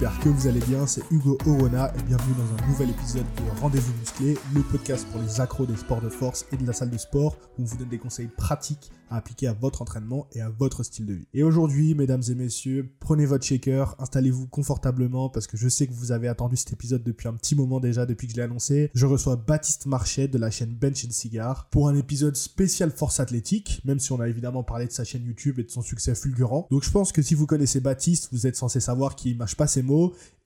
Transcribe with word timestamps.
j'espère 0.00 0.20
que 0.20 0.28
vous 0.28 0.46
allez 0.46 0.60
bien. 0.60 0.86
C'est 0.86 1.02
Hugo 1.10 1.36
Orona 1.44 1.92
et 1.98 2.02
bienvenue 2.02 2.34
dans 2.36 2.62
un 2.62 2.68
nouvel 2.68 2.90
épisode 2.90 3.26
de 3.36 3.60
Rendez-vous 3.60 3.92
Musclé, 3.98 4.38
le 4.54 4.62
podcast 4.62 5.04
pour 5.10 5.20
les 5.20 5.40
accros 5.40 5.66
des 5.66 5.76
sports 5.76 6.00
de 6.00 6.08
force 6.08 6.46
et 6.52 6.56
de 6.56 6.64
la 6.64 6.72
salle 6.72 6.90
de 6.90 6.98
sport 6.98 7.36
où 7.58 7.62
on 7.62 7.64
vous 7.64 7.76
donne 7.76 7.88
des 7.88 7.98
conseils 7.98 8.28
pratiques 8.28 8.92
à 9.10 9.16
appliquer 9.16 9.46
à 9.46 9.52
votre 9.52 9.82
entraînement 9.82 10.26
et 10.32 10.40
à 10.40 10.50
votre 10.50 10.82
style 10.82 11.06
de 11.06 11.14
vie. 11.14 11.26
Et 11.34 11.42
aujourd'hui, 11.42 11.94
mesdames 11.94 12.22
et 12.28 12.34
messieurs, 12.34 12.92
prenez 13.00 13.26
votre 13.26 13.44
shaker, 13.44 13.96
installez-vous 13.98 14.46
confortablement 14.48 15.28
parce 15.28 15.46
que 15.46 15.56
je 15.56 15.68
sais 15.68 15.86
que 15.86 15.92
vous 15.92 16.12
avez 16.12 16.28
attendu 16.28 16.56
cet 16.56 16.72
épisode 16.72 17.02
depuis 17.02 17.28
un 17.28 17.34
petit 17.34 17.54
moment 17.54 17.80
déjà, 17.80 18.06
depuis 18.06 18.26
que 18.26 18.32
je 18.32 18.36
l'ai 18.36 18.42
annoncé. 18.44 18.90
Je 18.94 19.06
reçois 19.06 19.36
Baptiste 19.36 19.86
Marchais 19.86 20.28
de 20.28 20.38
la 20.38 20.50
chaîne 20.50 20.74
Bench 20.74 21.04
and 21.06 21.10
Cigar 21.10 21.68
pour 21.70 21.88
un 21.88 21.94
épisode 21.94 22.36
spécial 22.36 22.90
force 22.90 23.20
athlétique, 23.20 23.80
même 23.84 23.98
si 23.98 24.12
on 24.12 24.20
a 24.20 24.28
évidemment 24.28 24.62
parlé 24.62 24.86
de 24.86 24.92
sa 24.92 25.04
chaîne 25.04 25.24
YouTube 25.24 25.58
et 25.58 25.64
de 25.64 25.70
son 25.70 25.82
succès 25.82 26.14
fulgurant. 26.14 26.66
Donc 26.70 26.84
je 26.84 26.90
pense 26.90 27.12
que 27.12 27.22
si 27.22 27.34
vous 27.34 27.46
connaissez 27.46 27.80
Baptiste, 27.80 28.28
vous 28.32 28.46
êtes 28.46 28.56
censé 28.56 28.80
savoir 28.80 29.16
qu'il 29.16 29.36
mâche 29.36 29.56
pas 29.56 29.66
ses 29.66 29.82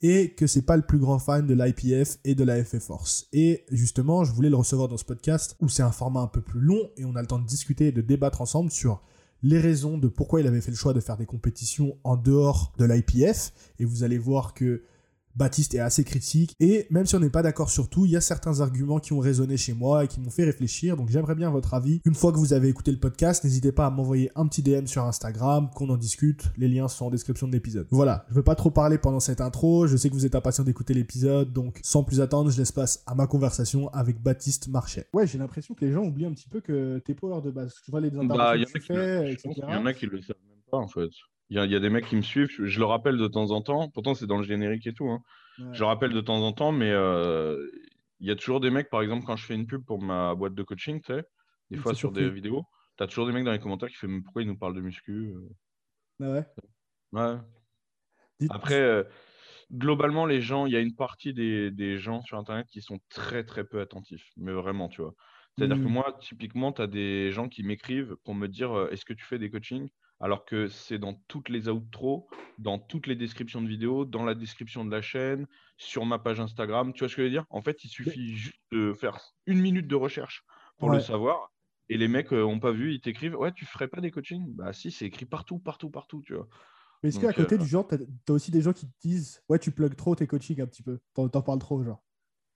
et 0.03 0.31
que 0.31 0.47
c'est 0.47 0.63
pas 0.63 0.77
le 0.77 0.83
plus 0.83 0.99
grand 0.99 1.19
fan 1.19 1.47
de 1.47 1.55
l'IPF 1.55 2.19
et 2.25 2.35
de 2.35 2.45
la 2.45 2.63
FF 2.65 2.81
Force. 2.81 3.29
Et 3.33 3.65
justement, 3.71 4.25
je 4.25 4.33
voulais 4.33 4.51
le 4.51 4.57
recevoir 4.57 4.89
dans 4.89 4.97
ce 4.97 5.05
podcast 5.05 5.57
où 5.61 5.69
c'est 5.69 5.83
un 5.83 5.93
format 5.93 6.21
un 6.21 6.27
peu 6.27 6.41
plus 6.41 6.61
long 6.61 6.91
et 6.97 7.05
on 7.05 7.15
a 7.15 7.21
le 7.21 7.27
temps 7.27 7.39
de 7.39 7.47
discuter 7.47 7.89
et 7.89 7.93
de 7.93 8.01
débattre 8.01 8.41
ensemble 8.41 8.71
sur 8.71 9.03
les 9.43 9.59
raisons 9.59 9.99
de 9.99 10.09
pourquoi 10.09 10.41
il 10.41 10.47
avait 10.47 10.61
fait 10.61 10.71
le 10.71 10.77
choix 10.77 10.93
de 10.93 11.01
faire 11.01 11.17
des 11.17 11.27
compétitions 11.27 11.97
en 12.05 12.17
dehors 12.17 12.73
de 12.79 12.85
l'IPF. 12.85 13.53
Et 13.79 13.85
vous 13.85 14.05
allez 14.05 14.19
voir 14.19 14.55
que 14.55 14.83
Baptiste 15.37 15.75
est 15.75 15.79
assez 15.79 16.05
critique. 16.05 16.55
Et 16.61 16.87
même 16.91 17.07
si 17.07 17.15
on 17.17 17.21
n'est 17.21 17.31
pas 17.31 17.43
d'accord 17.43 17.71
sur 17.71 17.89
tout, 17.89 18.05
il 18.07 18.13
y 18.13 18.17
a 18.17 18.21
certains 18.21 18.61
arguments 18.61 18.99
qui 18.99 19.13
ont 19.13 19.19
résonné 19.19 19.57
chez 19.57 19.73
moi 19.75 20.05
et 20.05 20.09
qui 20.09 20.21
m'ont 20.21 20.31
fait 20.31 20.45
réfléchir. 20.45 20.97
Donc 20.97 21.09
j'aimerais 21.11 21.35
bien 21.35 21.51
votre 21.51 21.75
avis. 21.75 22.01
Une 22.05 22.15
fois 22.15 22.33
que 22.33 22.39
vous 22.39 22.53
avez 22.53 22.69
écouté 22.69 22.93
le 22.93 22.99
podcast, 22.99 23.45
n'hésitez 23.45 23.73
pas 23.73 23.87
à 23.87 23.91
m'envoyer 23.91 24.31
un 24.35 24.47
petit 24.47 24.63
DM 24.63 24.87
sur 24.87 25.05
Instagram, 25.05 25.71
qu'on 25.75 25.89
en 25.91 25.97
discute. 25.97 26.51
Les 26.57 26.69
liens 26.69 26.89
sont 26.89 27.07
en 27.07 27.11
description 27.11 27.47
de 27.47 27.53
l'épisode. 27.53 27.87
Voilà, 27.91 28.27
je 28.29 28.35
veux 28.35 28.43
pas 28.43 28.55
trop 28.55 28.71
parler 28.71 28.99
pendant 28.99 29.21
cette 29.21 29.41
intro. 29.41 29.87
Je 29.87 29.97
sais 29.97 30.09
que 30.09 30.15
vous 30.15 30.27
êtes 30.27 30.35
impatient 30.35 30.65
d'écouter 30.65 30.95
l'épisode. 30.95 31.53
Donc 31.53 31.81
sans 31.83 32.05
plus 32.05 32.21
attendre, 32.21 32.51
je 32.51 32.59
laisse 32.59 32.73
place 32.73 33.03
à 33.07 33.15
ma 33.15 33.27
conversation 33.27 33.89
avec 33.89 34.23
Baptiste 34.23 34.69
Marchais. 34.69 35.07
Ouais, 35.13 35.27
j'ai 35.27 35.39
l'impression 35.39 35.75
que 35.75 35.85
les 35.85 35.93
gens 35.93 36.05
oublient 36.05 36.27
un 36.27 36.33
petit 36.33 36.49
peu 36.49 36.61
que 36.61 36.99
t'es 36.99 37.15
power 37.15 37.41
de 37.43 37.51
base. 37.51 37.75
Tu 37.85 37.91
vois 37.91 38.01
les 38.01 38.11
Bah, 38.11 38.21
interventions 38.23 38.55
il 38.57 38.67
que 38.67 38.79
tu 38.79 38.87
fais, 38.87 39.37
je 39.37 39.61
y 39.61 39.65
en 39.75 39.87
a 39.87 39.95
qui 39.95 40.07
le 40.07 40.21
savent 40.21 40.37
même 40.49 40.59
pas 40.71 40.79
en 40.79 40.89
fait. 40.89 41.11
Il 41.53 41.57
y 41.57 41.59
a, 41.61 41.67
il 41.67 41.73
y 41.73 41.77
a 41.77 41.81
des 41.81 41.91
mecs 41.91 42.07
qui 42.07 42.17
me 42.17 42.23
suivent, 42.23 42.49
je, 42.51 42.65
je 42.67 42.79
le 42.81 42.87
rappelle 42.87 43.19
de 43.19 43.29
temps 43.29 43.51
en 43.53 43.61
temps, 43.63 43.91
pourtant 43.91 44.15
c'est 44.15 44.27
dans 44.27 44.39
le 44.39 44.45
générique 44.45 44.87
et 44.87 44.95
tout. 44.95 45.09
hein. 45.11 45.21
Ouais. 45.59 45.67
Je 45.73 45.81
le 45.83 45.87
rappelle 45.87 46.13
de 46.13 46.21
temps 46.21 46.43
en 46.43 46.53
temps, 46.53 46.73
mais 46.73 46.91
euh, 46.91 47.69
il 48.21 48.29
y 48.29 48.31
a 48.31 48.37
toujours 48.37 48.61
des 48.61 48.71
mecs, 48.71 48.91
par 48.91 49.03
exemple, 49.03 49.25
quand 49.27 49.37
je 49.37 49.47
fais 49.47 49.55
une 49.55 49.67
pub 49.67 49.85
pour 49.85 50.03
ma 50.03 50.35
boîte 50.35 50.55
de 50.55 50.63
coaching, 50.63 51.01
tu 51.03 51.13
sais, 51.15 51.25
des 51.71 51.77
fois 51.79 51.95
sur 51.95 52.13
des 52.13 52.31
vidéos, 52.31 52.65
tu 52.99 53.05
as 53.05 53.07
toujours 53.07 53.27
des 53.27 53.33
mecs 53.33 53.45
dans 53.45 53.53
les 53.53 53.61
commentaires 53.61 53.89
qui 53.91 53.97
font 53.97 54.09
Mais 54.09 54.23
pourquoi 54.23 54.43
ils 54.43 54.49
nous 54.49 54.59
parlent 54.59 54.75
de 54.77 54.81
muscu 54.83 55.13
euh? 55.35 55.49
Ah 56.21 57.35
ouais. 57.35 57.41
Après, 58.49 58.81
euh, 58.81 59.05
globalement, 59.73 60.27
les 60.27 60.41
gens, 60.43 60.67
il 60.67 60.73
y 60.73 60.77
a 60.77 60.81
une 60.81 60.95
partie 60.97 61.35
des, 61.35 61.71
des 61.71 61.99
gens 61.99 62.23
sur 62.23 62.39
Internet 62.39 62.67
qui 62.71 62.83
sont 62.83 62.99
très 63.09 63.45
très 63.45 63.65
peu 63.65 63.81
attentifs, 63.81 64.31
mais 64.37 64.53
vraiment, 64.53 64.89
tu 64.89 65.03
vois. 65.03 65.15
C'est-à-dire 65.59 65.81
que 65.83 65.89
Mm. 65.89 65.93
moi, 65.93 66.17
typiquement, 66.21 66.73
tu 66.73 66.83
as 66.83 66.87
des 66.87 67.31
gens 67.33 67.49
qui 67.49 67.63
m'écrivent 67.63 68.17
pour 68.25 68.35
me 68.35 68.49
dire 68.49 68.73
euh, 68.77 68.91
est-ce 68.91 69.05
que 69.05 69.15
tu 69.15 69.25
fais 69.25 69.39
des 69.39 69.51
coachings? 69.51 69.91
Alors 70.23 70.45
que 70.47 70.69
c'est 70.69 70.99
dans 70.99 71.15
toutes 71.29 71.49
les 71.51 71.69
outros, 71.69 72.29
dans 72.59 72.79
toutes 72.79 73.09
les 73.09 73.17
descriptions 73.17 73.61
de 73.61 73.69
vidéos, 73.69 74.05
dans 74.05 74.25
la 74.25 74.35
description 74.35 74.85
de 74.85 74.91
la 74.91 75.03
chaîne, 75.03 75.47
sur 75.77 76.07
ma 76.07 76.19
page 76.19 76.41
Instagram. 76.41 76.93
Tu 76.93 77.01
vois 77.01 77.09
ce 77.09 77.17
que 77.17 77.23
je 77.23 77.27
veux 77.27 77.31
dire? 77.31 77.45
En 77.51 77.61
fait, 77.61 77.85
il 77.85 77.89
suffit 77.89 78.35
juste 78.37 78.63
de 78.71 78.95
faire 78.95 79.19
une 79.47 79.61
minute 79.61 79.89
de 79.89 79.97
recherche 79.97 80.45
pour 80.79 80.91
le 80.91 81.01
savoir. 81.01 81.53
Et 81.89 81.99
les 81.99 82.09
mecs 82.09 82.31
n'ont 82.31 82.61
pas 82.61 82.71
vu, 82.71 82.95
ils 82.95 83.01
t'écrivent 83.01 83.35
Ouais, 83.37 83.53
tu 83.53 83.67
ferais 83.67 83.89
pas 83.89 84.01
des 84.01 84.13
coachings? 84.13 84.55
Bah 84.55 84.73
si, 84.73 84.93
c'est 84.93 85.07
écrit 85.07 85.27
partout, 85.27 85.59
partout, 85.59 85.91
partout, 85.91 86.23
tu 86.25 86.35
vois. 86.35 86.47
Mais 87.03 87.09
est-ce 87.09 87.19
qu'à 87.19 87.33
côté 87.33 87.57
euh, 87.57 87.59
du 87.59 87.67
genre, 87.67 87.87
t'as 87.87 87.97
as 87.97 88.33
aussi 88.33 88.53
des 88.53 88.63
gens 88.63 88.73
qui 88.73 88.87
te 88.87 88.93
disent 89.01 89.43
Ouais, 89.49 89.59
tu 89.59 89.73
plugs 89.73 89.97
trop 89.97 90.15
tes 90.15 90.29
coachings 90.29 90.61
un 90.61 90.67
petit 90.67 90.85
peu? 90.85 91.01
T'en 91.15 91.29
parles 91.29 91.59
trop, 91.59 91.83
genre? 91.83 92.03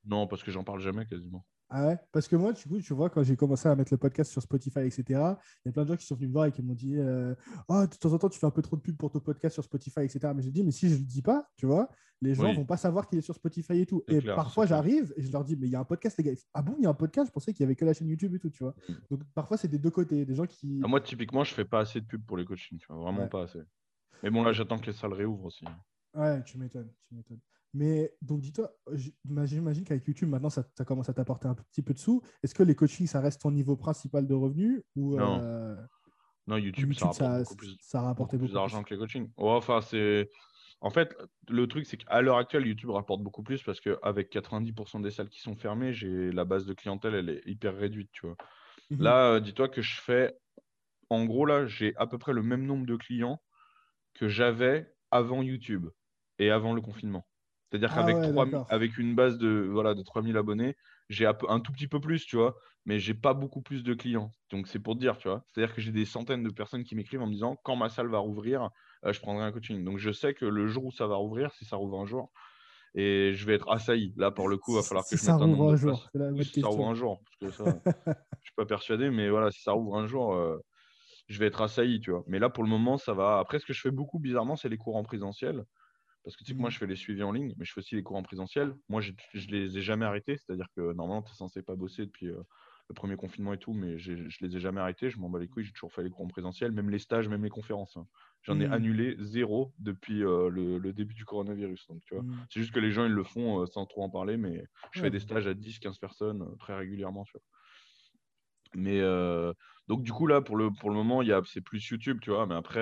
Non, 0.04 0.26
parce 0.26 0.42
que 0.42 0.50
j'en 0.50 0.64
parle 0.64 0.80
jamais 0.80 1.04
quasiment. 1.04 1.44
Ah 1.68 1.88
ouais? 1.88 1.98
Parce 2.12 2.28
que 2.28 2.36
moi, 2.36 2.52
du 2.52 2.62
coup, 2.68 2.80
tu 2.80 2.94
vois, 2.94 3.10
quand 3.10 3.22
j'ai 3.24 3.34
commencé 3.36 3.68
à 3.68 3.74
mettre 3.74 3.92
le 3.92 3.98
podcast 3.98 4.30
sur 4.30 4.40
Spotify, 4.40 4.80
etc., 4.80 5.02
il 5.08 5.66
y 5.66 5.68
a 5.68 5.72
plein 5.72 5.82
de 5.82 5.88
gens 5.88 5.96
qui 5.96 6.06
sont 6.06 6.14
venus 6.14 6.28
me 6.28 6.32
voir 6.32 6.46
et 6.46 6.52
qui 6.52 6.62
m'ont 6.62 6.74
dit 6.74 6.96
euh, 6.96 7.34
Oh, 7.68 7.84
de 7.90 7.96
temps 7.96 8.12
en 8.12 8.18
temps, 8.18 8.28
tu 8.28 8.38
fais 8.38 8.46
un 8.46 8.50
peu 8.52 8.62
trop 8.62 8.76
de 8.76 8.82
pub 8.82 8.96
pour 8.96 9.10
ton 9.10 9.18
podcast 9.18 9.54
sur 9.54 9.64
Spotify, 9.64 10.00
etc. 10.00 10.32
Mais 10.34 10.42
j'ai 10.42 10.52
dit 10.52 10.62
Mais 10.62 10.70
si 10.70 10.88
je 10.88 10.94
ne 10.94 11.00
le 11.00 11.04
dis 11.04 11.22
pas, 11.22 11.48
tu 11.56 11.66
vois, 11.66 11.88
les 12.22 12.34
gens 12.34 12.44
Oui. 12.44 12.54
vont 12.56 12.64
pas 12.64 12.76
savoir 12.76 13.08
qu'il 13.08 13.18
est 13.18 13.22
sur 13.22 13.34
Spotify 13.34 13.80
et 13.80 13.86
tout. 13.86 14.04
Et 14.06 14.20
clair, 14.20 14.36
parfois, 14.36 14.64
j'arrive 14.66 15.12
et 15.16 15.22
je 15.22 15.32
leur 15.32 15.44
dis 15.44 15.56
Mais 15.56 15.66
il 15.66 15.70
y 15.70 15.76
a 15.76 15.80
un 15.80 15.84
podcast, 15.84 16.16
les 16.18 16.24
gars. 16.24 16.32
Ah 16.54 16.62
bon, 16.62 16.76
il 16.78 16.84
y 16.84 16.86
a 16.86 16.90
un 16.90 16.94
podcast? 16.94 17.28
Je 17.28 17.32
pensais 17.32 17.52
qu'il 17.52 17.62
y 17.62 17.64
avait 17.64 17.74
que 17.76 17.84
la 17.84 17.94
chaîne 17.94 18.08
YouTube 18.08 18.34
et 18.34 18.38
tout, 18.38 18.50
tu 18.50 18.62
vois. 18.62 18.74
Mm. 18.88 18.92
Donc 19.10 19.20
parfois, 19.34 19.56
c'est 19.56 19.68
des 19.68 19.78
deux 19.80 19.90
côtés. 19.90 20.24
Des 20.24 20.34
gens 20.36 20.46
qui. 20.46 20.80
Ah, 20.84 20.88
moi, 20.88 21.00
typiquement, 21.00 21.42
je 21.42 21.52
fais 21.52 21.64
pas 21.64 21.80
assez 21.80 22.00
de 22.00 22.06
pub 22.06 22.24
pour 22.24 22.36
les 22.36 22.44
coachings, 22.44 22.78
tu 22.78 22.86
vois, 22.88 22.98
vraiment 23.02 23.22
Ouais. 23.22 23.28
pas 23.28 23.42
assez. 23.42 23.60
Mais 24.22 24.30
bon, 24.30 24.44
là, 24.44 24.52
j'attends 24.52 24.78
que 24.78 24.86
les 24.86 24.92
salles 24.92 25.12
réouvrent 25.14 25.46
aussi. 25.46 25.64
Ouais, 26.14 26.42
tu 26.44 26.58
m'étonnes, 26.58 26.90
tu 27.08 27.14
m'étonnes. 27.16 27.40
Mais 27.76 28.14
donc, 28.22 28.40
dis-toi, 28.40 28.72
j'imagine 28.92 29.84
qu'avec 29.84 30.06
YouTube, 30.06 30.30
maintenant, 30.30 30.48
ça, 30.48 30.64
ça 30.76 30.86
commence 30.86 31.10
à 31.10 31.14
t'apporter 31.14 31.46
un 31.46 31.54
petit 31.54 31.82
peu 31.82 31.92
de 31.92 31.98
sous. 31.98 32.22
Est-ce 32.42 32.54
que 32.54 32.62
les 32.62 32.74
coachings, 32.74 33.06
ça 33.06 33.20
reste 33.20 33.42
ton 33.42 33.50
niveau 33.50 33.76
principal 33.76 34.26
de 34.26 34.32
revenus 34.32 34.82
ou 34.94 35.16
Non. 35.16 35.40
euh, 35.42 35.76
Non, 36.46 36.56
YouTube, 36.56 36.94
ça 36.94 37.08
rapporte 37.08 37.18
ça, 37.18 37.38
beaucoup 37.40 37.56
plus, 37.56 37.76
ça 37.80 37.98
a 38.00 38.02
rapporté 38.02 38.38
beaucoup 38.38 38.48
plus 38.48 38.54
d'argent 38.54 38.82
que 38.82 38.94
les 38.94 38.98
coachings. 38.98 39.30
Ouais, 39.36 39.50
enfin, 39.50 39.82
c'est. 39.82 40.30
En 40.80 40.90
fait, 40.90 41.14
le 41.48 41.66
truc, 41.66 41.84
c'est 41.84 41.98
qu'à 41.98 42.22
l'heure 42.22 42.38
actuelle, 42.38 42.66
YouTube 42.66 42.90
rapporte 42.90 43.22
beaucoup 43.22 43.42
plus 43.42 43.62
parce 43.62 43.80
qu'avec 43.80 44.30
90% 44.30 45.00
des 45.00 45.10
salles 45.10 45.28
qui 45.28 45.40
sont 45.40 45.56
fermées, 45.56 45.92
j'ai 45.92 46.30
la 46.32 46.44
base 46.44 46.64
de 46.64 46.72
clientèle, 46.72 47.14
elle 47.14 47.28
est 47.30 47.42
hyper 47.46 47.76
réduite, 47.76 48.10
tu 48.12 48.26
vois. 48.26 48.36
Mhm. 48.90 49.02
Là, 49.02 49.32
euh, 49.32 49.40
dis-toi 49.40 49.68
que 49.68 49.82
je 49.82 50.00
fais. 50.00 50.34
En 51.10 51.24
gros, 51.24 51.44
là, 51.44 51.66
j'ai 51.66 51.94
à 51.96 52.06
peu 52.06 52.18
près 52.18 52.32
le 52.32 52.42
même 52.42 52.64
nombre 52.64 52.86
de 52.86 52.96
clients 52.96 53.42
que 54.14 54.28
j'avais 54.28 54.92
avant 55.10 55.42
YouTube 55.42 55.88
et 56.38 56.50
avant 56.50 56.72
le 56.72 56.80
confinement. 56.80 57.26
C'est-à-dire 57.70 57.90
Ah 57.92 58.02
qu'avec 58.02 58.16
ouais, 58.16 58.32
3000 58.32 58.52
d'accord. 58.52 58.66
avec 58.70 58.98
une 58.98 59.14
base 59.14 59.38
de, 59.38 59.68
voilà, 59.70 59.94
de 59.94 60.02
3000 60.02 60.36
abonnés, 60.36 60.76
j'ai 61.08 61.26
un, 61.26 61.60
tout 61.60 61.72
petit 61.72 61.88
peu 61.88 62.00
plus, 62.00 62.24
tu 62.24 62.36
vois, 62.36 62.56
mais 62.84 62.98
j'ai 62.98 63.14
pas 63.14 63.34
beaucoup 63.34 63.62
plus 63.62 63.82
de 63.82 63.94
clients. 63.94 64.32
Donc, 64.50 64.68
c'est 64.68 64.78
pour 64.78 64.94
te 64.94 65.00
dire, 65.00 65.18
tu 65.18 65.28
vois. 65.28 65.44
C'est-à-dire 65.50 65.74
que 65.74 65.80
j'ai 65.80 65.92
des 65.92 66.04
centaines 66.04 66.42
de 66.42 66.50
personnes 66.50 66.84
qui 66.84 66.94
m'écrivent 66.94 67.22
en 67.22 67.26
me 67.26 67.32
disant 67.32 67.56
quand 67.64 67.76
ma 67.76 67.88
salle 67.88 68.08
va 68.08 68.18
rouvrir, 68.18 68.70
euh, 69.04 69.12
je 69.12 69.20
prendrai 69.20 69.44
un 69.44 69.52
coaching. 69.52 69.84
Donc, 69.84 69.98
je 69.98 70.10
sais 70.10 70.34
que 70.34 70.44
le 70.44 70.66
jour 70.66 70.86
où 70.86 70.92
ça 70.92 71.06
va 71.06 71.16
rouvrir, 71.16 71.52
si 71.52 71.64
ça 71.64 71.76
rouvre 71.76 72.00
un 72.00 72.06
jour, 72.06 72.32
et 72.94 73.32
je 73.34 73.46
vais 73.46 73.54
être 73.54 73.70
assailli. 73.70 74.14
Là, 74.16 74.30
pour 74.30 74.48
le 74.48 74.56
coup, 74.56 74.72
il 74.72 74.76
va 74.76 74.82
falloir 74.82 75.04
que 75.04 75.16
si 75.16 75.24
je 75.24 75.30
mette 75.30 75.42
un 75.42 75.46
nombre 75.46 75.68
un 75.68 75.72
de 75.72 75.76
jour, 75.76 76.08
Oui, 76.14 76.44
si 76.44 76.60
ça 76.60 76.68
rouvre 76.68 76.88
un 76.88 76.94
jour, 76.94 77.22
parce 77.24 77.52
que 77.52 77.64
ça, 77.64 77.64
je 78.42 78.46
suis 78.48 78.54
pas 78.56 78.64
persuadé, 78.64 79.10
mais 79.10 79.28
voilà, 79.28 79.50
si 79.50 79.60
ça 79.60 79.72
rouvre 79.72 79.96
un 79.96 80.06
jour, 80.06 80.34
euh, 80.34 80.58
je 81.28 81.38
vais 81.38 81.46
être 81.46 81.60
assailli, 81.60 82.00
tu 82.00 82.10
vois. 82.10 82.24
Mais 82.26 82.38
là, 82.38 82.48
pour 82.48 82.64
le 82.64 82.70
moment, 82.70 82.96
ça 82.96 83.12
va. 83.12 83.38
Après, 83.38 83.58
ce 83.58 83.66
que 83.66 83.74
je 83.74 83.80
fais 83.80 83.90
beaucoup, 83.90 84.18
bizarrement, 84.18 84.56
c'est 84.56 84.68
les 84.68 84.78
cours 84.78 84.96
en 84.96 85.02
présentiel. 85.02 85.64
Parce 86.26 86.36
que 86.36 86.44
tu 86.44 86.50
sais 86.50 86.56
que 86.56 86.60
moi, 86.60 86.70
Mhm. 86.70 86.72
je 86.72 86.78
fais 86.78 86.88
les 86.88 86.96
suivis 86.96 87.22
en 87.24 87.32
ligne, 87.32 87.54
mais 87.58 87.64
je 87.64 87.72
fais 87.72 87.80
aussi 87.80 87.96
les 87.96 88.02
cours 88.04 88.16
en 88.18 88.24
présentiel. 88.24 88.76
Moi, 88.90 89.00
je 89.00 89.12
ne 89.12 89.52
les 89.52 89.78
ai 89.78 89.82
jamais 89.82 90.06
arrêtés. 90.06 90.36
C'est-à-dire 90.36 90.68
que 90.76 90.92
normalement, 90.92 91.22
tu 91.22 91.32
es 91.32 91.36
censé 91.36 91.62
pas 91.62 91.76
bosser 91.76 92.06
depuis 92.06 92.28
euh, 92.28 92.42
le 92.88 92.94
premier 92.94 93.16
confinement 93.16 93.52
et 93.52 93.58
tout, 93.58 93.72
mais 93.74 93.98
je 93.98 94.12
les 94.40 94.56
ai 94.56 94.60
jamais 94.60 94.80
arrêtés. 94.80 95.10
Je 95.10 95.18
m'en 95.20 95.30
bats 95.30 95.38
les 95.38 95.48
couilles. 95.48 95.64
J'ai 95.64 95.72
toujours 95.72 95.92
fait 95.92 96.02
les 96.02 96.10
cours 96.10 96.24
en 96.24 96.28
présentiel, 96.28 96.72
même 96.72 96.90
les 96.90 96.98
stages, 96.98 97.28
même 97.28 97.44
les 97.44 97.50
conférences. 97.50 97.96
hein. 97.96 98.06
J'en 98.42 98.60
ai 98.60 98.66
Mhm. 98.66 98.66
annulé 98.66 99.16
zéro 99.20 99.72
depuis 99.78 100.24
euh, 100.24 100.48
le, 100.50 100.78
le 100.78 100.92
début 100.92 101.14
du 101.14 101.24
coronavirus. 101.24 101.86
Donc, 101.88 102.02
tu 102.04 102.14
vois. 102.14 102.24
Mhm. 102.24 102.46
C'est 102.50 102.60
juste 102.60 102.72
que 102.74 102.80
les 102.80 102.92
gens, 102.92 103.04
ils 103.06 103.12
le 103.12 103.24
font 103.24 103.62
euh, 103.62 103.66
sans 103.66 103.86
trop 103.86 104.02
en 104.02 104.10
parler, 104.10 104.36
mais 104.36 104.64
je 104.92 104.98
Ouais. 104.98 105.02
fais 105.02 105.10
des 105.10 105.20
stages 105.20 105.46
à 105.46 105.54
10, 105.54 105.78
15 105.78 105.98
personnes 105.98 106.56
très 106.58 106.76
régulièrement, 106.76 107.24
tu 107.24 107.32
vois. 107.34 107.42
Mais 108.74 109.00
donc, 109.88 110.02
du 110.02 110.12
coup, 110.12 110.26
là, 110.26 110.40
pour 110.42 110.56
le, 110.56 110.70
pour 110.70 110.90
le 110.90 110.96
moment, 110.96 111.22
c'est 111.44 111.60
plus 111.60 111.86
YouTube, 111.88 112.18
tu 112.20 112.30
vois. 112.30 112.46
Mais 112.46 112.54
après, 112.54 112.80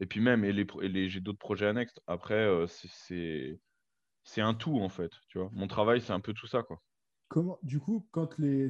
et 0.00 0.06
puis 0.06 0.20
même, 0.20 0.44
j'ai 1.08 1.20
d'autres 1.20 1.38
projets 1.38 1.66
annexes. 1.66 2.00
Après, 2.06 2.34
euh, 2.34 2.66
c'est, 2.66 4.40
un 4.40 4.54
tout, 4.54 4.80
en 4.80 4.88
fait, 4.88 5.12
tu 5.28 5.38
vois. 5.38 5.50
Mon 5.52 5.66
travail, 5.66 6.00
c'est 6.00 6.12
un 6.12 6.20
peu 6.20 6.32
tout 6.32 6.46
ça, 6.46 6.62
quoi. 6.62 6.82
Comment, 7.28 7.58
du 7.62 7.78
coup, 7.78 8.08
quand 8.10 8.38
les, 8.38 8.68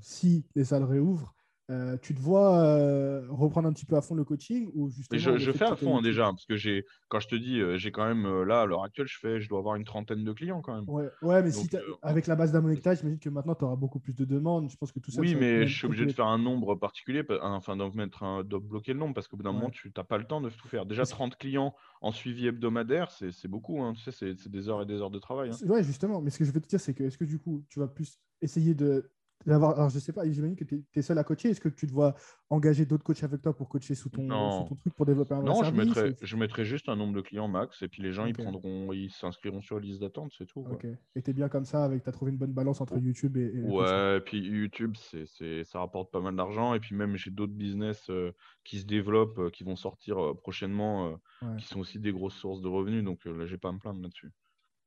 si 0.00 0.46
les 0.54 0.64
salles 0.64 0.84
réouvrent, 0.84 1.34
euh, 1.70 1.96
tu 2.00 2.14
te 2.14 2.20
vois 2.20 2.58
euh, 2.60 3.26
reprendre 3.28 3.68
un 3.68 3.72
petit 3.72 3.86
peu 3.86 3.96
à 3.96 4.00
fond 4.00 4.14
le 4.14 4.24
coaching 4.24 4.70
ou 4.74 4.88
justement 4.88 5.18
je, 5.20 5.36
je 5.38 5.50
fais 5.52 5.64
à 5.64 5.74
fond 5.74 5.98
hein, 5.98 6.02
déjà, 6.02 6.24
parce 6.26 6.46
que 6.46 6.56
j'ai, 6.56 6.84
quand 7.08 7.18
je 7.20 7.28
te 7.28 7.34
dis, 7.34 7.60
euh, 7.60 7.76
j'ai 7.76 7.90
quand 7.90 8.06
même, 8.06 8.42
là, 8.44 8.60
à 8.62 8.66
l'heure 8.66 8.84
actuelle, 8.84 9.08
je 9.08 9.18
fais, 9.18 9.40
je 9.40 9.48
dois 9.48 9.58
avoir 9.58 9.74
une 9.74 9.84
trentaine 9.84 10.22
de 10.24 10.32
clients 10.32 10.62
quand 10.62 10.74
même. 10.74 10.88
Ouais, 10.88 11.08
ouais, 11.22 11.42
mais 11.42 11.50
si 11.50 11.68
Donc, 11.68 11.74
euh, 11.74 11.94
avec 12.02 12.26
la 12.28 12.36
base 12.36 12.52
d'abonnés 12.52 12.76
j'imagine 12.76 13.18
que 13.18 13.28
maintenant 13.28 13.54
tu 13.54 13.64
auras 13.64 13.76
beaucoup 13.76 13.98
plus 13.98 14.14
de 14.14 14.24
demandes. 14.24 14.70
Je 14.70 14.76
pense 14.76 14.92
que 14.92 15.00
tout 15.00 15.10
ça. 15.10 15.20
Oui, 15.20 15.32
ça 15.32 15.38
mais 15.38 15.66
je 15.66 15.76
suis 15.76 15.86
obligé 15.86 16.06
de 16.06 16.12
faire 16.12 16.26
un 16.26 16.38
nombre 16.38 16.76
particulier, 16.76 17.24
pa- 17.24 17.38
enfin 17.42 17.76
d'en 17.76 17.90
mettre 17.92 18.22
un, 18.22 18.44
de 18.44 18.56
bloquer 18.58 18.92
le 18.92 18.98
nombre, 19.00 19.14
parce 19.14 19.26
qu'au 19.26 19.36
bout 19.36 19.42
d'un 19.42 19.50
Ouais. 19.50 19.56
moment, 19.56 19.70
tu 19.70 19.92
n'as 19.96 20.04
pas 20.04 20.18
le 20.18 20.24
temps 20.24 20.40
de 20.40 20.50
tout 20.50 20.68
faire. 20.68 20.86
Déjà, 20.86 21.00
Parce 21.02 21.10
que- 21.10 21.16
30 21.16 21.36
clients 21.36 21.74
en 22.00 22.12
suivi 22.12 22.46
hebdomadaire, 22.46 23.10
c'est 23.10 23.48
beaucoup, 23.48 23.82
hein, 23.82 23.92
tu 23.94 24.02
sais, 24.02 24.12
c'est 24.12 24.36
c'est 24.38 24.50
des 24.50 24.68
heures 24.68 24.82
et 24.82 24.86
des 24.86 25.00
heures 25.00 25.10
de 25.10 25.18
travail. 25.18 25.50
hein. 25.50 25.66
Ouais, 25.68 25.82
justement. 25.82 26.20
Mais 26.20 26.30
ce 26.30 26.38
que 26.38 26.44
je 26.44 26.52
veux 26.52 26.60
te 26.60 26.68
dire, 26.68 26.80
c'est 26.80 26.94
que 26.94 27.02
est-ce 27.04 27.18
que 27.18 27.24
du 27.24 27.38
coup, 27.38 27.64
tu 27.68 27.80
vas 27.80 27.88
plus 27.88 28.20
essayer 28.40 28.74
de 28.74 29.10
Alors, 29.46 29.88
je 29.90 29.98
sais 29.98 30.12
pas, 30.12 30.28
j'imagine 30.28 30.56
que 30.56 30.64
tu 30.64 30.84
es, 30.94 31.02
seul 31.02 31.18
à 31.18 31.24
coacher. 31.24 31.50
Est-ce 31.50 31.60
que 31.60 31.68
tu 31.68 31.86
dois 31.86 32.14
engager 32.50 32.84
d'autres 32.84 33.04
coachs 33.04 33.22
avec 33.22 33.42
toi 33.42 33.54
pour 33.54 33.68
coacher 33.68 33.94
sous 33.94 34.08
ton, 34.08 34.26
ton 34.28 34.74
truc 34.74 34.94
pour 34.94 35.06
développer 35.06 35.34
un 35.34 35.42
Non, 35.42 35.62
je 35.62 35.70
mettrai, 35.70 36.16
je 36.20 36.36
mettrai 36.36 36.64
juste 36.64 36.88
un 36.88 36.96
nombre 36.96 37.14
de 37.14 37.20
clients 37.20 37.48
max 37.48 37.82
et 37.82 37.88
puis 37.88 38.02
les 38.02 38.12
gens 38.12 38.26
ils 38.26 38.34
prendront, 38.34 38.92
ils 38.92 39.10
s'inscriront 39.10 39.60
sur 39.60 39.76
la 39.76 39.86
liste 39.86 40.00
d'attente, 40.00 40.32
c'est 40.36 40.46
tout. 40.46 40.66
Ok. 40.70 40.86
Et 41.14 41.22
tu 41.22 41.30
es 41.30 41.32
bien 41.32 41.48
comme 41.48 41.64
ça, 41.64 41.84
avec 41.84 42.02
tu 42.02 42.08
as 42.08 42.12
trouvé 42.12 42.32
une 42.32 42.38
bonne 42.38 42.52
balance 42.52 42.80
entre 42.80 42.98
YouTube 42.98 43.36
et. 43.36 43.62
ouais, 43.62 44.16
et 44.16 44.20
puis 44.20 44.38
YouTube, 44.38 44.96
c'est, 44.96 45.64
ça 45.64 45.78
rapporte 45.78 46.10
pas 46.10 46.20
mal 46.20 46.34
d'argent. 46.34 46.74
Et 46.74 46.80
puis 46.80 46.94
même, 46.94 47.16
j'ai 47.16 47.30
d'autres 47.30 47.52
business 47.52 48.10
euh, 48.10 48.32
qui 48.64 48.80
se 48.80 48.86
développent, 48.86 49.38
euh, 49.38 49.50
qui 49.50 49.64
vont 49.64 49.76
sortir 49.76 50.18
euh, 50.18 50.34
prochainement, 50.34 51.18
qui 51.58 51.66
sont 51.66 51.80
aussi 51.80 51.98
des 51.98 52.12
grosses 52.12 52.36
sources 52.36 52.60
de 52.60 52.68
revenus. 52.68 53.04
Donc 53.04 53.24
là, 53.24 53.46
j'ai 53.46 53.58
pas 53.58 53.68
à 53.68 53.72
me 53.72 53.78
plaindre 53.78 54.00
là-dessus. 54.00 54.32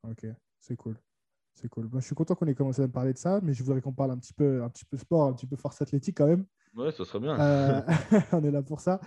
Ok, 0.04 0.26
c'est 0.60 0.76
cool. 0.76 0.98
C'est 1.62 1.68
cool. 1.68 1.90
Moi, 1.92 2.00
je 2.00 2.06
suis 2.06 2.16
content 2.16 2.36
qu'on 2.36 2.48
ait 2.48 2.56
commencé 2.56 2.82
à 2.82 2.88
parler 2.88 3.12
de 3.12 3.18
ça, 3.18 3.42
mais 3.44 3.54
je 3.54 3.62
voudrais 3.64 3.82
qu'on 3.82 3.92
parle 3.92 4.12
un 4.12 4.18
petit 4.18 4.34
peu, 4.34 4.64
un 4.64 4.70
petit 4.70 4.86
peu 4.86 4.96
sport, 4.96 5.24
un 5.24 5.34
petit 5.34 5.46
peu 5.46 5.58
force 5.58 5.82
athlétique 5.82 6.18
quand 6.18 6.28
même. 6.28 6.46
Ouais, 6.74 6.92
ça 6.92 7.04
serait 7.04 7.20
bien. 7.20 7.38
Euh, 7.38 7.82
on 8.32 8.44
est 8.46 8.52
là 8.52 8.62
pour 8.62 8.80
ça. 8.80 9.02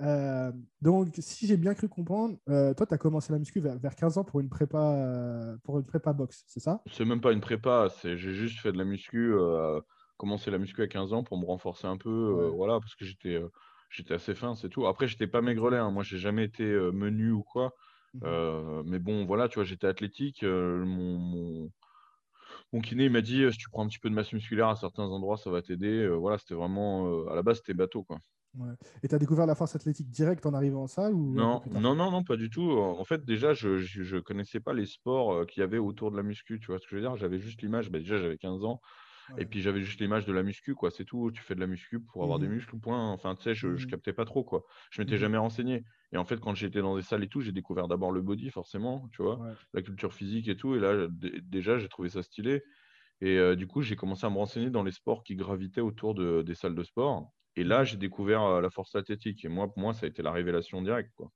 Euh, 0.00 0.52
donc, 0.82 1.14
si 1.18 1.46
j'ai 1.46 1.56
bien 1.56 1.72
cru 1.72 1.88
comprendre, 1.88 2.36
euh, 2.50 2.74
toi, 2.74 2.84
tu 2.84 2.92
as 2.92 2.98
commencé 2.98 3.32
la 3.32 3.38
muscu 3.38 3.60
vers, 3.60 3.96
15 3.96 4.18
ans 4.18 4.24
pour 4.24 4.40
une 4.40 4.50
prépa, 4.50 5.56
pour 5.62 5.78
une 5.78 5.86
prépa 5.86 6.12
boxe, 6.12 6.44
c'est 6.46 6.60
ça? 6.60 6.82
C'est 6.92 7.06
même 7.06 7.22
pas 7.22 7.32
une 7.32 7.40
prépa, 7.40 7.88
j'ai 8.02 8.16
juste 8.16 8.60
fait 8.60 8.72
de 8.72 8.78
la 8.78 8.84
muscu, 8.84 9.32
commencé 10.18 10.50
la 10.50 10.58
muscu 10.58 10.82
à 10.82 10.86
15 10.86 11.14
ans 11.14 11.24
pour 11.24 11.38
me 11.38 11.46
renforcer 11.46 11.86
un 11.86 11.96
peu, 11.96 12.50
voilà, 12.54 12.80
parce 12.80 12.94
que 12.94 13.06
j'étais 13.06 13.40
j'étais 13.88 14.14
assez 14.14 14.34
fin, 14.34 14.54
c'est 14.56 14.68
tout. 14.68 14.86
Après, 14.86 15.06
j'étais 15.06 15.28
pas 15.28 15.40
maigrelet, 15.40 15.78
hein. 15.78 15.90
moi, 15.90 16.02
j'ai 16.02 16.18
jamais 16.18 16.44
été 16.44 16.64
menu 16.64 17.30
ou 17.30 17.44
quoi. 17.44 17.72
Mmh 18.14 18.82
mais 18.84 18.98
bon, 18.98 19.24
voilà, 19.24 19.48
tu 19.48 19.54
vois, 19.54 19.64
j'étais 19.64 19.86
athlétique. 19.86 20.42
mon, 20.42 21.18
mon 21.18 21.70
kiné, 22.80 23.04
il 23.04 23.10
m'a 23.10 23.20
dit 23.20 23.44
si 23.50 23.58
tu 23.58 23.68
prends 23.70 23.84
un 23.84 23.88
petit 23.88 23.98
peu 23.98 24.10
de 24.10 24.14
masse 24.14 24.32
musculaire 24.32 24.68
à 24.68 24.76
certains 24.76 25.04
endroits, 25.04 25.36
ça 25.36 25.50
va 25.50 25.62
t'aider. 25.62 26.06
voilà, 26.08 26.38
c'était 26.38 26.54
vraiment. 26.54 27.26
à 27.28 27.34
la 27.34 27.42
base, 27.42 27.58
c'était 27.58 27.74
bateau. 27.74 28.02
Quoi. 28.02 28.18
Et 29.02 29.08
tu 29.08 29.14
as 29.14 29.18
découvert 29.18 29.46
la 29.46 29.54
force 29.54 29.74
athlétique 29.74 30.10
direct 30.10 30.46
en 30.46 30.54
arrivant 30.54 30.84
en 30.84 30.86
salle 30.86 31.12
ou 31.12 31.34
non, 31.34 31.60
non, 31.70 31.94
non, 31.94 32.10
non, 32.10 32.22
pas 32.22 32.36
du 32.36 32.50
tout. 32.50 32.70
En 32.70 33.04
fait, 33.04 33.24
déjà, 33.24 33.52
je 33.52 34.14
ne 34.14 34.20
connaissais 34.20 34.60
pas 34.60 34.72
les 34.72 34.86
sports 34.86 35.46
qu'il 35.46 35.60
y 35.60 35.64
avait 35.64 35.78
autour 35.78 36.10
de 36.10 36.16
la 36.16 36.22
muscu. 36.22 36.60
Tu 36.60 36.66
vois 36.66 36.78
ce 36.78 36.84
que 36.84 36.90
je 36.90 36.96
veux 36.96 37.02
dire? 37.02 37.16
J'avais 37.16 37.38
juste 37.38 37.62
l'image. 37.62 37.90
Bah, 37.90 37.98
déjà, 37.98 38.18
j'avais 38.18 38.38
15 38.38 38.64
ans. 38.64 38.80
Et 39.38 39.46
puis 39.46 39.62
j'avais 39.62 39.80
juste 39.80 40.00
l'image 40.00 40.26
de 40.26 40.32
la 40.32 40.42
muscu, 40.42 40.74
quoi. 40.74 40.90
C'est 40.90 41.04
tout. 41.04 41.30
Tu 41.32 41.42
fais 41.42 41.54
de 41.54 41.60
la 41.60 41.66
muscu 41.66 42.00
pour 42.00 42.22
avoir 42.22 42.38
des 42.38 42.46
mmh 42.46 42.52
muscles, 42.52 42.78
point. 42.78 43.10
Enfin, 43.10 43.34
tu 43.34 43.42
sais, 43.42 43.54
je, 43.54 43.68
ne 43.68 43.74
mmh 43.74 43.86
captais 43.86 44.12
pas 44.12 44.24
trop, 44.24 44.44
quoi. 44.44 44.64
Je 44.90 45.00
m'étais 45.00 45.14
mmh 45.14 45.18
jamais 45.18 45.38
renseigné. 45.38 45.84
Et 46.14 46.18
en 46.18 46.24
fait, 46.24 46.40
quand 46.40 46.54
j'étais 46.54 46.80
dans 46.80 46.96
des 46.96 47.02
salles 47.02 47.24
et 47.24 47.28
tout, 47.28 47.40
j'ai 47.42 47.52
découvert 47.52 47.88
d'abord 47.88 48.12
le 48.12 48.22
body, 48.22 48.50
forcément, 48.50 49.08
tu 49.12 49.22
vois, 49.22 49.42
la 49.74 49.82
culture 49.82 50.14
physique 50.14 50.48
et 50.48 50.56
tout. 50.56 50.74
Et 50.76 50.80
là, 50.80 51.08
déjà, 51.10 51.78
j'ai 51.78 51.88
trouvé 51.88 52.08
ça 52.08 52.22
stylé. 52.22 52.62
Et 53.20 53.56
du 53.56 53.66
coup, 53.66 53.82
j'ai 53.82 53.96
commencé 53.96 54.26
à 54.26 54.30
me 54.30 54.36
renseigner 54.36 54.70
dans 54.70 54.82
les 54.84 54.92
sports 54.92 55.24
qui 55.24 55.36
gravitaient 55.36 55.80
autour 55.82 56.14
de, 56.14 56.42
des 56.42 56.54
salles 56.54 56.74
de 56.76 56.84
sport. 56.84 57.32
Et 57.56 57.64
là, 57.64 57.84
j'ai 57.84 57.96
découvert 57.98 58.60
la 58.62 58.70
force 58.70 58.94
athlétique. 58.96 59.44
Et 59.44 59.48
moi, 59.48 59.68
pour 59.72 59.80
moi, 59.82 59.94
ça 59.94 60.06
a 60.06 60.08
été 60.08 60.22
la 60.22 60.32
révélation 60.32 60.82
directe, 60.82 61.12
quoi. 61.16 61.32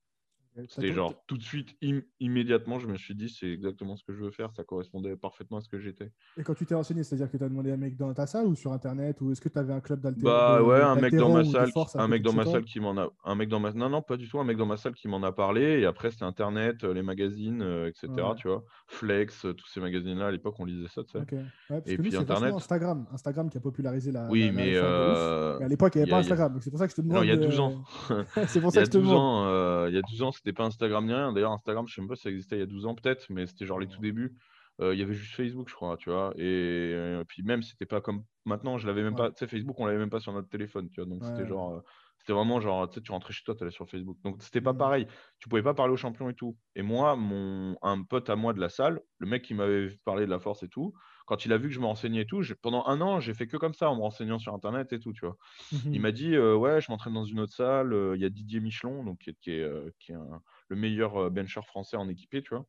C'était 0.69 0.93
genre 0.93 1.14
tout 1.26 1.37
de 1.37 1.43
suite, 1.43 1.76
immédiatement, 2.20 2.78
je 2.78 2.87
me 2.87 2.96
suis 2.96 3.14
dit, 3.14 3.28
c'est 3.28 3.50
exactement 3.50 3.96
ce 3.96 4.05
que 4.05 4.12
je 4.12 4.25
veux 4.25 4.31
faire, 4.31 4.52
ça 4.52 4.64
correspondait 4.64 5.16
parfaitement 5.16 5.58
à 5.58 5.60
ce 5.60 5.69
que 5.69 5.78
j'étais. 5.78 6.10
Et 6.37 6.43
quand 6.43 6.55
tu 6.55 6.66
t'es 6.66 6.75
renseigné, 6.75 7.02
c'est-à-dire 7.02 7.31
que 7.31 7.37
tu 7.37 7.44
as 7.44 7.49
demandé 7.49 7.70
à 7.70 7.75
un 7.75 7.78
mec 7.78 7.96
dans 7.96 8.12
ta 8.12 8.26
salle 8.26 8.46
ou 8.46 8.55
sur 8.55 8.72
internet 8.72 9.20
ou 9.20 9.32
est-ce 9.32 9.40
que 9.40 9.49
tu 9.49 9.58
avais 9.58 9.72
un 9.72 9.81
club 9.81 10.00
d'altéro 10.00 10.26
Bah 10.26 10.62
ouais, 10.62 10.81
un 10.81 10.96
mec 10.96 11.14
dans 11.14 11.32
ma 11.32 11.44
salle, 11.44 11.70
un 11.94 12.08
mec 12.08 12.22
dans 12.22 12.32
ma 12.32 12.44
salle 12.44 12.64
qui 12.64 12.81
m'en 12.81 12.96
a, 12.96 13.08
un 13.25 13.34
mec 13.34 13.49
dans 13.49 13.60
ma, 13.60 13.72
non 13.72 13.88
non 13.88 14.02
pas 14.02 14.16
du 14.16 14.28
tout, 14.28 14.38
un 14.38 14.44
mec 14.44 14.56
dans 14.56 14.66
ma 14.66 14.76
salle 14.76 14.94
qui 14.94 15.08
m'en 15.08 15.22
a 15.22 15.32
parlé 15.32 15.81
et 15.81 15.87
après 15.87 16.10
c'était 16.10 16.25
internet, 16.25 16.84
euh, 16.84 16.93
les 16.93 17.02
magazines, 17.02 17.62
euh, 17.62 17.88
etc. 17.88 18.08
Tu 18.37 18.49
vois, 18.49 18.64
Flex, 18.87 19.44
euh, 19.44 19.52
tous 19.52 19.66
ces 19.69 19.81
magazines-là 19.81 20.26
à 20.26 20.31
l'époque 20.31 20.55
on 20.58 20.64
lisait 20.64 20.88
ça, 20.88 21.02
tu 21.05 21.19
sais. 21.19 21.82
et 21.87 21.99
puis 21.99 22.16
internet. 22.16 22.55
Instagram, 22.55 23.06
Instagram 23.12 23.50
qui 23.50 23.58
a 23.58 23.60
popularisé 23.60 24.12
la. 24.12 24.28
Oui, 24.28 24.50
mais, 24.52 24.76
à 24.76 25.69
l'époque 25.69 25.94
il 25.94 25.99
n'y 25.99 26.02
avait 26.02 26.10
pas 26.10 26.19
Instagram, 26.19 26.52
donc 26.52 26.62
c'est 26.62 26.70
pour 26.70 26.78
ça 26.78 26.87
que 26.87 26.93
je 26.93 26.96
te 26.96 27.02
demande. 27.02 27.19
Non, 27.19 27.22
il 27.22 27.28
y 27.28 27.32
a 27.32 27.37
12 27.37 27.60
ans. 27.60 27.75
c'est 28.46 28.60
pour 28.60 28.72
ça 28.72 28.81
que 28.81 28.87
je 28.87 28.90
te 28.90 28.99
demande. 28.99 29.88
Il 29.90 29.94
y 29.94 29.99
a 29.99 30.02
12 30.02 30.22
ans, 30.22 30.32
c'était 30.48 30.56
pas 30.56 30.64
Instagram 30.64 31.04
ni 31.04 31.12
rien. 31.12 31.32
D'ailleurs, 31.34 31.52
Instagram, 31.52 31.86
je 31.86 31.94
sais 31.94 32.00
même 32.00 32.08
pas 32.08 32.16
si 32.16 32.22
ça 32.22 32.30
existait 32.30 32.56
il 32.56 32.60
y 32.60 32.62
a 32.62 32.66
12 32.66 32.86
ans 32.86 32.94
peut-être, 32.94 33.26
mais 33.28 33.46
c'était 33.46 33.66
genre 33.66 33.78
les 33.78 33.86
tout 33.86 34.00
débuts. 34.00 34.34
Euh, 34.80 34.94
il 34.94 35.00
y 35.00 35.02
avait 35.02 35.12
juste 35.12 35.34
Facebook, 35.34 35.68
je 35.68 35.74
crois, 35.74 35.98
tu 35.98 36.08
vois. 36.08 36.32
Et, 36.36 36.92
euh, 36.94 37.22
puis 37.26 37.42
même, 37.42 37.62
c'était 37.62 37.84
pas 37.84 38.00
comme 38.00 38.22
maintenant, 38.46 38.78
je 38.78 38.86
l'avais 38.86 39.02
même 39.02 39.14
pas. 39.14 39.30
Tu 39.30 39.40
sais, 39.40 39.46
Facebook, 39.46 39.78
on 39.78 39.84
l'avait 39.84 39.98
même 39.98 40.08
pas 40.08 40.20
sur 40.20 40.32
notre 40.32 40.48
téléphone, 40.48 40.88
tu 40.90 41.02
vois. 41.02 41.10
Donc 41.10 41.22
c'était 41.22 41.46
genre. 41.46 41.74
Euh, 41.74 41.80
c'était 42.16 42.32
vraiment 42.32 42.60
genre, 42.60 42.88
tu 42.88 42.94
sais, 42.94 43.00
tu 43.02 43.12
rentrais 43.12 43.32
chez 43.32 43.44
toi, 43.44 43.54
tu 43.54 43.62
allais 43.62 43.70
sur 43.70 43.88
Facebook. 43.88 44.16
Donc 44.24 44.42
c'était 44.42 44.60
pas 44.60 44.72
mmh. 44.72 44.78
pareil. 44.78 45.06
Tu 45.38 45.48
pouvais 45.48 45.62
pas 45.62 45.74
parler 45.74 45.92
aux 45.92 45.98
champions 45.98 46.30
et 46.30 46.34
tout. 46.34 46.56
Et 46.74 46.82
moi, 46.82 47.14
mon, 47.14 47.76
un 47.82 48.02
pote 48.02 48.30
à 48.30 48.36
moi 48.36 48.54
de 48.54 48.60
la 48.60 48.68
salle, 48.68 49.00
le 49.18 49.26
mec 49.26 49.42
qui 49.42 49.54
m'avait 49.54 49.88
parlé 50.04 50.24
de 50.24 50.30
la 50.30 50.38
force 50.38 50.62
et 50.62 50.68
tout, 50.68 50.94
quand 51.28 51.44
il 51.44 51.52
a 51.52 51.58
vu 51.58 51.69
que 51.69 51.75
je 51.75 51.80
me 51.80 51.86
renseignais 51.86 52.22
et 52.22 52.26
tout, 52.26 52.42
pendant 52.62 52.84
un 52.86 53.00
an, 53.00 53.20
j'ai 53.20 53.34
fait 53.34 53.46
que 53.46 53.56
comme 53.56 53.75
ça, 53.75 53.90
en 53.90 53.96
me 53.96 54.00
renseignant 54.00 54.38
sur 54.38 54.54
Internet 54.54 54.92
et 54.92 54.98
tout, 54.98 55.12
tu 55.12 55.25
vois. 55.25 55.36
Mmh 55.72 55.76
il 55.92 56.00
m'a 56.00 56.12
dit, 56.12 56.36
ouais, 56.36 56.80
je 56.80 56.90
m'entraîne 56.90 57.14
dans 57.14 57.25
une 57.25 57.40
autre 57.40 57.52
salle, 57.52 57.94
il 58.14 58.20
y 58.20 58.25
a 58.25 58.30
Didier 58.30 58.60
Michelon, 58.60 59.04
donc, 59.04 59.19
qui, 59.19 59.34
qui 59.40 59.50
est, 59.52 59.70
qui 59.98 60.12
est 60.12 60.16
un, 60.16 60.42
le 60.69 60.76
meilleur 60.76 61.16
euh, 61.16 61.30
bencher 61.30 61.62
français 61.62 61.96
en 61.96 62.08
équipé, 62.08 62.42
tu 62.42 62.54
vois. 62.54 62.66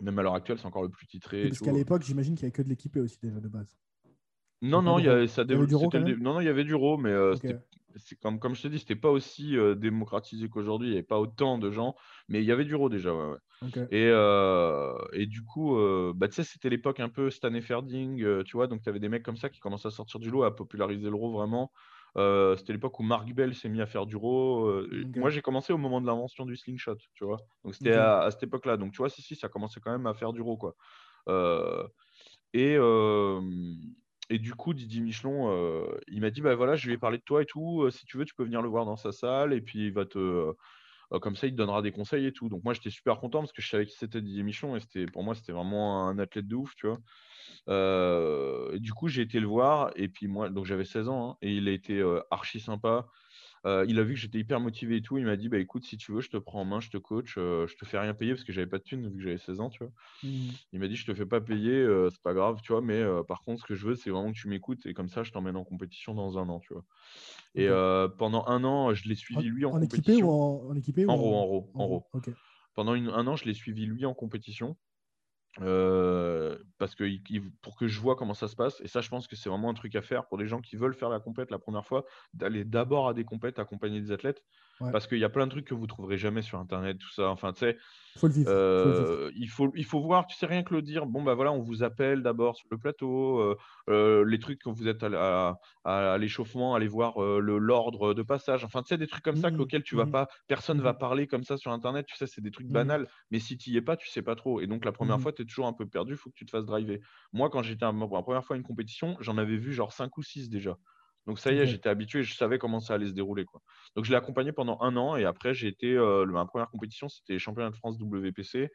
Même 0.00 0.18
à 0.18 0.22
l'heure 0.22 0.34
actuelle, 0.34 0.58
c'est 0.58 0.66
encore 0.66 0.82
le 0.82 0.90
plus 0.90 1.06
titré. 1.06 1.48
parce 1.48 1.58
qu'à 1.58 1.72
l'époque, 1.72 2.02
j'imagine 2.02 2.34
qu'il 2.36 2.44
n'y 2.44 2.46
avait 2.46 2.52
que 2.52 2.62
de 2.62 2.68
l'équipé 2.68 3.00
aussi 3.00 3.18
déjà 3.20 3.40
de 3.40 3.48
base. 3.48 3.76
Non, 4.60 4.82
non, 4.82 4.98
il 4.98 5.04
y, 5.04 5.08
avait, 5.08 5.26
du 5.26 5.74
non, 6.20 6.34
non, 6.34 6.40
il 6.40 6.44
y 6.44 6.48
avait 6.48 6.64
du 6.64 6.74
RAW, 6.74 6.98
mais 6.98 7.10
euh, 7.10 7.34
c'est 7.96 8.18
comme, 8.20 8.38
comme 8.38 8.54
je 8.54 8.62
te 8.62 8.68
dis, 8.68 8.78
c'était 8.78 8.96
pas 8.96 9.10
aussi 9.10 9.56
euh, 9.56 9.74
démocratisé 9.74 10.48
qu'aujourd'hui. 10.48 10.88
Il 10.88 10.90
n'y 10.90 10.96
avait 10.96 11.06
pas 11.06 11.18
autant 11.18 11.58
de 11.58 11.70
gens, 11.70 11.94
mais 12.28 12.40
il 12.40 12.44
y 12.44 12.52
avait 12.52 12.64
du 12.64 12.74
RAW 12.74 12.88
déjà. 12.88 13.12
Ouais, 13.14 13.36
et, 13.90 15.20
et, 15.20 15.26
du 15.26 15.42
coup, 15.44 15.76
bah, 16.14 16.28
tu 16.28 16.34
sais, 16.34 16.44
c'était 16.44 16.70
l'époque 16.70 17.00
un 17.00 17.08
peu 17.08 17.30
Stan 17.30 17.60
Ferding, 17.60 18.44
tu 18.44 18.56
vois. 18.56 18.66
Donc, 18.66 18.82
tu 18.82 18.88
avais 18.88 19.00
des 19.00 19.08
mecs 19.08 19.24
comme 19.24 19.36
ça 19.36 19.48
qui 19.48 19.60
commençaient 19.60 19.88
à 19.88 19.90
sortir 19.90 20.20
du 20.20 20.30
lot, 20.30 20.44
à 20.44 20.54
populariser 20.54 21.08
le 21.08 21.16
RAW 21.16 21.32
vraiment. 21.32 21.72
Euh, 22.16 22.56
c'était 22.56 22.72
l'époque 22.72 22.98
où 22.98 23.02
Mark 23.02 23.32
Bell 23.32 23.54
s'est 23.54 23.68
mis 23.68 23.80
à 23.80 23.86
faire 23.86 24.06
du 24.06 24.16
raw. 24.16 24.66
Euh, 24.66 25.04
moi, 25.16 25.30
j'ai 25.30 25.42
commencé 25.42 25.72
au 25.72 25.78
moment 25.78 26.00
de 26.00 26.06
l'invention 26.06 26.46
du 26.46 26.56
slingshot, 26.56 26.96
tu 27.14 27.24
vois. 27.24 27.38
Donc, 27.64 27.74
c'était 27.74 27.92
à, 27.92 28.28
cette 28.30 28.42
époque-là. 28.42 28.76
Donc, 28.76 28.92
tu 28.92 28.98
vois, 28.98 29.08
si, 29.08 29.22
si, 29.22 29.36
ça 29.36 29.48
commençait 29.48 29.80
quand 29.80 29.92
même 29.92 30.06
à 30.06 30.14
faire 30.14 30.32
du 30.32 30.40
raw, 30.40 30.56
quoi. 30.56 30.74
Euh, 31.28 31.86
et, 32.54 32.76
et 34.30 34.38
du 34.38 34.54
coup, 34.54 34.74
Didier 34.74 35.00
Michelon, 35.00 35.86
il 36.08 36.20
m'a 36.20 36.30
dit, 36.30 36.40
bah 36.40 36.54
voilà, 36.54 36.76
je 36.76 36.88
vais 36.90 36.98
parler 36.98 37.18
de 37.18 37.22
toi 37.22 37.42
et 37.42 37.46
tout. 37.46 37.88
si 37.90 38.04
tu 38.06 38.18
veux, 38.18 38.24
tu 38.24 38.34
peux 38.34 38.44
venir 38.44 38.62
le 38.62 38.68
voir 38.68 38.84
dans 38.84 38.96
sa 38.96 39.12
salle 39.12 39.52
et 39.52 39.60
puis 39.60 39.86
il 39.86 39.92
va 39.92 40.04
te 40.04 40.52
comme 41.18 41.36
ça, 41.36 41.46
il 41.46 41.52
te 41.52 41.56
donnera 41.56 41.80
des 41.80 41.90
conseils 41.90 42.26
et 42.26 42.32
tout. 42.32 42.50
Donc 42.50 42.64
moi, 42.64 42.74
j'étais 42.74 42.90
super 42.90 43.18
content 43.18 43.40
parce 43.40 43.52
que 43.52 43.62
je 43.62 43.68
savais 43.68 43.86
qui 43.86 43.96
c'était 43.96 44.20
Didier 44.20 44.42
Michelon 44.42 44.76
et 44.76 45.06
pour 45.06 45.24
moi, 45.24 45.34
c'était 45.34 45.52
vraiment 45.52 46.06
un 46.06 46.18
athlète 46.18 46.46
de 46.46 46.54
ouf, 46.54 46.74
tu 46.74 46.86
vois. 46.86 46.98
Euh, 47.68 48.78
du 48.78 48.92
coup, 48.92 49.08
j'ai 49.08 49.22
été 49.22 49.40
le 49.40 49.46
voir 49.46 49.90
et 49.96 50.08
puis 50.08 50.26
moi, 50.26 50.50
donc 50.50 50.66
j'avais 50.66 50.84
16 50.84 51.08
ans 51.08 51.30
hein, 51.30 51.36
et 51.40 51.54
il 51.54 51.68
a 51.68 51.72
été 51.72 51.98
euh, 51.98 52.20
archi 52.30 52.60
sympa. 52.60 53.06
Euh, 53.66 53.84
il 53.88 53.98
a 53.98 54.02
vu 54.02 54.14
que 54.14 54.20
j'étais 54.20 54.38
hyper 54.38 54.60
motivé 54.60 54.96
et 54.96 55.02
tout. 55.02 55.18
Il 55.18 55.24
m'a 55.24 55.36
dit 55.36 55.48
bah 55.48 55.58
écoute, 55.58 55.84
si 55.84 55.96
tu 55.96 56.12
veux, 56.12 56.20
je 56.20 56.30
te 56.30 56.36
prends 56.36 56.60
en 56.60 56.64
main, 56.64 56.80
je 56.80 56.90
te 56.90 56.96
coach, 56.96 57.34
je 57.36 57.76
te 57.76 57.84
fais 57.84 57.98
rien 57.98 58.14
payer 58.14 58.32
parce 58.32 58.44
que 58.44 58.52
j'avais 58.52 58.66
pas 58.66 58.78
de 58.78 58.84
thunes 58.84 59.08
vu 59.08 59.16
que 59.16 59.22
j'avais 59.22 59.38
16 59.38 59.60
ans, 59.60 59.70
tu 59.70 59.82
vois. 59.84 59.92
Mmh. 60.22 60.48
Il 60.72 60.80
m'a 60.80 60.88
dit 60.88 60.96
je 60.96 61.06
te 61.06 61.14
fais 61.14 61.26
pas 61.26 61.40
payer, 61.40 61.86
c'est 62.10 62.22
pas 62.22 62.34
grave, 62.34 62.60
tu 62.62 62.72
vois, 62.72 62.82
mais 62.82 63.02
par 63.26 63.42
contre, 63.42 63.62
ce 63.62 63.66
que 63.66 63.74
je 63.74 63.86
veux, 63.86 63.94
c'est 63.94 64.10
vraiment 64.10 64.32
que 64.32 64.38
tu 64.38 64.48
m'écoutes 64.48 64.86
et 64.86 64.94
comme 64.94 65.08
ça, 65.08 65.22
je 65.22 65.32
t'emmène 65.32 65.56
en 65.56 65.64
compétition 65.64 66.14
dans 66.14 66.38
un 66.38 66.48
an, 66.48 66.60
tu 66.60 66.72
vois. 66.72 66.84
Et 67.54 67.68
pendant 68.18 68.46
un 68.46 68.64
an, 68.64 68.94
je 68.94 69.08
l'ai 69.08 69.14
suivi 69.14 69.44
lui 69.44 69.64
en, 69.64 69.70
en 69.70 69.72
compétition. 69.72 69.98
Équipé 69.98 70.22
ou 70.22 70.30
en, 70.30 70.74
équipé 70.74 71.06
en, 71.06 71.14
en 71.14 71.74
en 71.74 72.02
Pendant 72.74 72.92
un 72.92 73.26
an, 73.26 73.36
je 73.36 73.44
l'ai 73.44 73.54
suivi 73.54 73.86
lui 73.86 74.06
en 74.06 74.14
compétition. 74.14 74.76
Euh, 75.62 76.56
parce 76.78 76.94
que 76.94 77.04
pour 77.62 77.76
que 77.76 77.88
je 77.88 78.00
vois 78.00 78.16
comment 78.16 78.34
ça 78.34 78.48
se 78.48 78.56
passe, 78.56 78.80
et 78.80 78.88
ça, 78.88 79.00
je 79.00 79.08
pense 79.08 79.26
que 79.26 79.36
c'est 79.36 79.48
vraiment 79.48 79.70
un 79.70 79.74
truc 79.74 79.94
à 79.96 80.02
faire 80.02 80.26
pour 80.26 80.38
les 80.38 80.46
gens 80.46 80.60
qui 80.60 80.76
veulent 80.76 80.94
faire 80.94 81.08
la 81.08 81.20
compète 81.20 81.50
la 81.50 81.58
première 81.58 81.84
fois, 81.84 82.04
d'aller 82.34 82.64
d'abord 82.64 83.08
à 83.08 83.14
des 83.14 83.24
compètes 83.24 83.58
accompagner 83.58 84.00
des 84.00 84.12
athlètes, 84.12 84.42
parce 84.92 85.06
qu'il 85.06 85.18
y 85.18 85.24
a 85.24 85.28
plein 85.28 85.46
de 85.46 85.50
trucs 85.50 85.66
que 85.66 85.74
vous 85.74 85.86
trouverez 85.86 86.18
jamais 86.18 86.42
sur 86.42 86.58
Internet, 86.58 86.98
tout 86.98 87.10
ça. 87.10 87.30
Enfin, 87.30 87.52
tu 87.52 87.60
sais, 87.60 87.76
euh, 88.46 89.30
il 89.36 89.48
faut, 89.48 89.72
il 89.74 89.84
faut 89.84 90.00
voir, 90.00 90.26
tu 90.26 90.36
sais, 90.36 90.46
rien 90.46 90.62
que 90.62 90.74
le 90.74 90.82
dire. 90.82 91.06
Bon, 91.06 91.22
bah 91.22 91.34
voilà, 91.34 91.52
on 91.52 91.60
vous 91.60 91.82
appelle 91.82 92.22
d'abord 92.22 92.56
sur 92.56 92.68
le 92.70 92.78
plateau. 92.78 93.56
Euh, 93.88 94.24
les 94.24 94.38
trucs 94.38 94.62
quand 94.62 94.72
vous 94.72 94.88
êtes 94.88 95.02
à, 95.02 95.58
à, 95.84 96.18
l'échauffement, 96.18 96.74
aller 96.74 96.88
voir 96.88 97.20
le 97.20 97.58
l'ordre 97.58 98.14
de 98.14 98.22
passage. 98.22 98.64
Enfin, 98.64 98.82
tu 98.82 98.88
sais, 98.88 98.98
des 98.98 99.06
trucs 99.06 99.24
comme 99.24 99.36
ça 99.36 99.50
mmh, 99.50 99.60
auxquels 99.60 99.82
tu 99.82 99.96
vas 99.96 100.06
mmh. 100.06 100.12
pas, 100.12 100.28
personne 100.46 100.80
va 100.80 100.92
mmh. 100.92 100.98
parler 100.98 101.26
comme 101.26 101.42
ça 101.42 101.56
sur 101.56 101.72
Internet. 101.72 102.06
Tu 102.06 102.16
sais, 102.16 102.26
c'est 102.26 102.40
des 102.40 102.50
trucs 102.50 102.68
banals. 102.68 103.08
Mais 103.30 103.40
si 103.40 103.58
tu 103.58 103.70
y 103.70 103.76
es 103.76 103.82
pas, 103.82 103.96
tu 103.96 104.08
sais 104.08 104.22
pas 104.22 104.36
trop. 104.36 104.60
Et 104.60 104.66
donc, 104.66 104.84
la 104.84 104.92
première 104.92 105.20
fois, 105.20 105.32
tu 105.32 105.42
es 105.42 105.44
toujours 105.48 105.66
un 105.66 105.72
peu 105.72 105.86
perdu. 105.86 106.12
Il 106.12 106.16
faut 106.16 106.30
que 106.30 106.36
tu 106.36 106.46
te 106.46 106.50
fasses 106.50 106.64
driver. 106.64 107.00
Moi, 107.32 107.50
quand 107.50 107.62
j'étais 107.62 107.84
la 107.84 107.92
première 107.92 108.44
fois 108.44 108.54
à 108.54 108.56
une 108.56 108.62
compétition, 108.62 109.16
j'en 109.20 109.36
avais 109.38 109.56
vu 109.56 109.72
genre 109.72 109.92
5 109.92 110.16
ou 110.16 110.22
6 110.22 110.48
déjà. 110.48 110.78
Donc 111.28 111.38
ça 111.38 111.52
y 111.52 111.58
est, 111.58 111.66
j'étais 111.66 111.90
habitué, 111.90 112.22
je 112.22 112.34
savais 112.34 112.58
comment 112.58 112.80
ça 112.80 112.94
allait 112.94 113.08
se 113.08 113.12
dérouler. 113.12 113.44
Quoi. 113.44 113.60
Donc 113.94 114.06
je 114.06 114.10
l'ai 114.10 114.16
accompagné 114.16 114.50
pendant 114.50 114.80
un 114.80 114.96
an 114.96 115.14
et 115.14 115.26
après 115.26 115.52
j'ai 115.52 115.68
été, 115.68 115.94
euh, 115.94 116.24
ma 116.24 116.46
première 116.46 116.70
compétition 116.70 117.10
c'était 117.10 117.38
championnat 117.38 117.68
de 117.68 117.76
France 117.76 117.98
WPC. 118.00 118.70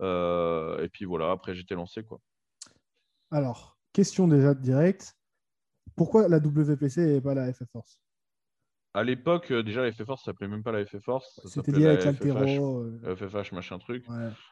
Euh, 0.00 0.82
et 0.82 0.88
puis 0.88 1.04
voilà, 1.04 1.30
après 1.30 1.54
j'étais 1.54 1.74
lancé. 1.74 2.02
Quoi. 2.02 2.18
Alors, 3.30 3.78
question 3.92 4.28
déjà 4.28 4.54
directe. 4.54 5.14
Pourquoi 5.94 6.26
la 6.28 6.38
WPC 6.38 7.16
et 7.16 7.20
pas 7.20 7.34
la 7.34 7.52
FF 7.52 7.68
Force? 7.70 8.00
À 8.92 9.04
l'époque, 9.04 9.52
euh, 9.52 9.62
déjà, 9.62 9.82
la 9.82 9.92
FF 9.92 10.04
Force, 10.04 10.22
ça 10.22 10.32
s'appelait 10.32 10.48
même 10.48 10.64
pas 10.64 10.72
la 10.72 10.84
FF 10.84 10.98
Force. 11.04 11.40
C'était 11.44 11.70
lié 11.70 11.86
avec 11.86 12.04
l'altéro. 12.04 12.84
FFH, 13.04 13.52
machin 13.52 13.78
truc. 13.78 14.04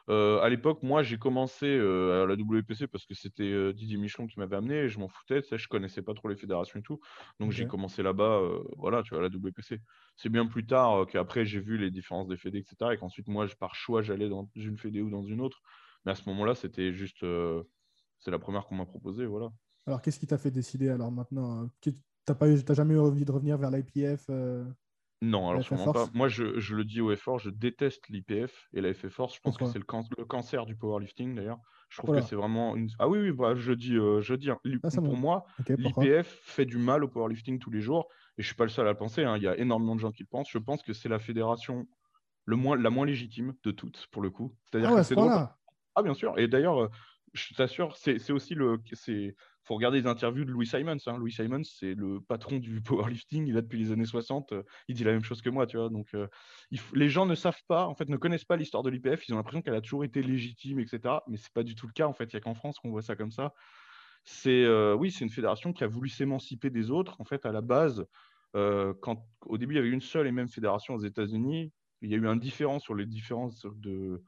à 0.07 0.49
l'époque, 0.49 0.81
moi, 0.81 1.03
j'ai 1.03 1.17
commencé 1.17 1.67
à 1.67 2.25
la 2.25 2.35
WPC 2.35 2.87
parce 2.87 3.05
que 3.05 3.13
c'était 3.13 3.73
Didier 3.73 3.97
Michelon 3.97 4.27
qui 4.27 4.39
m'avait 4.39 4.55
amené 4.55 4.75
et 4.75 4.89
je 4.89 4.99
m'en 4.99 5.09
foutais. 5.09 5.41
Tu 5.41 5.49
sais, 5.49 5.57
je 5.57 5.67
connaissais 5.67 6.01
pas 6.01 6.13
trop 6.13 6.29
les 6.29 6.37
fédérations 6.37 6.79
et 6.79 6.83
tout. 6.83 6.99
Donc, 7.39 7.51
j'ai 7.51 7.67
commencé 7.67 8.01
là-bas, 8.01 8.41
voilà, 8.77 9.03
tu 9.03 9.09
vois, 9.09 9.19
à 9.19 9.21
la 9.23 9.29
WPC. 9.29 9.81
C'est 10.15 10.29
bien 10.29 10.45
plus 10.45 10.65
tard 10.65 11.05
qu'après, 11.07 11.45
j'ai 11.45 11.59
vu 11.59 11.77
les 11.77 11.91
différences 11.91 12.27
des 12.27 12.37
fédés, 12.37 12.59
etc. 12.59 12.93
Et 12.93 12.97
qu'ensuite, 12.97 13.27
moi, 13.27 13.45
par 13.59 13.75
choix, 13.75 14.01
j'allais 14.01 14.29
dans 14.29 14.49
une 14.55 14.77
fédé 14.77 15.01
ou 15.01 15.09
dans 15.09 15.23
une 15.23 15.41
autre. 15.41 15.61
Mais 16.05 16.13
à 16.13 16.15
ce 16.15 16.27
moment-là, 16.29 16.55
c'était 16.55 16.93
juste. 16.93 17.25
c'est 18.19 18.31
la 18.31 18.39
première 18.39 18.65
qu'on 18.67 18.75
m'a 18.75 18.85
proposée, 18.85 19.25
voilà. 19.25 19.49
Alors, 19.85 20.01
qu'est-ce 20.01 20.19
qui 20.19 20.27
t'a 20.27 20.37
fait 20.37 20.51
décider 20.51 20.87
alors 20.89 21.11
maintenant? 21.11 21.69
T'as 22.25 22.35
pas 22.35 22.47
jamais 22.73 22.93
eu 22.93 22.99
envie 22.99 23.25
de 23.25 23.31
revenir 23.31 23.57
vers 23.57 23.71
l'IPF 23.71 24.25
euh, 24.29 24.63
Non, 25.21 25.49
alors 25.49 25.63
sûrement 25.63 25.91
pas. 25.91 26.07
Moi, 26.13 26.27
je, 26.27 26.43
le 26.43 26.83
dis 26.83 27.01
au 27.01 27.11
effort, 27.11 27.39
je 27.39 27.49
déteste 27.49 28.07
l'IPF 28.09 28.69
et 28.73 28.81
la 28.81 28.93
FF 28.93 29.07
Force. 29.09 29.35
Je 29.35 29.41
pense 29.41 29.57
que 29.57 29.65
c'est 29.65 29.79
le, 29.79 30.25
cancer 30.25 30.65
du 30.65 30.75
powerlifting 30.75 31.35
d'ailleurs. 31.35 31.59
Je 31.89 31.97
trouve 32.01 32.15
que 32.15 32.21
c'est 32.21 32.35
vraiment 32.35 32.75
une. 32.75 32.89
Ah 32.99 33.09
oui, 33.09 33.19
oui, 33.19 33.31
bah, 33.31 33.55
je 33.55 33.73
dis, 33.73 33.95
euh, 33.95 34.21
je 34.21 34.35
dis. 34.35 34.51
Hein. 34.51 34.59
Ah, 34.83 34.89
pour 34.95 35.17
moi, 35.17 35.45
l'IPF 35.67 36.27
fait 36.43 36.65
du 36.65 36.77
mal 36.77 37.03
au 37.03 37.07
powerlifting 37.07 37.57
tous 37.57 37.71
les 37.71 37.81
jours 37.81 38.07
et 38.37 38.43
je 38.43 38.47
suis 38.47 38.55
pas 38.55 38.65
le 38.65 38.69
seul 38.69 38.87
à 38.87 38.91
le 38.91 38.97
penser. 38.97 39.23
Hein. 39.23 39.37
Il 39.37 39.43
y 39.43 39.47
a 39.47 39.57
énormément 39.57 39.95
de 39.95 39.99
gens 39.99 40.11
qui 40.11 40.23
le 40.23 40.27
pensent. 40.29 40.49
Je 40.51 40.59
pense 40.59 40.83
que 40.83 40.93
c'est 40.93 41.09
la 41.09 41.19
fédération 41.19 41.87
le 42.45 42.55
moins, 42.55 42.77
la 42.77 42.89
moins 42.89 43.05
légitime 43.05 43.53
de 43.63 43.71
toutes 43.71 44.07
pour 44.11 44.21
le 44.21 44.29
coup. 44.29 44.55
C'est-à-dire 44.65 44.91
ah 44.91 44.97
que 44.97 45.03
c'est 45.03 45.15
Ah 45.95 46.03
bien 46.03 46.13
sûr. 46.13 46.37
Et 46.37 46.47
d'ailleurs, 46.47 46.81
euh, 46.81 46.89
je 47.33 47.53
t'assure, 47.53 47.95
c'est 47.97 48.31
aussi 48.31 48.55
le, 48.55 48.79
faut 49.63 49.75
regarder 49.75 50.01
les 50.01 50.07
interviews 50.07 50.45
de 50.45 50.51
Louis 50.51 50.65
Simons. 50.65 50.97
Hein. 51.05 51.17
Louis 51.17 51.31
Simons, 51.31 51.63
c'est 51.63 51.93
le 51.93 52.19
patron 52.21 52.57
du 52.57 52.81
powerlifting. 52.81 53.47
Il 53.47 53.57
a 53.57 53.61
depuis 53.61 53.77
les 53.77 53.91
années 53.91 54.05
60. 54.05 54.51
Euh, 54.53 54.63
il 54.87 54.95
dit 54.95 55.03
la 55.03 55.11
même 55.11 55.23
chose 55.23 55.41
que 55.41 55.49
moi, 55.49 55.67
tu 55.67 55.77
vois. 55.77 55.89
Donc, 55.89 56.07
euh, 56.15 56.27
les 56.93 57.09
gens 57.09 57.25
ne 57.25 57.35
savent 57.35 57.61
pas, 57.67 57.85
en 57.85 57.93
fait, 57.93 58.09
ne 58.09 58.17
connaissent 58.17 58.45
pas 58.45 58.55
l'histoire 58.55 58.81
de 58.83 58.89
l'IPF. 58.89 59.27
Ils 59.27 59.33
ont 59.33 59.37
l'impression 59.37 59.61
qu'elle 59.61 59.75
a 59.75 59.81
toujours 59.81 60.03
été 60.03 60.23
légitime, 60.23 60.79
etc. 60.79 61.15
Mais 61.27 61.37
c'est 61.37 61.53
pas 61.53 61.63
du 61.63 61.75
tout 61.75 61.85
le 61.85 61.93
cas. 61.93 62.07
En 62.07 62.13
fait, 62.13 62.25
il 62.25 62.33
y 62.33 62.37
a 62.37 62.39
qu'en 62.39 62.55
France 62.55 62.79
qu'on 62.79 62.89
voit 62.89 63.03
ça 63.03 63.15
comme 63.15 63.31
ça. 63.31 63.53
C'est, 64.23 64.63
euh, 64.65 64.95
oui, 64.95 65.11
c'est 65.11 65.23
une 65.23 65.29
fédération 65.29 65.71
qui 65.71 65.83
a 65.83 65.87
voulu 65.87 66.09
s'émanciper 66.09 66.71
des 66.71 66.89
autres. 66.89 67.21
En 67.21 67.25
fait, 67.25 67.45
à 67.45 67.51
la 67.51 67.61
base, 67.61 68.05
quand 68.53 69.27
au 69.45 69.59
début 69.59 69.75
il 69.75 69.77
y 69.77 69.79
avait 69.79 69.89
une 69.89 70.01
seule 70.01 70.25
et 70.25 70.31
même 70.31 70.49
fédération 70.49 70.95
aux 70.95 71.03
États-Unis, 71.03 71.71
il 72.01 72.09
y 72.09 72.15
a 72.15 72.17
eu 72.17 72.27
un 72.27 72.35
différent 72.35 72.79
sur 72.79 72.95
les 72.95 73.05
différences 73.05 73.67
de 73.75 74.23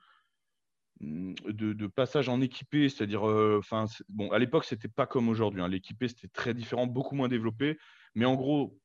Mmh, 1.01 1.33
de, 1.47 1.87
passage 1.87 2.29
en 2.29 2.41
équipé, 2.41 2.87
c'est-à-dire, 2.87 3.27
euh, 3.27 3.57
enfin, 3.57 3.85
à 4.31 4.37
l'époque, 4.37 4.65
c'était 4.65 4.87
pas 4.87 5.07
comme 5.07 5.29
aujourd'hui. 5.29 5.61
Hein. 5.61 5.69
C'était 6.07 6.27
très 6.27 6.53
différent, 6.53 6.85
beaucoup 6.85 7.15
moins 7.15 7.27
développé. 7.27 7.79
Mais 8.13 8.25
en 8.25 8.35
gros, 8.35 8.79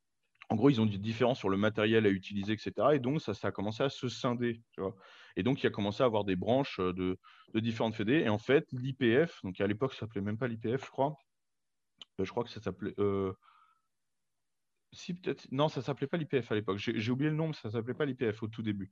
en 0.48 0.56
gros, 0.56 0.70
ils 0.70 0.80
ont 0.80 0.86
des 0.86 0.96
différences 0.96 1.38
sur 1.38 1.50
le 1.50 1.58
matériel 1.58 2.06
à 2.06 2.08
utiliser, 2.08 2.54
etc. 2.54 2.72
Et 2.94 3.00
donc, 3.00 3.20
ça, 3.20 3.32
a 3.42 3.50
commencé 3.50 3.82
à 3.82 3.90
se 3.90 4.08
scinder. 4.08 4.62
Et 5.36 5.42
donc, 5.42 5.62
il 5.62 5.66
a 5.66 5.70
commencé 5.70 6.02
à 6.02 6.06
avoir 6.06 6.24
des 6.24 6.36
branches 6.36 6.80
euh, 6.80 6.92
de, 6.94 7.60
différentes 7.60 7.94
fédés. 7.94 8.20
Et 8.20 8.28
en 8.30 8.38
fait, 8.38 8.66
l'IPF, 8.72 9.42
donc 9.42 9.60
à 9.60 9.66
l'époque, 9.66 9.92
ça 9.92 10.00
s'appelait 10.00 10.22
même 10.22 10.38
pas 10.38 10.48
l'IPF, 10.48 10.86
je 10.86 10.90
crois. 10.90 11.18
Euh, 12.20 12.24
je 12.24 12.30
crois 12.30 12.44
que 12.44 12.50
ça 12.50 12.62
s'appelait. 12.62 12.94
Non, 15.50 15.68
ça 15.68 15.82
s'appelait 15.82 16.06
pas 16.06 16.16
l'IPF 16.16 16.50
à 16.50 16.54
l'époque. 16.54 16.78
J'ai 16.78 17.10
oublié 17.10 17.30
le 17.30 17.36
nom, 17.36 17.48
mais 17.48 17.54
ça 17.54 17.70
s'appelait 17.70 17.94
pas 17.94 18.04
l'IPF 18.04 18.42
au 18.42 18.48
tout 18.48 18.62
début. 18.62 18.90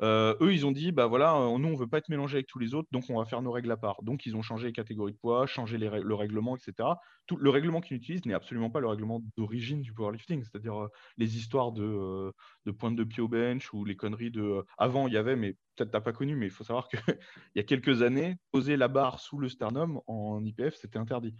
Euh, 0.00 0.34
eux, 0.40 0.52
ils 0.52 0.66
ont 0.66 0.72
dit, 0.72 0.92
bah 0.92 1.06
voilà, 1.06 1.36
euh, 1.36 1.58
nous, 1.58 1.68
on 1.68 1.74
veut 1.74 1.86
pas 1.86 1.98
être 1.98 2.08
mélangé 2.08 2.36
avec 2.36 2.46
tous 2.46 2.58
les 2.58 2.74
autres, 2.74 2.88
donc 2.92 3.04
on 3.08 3.18
va 3.18 3.24
faire 3.24 3.42
nos 3.42 3.52
règles 3.52 3.70
à 3.70 3.76
part. 3.76 4.02
Donc, 4.02 4.26
ils 4.26 4.36
ont 4.36 4.42
changé 4.42 4.68
les 4.68 4.72
catégories 4.72 5.12
de 5.12 5.18
poids, 5.18 5.46
changé 5.46 5.78
le 5.78 6.14
règlement, 6.14 6.56
etc. 6.56 6.88
Tout, 7.26 7.36
le 7.36 7.50
règlement 7.50 7.80
qu'ils 7.80 7.96
utilisent 7.96 8.24
n'est 8.26 8.34
absolument 8.34 8.70
pas 8.70 8.80
le 8.80 8.88
règlement 8.88 9.22
d'origine 9.36 9.82
du 9.82 9.92
powerlifting, 9.92 10.42
c'est-à-dire 10.42 10.84
euh, 10.84 10.88
les 11.18 11.36
histoires 11.36 11.72
de, 11.72 12.32
de 12.66 12.70
pointe 12.72 12.96
de 12.96 13.04
pied 13.04 13.22
au 13.22 13.28
bench 13.28 13.72
ou 13.72 13.84
les 13.84 13.96
conneries 13.96 14.30
de. 14.30 14.64
avant, 14.78 15.06
il 15.06 15.14
y 15.14 15.16
avait, 15.16 15.36
mais 15.36 15.52
peut-être 15.76 15.90
tu 15.90 15.96
n'as 15.96 16.00
pas 16.00 16.12
connu, 16.12 16.36
mais 16.36 16.46
il 16.46 16.52
faut 16.52 16.64
savoir 16.64 16.88
qu'il 16.88 17.00
y 17.54 17.60
a 17.60 17.62
quelques 17.62 18.02
années, 18.02 18.36
poser 18.50 18.76
la 18.76 18.88
barre 18.88 19.20
sous 19.20 19.38
le 19.38 19.48
sternum 19.48 20.00
en 20.06 20.44
IPF, 20.44 20.74
c'était 20.74 20.98
interdit. 20.98 21.34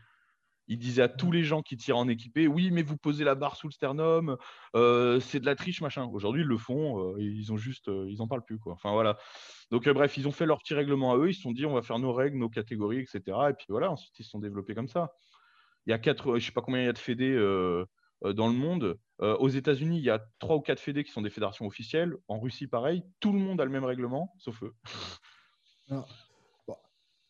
Il 0.68 0.78
disait 0.78 1.02
à 1.02 1.08
tous 1.08 1.32
les 1.32 1.42
gens 1.42 1.62
qui 1.62 1.76
tirent 1.76 1.98
en 1.98 2.08
équipé, 2.08 2.46
oui, 2.46 2.70
mais 2.70 2.82
vous 2.82 2.96
posez 2.96 3.24
la 3.24 3.34
barre 3.34 3.56
sous 3.56 3.66
le 3.66 3.72
sternum, 3.72 4.36
euh, 4.76 5.20
c'est 5.20 5.40
de 5.40 5.46
la 5.46 5.56
triche, 5.56 5.80
machin. 5.80 6.08
Aujourd'hui, 6.12 6.42
ils 6.42 6.48
le 6.48 6.58
font, 6.58 7.14
euh, 7.14 7.20
ils 7.20 7.52
ont 7.52 7.56
juste, 7.56 7.88
euh, 7.88 8.06
ils 8.08 8.22
en 8.22 8.28
parlent 8.28 8.44
plus, 8.44 8.58
quoi. 8.58 8.72
Enfin 8.72 8.92
voilà. 8.92 9.18
Donc 9.70 9.88
bref, 9.88 10.16
ils 10.16 10.28
ont 10.28 10.32
fait 10.32 10.46
leur 10.46 10.58
petit 10.58 10.74
règlement 10.74 11.12
à 11.12 11.16
eux, 11.16 11.30
ils 11.30 11.34
se 11.34 11.42
sont 11.42 11.52
dit, 11.52 11.66
on 11.66 11.74
va 11.74 11.82
faire 11.82 11.98
nos 11.98 12.12
règles, 12.12 12.38
nos 12.38 12.48
catégories, 12.48 13.00
etc. 13.00 13.20
Et 13.50 13.54
puis 13.54 13.66
voilà, 13.68 13.90
ensuite 13.90 14.18
ils 14.18 14.24
se 14.24 14.30
sont 14.30 14.38
développés 14.38 14.74
comme 14.74 14.88
ça. 14.88 15.12
Il 15.86 15.90
y 15.90 15.92
a 15.92 15.98
quatre, 15.98 16.38
je 16.38 16.46
sais 16.46 16.52
pas 16.52 16.62
combien 16.62 16.82
il 16.82 16.86
y 16.86 16.88
a 16.88 16.92
de 16.92 16.98
fédés 16.98 17.34
dans 18.22 18.46
le 18.46 18.54
monde. 18.54 18.98
aux 19.18 19.48
États-Unis, 19.48 19.98
il 19.98 20.04
y 20.04 20.10
a 20.10 20.24
trois 20.38 20.56
ou 20.56 20.60
quatre 20.60 20.78
fédés 20.78 21.02
qui 21.02 21.10
sont 21.10 21.22
des 21.22 21.30
fédérations 21.30 21.66
officielles. 21.66 22.14
En 22.28 22.38
Russie, 22.38 22.68
pareil. 22.68 23.02
Tout 23.18 23.32
le 23.32 23.40
monde 23.40 23.60
a 23.60 23.64
le 23.64 23.70
même 23.70 23.84
règlement, 23.84 24.32
sauf 24.38 24.62
eux 24.62 24.74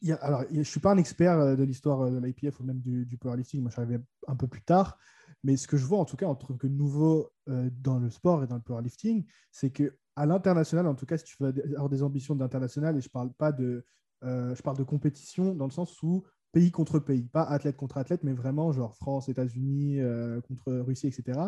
je 0.02 0.58
ne 0.58 0.62
suis 0.62 0.80
pas 0.80 0.92
un 0.92 0.98
expert 0.98 1.38
euh, 1.38 1.56
de 1.56 1.64
l'histoire 1.64 2.02
euh, 2.02 2.10
de 2.10 2.18
l'IPF 2.18 2.60
ou 2.60 2.64
même 2.64 2.80
du, 2.80 3.16
powerlifting. 3.18 3.60
Moi, 3.60 3.70
je 3.70 3.74
suis 3.74 3.82
arrivé 3.82 3.98
un 4.26 4.36
peu 4.36 4.46
plus 4.46 4.62
tard. 4.62 4.98
Mais 5.44 5.56
ce 5.56 5.66
que 5.66 5.76
je 5.76 5.84
vois, 5.84 5.98
en 5.98 6.04
tout 6.04 6.16
cas, 6.16 6.26
en 6.26 6.34
tant 6.34 6.54
que 6.54 6.66
nouveau 6.66 7.30
euh, 7.48 7.68
dans 7.80 7.98
le 7.98 8.10
sport 8.10 8.44
et 8.44 8.46
dans 8.46 8.56
le 8.56 8.62
powerlifting, 8.62 9.24
c'est 9.50 9.70
que 9.70 9.96
à 10.14 10.26
l'international, 10.26 10.86
en 10.86 10.94
tout 10.94 11.06
cas, 11.06 11.16
si 11.16 11.24
tu 11.24 11.36
veux 11.40 11.54
avoir 11.74 11.88
des 11.88 12.02
ambitions 12.02 12.36
d'international, 12.36 12.96
et 12.96 13.00
je 13.00 13.08
parle 13.08 13.32
pas 13.32 13.50
de, 13.50 13.82
je 14.22 14.60
parle 14.60 14.76
de 14.76 14.82
compétition 14.82 15.54
dans 15.54 15.64
le 15.64 15.70
sens 15.70 16.02
où 16.02 16.22
pays 16.52 16.70
contre 16.70 16.98
pays, 16.98 17.22
pas 17.22 17.44
athlète 17.44 17.78
contre 17.78 17.96
athlète, 17.96 18.22
mais 18.22 18.34
vraiment 18.34 18.72
genre 18.72 18.94
France, 18.94 19.30
États-Unis 19.30 20.00
contre 20.46 20.70
Russie, 20.70 21.06
etc. 21.06 21.40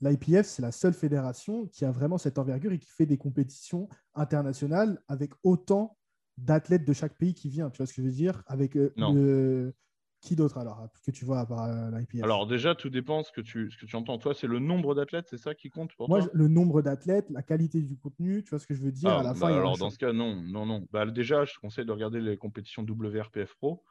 L'IPF, 0.00 0.44
c'est 0.44 0.60
la 0.60 0.72
seule 0.72 0.92
fédération 0.92 1.68
qui 1.68 1.84
a 1.84 1.92
vraiment 1.92 2.18
cette 2.18 2.36
envergure 2.36 2.72
et 2.72 2.80
qui 2.80 2.90
fait 2.90 3.06
des 3.06 3.16
compétitions 3.16 3.88
internationales 4.16 5.00
avec 5.06 5.32
autant 5.44 5.96
d'athlètes 6.44 6.84
de 6.84 6.92
chaque 6.92 7.16
pays 7.16 7.34
qui 7.34 7.48
vient. 7.48 7.70
Tu 7.70 7.78
vois 7.78 7.86
ce 7.86 7.94
que 7.94 8.02
je 8.02 8.06
veux 8.06 8.12
dire 8.12 8.42
Avec 8.46 8.76
euh, 8.76 9.72
Qui 10.20 10.36
d'autre 10.36 10.58
alors 10.58 10.88
que 11.04 11.10
tu 11.10 11.24
vois 11.24 11.40
à 11.40 11.46
part 11.46 11.64
euh, 11.64 11.98
l'IPF 11.98 12.22
Alors 12.24 12.46
déjà, 12.46 12.74
tout 12.74 12.90
dépend 12.90 13.22
ce 13.22 13.32
que 13.32 13.40
tu, 13.40 13.70
ce 13.70 13.78
que 13.78 13.86
tu 13.86 13.96
entends. 13.96 14.18
Toi, 14.18 14.34
c'est 14.34 14.46
le 14.46 14.58
nombre 14.58 14.94
d'athlètes, 14.94 15.26
c'est 15.28 15.38
ça 15.38 15.54
qui 15.54 15.70
compte 15.70 15.94
pour 15.96 16.08
Moi, 16.08 16.22
toi? 16.22 16.30
le 16.32 16.48
nombre 16.48 16.82
d'athlètes, 16.82 17.30
la 17.30 17.42
qualité 17.42 17.82
du 17.82 17.96
contenu, 17.96 18.42
tu 18.42 18.50
vois 18.50 18.58
ce 18.58 18.66
que 18.66 18.74
je 18.74 18.82
veux 18.82 18.92
dire 18.92 19.10
à 19.10 19.22
la 19.22 19.30
ah, 19.30 19.34
fin, 19.34 19.50
bah 19.50 19.56
Alors 19.56 19.78
dans 19.78 19.90
ce 19.90 19.98
cas, 19.98 20.12
non, 20.12 20.36
non, 20.42 20.66
non. 20.66 20.86
Bah, 20.92 21.06
déjà, 21.06 21.44
je 21.44 21.54
te 21.54 21.60
conseille 21.60 21.86
de 21.86 21.92
regarder 21.92 22.20
les 22.20 22.36
compétitions 22.36 22.84
WRPF 22.84 23.54
Pro, 23.56 23.84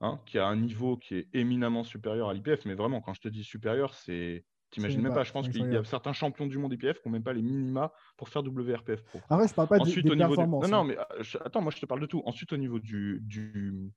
hein, 0.00 0.20
qui 0.26 0.38
a 0.38 0.46
un 0.46 0.56
niveau 0.56 0.96
qui 0.96 1.16
est 1.16 1.28
éminemment 1.32 1.84
supérieur 1.84 2.28
à 2.28 2.34
l'IPF. 2.34 2.64
Mais 2.64 2.74
vraiment, 2.74 3.00
quand 3.00 3.14
je 3.14 3.20
te 3.20 3.28
dis 3.28 3.44
supérieur, 3.44 3.94
c'est 3.94 4.44
T'imagines 4.74 5.02
même 5.02 5.14
pas, 5.14 5.22
je 5.22 5.30
pense 5.30 5.48
qu'il 5.48 5.72
y 5.72 5.76
a 5.76 5.84
certains 5.84 6.12
champions 6.12 6.46
du 6.46 6.58
monde 6.58 6.72
IPF 6.72 7.00
qui 7.00 7.08
n'ont 7.08 7.12
même 7.12 7.22
pas 7.22 7.32
les 7.32 7.42
minima 7.42 7.92
pour 8.16 8.28
faire 8.28 8.42
WRPF 8.42 9.04
Pro. 9.04 9.20
Ah 9.30 9.38
ouais, 9.38 9.46
je 9.46 9.54
parle 9.54 9.68
pas 9.68 9.78
Ensuite, 9.78 10.04
des, 10.04 10.10
au 10.10 10.16
niveau 10.16 10.34
Non, 10.34 10.66
non, 10.66 10.78
hein. 10.78 10.84
mais 10.84 10.98
euh, 10.98 11.38
attends, 11.44 11.62
moi 11.62 11.70
je 11.70 11.80
te 11.80 11.86
parle 11.86 12.00
de 12.00 12.06
tout. 12.06 12.22
Ensuite, 12.26 12.52
au 12.52 12.56
niveau 12.56 12.80
du, 12.80 13.20
du... 13.22 13.92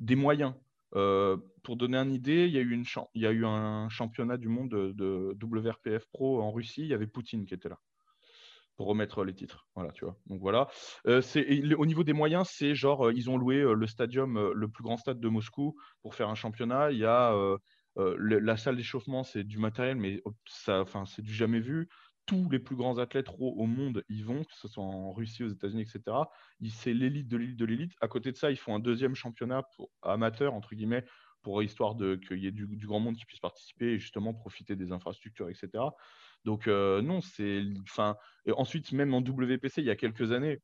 des 0.00 0.16
moyens, 0.16 0.54
euh, 0.96 1.36
pour 1.62 1.76
donner 1.76 1.98
une 1.98 2.12
idée, 2.12 2.46
il 2.46 2.52
y, 2.52 2.58
a 2.58 2.62
eu 2.62 2.72
une 2.72 2.84
il 3.14 3.22
y 3.22 3.26
a 3.26 3.30
eu 3.30 3.46
un 3.46 3.88
championnat 3.90 4.38
du 4.38 4.48
monde 4.48 4.70
de, 4.70 5.36
WRPF 5.40 6.04
Pro 6.06 6.42
en 6.42 6.50
Russie. 6.50 6.82
Il 6.82 6.88
y 6.88 6.94
avait 6.94 7.06
Poutine 7.06 7.46
qui 7.46 7.54
était 7.54 7.68
là 7.68 7.78
pour 8.76 8.88
remettre 8.88 9.24
les 9.24 9.34
titres. 9.34 9.68
Voilà, 9.76 9.92
tu 9.92 10.04
vois. 10.04 10.16
Donc 10.26 10.40
voilà. 10.40 10.66
Euh, 11.06 11.22
au 11.78 11.86
niveau 11.86 12.02
des 12.02 12.12
moyens, 12.12 12.48
c'est 12.50 12.74
genre 12.74 13.12
ils 13.12 13.30
ont 13.30 13.36
loué 13.36 13.62
le 13.62 13.86
stadium, 13.86 14.50
le 14.52 14.68
plus 14.68 14.82
grand 14.82 14.96
stade 14.96 15.20
de 15.20 15.28
Moscou 15.28 15.76
pour 16.02 16.16
faire 16.16 16.28
un 16.28 16.34
championnat. 16.34 16.90
Il 16.90 16.98
y 16.98 17.04
a 17.04 17.34
euh, 17.34 17.56
la 17.98 18.56
salle 18.56 18.76
d'échauffement, 18.76 19.24
c'est 19.24 19.44
du 19.44 19.58
matériel, 19.58 19.96
mais 19.96 20.22
ça, 20.46 20.80
enfin, 20.80 21.04
c'est 21.06 21.22
du 21.22 21.34
jamais 21.34 21.60
vu. 21.60 21.88
Tous 22.26 22.48
les 22.50 22.58
plus 22.58 22.76
grands 22.76 22.98
athlètes 22.98 23.28
au 23.38 23.66
monde 23.66 24.04
y 24.08 24.22
vont, 24.22 24.44
que 24.44 24.54
ce 24.54 24.68
soit 24.68 24.84
en 24.84 25.12
Russie, 25.12 25.44
aux 25.44 25.48
États-Unis, 25.48 25.82
etc. 25.82 26.16
C'est 26.70 26.92
l'élite 26.92 27.26
de 27.26 27.38
l'élite 27.38 27.56
de 27.56 27.64
l'élite. 27.64 27.92
À 28.00 28.08
côté 28.08 28.32
de 28.32 28.36
ça, 28.36 28.50
ils 28.50 28.58
font 28.58 28.74
un 28.74 28.80
deuxième 28.80 29.14
championnat 29.14 29.62
pour, 29.74 29.90
amateur, 30.02 30.52
entre 30.52 30.74
guillemets, 30.74 31.04
pour 31.42 31.62
histoire 31.62 31.96
qu'il 31.96 32.38
y 32.38 32.46
ait 32.46 32.52
du, 32.52 32.86
grand 32.86 33.00
monde 33.00 33.16
qui 33.16 33.24
puisse 33.24 33.40
participer 33.40 33.92
et 33.92 33.98
justement 33.98 34.34
profiter 34.34 34.76
des 34.76 34.92
infrastructures, 34.92 35.48
etc. 35.48 35.84
Donc 36.44 36.68
euh, 36.68 37.00
non, 37.00 37.20
c'est, 37.20 37.64
enfin, 37.82 38.16
ensuite 38.56 38.92
même 38.92 39.14
en 39.14 39.20
WPC 39.20 39.80
il 39.80 39.84
y 39.84 39.90
a 39.90 39.96
quelques 39.96 40.32
années, 40.32 40.60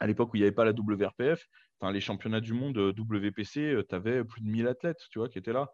à 0.00 0.06
l'époque 0.06 0.32
où 0.32 0.36
il 0.36 0.40
n'y 0.40 0.46
avait 0.46 0.54
pas 0.54 0.64
la 0.64 0.72
WRPF, 0.72 1.46
les 1.92 2.00
championnats 2.00 2.40
du 2.40 2.52
monde 2.52 2.78
euh, 2.78 2.92
WPC, 2.96 3.84
tu 3.88 3.94
avais 3.94 4.24
plus 4.24 4.40
de 4.42 4.48
1000 4.48 4.66
athlètes, 4.66 5.00
tu 5.10 5.18
vois, 5.18 5.28
qui 5.28 5.38
étaient 5.38 5.52
là. 5.52 5.70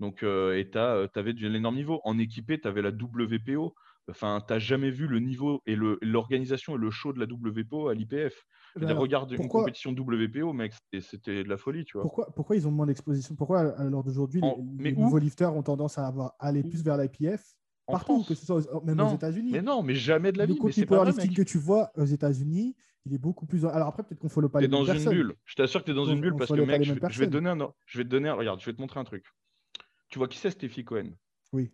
Donc, 0.00 0.22
euh, 0.22 0.58
et 0.58 0.70
tu 0.70 0.78
euh, 0.78 1.06
avais 1.14 1.32
de 1.32 1.46
l'énorme 1.48 1.76
niveau. 1.76 2.00
En 2.04 2.18
équipé, 2.18 2.60
tu 2.60 2.68
avais 2.68 2.82
la 2.82 2.90
WPO. 2.90 3.74
Enfin, 4.08 4.40
tu 4.46 4.52
n'as 4.52 4.58
jamais 4.58 4.90
vu 4.90 5.08
le 5.08 5.18
niveau 5.18 5.62
et 5.66 5.74
l'organisation 5.74 6.76
et 6.76 6.78
le 6.78 6.90
show 6.90 7.12
de 7.12 7.18
la 7.18 7.26
WPO 7.26 7.88
à 7.88 7.94
l'IPF. 7.94 8.44
regarde 8.76 9.32
une 9.32 9.48
compétition 9.48 9.90
WPO, 9.92 10.52
mec, 10.52 10.74
c'était 11.00 11.42
de 11.42 11.48
la 11.48 11.56
folie, 11.56 11.84
tu 11.84 11.94
vois. 11.94 12.02
Pourquoi, 12.02 12.26
pourquoi 12.34 12.54
ils 12.54 12.68
ont 12.68 12.70
moins 12.70 12.86
d'exposition? 12.86 13.34
Pourquoi, 13.34 13.60
à 13.76 13.84
l'heure 13.84 14.04
d'aujourd'hui, 14.04 14.40
les, 14.78 14.92
nouveaux 14.92 15.18
lifters 15.18 15.54
ont 15.56 15.62
tendance 15.62 15.98
à 15.98 16.06
avoir, 16.06 16.34
aller 16.38 16.62
plus 16.62 16.84
vers 16.84 16.96
l'IPF 16.96 17.56
Partout, 17.88 18.24
que 18.24 18.34
ce 18.34 18.44
soit 18.44 18.84
même 18.84 19.00
aux 19.00 19.14
États-Unis. 19.14 19.52
Mais 19.52 19.62
non, 19.62 19.82
mais 19.82 19.94
jamais 19.94 20.32
de 20.32 20.38
la 20.38 20.46
vie. 20.46 20.54
Le 20.54 20.58
côté 20.58 20.86
powerlifting 20.86 21.34
que 21.34 21.42
tu 21.42 21.58
vois 21.58 21.90
aux 21.96 22.04
États-Unis, 22.04 22.74
il 23.04 23.14
est 23.14 23.18
beaucoup 23.18 23.46
plus. 23.46 23.64
Alors 23.64 23.88
après, 23.88 24.02
peut-être 24.02 24.18
qu'on 24.18 24.26
ne 24.26 24.32
follow 24.32 24.48
pas 24.48 24.60
les 24.60 24.68
mêmes 24.68 24.84
personnes. 24.84 25.04
dans 25.04 25.10
une 25.10 25.16
bulle. 25.16 25.34
Je 25.44 25.54
t'assure 25.54 25.80
que 25.80 25.86
tu 25.86 25.92
es 25.92 25.94
dans 25.94 26.06
une 26.06 26.20
bulle 26.20 26.34
parce 26.36 26.50
que, 26.50 26.60
mec, 26.60 26.82
je, 26.82 26.94
je, 26.94 27.18
vais 27.20 27.26
te 27.26 27.30
donner 27.30 27.50
un. 27.50 27.72
Je 27.86 27.98
vais 27.98 28.04
te 28.04 28.08
donner. 28.08 28.30
Regarde, 28.30 28.60
je 28.60 28.66
vais 28.66 28.72
te 28.72 28.80
montrer 28.80 28.98
un 28.98 29.04
truc. 29.04 29.24
Tu 30.08 30.18
vois 30.18 30.28
qui 30.28 30.38
c'est 30.38 30.50
Stéphie 30.50 30.84
Cohen? 30.84 31.12
Oui. 31.52 31.72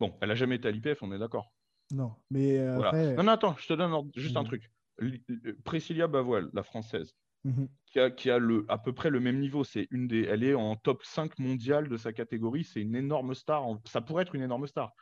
Bon, 0.00 0.16
elle 0.20 0.28
n'a 0.28 0.34
jamais 0.34 0.56
été 0.56 0.68
à 0.68 0.70
l'IPF, 0.70 1.02
on 1.02 1.12
est 1.12 1.18
d'accord. 1.18 1.54
Non, 1.90 2.16
mais 2.30 2.58
euh, 2.58 2.78
après... 2.80 3.16
Non, 3.16 3.22
non, 3.24 3.32
attends, 3.32 3.56
je 3.56 3.66
te 3.66 3.72
donne 3.72 4.10
juste 4.14 4.36
un 4.36 4.40
Mhm. 4.42 4.46
truc. 4.46 4.70
L- 5.00 5.22
Priscilla 5.64 6.06
Bavoil, 6.06 6.50
la 6.52 6.62
française, 6.62 7.14
Mhm. 7.44 7.68
qui 7.86 7.98
a, 8.00 8.10
qui 8.10 8.30
a 8.30 8.38
le, 8.38 8.64
à 8.68 8.78
peu 8.78 8.92
près 8.92 9.10
le 9.10 9.20
même 9.20 9.38
niveau. 9.40 9.64
C'est 9.64 9.86
une 9.90 10.06
des, 10.06 10.22
elle 10.24 10.44
est 10.44 10.54
en 10.54 10.76
top 10.76 11.02
5 11.04 11.38
mondial 11.38 11.88
de 11.88 11.96
sa 11.96 12.12
catégorie. 12.12 12.64
C'est 12.64 12.80
une 12.82 12.94
énorme 12.96 13.34
star. 13.34 13.64
En- 13.66 13.80
Ça 13.86 14.00
pourrait 14.02 14.22
être 14.24 14.34
une 14.34 14.42
énorme 14.42 14.66
star. 14.66 14.92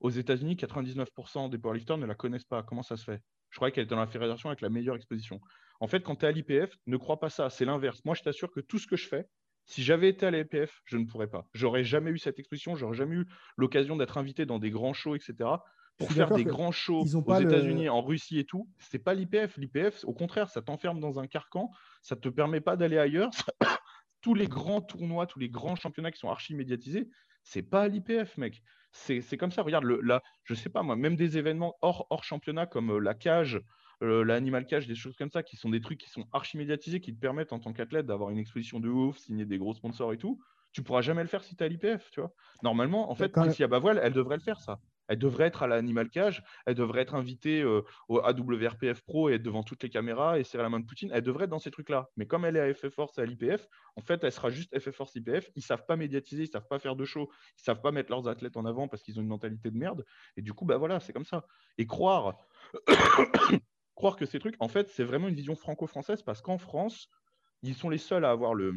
Aux 0.00 0.10
États-Unis, 0.10 0.56
99% 0.56 1.48
des 1.48 1.58
powerlifters 1.58 1.98
ne 1.98 2.06
la 2.06 2.14
connaissent 2.14 2.44
pas. 2.44 2.62
Comment 2.62 2.82
ça 2.82 2.96
se 2.96 3.04
fait? 3.04 3.20
Je 3.50 3.56
croyais 3.56 3.72
qu'elle 3.72 3.84
était 3.84 3.94
dans 3.94 4.00
la 4.00 4.06
fédération 4.08 4.48
avec 4.50 4.60
la 4.60 4.68
meilleure 4.70 4.96
exposition. 4.96 5.40
En 5.80 5.86
fait, 5.88 6.02
quand 6.02 6.16
tu 6.16 6.26
es 6.26 6.28
à 6.28 6.32
l'IPF, 6.32 6.74
ne 6.86 6.96
crois 6.96 7.20
pas 7.20 7.30
ça. 7.30 7.48
C'est 7.50 7.64
l'inverse. 7.64 8.00
Moi, 8.04 8.14
je 8.14 8.22
t'assure 8.22 8.50
que 8.52 8.60
tout 8.60 8.78
ce 8.78 8.86
que 8.86 8.96
je 8.96 9.08
fais, 9.08 9.26
si 9.66 9.82
j'avais 9.82 10.08
été 10.08 10.26
à 10.26 10.30
l'IPF, 10.30 10.82
je 10.84 10.96
ne 10.98 11.06
pourrais 11.06 11.28
pas. 11.28 11.46
J'aurais 11.54 11.84
jamais 11.84 12.10
eu 12.10 12.18
cette 12.18 12.38
exposition. 12.38 12.76
J'aurais 12.76 12.96
jamais 12.96 13.16
eu 13.16 13.26
l'occasion 13.56 13.96
d'être 13.96 14.18
invité 14.18 14.46
dans 14.46 14.58
des 14.58 14.70
grands 14.70 14.92
shows, 14.92 15.14
etc. 15.14 15.50
Pour 15.96 16.10
faire 16.10 16.34
des 16.34 16.44
grands 16.44 16.72
shows 16.72 17.02
ils 17.04 17.16
ont 17.16 17.22
aux 17.24 17.34
le- 17.34 17.42
États-Unis, 17.42 17.88
en 17.88 18.02
Russie 18.02 18.38
et 18.38 18.44
tout, 18.44 18.68
c'est 18.78 18.98
pas 18.98 19.14
l'IPF. 19.14 19.56
L'IPF, 19.56 20.04
au 20.04 20.12
contraire, 20.12 20.50
ça 20.50 20.60
t'enferme 20.60 21.00
dans 21.00 21.18
un 21.18 21.26
carcan. 21.26 21.70
Ça 22.02 22.16
te 22.16 22.28
permet 22.28 22.60
pas 22.60 22.76
d'aller 22.76 22.98
ailleurs. 22.98 23.30
tous 24.20 24.34
les 24.34 24.48
grands 24.48 24.80
tournois, 24.80 25.26
tous 25.26 25.38
les 25.38 25.50
grands 25.50 25.76
championnats 25.76 26.10
qui 26.10 26.18
sont 26.18 26.30
archi 26.30 26.54
médiatisés, 26.54 27.08
c'est 27.42 27.62
pas 27.62 27.82
à 27.82 27.88
l'IPF, 27.88 28.36
mec. 28.38 28.62
C'est 28.90 29.36
comme 29.36 29.50
ça. 29.50 29.62
Regarde, 29.62 29.84
le, 29.84 30.00
là, 30.00 30.22
je 30.44 30.54
sais 30.54 30.70
pas 30.70 30.82
moi, 30.82 30.96
même 30.96 31.16
des 31.16 31.36
événements 31.36 31.76
hors, 31.82 32.06
hors 32.10 32.24
championnat 32.24 32.66
comme 32.66 32.90
euh, 32.90 32.98
la 33.00 33.14
cage, 33.14 33.60
l'animal 34.00 34.66
cage, 34.66 34.86
des 34.86 34.94
choses 34.94 35.16
comme 35.16 35.30
ça, 35.30 35.42
qui 35.42 35.56
sont 35.56 35.70
des 35.70 35.80
trucs 35.80 35.98
qui 35.98 36.10
sont 36.10 36.26
archi 36.32 36.56
médiatisés, 36.56 37.00
qui 37.00 37.14
te 37.14 37.20
permettent 37.20 37.52
en 37.52 37.58
tant 37.58 37.72
qu'athlète 37.72 38.06
d'avoir 38.06 38.30
une 38.30 38.38
exposition 38.38 38.80
de 38.80 38.88
ouf, 38.88 39.18
signer 39.18 39.44
des 39.44 39.58
gros 39.58 39.74
sponsors 39.74 40.12
et 40.12 40.18
tout. 40.18 40.40
Tu 40.72 40.82
pourras 40.82 41.02
jamais 41.02 41.22
le 41.22 41.28
faire 41.28 41.44
si 41.44 41.54
tu 41.54 41.62
es 41.62 41.66
à 41.66 41.68
l'IPF, 41.68 42.10
tu 42.10 42.20
vois. 42.20 42.32
Normalement, 42.62 43.10
en 43.10 43.14
fait, 43.14 43.28
Priscilla 43.28 43.68
Bavoil, 43.68 44.00
elle 44.02 44.12
devrait 44.12 44.36
le 44.36 44.42
faire, 44.42 44.60
ça. 44.60 44.80
Elle 45.08 45.18
devrait 45.18 45.44
être 45.46 45.62
à 45.62 45.66
l'animal 45.66 46.08
cage, 46.08 46.42
elle 46.66 46.74
devrait 46.74 47.02
être 47.02 47.14
invitée 47.14 47.62
euh, 47.62 47.82
au 48.08 48.20
AWRPF 48.20 49.02
Pro 49.02 49.28
et 49.28 49.34
être 49.34 49.42
devant 49.42 49.62
toutes 49.62 49.82
les 49.82 49.90
caméras 49.90 50.38
et 50.38 50.44
serrer 50.44 50.62
la 50.62 50.70
main 50.70 50.80
de 50.80 50.86
Poutine. 50.86 51.10
Elle 51.12 51.22
devrait 51.22 51.44
être 51.44 51.50
dans 51.50 51.58
ces 51.58 51.70
trucs-là. 51.70 52.08
Mais 52.16 52.26
comme 52.26 52.44
elle 52.44 52.56
est 52.56 52.60
à 52.60 52.74
FF 52.74 52.88
Force 52.88 53.18
et 53.18 53.20
à 53.20 53.26
l'IPF, 53.26 53.68
en 53.96 54.00
fait, 54.00 54.24
elle 54.24 54.32
sera 54.32 54.50
juste 54.50 54.76
FF 54.78 54.90
Force 54.96 55.14
IPF. 55.14 55.50
Ils 55.56 55.62
savent 55.62 55.84
pas 55.86 55.96
médiatiser, 55.96 56.44
ils 56.44 56.48
savent 56.48 56.66
pas 56.68 56.78
faire 56.78 56.96
de 56.96 57.04
show, 57.04 57.30
ils 57.58 57.62
savent 57.62 57.82
pas 57.82 57.92
mettre 57.92 58.10
leurs 58.10 58.28
athlètes 58.28 58.56
en 58.56 58.64
avant 58.64 58.88
parce 58.88 59.02
qu'ils 59.02 59.18
ont 59.18 59.22
une 59.22 59.28
mentalité 59.28 59.70
de 59.70 59.76
merde. 59.76 60.04
Et 60.36 60.42
du 60.42 60.54
coup, 60.54 60.64
bah 60.64 60.78
voilà, 60.78 61.00
c'est 61.00 61.12
comme 61.12 61.26
ça. 61.26 61.44
Et 61.76 61.86
croire, 61.86 62.38
croire 63.94 64.16
que 64.16 64.26
ces 64.26 64.38
trucs, 64.38 64.56
en 64.60 64.68
fait, 64.68 64.88
c'est 64.88 65.04
vraiment 65.04 65.28
une 65.28 65.34
vision 65.34 65.54
franco-française 65.54 66.22
parce 66.22 66.40
qu'en 66.42 66.58
France, 66.58 67.08
ils 67.62 67.74
sont 67.74 67.88
les 67.88 67.98
seuls 67.98 68.24
à 68.24 68.30
avoir, 68.30 68.54
le, 68.54 68.74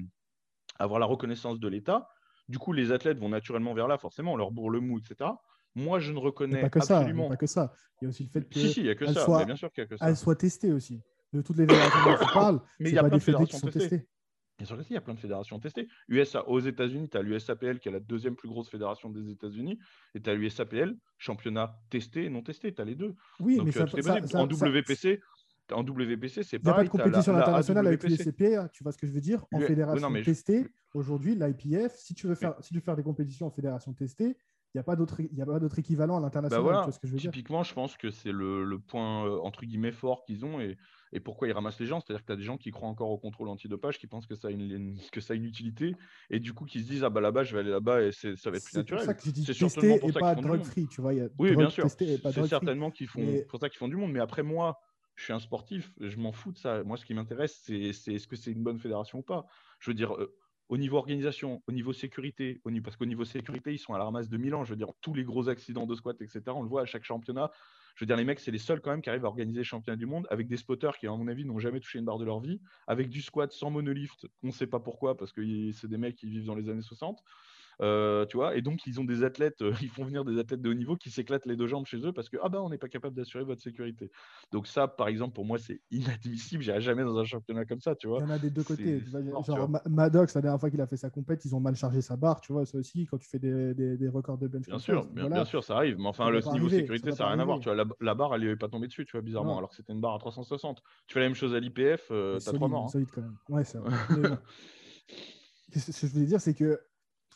à 0.80 0.84
avoir 0.84 1.00
la 1.00 1.06
reconnaissance 1.06 1.60
de 1.60 1.68
l'État. 1.68 2.08
Du 2.48 2.60
coup, 2.60 2.72
les 2.72 2.92
athlètes 2.92 3.18
vont 3.20 3.30
naturellement 3.30 3.74
vers 3.74 3.88
là, 3.88 3.98
forcément, 3.98 4.34
on 4.34 4.38
leur 4.38 4.52
bourre 4.52 4.70
le 4.70 4.80
mou, 4.80 5.00
etc. 5.00 5.30
Moi, 5.76 6.00
je 6.00 6.12
ne 6.12 6.18
reconnais 6.20 6.62
pas 6.62 6.70
que 6.70 6.80
ça. 6.80 6.86
Il 6.86 6.90
y 6.90 6.94
a 6.94 7.02
absolument. 7.02 7.30
pas 7.30 7.38
que 7.38 7.48
ça. 7.48 7.74
Il 8.02 8.06
y 8.06 8.08
a 8.08 8.10
aussi 8.10 8.24
le 8.24 8.30
fait 8.30 8.48
que 8.48 8.60
Si, 8.60 8.74
si, 8.74 8.80
il 8.80 8.84
n'y 8.84 8.90
a 8.90 8.96
que 8.96 9.06
ça. 9.06 9.26
soit- 9.26 9.46
bien 9.46 9.56
sûr 9.56 9.72
qu'il 9.72 9.84
n'y 9.84 9.86
a 9.86 9.90
que 9.90 9.98
ça. 9.98 10.08
elle 10.10 10.16
soit 10.18 10.36
testée 10.36 10.72
aussi. 10.72 11.02
De 11.34 11.42
toutes 11.42 11.58
les 11.58 11.68
fédérations 11.68 12.00
dont 12.12 12.18
tu 12.26 12.34
parles, 12.34 12.62
Mais 12.80 12.90
il 12.90 12.96
y 12.96 12.98
a 12.98 13.02
pas 13.02 13.10
des 13.10 13.18
de 13.18 13.20
fédés 13.22 13.38
qui 13.40 13.44
fédérations 13.44 13.58
sont 13.60 13.68
testées. 13.68 13.90
testées. 13.90 14.08
Bien 14.58 14.66
sûr 14.66 14.76
que 14.78 14.84
si, 14.84 14.90
il 14.92 14.96
y 14.96 14.98
a 14.98 15.02
plein 15.02 15.14
de 15.14 15.20
fédérations 15.20 15.60
testées. 15.60 15.88
USA, 16.10 16.48
aux 16.48 16.60
États-Unis, 16.60 17.10
tu 17.10 17.18
as 17.18 17.22
l'USAPL 17.22 17.80
qui 17.80 17.90
est 17.90 17.92
la 17.92 18.00
deuxième 18.00 18.36
plus 18.36 18.50
grosse 18.50 18.70
fédération 18.70 19.10
des 19.10 19.30
États-Unis, 19.30 19.78
et 20.16 20.22
tu 20.22 20.30
as 20.30 20.34
l'USAPL, 20.34 20.96
championnat 21.20 21.80
testé 21.92 22.24
et 22.26 22.30
non 22.30 22.42
testé, 22.42 22.74
tu 22.74 22.82
as 22.82 22.86
les 22.86 22.96
deux. 22.96 23.14
Oui, 23.40 23.58
Donc, 23.58 23.68
mais 23.68 23.78
euh, 23.82 23.86
ça, 23.88 24.02
ça- 24.02 24.28
ça- 24.28 24.40
en 24.40 24.48
WPC, 24.48 25.20
en 25.72 25.84
WPC, 25.84 26.42
c'est 26.42 26.58
Il 26.58 26.64
n'y 26.66 26.72
a 26.72 26.74
pas 26.74 26.84
de 26.84 26.90
compétition 26.90 27.36
internationale 27.36 27.86
avec 27.88 28.04
l'USCPA, 28.04 28.70
tu 28.70 28.84
vois 28.84 28.92
ce 28.92 28.98
que 28.98 29.06
je 29.06 29.12
veux 29.12 29.22
dire? 29.22 29.46
En 29.52 29.60
fédération 29.60 30.08
non, 30.08 30.14
mais 30.14 30.22
je- 30.22 30.26
testée, 30.32 30.68
aujourd'hui, 30.96 31.36
l'IPF, 31.36 31.96
si 31.96 32.16
tu 32.16 32.26
veux 32.26 32.34
faire, 32.36 32.56
si 32.62 32.70
tu 32.70 32.76
veux 32.76 32.82
faire 32.82 32.96
des 32.96 33.04
compétitions 33.04 33.46
en 33.46 33.52
fédération 33.52 33.94
testée, 33.94 34.38
il 34.74 34.78
n'y 34.78 34.80
a 34.82 34.84
pas 34.84 34.96
d'autre 34.96 35.20
il 35.22 35.34
y 35.38 35.42
a 35.42 35.46
pas 35.46 35.60
d'autre 35.60 35.80
équivalent 35.80 36.18
à 36.18 36.20
Bah 36.20 36.22
l'international. 36.22 36.62
voilà, 36.62 36.90
tu 36.92 37.08
je 37.08 37.14
veux 37.14 37.20
dire? 37.20 37.32
Typiquement, 37.32 37.64
je 37.64 37.74
pense 37.74 37.98
que 37.98 38.10
c'est 38.10 38.32
le, 38.32 38.64
le 38.64 38.80
point 38.80 39.26
euh, 39.26 39.40
entre 39.40 39.66
guillemets 39.66 39.92
fort 39.92 40.24
qu'ils 40.26 40.46
ont 40.46 40.62
et, 40.62 40.78
et 41.12 41.20
pourquoi 41.20 41.48
ils 41.50 41.52
ramassent 41.52 41.80
les 41.80 41.86
gens. 41.86 42.00
C'est-à-dire 42.00 42.22
que 42.22 42.28
tu 42.28 42.32
as 42.32 42.36
des 42.38 42.44
gens 42.44 42.58
qui 42.58 42.72
croient 42.72 42.88
encore 42.88 43.10
au 43.10 43.18
contrôle 43.18 43.50
antidopage, 43.50 43.98
qui 43.98 44.08
pensent 44.08 44.28
que 44.28 44.36
ça, 44.36 44.48
a 44.48 44.52
une, 44.52 44.62
une- 44.72 44.98
que 45.12 45.20
ça 45.20 45.34
a 45.34 45.36
une 45.36 45.44
utilité 45.46 45.98
et 46.30 46.40
du 46.40 46.54
coup 46.54 46.64
qui 46.66 46.82
se 46.82 46.88
disent 46.88 47.04
Ah 47.04 47.10
bah 47.10 47.20
là-bas, 47.22 47.44
je 47.44 47.54
vais 47.54 47.60
aller 47.62 47.72
là-bas 47.72 48.02
et 48.04 48.12
ça 48.14 48.30
va 48.50 48.58
être 48.58 48.64
plus 48.64 48.76
C'est 48.76 48.84
pour 48.88 49.00
naturel. 49.00 49.06
ça 49.06 49.14
que 49.14 49.30
testé 49.30 49.54
certainement 49.54 49.98
pour 49.98 50.10
et 50.10 50.14
ça 50.14 50.20
pas 50.20 50.36
drug 50.36 50.64
free. 50.64 50.88
Tu 50.88 51.02
vois, 51.02 51.14
il 51.14 51.18
y 51.18 51.22
a 51.22 51.30
Oui, 51.40 51.56
bien 51.56 51.70
sûr. 51.70 51.88
C'est 52.24 52.44
certainement 52.44 52.92
qu'ils 52.92 53.08
font, 53.08 53.22
Mais- 53.22 53.44
pour 53.48 53.60
ça 53.60 53.70
qu'ils 53.70 53.78
font 53.78 53.88
du 53.88 53.96
monde. 53.96 54.12
Mais 54.12 54.20
après, 54.20 54.44
moi, 54.44 54.78
je 55.16 55.24
suis 55.24 55.34
un 55.34 55.40
sportif, 55.40 55.94
je 56.00 56.18
m'en 56.18 56.32
fous 56.32 56.52
de 56.52 56.58
ça. 56.58 56.84
Moi, 56.84 56.98
ce 56.98 57.06
qui 57.06 57.14
m'intéresse, 57.14 57.60
c'est 57.64 57.94
c'est 57.94 58.14
est-ce 58.14 58.28
que 58.28 58.36
c'est 58.36 58.52
une 58.52 58.64
bonne 58.64 58.80
fédération 58.80 59.20
ou 59.20 59.24
pas? 59.24 59.46
Je 59.80 59.90
veux 59.92 59.96
dire, 59.96 60.16
euh, 60.16 60.36
au 60.70 60.78
niveau 60.78 60.98
organisation, 60.98 61.64
au 61.68 61.72
niveau 61.72 61.94
sécurité, 61.94 62.62
parce 62.84 62.98
qu'au 62.98 63.06
niveau 63.06 63.24
sécurité, 63.24 63.74
ils 63.74 63.78
sont 63.78 63.94
à 63.94 63.98
la 63.98 64.04
ramasse 64.04 64.30
de 64.30 64.38
Milan. 64.38 64.66
Je 64.66 64.72
veux 64.72 64.76
dire, 64.76 64.92
tous 65.02 65.14
les 65.14 65.24
gros 65.24 65.48
accidents 65.48 65.86
de 65.86 65.96
squat, 65.96 66.22
etc., 66.22 66.42
on 66.48 66.62
le 66.62 66.70
voit 66.70 66.82
à 66.82 66.86
chaque 66.86 67.04
championnat. 67.04 67.52
Je 67.96 68.04
veux 68.04 68.08
dire, 68.08 68.18
les 68.18 68.26
mecs, 68.26 68.40
c'est 68.40 68.52
les 68.52 68.60
seuls 68.60 68.82
quand 68.82 68.92
même 68.92 69.02
qui 69.02 69.10
arrivent 69.10 69.26
à 69.26 69.30
organiser 69.30 69.60
les 69.60 69.64
championnats 69.64 69.98
du 69.98 70.06
monde 70.06 70.28
avec 70.30 70.48
des 70.48 70.58
spotters 70.58 70.98
qui, 71.00 71.08
à 71.08 71.12
mon 71.12 71.28
avis, 71.28 71.46
n'ont 71.46 71.60
jamais 71.60 71.80
touché 71.80 72.00
une 72.00 72.06
barre 72.06 72.20
de 72.20 72.26
leur 72.26 72.40
vie, 72.40 72.62
avec 72.86 73.10
du 73.10 73.22
squat 73.22 73.52
sans 73.52 73.72
monolift. 73.72 74.28
On 74.44 74.48
ne 74.48 74.52
sait 74.52 74.68
pas 74.68 74.80
pourquoi, 74.80 75.18
parce 75.18 75.32
que 75.32 75.72
c'est 75.72 75.88
des 75.88 75.98
mecs 75.98 76.16
qui 76.16 76.28
vivent 76.28 76.46
dans 76.46 76.56
les 76.56 76.70
années 76.70 76.82
60. 76.82 77.24
Euh, 77.80 78.26
tu 78.26 78.38
vois, 78.38 78.56
et 78.56 78.64
donc 78.64 78.88
ils 78.88 79.00
ont 79.00 79.04
des 79.04 79.24
athlètes, 79.24 79.62
euh, 79.62 79.72
ils 79.82 79.90
font 79.90 80.04
venir 80.04 80.26
des 80.26 80.40
athlètes 80.40 80.62
de 80.62 80.70
haut 80.70 80.74
niveau 80.74 80.96
qui 80.96 81.12
s'éclatent 81.12 81.46
les 81.46 81.56
deux 81.56 81.68
jambes 81.68 81.86
chez 81.86 81.98
eux 82.06 82.12
parce 82.12 82.28
que 82.28 82.38
ah 82.42 82.50
bah 82.50 82.60
on 82.64 82.70
n'est 82.70 82.80
pas 82.80 82.88
capable 82.88 83.16
d'assurer 83.16 83.44
votre 83.44 83.62
sécurité. 83.62 84.10
Donc 84.52 84.66
ça, 84.66 84.88
par 84.88 85.08
exemple, 85.10 85.34
pour 85.36 85.46
moi, 85.46 85.60
c'est 85.60 85.82
inadmissible. 85.92 86.64
J'irai 86.64 86.82
jamais 86.82 87.04
dans 87.04 87.18
un 87.20 87.24
championnat 87.24 87.66
comme 87.66 87.80
ça, 87.80 87.96
tu 87.96 88.08
vois. 88.08 88.20
Il 88.20 88.24
y 88.24 88.26
en 88.26 88.32
a 88.32 88.40
des 88.40 88.50
deux 88.50 88.64
côtés. 88.64 89.02
genre. 89.46 89.70
Ma- 89.70 89.82
Maddox, 89.88 90.34
la 90.34 90.42
dernière 90.42 90.60
fois 90.60 90.72
qu'il 90.72 90.82
a 90.82 90.88
fait 90.88 90.98
sa 90.98 91.10
compète, 91.12 91.46
ils 91.46 91.56
ont 91.56 91.60
mal 91.60 91.76
chargé 91.76 92.02
sa 92.02 92.16
barre. 92.18 92.42
Tu 92.42 92.52
vois, 92.52 92.66
ça 92.66 92.78
aussi, 92.80 93.06
quand 93.06 93.18
tu 93.20 93.30
fais 93.30 93.38
des, 93.40 93.76
des- 93.76 93.96
des 93.98 94.08
records 94.10 94.40
de 94.40 94.48
bench. 94.48 94.66
Bien 94.66 94.80
sûr, 94.80 95.04
ça, 95.04 95.10
bien, 95.12 95.22
voilà. 95.24 95.36
bien 95.36 95.46
sûr, 95.46 95.64
ça 95.64 95.76
arrive. 95.76 95.98
Mais 96.00 96.08
enfin, 96.08 96.26
Ça 96.26 96.32
le 96.32 96.38
niveau 96.40 96.50
arriver, 96.50 96.70
sécurité, 96.78 97.12
ça 97.12 97.18
ça 97.18 97.24
n'a 97.26 97.30
rien 97.32 97.40
à 97.40 97.46
voir. 97.46 97.60
Tu 97.60 97.66
vois, 97.66 97.76
la, 97.76 97.86
la 98.02 98.16
barre, 98.16 98.34
elle 98.34 98.42
lui 98.42 98.50
est 98.50 98.56
pas 98.56 98.70
tombée 98.70 98.88
dessus, 98.88 99.06
tu 99.06 99.12
vois, 99.12 99.22
bizarrement, 99.22 99.52
Non. 99.52 99.58
alors 99.60 99.70
que 99.70 99.76
c'était 99.76 99.94
une 99.94 100.02
barre 100.02 100.16
à 100.16 100.20
360. 100.20 100.82
Tu 101.06 101.14
fais 101.14 101.20
la 101.20 101.28
même 101.28 101.36
chose 101.36 101.54
à 101.54 101.60
l'IPF, 101.60 102.08
euh, 102.12 102.40
t'as 102.44 102.54
trois 102.54 102.68
morts. 102.68 102.86
hein. 102.86 102.88
solide 102.88 103.10
quand 103.14 103.22
même. 103.22 103.36
Ouais. 103.50 103.64
Mais 104.22 104.30
bon. 104.30 104.38
Qu'est-ce 105.72 106.02
que 106.02 106.08
je 106.08 106.14
voulais 106.14 106.26
dire, 106.26 106.42
c'est 106.42 106.54
que 106.54 106.80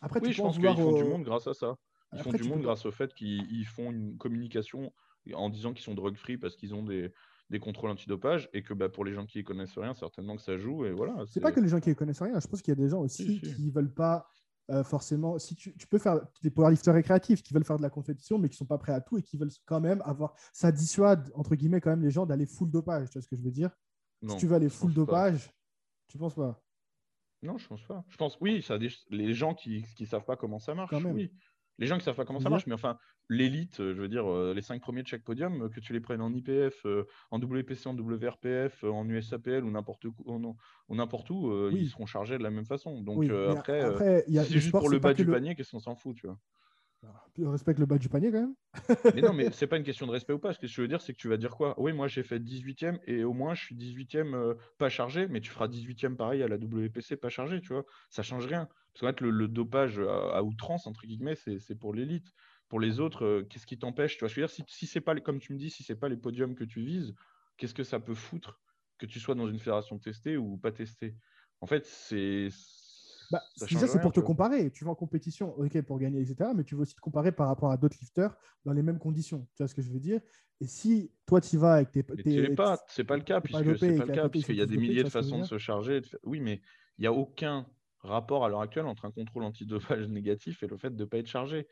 après, 0.01 0.19
Oui, 0.21 0.27
tu 0.29 0.33
je 0.33 0.41
pense 0.41 0.57
qu'ils 0.57 0.75
font 0.75 0.91
du 0.93 1.03
au- 1.03 1.07
monde 1.09 1.23
grâce 1.23 1.47
à 1.47 1.53
ça. 1.53 1.75
Ils 2.13 2.19
font 2.19 2.31
du 2.33 2.43
monde 2.43 2.57
peux- 2.59 2.63
grâce 2.65 2.85
au 2.85 2.91
fait 2.91 3.13
qu'ils 3.13 3.49
ils 3.51 3.65
font 3.65 3.89
une 3.91 4.17
communication 4.17 4.91
en 5.33 5.49
disant 5.49 5.71
qu'ils 5.73 5.83
sont 5.83 5.93
drug-free 5.95 6.37
parce 6.37 6.55
qu'ils 6.55 6.73
ont 6.73 6.83
des, 6.83 7.13
des 7.49 7.59
contrôles 7.59 7.89
antidopage 7.91 8.49
et 8.53 8.63
que 8.63 8.73
bah, 8.73 8.89
pour 8.89 9.05
les 9.05 9.13
gens 9.13 9.25
qui 9.25 9.37
ne 9.37 9.43
connaissent 9.43 9.77
rien, 9.77 9.93
certainement 9.93 10.35
que 10.35 10.41
ça 10.41 10.57
joue. 10.57 10.83
Et 10.85 10.91
voilà. 10.91 11.23
C'est 11.27 11.39
pas 11.39 11.51
que 11.51 11.59
les 11.61 11.69
gens 11.69 11.79
qui 11.79 11.89
ne 11.89 11.93
connaissent 11.93 12.21
rien. 12.21 12.37
Je 12.39 12.47
pense 12.47 12.61
qu'il 12.61 12.71
y 12.73 12.77
a 12.77 12.83
des 12.83 12.89
gens 12.89 12.99
aussi 13.01 13.39
Si, 13.39 13.45
si. 13.45 13.55
qui 13.55 13.69
veulent 13.71 13.93
pas 13.93 14.27
euh, 14.71 14.83
forcément. 14.83 15.37
Si 15.39 15.55
tu, 15.55 15.75
tu 15.77 15.87
peux 15.87 15.97
faire 15.99 16.19
des 16.41 16.49
powerlifters 16.49 16.93
récréatifs 16.93 17.43
qui 17.43 17.53
veulent 17.53 17.63
faire 17.65 17.77
de 17.77 17.81
la 17.81 17.89
compétition, 17.89 18.37
mais 18.37 18.49
qui 18.49 18.57
sont 18.57 18.65
pas 18.65 18.77
prêts 18.77 18.93
à 18.93 19.01
tout 19.01 19.17
et 19.17 19.21
qui 19.23 19.37
veulent 19.37 19.51
quand 19.65 19.79
même 19.81 20.01
avoir. 20.05 20.33
Ça 20.53 20.71
dissuade 20.71 21.31
entre 21.35 21.55
guillemets 21.55 21.81
quand 21.81 21.89
même 21.91 22.03
les 22.03 22.11
gens 22.11 22.25
d'aller 22.25 22.45
full 22.45 22.69
dopage. 22.71 23.09
Tu 23.09 23.13
vois 23.19 23.21
ce 23.21 23.27
que 23.27 23.35
je 23.37 23.41
veux 23.43 23.51
dire? 23.51 23.71
Non, 24.21 24.33
Si 24.33 24.37
tu 24.39 24.47
veux 24.47 24.55
aller 24.55 24.69
full 24.69 24.91
pas. 24.91 24.95
dopage, 24.95 25.49
tu 26.07 26.17
penses 26.17 26.35
pas? 26.35 26.61
Non, 27.43 27.57
je 27.57 27.67
pense 27.67 27.81
pas. 27.83 28.03
Je 28.09 28.17
pense, 28.17 28.37
oui, 28.41 28.61
ça 28.61 28.77
des- 28.77 28.89
les 29.09 29.33
gens 29.33 29.53
qui 29.55 29.83
ne 29.99 30.05
savent 30.05 30.25
pas 30.25 30.35
comment 30.35 30.59
ça 30.59 30.75
marche, 30.75 30.93
oui. 31.05 31.31
Les 31.79 31.87
gens 31.87 31.97
qui 31.97 32.03
savent 32.03 32.15
pas 32.15 32.25
comment 32.25 32.39
ça 32.39 32.49
marche, 32.49 32.67
mais 32.67 32.75
enfin, 32.75 32.99
l'élite, 33.27 33.79
euh, 33.79 33.95
je 33.95 34.01
veux 34.01 34.07
dire, 34.07 34.29
euh, 34.31 34.53
les 34.53 34.61
cinq 34.61 34.81
premiers 34.81 35.01
de 35.01 35.07
chaque 35.07 35.23
podium, 35.23 35.63
euh, 35.63 35.69
que 35.69 35.79
tu 35.79 35.93
les 35.93 35.99
prennes 35.99 36.21
en 36.21 36.31
IPF, 36.31 36.85
euh, 36.85 37.07
en 37.31 37.39
WPC, 37.39 37.87
en 37.87 37.95
WRPF, 37.95 38.83
en 38.83 39.07
USAPL 39.09 39.63
ou 39.63 39.71
n'importe 39.71 40.05
où, 40.05 40.55
n'importe 40.89 41.29
où, 41.31 41.49
euh, 41.49 41.71
Oui. 41.73 41.79
ils 41.83 41.89
seront 41.89 42.05
chargés 42.05 42.37
de 42.37 42.43
la 42.43 42.51
même 42.51 42.65
façon. 42.65 43.01
Donc 43.01 43.17
Oui, 43.19 43.31
après, 43.31 44.23
y 44.27 44.37
a 44.37 44.43
si 44.43 44.49
c'est 44.49 44.53
juste 44.53 44.67
sport, 44.67 44.81
pour 44.81 44.89
le 44.89 44.99
bas 44.99 45.13
du 45.15 45.23
le- 45.23 45.31
panier, 45.31 45.55
qu'est-ce 45.55 45.71
qu'on 45.71 45.79
s'en 45.79 45.95
fout, 45.95 46.15
tu 46.15 46.27
vois? 46.27 46.37
Tu 47.33 47.45
respectes 47.47 47.79
le 47.79 47.85
bas 47.85 47.97
du 47.97 48.09
panier 48.09 48.31
quand 48.31 48.41
même 48.41 48.55
Mais 49.15 49.21
non, 49.21 49.33
mais 49.33 49.51
c'est 49.51 49.67
pas 49.67 49.77
une 49.77 49.83
question 49.83 50.05
de 50.05 50.11
respect 50.11 50.33
ou 50.33 50.39
pas. 50.39 50.53
Ce 50.53 50.59
que 50.59 50.67
je 50.67 50.81
veux 50.81 50.87
dire, 50.87 51.01
c'est 51.01 51.13
que 51.13 51.17
tu 51.17 51.27
vas 51.27 51.37
dire 51.37 51.55
quoi? 51.55 51.73
Oui, 51.79 51.93
moi 51.93 52.07
j'ai 52.07 52.23
fait 52.23 52.39
18e 52.39 52.99
et 53.07 53.23
au 53.23 53.33
moins 53.33 53.53
je 53.53 53.63
suis 53.63 53.75
18e 53.75 54.35
euh, 54.35 54.55
pas 54.77 54.89
chargé, 54.89 55.27
mais 55.27 55.41
tu 55.41 55.49
feras 55.49 55.67
18e 55.67 56.15
pareil 56.15 56.43
à 56.43 56.47
la 56.47 56.57
WPC 56.57 57.15
pas 57.17 57.29
chargé, 57.29 57.61
tu 57.61 57.73
vois. 57.73 57.85
Ça 58.09 58.23
change 58.23 58.45
rien. 58.45 58.67
Parce 58.93 59.01
qu'en 59.01 59.07
fait, 59.07 59.21
le, 59.21 59.47
dopage 59.47 59.99
à, 59.99 60.43
outrance, 60.43 60.87
entre 60.87 61.05
guillemets, 61.05 61.35
c'est 61.35 61.75
pour 61.75 61.93
l'élite. 61.93 62.33
Pour 62.67 62.79
les 62.79 62.99
autres, 62.99 63.25
euh, 63.25 63.47
qu'est-ce 63.49 63.65
qui 63.65 63.77
t'empêche? 63.77 64.15
Tu 64.15 64.19
vois, 64.19 64.29
je 64.29 64.35
veux 64.35 64.47
dire, 64.47 64.49
si, 64.49 64.63
si 64.67 64.85
c'est 64.85 65.01
pas, 65.01 65.15
comme 65.15 65.39
tu 65.39 65.53
me 65.53 65.57
dis, 65.57 65.69
si 65.69 65.83
c'est 65.83 65.95
pas 65.95 66.09
les 66.09 66.17
podiums 66.17 66.55
que 66.55 66.63
tu 66.63 66.81
vises, 66.81 67.13
qu'est-ce 67.57 67.73
que 67.73 67.83
ça 67.83 67.99
peut 67.99 68.13
foutre 68.13 68.61
que 68.97 69.05
tu 69.05 69.19
sois 69.19 69.35
dans 69.35 69.47
une 69.47 69.59
fédération 69.59 69.97
testée 69.99 70.37
ou 70.37 70.57
pas 70.57 70.71
testée? 70.71 71.15
En 71.61 71.67
fait, 71.67 71.85
c'est. 71.85 72.49
Bah, 73.31 73.43
ça 73.55 73.67
déjà, 73.69 73.87
c'est 73.87 73.99
pour 73.99 74.11
te 74.13 74.19
comparer. 74.19 74.71
Tu 74.71 74.83
vas 74.85 74.91
en 74.91 74.95
compétition, 74.95 75.57
ok, 75.57 75.81
pour 75.83 75.99
gagner, 75.99 76.21
etc. 76.21 76.53
Mais 76.53 76.63
tu 76.63 76.75
veux 76.75 76.81
aussi 76.81 76.95
te 76.95 77.01
comparer 77.01 77.31
par 77.31 77.47
rapport 77.47 77.71
à 77.71 77.77
d'autres 77.77 77.97
lifters 77.99 78.37
dans 78.65 78.73
les 78.73 78.83
mêmes 78.83 78.99
conditions. 78.99 79.47
Tu 79.55 79.63
vois 79.63 79.67
ce 79.69 79.75
que 79.75 79.81
je 79.81 79.91
veux 79.91 79.99
dire? 79.99 80.21
Et 80.59 80.67
si 80.67 81.13
toi, 81.25 81.41
tu 81.41 81.55
y 81.55 81.59
vas 81.59 81.75
avec 81.75 81.91
tes. 81.91 82.03
Tes- 82.03 82.49
pas, 82.55 82.77
c'est 82.89 83.05
pas 83.05 83.15
le 83.17 83.23
cas, 83.23 83.41
puisque 83.41 83.77
c'est 83.79 83.93
pas 83.93 84.05
le 84.05 84.11
cas, 84.11 84.29
puisqu'il 84.29 84.55
y 84.55 84.61
a 84.61 84.65
des 84.65 84.77
milliers 84.77 85.03
de 85.03 85.09
façons 85.09 85.39
de 85.39 85.45
se 85.45 85.57
charger. 85.57 86.01
Oui, 86.23 86.41
mais 86.41 86.61
il 86.97 87.01
n'y 87.01 87.07
a 87.07 87.13
aucun 87.13 87.67
rapport 87.99 88.43
à 88.45 88.49
l'heure 88.49 88.61
actuelle 88.61 88.85
entre 88.85 89.05
un 89.05 89.11
contrôle 89.11 89.43
antidopage 89.43 90.07
négatif 90.09 90.61
et 90.63 90.67
le 90.67 90.77
fait 90.77 90.89
de 90.95 91.03
ne 91.03 91.07
pas 91.09 91.17
être 91.19 91.27
chargé. 91.27 91.67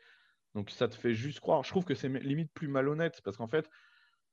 Donc 0.54 0.70
ça 0.70 0.88
te 0.88 0.96
fait 0.96 1.14
juste 1.14 1.40
croire. 1.40 1.64
Je 1.64 1.70
trouve 1.70 1.84
que 1.84 1.94
c'est 1.94 2.08
limite 2.08 2.52
plus 2.54 2.68
malhonnête, 2.68 3.20
parce 3.24 3.36
qu'en 3.36 3.48
fait, 3.48 3.68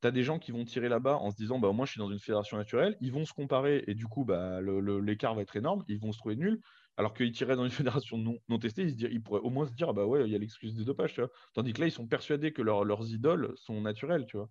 tu 0.02 0.08
as 0.08 0.12
des 0.12 0.24
gens 0.24 0.40
qui 0.40 0.52
vont 0.52 0.66
tirer 0.66 0.90
là-bas 0.90 1.18
en 1.18 1.32
se 1.32 1.36
disant 1.36 1.60
bah, 1.60 1.72
Moi, 1.72 1.86
je 1.86 1.92
suis 1.92 2.00
dans 2.00 2.10
une 2.10 2.20
fédération 2.20 2.58
naturelle. 2.58 2.98
Ils 3.02 3.12
vont 3.12 3.26
se 3.26 3.34
comparer 3.34 3.84
et 3.88 3.96
du 3.96 4.06
coup, 4.06 4.26
bah, 4.26 4.62
l'écart 4.62 5.36
va 5.36 5.42
être 5.42 5.56
énorme. 5.56 5.84
Ils 5.88 6.00
vont 6.00 6.12
se 6.12 6.18
trouver 6.18 6.36
nuls. 6.36 6.60
Alors 6.98 7.14
qu'ils 7.14 7.32
tiraient 7.32 7.56
dans 7.56 7.66
une 7.66 7.70
fédération 8.02 8.18
non, 8.18 8.38
non 8.50 8.60
testée, 8.60 8.84
ils, 8.84 9.00
se 9.00 9.06
ils 9.06 9.22
pourraient 9.22 9.42
au 9.42 9.50
moins 9.50 9.68
se 9.68 9.74
dire 9.74 9.90
ah 9.90 9.94
bah 9.94 10.06
ouais, 10.06 10.26
il 10.26 10.32
y 10.32 10.36
a 10.36 10.40
l'excuse 10.40 10.76
des 10.76 10.86
dopage. 10.86 11.14
Tu 11.14 11.22
vois 11.22 11.30
Tandis 11.54 11.74
que 11.74 11.82
là, 11.82 11.88
ils 11.88 11.92
sont 11.92 12.08
persuadés 12.08 12.54
que 12.54 12.62
leurs 12.62 13.12
idoles 13.12 13.54
sont 13.56 13.82
naturelles. 13.82 14.26
Tu 14.28 14.38
vois 14.38 14.50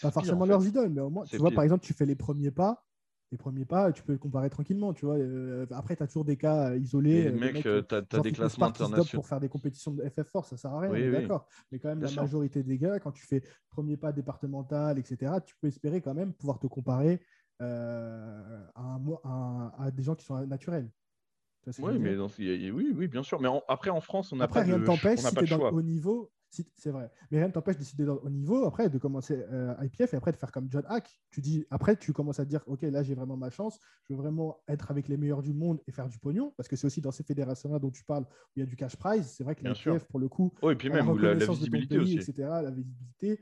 pas 0.00 0.10
forcément 0.10 0.46
leurs 0.46 0.66
idoles, 0.66 0.90
mais 0.90 1.00
au 1.00 1.10
moins, 1.10 1.24
tu 1.24 1.36
vois, 1.36 1.50
par 1.50 1.64
exemple, 1.64 1.84
tu 1.84 1.92
fais 1.92 2.06
les 2.06 2.16
premiers 2.16 2.50
pas, 2.50 2.86
les 3.32 3.38
premiers 3.38 3.64
pas, 3.64 3.92
tu 3.92 4.02
peux 4.02 4.12
le 4.12 4.18
comparer 4.18 4.50
tranquillement, 4.50 4.92
tu 4.92 5.04
vois. 5.04 5.16
Euh, 5.16 5.66
après, 5.70 5.96
tu 5.96 6.02
as 6.02 6.06
toujours 6.06 6.24
des 6.24 6.36
cas 6.36 6.70
euh, 6.70 6.78
isolés. 6.78 7.26
Euh, 7.26 7.32
mec, 7.32 7.62
tu 7.62 7.68
as, 7.68 8.20
des 8.20 8.32
classements 8.32 8.66
internationaux. 8.66 9.22
Pour 9.22 9.26
faire 9.26 9.40
des 9.40 9.48
compétitions 9.48 9.92
de 9.92 10.08
FF 10.08 10.28
Force, 10.30 10.50
ça 10.50 10.56
sert 10.56 10.72
à 10.72 10.80
rien, 10.80 11.10
d'accord. 11.10 11.48
Mais 11.72 11.78
quand 11.78 11.88
même, 11.88 12.00
la 12.00 12.10
majorité 12.10 12.62
des 12.62 12.78
gars, 12.78 13.00
quand 13.00 13.12
tu 13.12 13.26
fais 13.26 13.42
premier 13.70 13.96
pas 13.96 14.12
départemental, 14.12 14.98
etc., 14.98 15.32
tu 15.44 15.54
peux 15.60 15.68
espérer 15.68 16.00
quand 16.00 16.14
même 16.14 16.32
pouvoir 16.32 16.58
te 16.58 16.66
comparer 16.66 17.20
à, 17.58 18.70
à, 18.74 19.90
des 19.90 20.02
gens 20.02 20.14
qui 20.14 20.24
sont 20.24 20.46
naturels. 20.46 20.90
Oui, 21.80 21.98
mais 21.98 22.16
oui, 22.16 22.92
oui, 22.94 23.08
bien 23.08 23.24
sûr. 23.24 23.40
Mais 23.40 23.48
après, 23.66 23.90
en 23.90 24.00
France, 24.00 24.32
on 24.32 24.36
n'a 24.36 24.46
pas, 24.46 24.62
rien 24.62 24.78
de, 24.78 24.84
t'empêche, 24.84 25.18
si 25.18 25.34
tu 25.34 25.44
es 25.44 25.48
dans 25.48 25.58
le 25.58 25.74
haut 25.74 25.82
niveau, 25.82 26.30
c'est 26.50 26.90
vrai. 26.90 27.10
Mais 27.30 27.38
rien 27.38 27.48
ne 27.48 27.52
t'empêche 27.52 27.76
de 27.76 27.80
décider 27.80 28.04
au 28.04 28.30
niveau, 28.30 28.64
après, 28.66 28.88
de 28.88 28.98
commencer 28.98 29.44
euh, 29.52 29.74
IPF 29.82 30.14
et 30.14 30.16
après 30.16 30.32
de 30.32 30.36
faire 30.36 30.52
comme 30.52 30.68
John 30.70 30.84
Hack. 30.88 31.08
Tu 31.30 31.40
dis, 31.40 31.66
après, 31.70 31.96
tu 31.96 32.12
commences 32.12 32.40
à 32.40 32.44
te 32.44 32.50
dire, 32.50 32.62
OK, 32.66 32.82
là, 32.82 33.02
j'ai 33.02 33.14
vraiment 33.14 33.36
ma 33.36 33.50
chance. 33.50 33.78
Je 34.08 34.14
veux 34.14 34.20
vraiment 34.20 34.62
être 34.68 34.90
avec 34.90 35.08
les 35.08 35.16
meilleurs 35.16 35.42
du 35.42 35.52
monde 35.52 35.80
et 35.86 35.92
faire 35.92 36.08
du 36.08 36.18
pognon. 36.18 36.52
Parce 36.56 36.68
que 36.68 36.76
c'est 36.76 36.86
aussi 36.86 37.00
dans 37.00 37.12
ces 37.12 37.24
fédérations-là 37.24 37.78
dont 37.78 37.90
tu 37.90 38.04
parles 38.04 38.24
où 38.24 38.52
il 38.56 38.60
y 38.60 38.62
a 38.62 38.66
du 38.66 38.76
cash 38.76 38.96
prize. 38.96 39.26
C'est 39.26 39.44
vrai 39.44 39.54
que 39.54 39.64
l'IPF, 39.64 40.04
pour 40.04 40.20
le 40.20 40.28
coup, 40.28 40.52
oh, 40.62 40.70
et 40.70 40.76
puis 40.76 40.88
même 40.88 41.16
la, 41.18 41.34
la, 41.34 41.46
visibilité 41.46 41.98
aussi. 41.98 42.16
etc., 42.16 42.32
la 42.38 42.70
visibilité, 42.70 43.40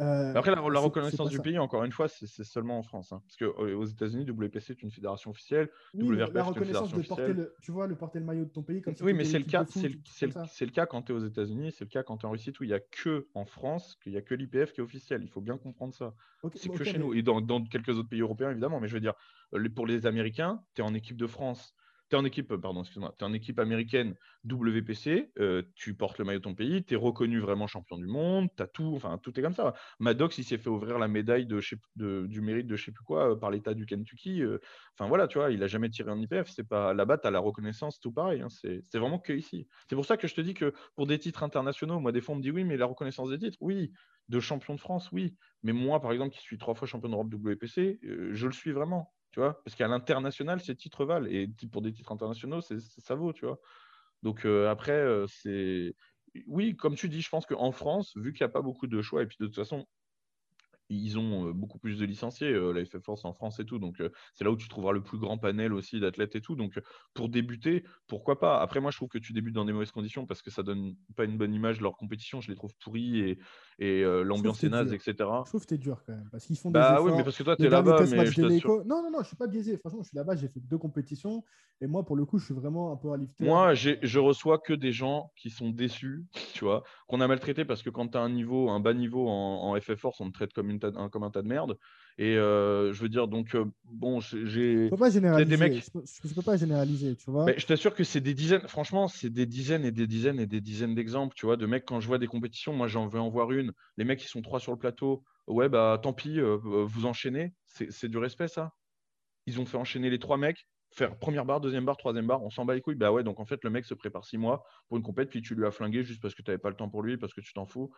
euh, 0.00 0.34
Après, 0.34 0.54
la, 0.54 0.60
reconnaissance 0.60 1.30
du 1.30 1.38
pays, 1.38 1.58
encore 1.58 1.84
une 1.84 1.92
fois, 1.92 2.08
c'est 2.08 2.44
seulement 2.44 2.78
en 2.78 2.82
France. 2.82 3.12
Hein. 3.12 3.22
parce 3.24 3.36
qu'aux 3.36 3.64
euh, 3.64 3.86
États-Unis, 3.86 4.24
WPC 4.24 4.72
est 4.72 4.82
une 4.82 4.90
fédération 4.90 5.30
officielle. 5.30 5.70
Oui, 5.94 6.16
la 6.16 6.42
reconnaissance 6.42 6.92
de 6.92 7.02
porter 7.02 7.32
le, 7.32 7.54
tu 7.62 7.70
vois, 7.70 7.86
le 7.86 7.94
porter 7.94 8.18
le 8.18 8.24
maillot 8.24 8.44
de 8.44 8.50
ton 8.50 8.62
pays. 8.62 8.82
Comme 8.82 8.94
oui, 9.02 9.12
mais 9.12 9.24
c'est 9.24 9.38
le, 9.38 9.44
cas, 9.44 9.64
c'est 9.66 10.66
le, 10.66 10.72
cas 10.72 10.86
quand 10.86 11.02
tu 11.02 11.12
es 11.12 11.14
aux 11.14 11.24
États-Unis, 11.24 11.72
c'est 11.72 11.84
le 11.84 11.90
cas 11.90 12.02
quand 12.02 12.18
tu 12.18 12.26
es 12.26 12.28
en 12.28 12.32
Russie, 12.32 12.52
où 12.60 12.64
il 12.64 12.68
n'y 12.68 12.74
a 12.74 12.80
que 12.80 13.28
en 13.34 13.44
France, 13.44 13.96
qu'il 14.02 14.12
n'y 14.12 14.18
a 14.18 14.22
que 14.22 14.34
l'IPF 14.34 14.72
qui 14.72 14.80
est 14.80 14.84
officiel. 14.84 15.22
Il 15.22 15.28
faut 15.28 15.40
bien 15.40 15.56
comprendre 15.56 15.94
ça. 15.94 16.14
c'est 16.54 16.68
que 16.70 16.84
chez 16.84 16.98
nous. 16.98 17.14
Et 17.14 17.22
dans, 17.22 17.40
dans, 17.40 17.62
quelques 17.64 17.90
autres 17.90 18.08
pays 18.08 18.20
européens, 18.20 18.50
évidemment. 18.50 18.80
Mais 18.80 18.88
je 18.88 18.94
veux 18.94 19.00
dire, 19.00 19.14
pour 19.74 19.86
les 19.86 20.06
Américains, 20.06 20.62
tu 20.74 20.82
es 20.82 20.84
en 20.84 20.94
équipe 20.94 21.16
de 21.16 21.26
France 21.26 21.74
es 22.14 22.18
en 22.18 22.24
équipe, 22.24 22.54
pardon, 22.56 22.80
excuse-moi, 22.80 23.14
tu 23.18 23.24
en 23.24 23.32
équipe 23.32 23.58
américaine 23.58 24.14
WPC, 24.44 25.32
euh, 25.38 25.62
tu 25.74 25.94
portes 25.94 26.18
le 26.18 26.24
maillot 26.24 26.38
de 26.38 26.44
ton 26.44 26.54
pays, 26.54 26.84
tu 26.84 26.94
es 26.94 26.96
reconnu 26.96 27.40
vraiment 27.40 27.66
champion 27.66 27.98
du 27.98 28.06
monde, 28.06 28.48
as 28.58 28.66
tout, 28.66 28.92
enfin 28.94 29.18
tout 29.18 29.38
est 29.38 29.42
comme 29.42 29.54
ça. 29.54 29.74
Maddox, 30.00 30.38
il 30.38 30.44
s'est 30.44 30.58
fait 30.58 30.68
ouvrir 30.68 30.98
la 30.98 31.08
médaille 31.08 31.46
de, 31.46 32.26
du 32.26 32.40
mérite 32.40 32.66
de 32.66 32.76
je 32.76 32.84
sais 32.84 32.92
plus 32.92 33.04
quoi 33.04 33.32
euh, 33.32 33.36
par 33.36 33.50
l'État 33.50 33.74
du 33.74 33.86
Kentucky. 33.86 34.42
Euh, 34.42 34.58
enfin 34.94 35.08
voilà, 35.08 35.26
tu 35.28 35.38
vois, 35.38 35.50
il 35.50 35.62
a 35.62 35.66
jamais 35.66 35.90
tiré 35.90 36.10
en 36.10 36.20
IPF. 36.20 36.48
C'est 36.48 36.68
pas 36.68 36.94
là-bas, 36.94 37.18
tu 37.18 37.26
as 37.26 37.30
la 37.30 37.40
reconnaissance, 37.40 38.00
tout 38.00 38.12
pareil. 38.12 38.42
Hein, 38.42 38.48
c'est 38.50 38.98
vraiment 38.98 39.18
que 39.18 39.32
ici. 39.32 39.66
C'est 39.88 39.96
pour 39.96 40.06
ça 40.06 40.16
que 40.16 40.28
je 40.28 40.34
te 40.34 40.40
dis 40.40 40.54
que 40.54 40.74
pour 40.96 41.06
des 41.06 41.18
titres 41.18 41.42
internationaux, 41.42 42.00
moi 42.00 42.12
des 42.12 42.20
fois 42.20 42.34
on 42.34 42.38
me 42.38 42.42
dit 42.42 42.50
oui, 42.50 42.64
mais 42.64 42.76
la 42.76 42.86
reconnaissance 42.86 43.30
des 43.30 43.38
titres, 43.38 43.58
oui, 43.60 43.92
de 44.28 44.40
champion 44.40 44.74
de 44.74 44.80
France, 44.80 45.10
oui. 45.12 45.36
Mais 45.62 45.72
moi, 45.72 46.00
par 46.00 46.12
exemple, 46.12 46.34
qui 46.34 46.40
suis 46.40 46.58
trois 46.58 46.74
fois 46.74 46.88
champion 46.88 47.08
d'Europe 47.10 47.32
WPC, 47.32 48.00
je 48.02 48.46
le 48.46 48.52
suis 48.52 48.72
vraiment 48.72 49.12
tu 49.34 49.40
vois, 49.40 49.60
parce 49.64 49.74
qu'à 49.74 49.88
l'international, 49.88 50.60
ces 50.60 50.76
titres 50.76 51.04
valent, 51.04 51.26
et 51.28 51.48
pour 51.72 51.82
des 51.82 51.92
titres 51.92 52.12
internationaux, 52.12 52.60
ça 52.60 53.14
vaut, 53.16 53.32
tu 53.32 53.46
vois. 53.46 53.58
Donc 54.22 54.46
euh, 54.46 54.70
après, 54.70 54.92
euh, 54.92 55.26
c'est. 55.26 55.96
Oui, 56.46 56.76
comme 56.76 56.94
tu 56.94 57.08
dis, 57.08 57.20
je 57.20 57.28
pense 57.30 57.44
qu'en 57.44 57.72
France, 57.72 58.16
vu 58.16 58.32
qu'il 58.32 58.44
n'y 58.44 58.50
a 58.50 58.52
pas 58.52 58.62
beaucoup 58.62 58.86
de 58.86 59.02
choix, 59.02 59.24
et 59.24 59.26
puis 59.26 59.36
de 59.40 59.46
toute 59.46 59.56
façon, 59.56 59.86
ils 60.88 61.18
ont 61.18 61.50
beaucoup 61.50 61.78
plus 61.78 61.98
de 61.98 62.04
licenciés, 62.04 62.52
la 62.52 62.84
FF 62.84 63.02
Force 63.02 63.24
en 63.24 63.32
France 63.32 63.60
et 63.60 63.64
tout. 63.64 63.78
Donc, 63.78 64.02
c'est 64.34 64.44
là 64.44 64.50
où 64.50 64.56
tu 64.56 64.68
trouveras 64.68 64.92
le 64.92 65.02
plus 65.02 65.18
grand 65.18 65.38
panel 65.38 65.72
aussi 65.72 66.00
d'athlètes 66.00 66.36
et 66.36 66.40
tout. 66.40 66.56
Donc, 66.56 66.80
pour 67.14 67.28
débuter, 67.28 67.84
pourquoi 68.06 68.38
pas? 68.38 68.60
Après, 68.60 68.80
moi, 68.80 68.90
je 68.90 68.96
trouve 68.96 69.08
que 69.08 69.18
tu 69.18 69.32
débutes 69.32 69.54
dans 69.54 69.64
des 69.64 69.72
mauvaises 69.72 69.92
conditions 69.92 70.26
parce 70.26 70.42
que 70.42 70.50
ça 70.50 70.62
donne 70.62 70.94
pas 71.16 71.24
une 71.24 71.38
bonne 71.38 71.54
image 71.54 71.78
de 71.78 71.82
leur 71.82 71.96
compétition. 71.96 72.40
Je 72.40 72.50
les 72.50 72.56
trouve 72.56 72.74
pourris 72.82 73.20
et, 73.20 73.38
et 73.78 74.02
l'ambiance 74.02 74.62
est 74.64 74.68
naze, 74.68 74.92
etc. 74.92 75.14
Je 75.18 75.50
trouve 75.50 75.62
que 75.62 75.66
t'es 75.66 75.78
dur 75.78 76.02
quand 76.06 76.14
même 76.14 76.28
parce 76.30 76.46
qu'ils 76.46 76.58
font 76.58 76.70
des 76.70 76.74
bah, 76.74 77.00
oui, 77.02 77.12
mais 77.16 77.24
parce 77.24 77.36
que 77.36 77.42
toi, 77.42 77.56
tu 77.56 77.64
es 77.64 77.68
là-bas. 77.68 78.04
Non, 78.04 79.02
non, 79.02 79.10
non, 79.10 79.18
je 79.22 79.26
suis 79.28 79.36
pas 79.36 79.46
biaisé. 79.46 79.76
Franchement, 79.78 80.02
je 80.02 80.08
suis 80.08 80.16
là-bas, 80.16 80.36
j'ai 80.36 80.48
fait 80.48 80.60
deux 80.60 80.78
compétitions 80.78 81.44
et 81.80 81.86
moi, 81.86 82.04
pour 82.04 82.16
le 82.16 82.24
coup, 82.24 82.38
je 82.38 82.44
suis 82.44 82.54
vraiment 82.54 82.92
un 82.92 82.96
peu 82.96 83.12
à 83.12 83.16
lifter. 83.16 83.44
Moi, 83.44 83.74
je 83.74 84.18
reçois 84.18 84.58
que 84.58 84.72
des 84.72 84.92
gens 84.92 85.32
qui 85.36 85.50
sont 85.50 85.70
déçus, 85.70 86.24
tu 86.52 86.64
vois, 86.64 86.82
qu'on 87.08 87.20
a 87.20 87.28
maltraité 87.28 87.64
parce 87.64 87.82
que 87.82 87.90
quand 87.90 88.08
tu 88.08 88.18
as 88.18 88.20
un 88.20 88.30
niveau, 88.30 88.70
un 88.70 88.80
bas 88.80 88.94
niveau 88.94 89.28
en, 89.28 89.70
en 89.70 89.80
FF 89.80 89.96
Force, 89.96 90.20
on 90.20 90.28
te 90.28 90.34
traite 90.34 90.52
comme, 90.52 90.70
une 90.70 90.73
comme 90.78 91.22
un 91.22 91.30
tas 91.30 91.42
de 91.42 91.48
merde. 91.48 91.78
Et 92.16 92.36
euh, 92.36 92.92
je 92.92 93.02
veux 93.02 93.08
dire, 93.08 93.26
donc, 93.26 93.54
euh, 93.54 93.64
bon, 93.84 94.20
j'ai. 94.20 94.84
Je 94.84 94.90
peux 94.90 94.96
pas 94.96 95.10
généraliser. 95.10 95.50
Des 95.50 95.56
mecs... 95.56 95.84
je, 95.84 96.34
peux, 96.34 96.42
pas 96.42 96.56
généraliser, 96.56 97.16
tu 97.16 97.30
vois. 97.30 97.44
Mais 97.44 97.58
je 97.58 97.66
t'assure 97.66 97.94
que 97.94 98.04
c'est 98.04 98.20
des 98.20 98.34
dizaines, 98.34 98.68
franchement, 98.68 99.08
c'est 99.08 99.30
des 99.30 99.46
dizaines 99.46 99.84
et 99.84 99.90
des 99.90 100.06
dizaines 100.06 100.38
et 100.38 100.46
des 100.46 100.60
dizaines 100.60 100.94
d'exemples, 100.94 101.34
tu 101.34 101.46
vois, 101.46 101.56
de 101.56 101.66
mecs, 101.66 101.84
quand 101.84 101.98
je 101.98 102.06
vois 102.06 102.18
des 102.18 102.28
compétitions, 102.28 102.72
moi, 102.72 102.86
j'en 102.86 103.08
veux 103.08 103.18
en 103.18 103.30
voir 103.30 103.50
une. 103.50 103.72
Les 103.96 104.04
mecs, 104.04 104.20
qui 104.20 104.28
sont 104.28 104.42
trois 104.42 104.60
sur 104.60 104.70
le 104.70 104.78
plateau, 104.78 105.24
ouais, 105.48 105.68
bah, 105.68 105.98
tant 106.00 106.12
pis, 106.12 106.38
euh, 106.38 106.56
vous 106.62 107.06
enchaînez. 107.06 107.52
C'est 107.66 108.08
du 108.08 108.18
respect, 108.18 108.48
ça. 108.48 108.72
Ils 109.46 109.60
ont 109.60 109.66
fait 109.66 109.76
enchaîner 109.76 110.08
les 110.08 110.20
trois 110.20 110.36
mecs, 110.36 110.68
faire 110.94 111.18
première 111.18 111.44
barre, 111.44 111.60
deuxième 111.60 111.84
barre, 111.84 111.96
troisième 111.96 112.26
barre, 112.26 112.42
on 112.44 112.50
s'en 112.50 112.64
bat 112.64 112.74
les 112.74 112.80
couilles. 112.80 112.94
Bah 112.94 113.10
ouais, 113.10 113.24
donc 113.24 113.40
en 113.40 113.44
fait, 113.44 113.62
le 113.64 113.70
mec 113.70 113.84
se 113.84 113.94
prépare 113.94 114.24
six 114.24 114.38
mois 114.38 114.64
pour 114.88 114.96
une 114.96 115.02
compète, 115.02 115.28
puis 115.30 115.42
tu 115.42 115.54
lui 115.54 115.66
as 115.66 115.72
flingué 115.72 116.04
juste 116.04 116.22
parce 116.22 116.34
que 116.34 116.42
tu 116.42 116.50
n'avais 116.50 116.58
pas 116.58 116.70
le 116.70 116.76
temps 116.76 116.88
pour 116.88 117.02
lui, 117.02 117.16
parce 117.16 117.34
que 117.34 117.40
tu 117.40 117.52
t'en 117.52 117.66
fous. 117.66 117.92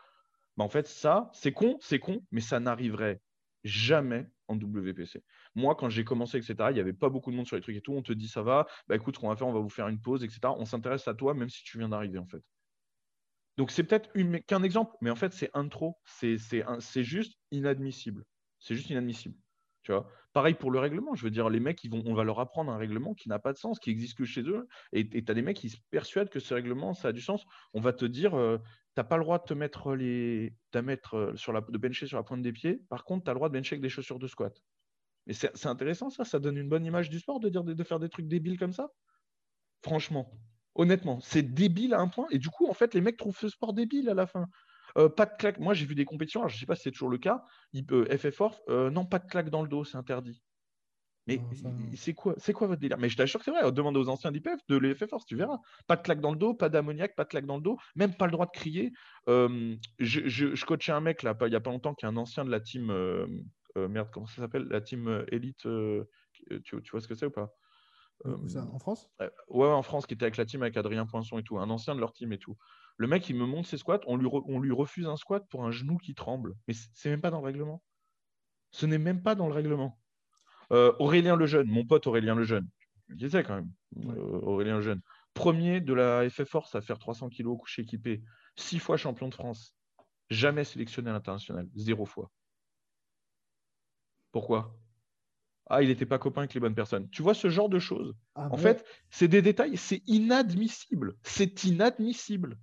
Bah 0.56 0.64
en 0.64 0.68
fait, 0.68 0.86
ça, 0.86 1.30
c'est 1.32 1.52
con, 1.52 1.76
c'est 1.80 1.98
con, 1.98 2.22
mais 2.30 2.40
ça 2.40 2.60
n'arriverait 2.60 3.20
jamais 3.64 4.26
en 4.48 4.56
WPC. 4.56 5.22
Moi, 5.54 5.74
quand 5.74 5.88
j'ai 5.88 6.04
commencé, 6.04 6.38
etc., 6.38 6.54
il 6.70 6.74
n'y 6.74 6.80
avait 6.80 6.92
pas 6.92 7.08
beaucoup 7.08 7.30
de 7.30 7.36
monde 7.36 7.46
sur 7.46 7.56
les 7.56 7.62
trucs 7.62 7.76
et 7.76 7.80
tout. 7.80 7.92
On 7.92 8.02
te 8.02 8.12
dit 8.12 8.28
ça 8.28 8.42
va, 8.42 8.66
bah 8.88 8.96
écoute, 8.96 9.16
ce 9.16 9.20
qu'on 9.20 9.28
va 9.28 9.36
faire, 9.36 9.48
on 9.48 9.52
va 9.52 9.60
vous 9.60 9.68
faire 9.68 9.88
une 9.88 10.00
pause, 10.00 10.24
etc. 10.24 10.40
On 10.56 10.64
s'intéresse 10.64 11.08
à 11.08 11.14
toi, 11.14 11.34
même 11.34 11.50
si 11.50 11.62
tu 11.64 11.78
viens 11.78 11.88
d'arriver, 11.88 12.18
en 12.18 12.26
fait. 12.26 12.42
Donc, 13.56 13.70
c'est 13.70 13.84
peut-être 13.84 14.12
qu'un 14.46 14.62
exemple, 14.62 14.92
mais 15.00 15.10
en 15.10 15.16
fait, 15.16 15.32
c'est 15.32 15.50
un 15.54 15.68
trop. 15.68 15.98
C'est 16.04 16.38
juste 17.02 17.38
inadmissible. 17.50 18.24
C'est 18.58 18.74
juste 18.74 18.90
inadmissible. 18.90 19.36
Tu 19.82 19.92
vois 19.92 20.10
Pareil 20.32 20.54
pour 20.54 20.70
le 20.70 20.78
règlement. 20.78 21.14
Je 21.14 21.24
veux 21.24 21.30
dire, 21.30 21.48
les 21.48 21.60
mecs, 21.60 21.82
ils 21.82 21.90
vont, 21.90 22.02
on 22.04 22.12
va 22.12 22.22
leur 22.22 22.40
apprendre 22.40 22.70
un 22.70 22.76
règlement 22.76 23.14
qui 23.14 23.30
n'a 23.30 23.38
pas 23.38 23.52
de 23.54 23.58
sens, 23.58 23.78
qui 23.78 23.90
existe 23.90 24.18
que 24.18 24.24
chez 24.26 24.42
eux. 24.42 24.68
Et 24.92 25.08
tu 25.08 25.24
as 25.26 25.34
des 25.34 25.42
mecs 25.42 25.56
qui 25.56 25.70
se 25.70 25.78
persuadent 25.90 26.28
que 26.28 26.40
ce 26.40 26.52
règlement, 26.52 26.92
ça 26.92 27.08
a 27.08 27.12
du 27.12 27.22
sens. 27.22 27.46
On 27.72 27.80
va 27.80 27.94
te 27.94 28.04
dire, 28.04 28.34
euh, 28.34 28.58
tu 28.96 29.00
n'as 29.00 29.04
pas 29.04 29.18
le 29.18 29.24
droit 29.24 29.38
de 29.38 29.44
te 29.44 29.52
mettre 29.52 29.94
les. 29.94 30.56
mettre 30.74 31.16
euh, 31.16 31.36
sur 31.36 31.52
la, 31.52 31.60
de 31.60 31.76
bencher 31.76 32.06
sur 32.06 32.16
la 32.16 32.22
pointe 32.22 32.40
des 32.40 32.52
pieds. 32.52 32.80
Par 32.88 33.04
contre, 33.04 33.24
tu 33.24 33.30
as 33.30 33.34
le 33.34 33.38
droit 33.38 33.50
de 33.50 33.52
bencher 33.52 33.74
avec 33.74 33.82
des 33.82 33.90
chaussures 33.90 34.18
de 34.18 34.26
squat. 34.26 34.58
Mais 35.26 35.34
c'est 35.34 35.66
intéressant, 35.66 36.08
ça. 36.08 36.24
Ça 36.24 36.38
donne 36.38 36.56
une 36.56 36.70
bonne 36.70 36.86
image 36.86 37.10
du 37.10 37.18
sport 37.18 37.38
de, 37.38 37.50
dire, 37.50 37.62
de 37.62 37.84
faire 37.84 38.00
des 38.00 38.08
trucs 38.08 38.26
débiles 38.26 38.58
comme 38.58 38.72
ça. 38.72 38.88
Franchement, 39.82 40.32
honnêtement, 40.74 41.20
c'est 41.20 41.42
débile 41.42 41.92
à 41.92 42.00
un 42.00 42.08
point. 42.08 42.26
Et 42.30 42.38
du 42.38 42.48
coup, 42.48 42.68
en 42.68 42.72
fait, 42.72 42.94
les 42.94 43.02
mecs 43.02 43.18
trouvent 43.18 43.38
ce 43.38 43.50
sport 43.50 43.74
débile 43.74 44.08
à 44.08 44.14
la 44.14 44.26
fin. 44.26 44.46
Euh, 44.96 45.10
pas 45.10 45.26
de 45.26 45.36
claque. 45.36 45.58
Moi, 45.58 45.74
j'ai 45.74 45.84
vu 45.84 45.94
des 45.94 46.06
compétitions, 46.06 46.48
je 46.48 46.54
ne 46.54 46.58
sais 46.58 46.64
pas 46.66 46.74
si 46.74 46.84
c'est 46.84 46.92
toujours 46.92 47.10
le 47.10 47.18
cas. 47.18 47.44
Il 47.74 47.84
FF 47.84 48.40
non, 48.68 49.04
pas 49.04 49.18
de 49.18 49.26
claque 49.26 49.50
dans 49.50 49.62
le 49.62 49.68
dos, 49.68 49.84
c'est 49.84 49.98
interdit. 49.98 50.42
Mais 51.26 51.40
c'est 51.96 52.14
quoi, 52.14 52.34
c'est 52.38 52.52
quoi 52.52 52.68
votre 52.68 52.80
délire? 52.80 52.98
Mais 52.98 53.08
je 53.08 53.16
t'assure 53.16 53.40
que 53.40 53.44
c'est 53.44 53.50
vrai. 53.50 53.72
Demande 53.72 53.96
aux 53.96 54.08
anciens 54.08 54.30
d'IPF 54.30 54.60
de 54.68 54.76
l'EF 54.76 55.04
Force, 55.06 55.24
tu 55.26 55.36
verras. 55.36 55.58
Pas 55.88 55.96
de 55.96 56.02
claque 56.02 56.20
dans 56.20 56.30
le 56.30 56.38
dos, 56.38 56.54
pas 56.54 56.68
d'ammoniaque, 56.68 57.16
pas 57.16 57.24
de 57.24 57.28
claque 57.28 57.46
dans 57.46 57.56
le 57.56 57.62
dos, 57.62 57.78
même 57.96 58.14
pas 58.14 58.26
le 58.26 58.32
droit 58.32 58.46
de 58.46 58.52
crier. 58.52 58.92
je, 59.26 59.74
je, 59.98 60.64
coachais 60.64 60.92
un 60.92 61.00
mec 61.00 61.22
là, 61.22 61.36
il 61.42 61.48
n'y 61.48 61.56
a 61.56 61.60
pas 61.60 61.70
longtemps, 61.70 61.94
qui 61.94 62.04
est 62.04 62.08
un 62.08 62.16
ancien 62.16 62.44
de 62.44 62.50
la 62.50 62.60
team. 62.60 62.86
merde, 63.76 64.08
comment 64.12 64.26
ça 64.26 64.42
s'appelle? 64.42 64.66
La 64.70 64.80
team 64.80 65.24
Elite. 65.32 65.66
Tu, 66.42 66.60
tu, 66.62 66.90
vois 66.90 67.00
ce 67.00 67.08
que 67.08 67.14
c'est 67.14 67.26
ou 67.26 67.30
pas? 67.30 67.50
En 68.24 68.78
France? 68.78 69.08
Ouais, 69.48 69.66
en 69.66 69.82
France, 69.82 70.06
qui 70.06 70.14
était 70.14 70.24
avec 70.24 70.36
la 70.36 70.46
team 70.46 70.62
avec 70.62 70.76
Adrien 70.76 71.06
Poinçon 71.06 71.38
et 71.38 71.42
tout, 71.42 71.58
un 71.58 71.70
ancien 71.70 71.94
de 71.94 72.00
leur 72.00 72.12
team 72.12 72.32
et 72.32 72.38
tout. 72.38 72.56
Le 72.96 73.06
mec, 73.06 73.28
il 73.28 73.36
me 73.36 73.44
montre 73.44 73.68
ses 73.68 73.76
squats, 73.76 74.00
on 74.06 74.16
lui, 74.16 74.28
on 74.30 74.58
lui 74.58 74.72
refuse 74.72 75.06
un 75.06 75.16
squat 75.16 75.46
pour 75.50 75.64
un 75.64 75.70
genou 75.70 75.98
qui 75.98 76.14
tremble. 76.14 76.54
Mais 76.66 76.74
c'est 76.94 77.10
même 77.10 77.20
pas 77.20 77.30
dans 77.30 77.40
le 77.40 77.44
règlement. 77.46 77.82
Ce 78.70 78.86
n'est 78.86 78.98
même 78.98 79.22
pas 79.22 79.34
dans 79.34 79.48
le 79.48 79.52
règlement. 79.52 79.98
Euh, 80.72 80.92
Aurélien 80.98 81.36
Lejeune, 81.36 81.68
mon 81.68 81.84
pote 81.84 82.06
Aurélien 82.06 82.34
Lejeune, 82.34 82.68
je 83.06 83.12
le 83.12 83.18
disais 83.18 83.44
quand 83.44 83.54
même, 83.54 83.70
euh, 84.04 84.40
Aurélien 84.42 84.76
Lejeune, 84.76 85.00
premier 85.34 85.80
de 85.80 85.94
la 85.94 86.28
FF 86.28 86.48
Force 86.48 86.74
à 86.74 86.80
faire 86.80 86.98
300 86.98 87.28
kg 87.30 87.46
au 87.46 87.56
coucher 87.56 87.82
équipé, 87.82 88.22
six 88.56 88.78
fois 88.78 88.96
champion 88.96 89.28
de 89.28 89.34
France, 89.34 89.76
jamais 90.30 90.64
sélectionné 90.64 91.10
à 91.10 91.12
l'international, 91.12 91.68
zéro 91.76 92.04
fois. 92.04 92.30
Pourquoi? 94.32 94.76
Ah, 95.68 95.82
il 95.82 95.88
n'était 95.88 96.06
pas 96.06 96.18
copain 96.18 96.42
avec 96.42 96.54
les 96.54 96.60
bonnes 96.60 96.74
personnes. 96.74 97.08
Tu 97.10 97.22
vois 97.22 97.34
ce 97.34 97.48
genre 97.48 97.68
de 97.68 97.78
choses? 97.78 98.14
Ah 98.34 98.48
en 98.52 98.56
fait, 98.56 98.84
c'est 99.10 99.28
des 99.28 99.42
détails, 99.42 99.76
c'est 99.76 100.02
inadmissible. 100.06 101.16
C'est 101.22 101.64
inadmissible. 101.64 102.56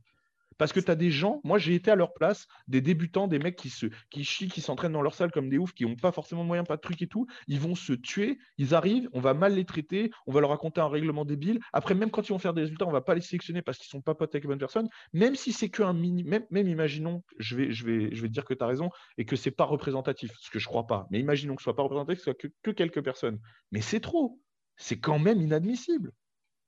Parce 0.58 0.74
que 0.74 0.80
tu 0.80 0.92
as 0.92 0.96
des 0.96 1.12
gens, 1.12 1.42
moi 1.44 1.58
j'ai 1.58 1.76
été 1.76 1.92
à 1.92 1.96
leur 1.96 2.14
place, 2.14 2.48
des 2.68 2.82
débutants, 2.82 3.28
des 3.28 3.40
mecs 3.40 3.56
qui 3.56 3.70
se 3.70 3.88
qui 4.10 4.24
chient, 4.24 4.48
qui 4.48 4.62
s'entraînent 4.62 4.94
dans 4.94 5.02
leur 5.02 5.16
salle 5.16 5.32
comme 5.32 5.50
des 5.50 5.58
oufs, 5.58 5.74
qui 5.74 5.86
n'ont 5.86 5.96
pas 5.96 6.12
forcément 6.12 6.44
de 6.44 6.48
moyens, 6.48 6.68
pas 6.68 6.76
de 6.78 6.82
trucs 6.82 7.02
et 7.02 7.08
tout. 7.08 7.28
Ils 7.48 7.60
vont 7.60 7.76
se 7.76 7.94
tuer, 7.94 8.40
ils 8.58 8.76
arrivent, 8.76 9.10
on 9.14 9.20
va 9.20 9.34
mal 9.34 9.56
les 9.56 9.66
traiter, 9.66 10.12
on 10.28 10.32
va 10.32 10.42
leur 10.42 10.50
raconter 10.50 10.82
un 10.82 10.88
règlement 10.88 11.26
débile. 11.26 11.60
Après, 11.74 11.96
même 11.96 12.12
quand 12.12 12.28
ils 12.28 12.32
vont 12.32 12.40
faire 12.40 12.54
des 12.54 12.62
résultats, 12.62 12.88
on 12.88 12.92
va 12.92 13.02
pas 13.02 13.16
les 13.16 13.22
sélectionner 13.22 13.62
parce 13.62 13.78
qu'ils 13.78 13.90
sont 13.90 14.02
pas 14.02 14.16
potes 14.16 14.34
avec 14.34 14.44
les 14.44 14.48
bonnes 14.48 14.60
personnes. 14.60 14.90
Même 15.14 15.36
si 15.36 15.52
c'est 15.52 15.70
qu'un 15.70 15.94
mini, 15.94 16.24
même, 16.24 16.46
même 16.50 16.68
imaginons, 16.68 17.24
je 17.40 17.56
vais, 17.56 17.72
je 17.72 17.86
vais, 17.86 18.14
je 18.14 18.22
vais 18.22 18.30
dire 18.30 18.46
que 18.46 18.54
tu 18.54 18.64
as 18.64 18.68
raison 18.68 18.90
et 19.18 19.26
que 19.26 19.36
c'est 19.36 19.52
pas 19.52 19.66
représentatif, 19.66 20.32
ce 20.40 20.50
que 20.50 20.60
je 20.60 20.68
crois 20.68 20.88
pas. 20.88 21.08
Mais 21.12 21.20
imaginons 21.20 21.56
que 21.56 21.62
ce 21.62 21.66
soit 21.66 21.76
pas 21.76 21.84
représentatif, 21.84 22.20
que 22.20 22.24
ce 22.24 22.32
soit 22.32 22.34
que, 22.36 22.48
que 22.62 22.72
quelques 22.72 23.02
personnes. 23.02 23.40
Mais 23.72 23.82
c'est 23.82 24.00
trop. 24.00 24.40
C'est 24.76 25.00
quand 25.00 25.20
même 25.20 25.42
inadmissible. 25.42 26.12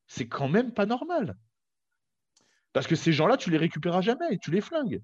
C'est 0.07 0.27
quand 0.27 0.47
même 0.47 0.73
pas 0.73 0.85
normal. 0.85 1.35
Parce 2.75 2.87
que 2.87 2.95
ces 2.97 3.13
gens-là, 3.13 3.37
tu 3.37 3.49
les 3.51 3.57
récupéreras 3.57 4.01
jamais, 4.01 4.37
tu 4.37 4.51
les 4.51 4.59
flingues. 4.59 5.01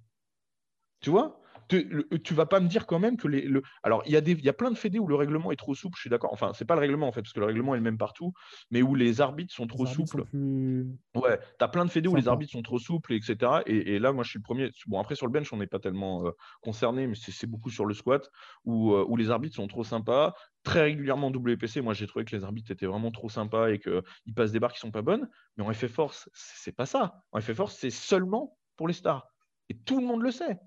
Tu 0.99 1.09
vois? 1.09 1.40
Tu, 1.71 2.21
tu 2.23 2.33
vas 2.33 2.45
pas 2.45 2.59
me 2.59 2.67
dire 2.67 2.85
quand 2.85 2.99
même 2.99 3.15
que 3.15 3.27
les. 3.27 3.43
Le... 3.43 3.61
Alors, 3.83 4.03
il 4.05 4.11
y, 4.11 4.17
a 4.17 4.21
des, 4.21 4.33
y 4.33 4.49
a 4.49 4.53
plein 4.53 4.71
de 4.71 4.77
fédés 4.77 4.99
où 4.99 5.07
le 5.07 5.15
règlement 5.15 5.51
est 5.51 5.55
trop 5.55 5.73
souple, 5.73 5.95
je 5.95 6.01
suis 6.01 6.09
d'accord. 6.09 6.33
Enfin, 6.33 6.51
c'est 6.53 6.65
pas 6.65 6.75
le 6.75 6.81
règlement 6.81 7.07
en 7.07 7.11
fait, 7.13 7.21
parce 7.21 7.33
que 7.33 7.39
le 7.39 7.45
règlement 7.45 7.73
est 7.75 7.77
le 7.77 7.83
même 7.83 7.97
partout, 7.97 8.33
mais 8.71 8.81
où 8.81 8.93
les 8.93 9.21
arbitres 9.21 9.53
sont 9.53 9.67
trop 9.67 9.85
souples. 9.85 10.25
Ouais, 10.33 11.39
tu 11.59 11.63
as 11.63 11.67
plein 11.69 11.85
de 11.85 11.89
fédés 11.89 12.09
où 12.09 12.15
les 12.15 12.27
arbitres 12.27 12.51
sont 12.51 12.61
trop 12.61 12.79
souples, 12.79 13.13
etc. 13.13 13.61
Et, 13.65 13.99
là, 13.99 14.11
moi, 14.11 14.23
je 14.23 14.31
suis 14.31 14.39
le 14.39 14.43
premier. 14.43 14.69
Bon, 14.87 14.99
après, 14.99 15.15
sur 15.15 15.27
le 15.27 15.31
bench, 15.31 15.51
on 15.53 15.57
n'est 15.57 15.67
pas 15.67 15.79
tellement 15.79 16.25
euh, 16.25 16.31
concerné, 16.61 17.07
mais 17.07 17.15
c'est 17.15 17.47
beaucoup 17.47 17.69
sur 17.69 17.85
le 17.85 17.93
squat, 17.93 18.29
où, 18.65 18.93
euh, 18.93 19.05
où 19.07 19.15
les 19.15 19.29
arbitres 19.29 19.55
sont 19.55 19.67
trop 19.67 19.83
sympas. 19.83 20.33
Très 20.63 20.81
régulièrement 20.81 21.27
en 21.27 21.31
WPC, 21.31 21.81
moi 21.81 21.95
j'ai 21.95 22.05
trouvé 22.05 22.23
que 22.23 22.35
les 22.35 22.43
arbitres 22.43 22.69
étaient 22.69 22.85
vraiment 22.85 23.09
trop 23.09 23.29
sympas 23.29 23.69
et 23.69 23.79
qu'ils 23.79 24.33
passent 24.35 24.51
des 24.51 24.59
barres 24.59 24.73
qui 24.73 24.79
sont 24.79 24.91
pas 24.91 25.01
bonnes. 25.01 25.27
Mais 25.57 25.63
en 25.63 25.71
effet 25.71 25.87
force, 25.87 26.29
c'est 26.33 26.75
pas 26.75 26.85
ça. 26.85 27.23
En 27.31 27.39
effet 27.39 27.55
force, 27.55 27.75
c'est 27.75 27.89
seulement 27.89 28.57
pour 28.75 28.87
les 28.87 28.93
stars. 28.93 29.25
Et 29.69 29.77
tout 29.77 29.99
le 29.99 30.05
monde 30.05 30.21
le 30.21 30.31
sait 30.31 30.59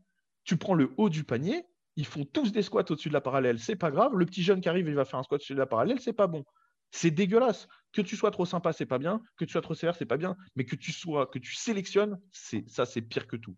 tu 0.44 0.56
prends 0.56 0.74
le 0.74 0.92
haut 0.96 1.08
du 1.08 1.24
panier, 1.24 1.64
ils 1.96 2.06
font 2.06 2.24
tous 2.24 2.52
des 2.52 2.62
squats 2.62 2.84
au-dessus 2.90 3.08
de 3.08 3.14
la 3.14 3.20
parallèle, 3.20 3.58
c'est 3.58 3.76
pas 3.76 3.90
grave. 3.90 4.14
Le 4.16 4.26
petit 4.26 4.42
jeune 4.42 4.60
qui 4.60 4.68
arrive, 4.68 4.88
il 4.88 4.94
va 4.94 5.04
faire 5.04 5.18
un 5.18 5.22
squat 5.22 5.40
au-dessus 5.40 5.54
de 5.54 5.58
la 5.58 5.66
parallèle, 5.66 6.00
c'est 6.00 6.12
pas 6.12 6.26
bon. 6.26 6.44
C'est 6.90 7.10
dégueulasse. 7.10 7.68
Que 7.92 8.02
tu 8.02 8.16
sois 8.16 8.30
trop 8.30 8.44
sympa, 8.44 8.72
c'est 8.72 8.86
pas 8.86 8.98
bien. 8.98 9.20
Que 9.36 9.44
tu 9.44 9.52
sois 9.52 9.62
trop 9.62 9.74
sévère, 9.74 9.96
c'est 9.96 10.06
pas 10.06 10.16
bien. 10.16 10.36
Mais 10.56 10.64
que 10.64 10.76
tu 10.76 10.92
sois, 10.92 11.26
que 11.26 11.38
tu 11.38 11.54
sélectionnes, 11.54 12.20
ça, 12.66 12.86
c'est 12.86 13.02
pire 13.02 13.26
que 13.26 13.36
tout. 13.36 13.56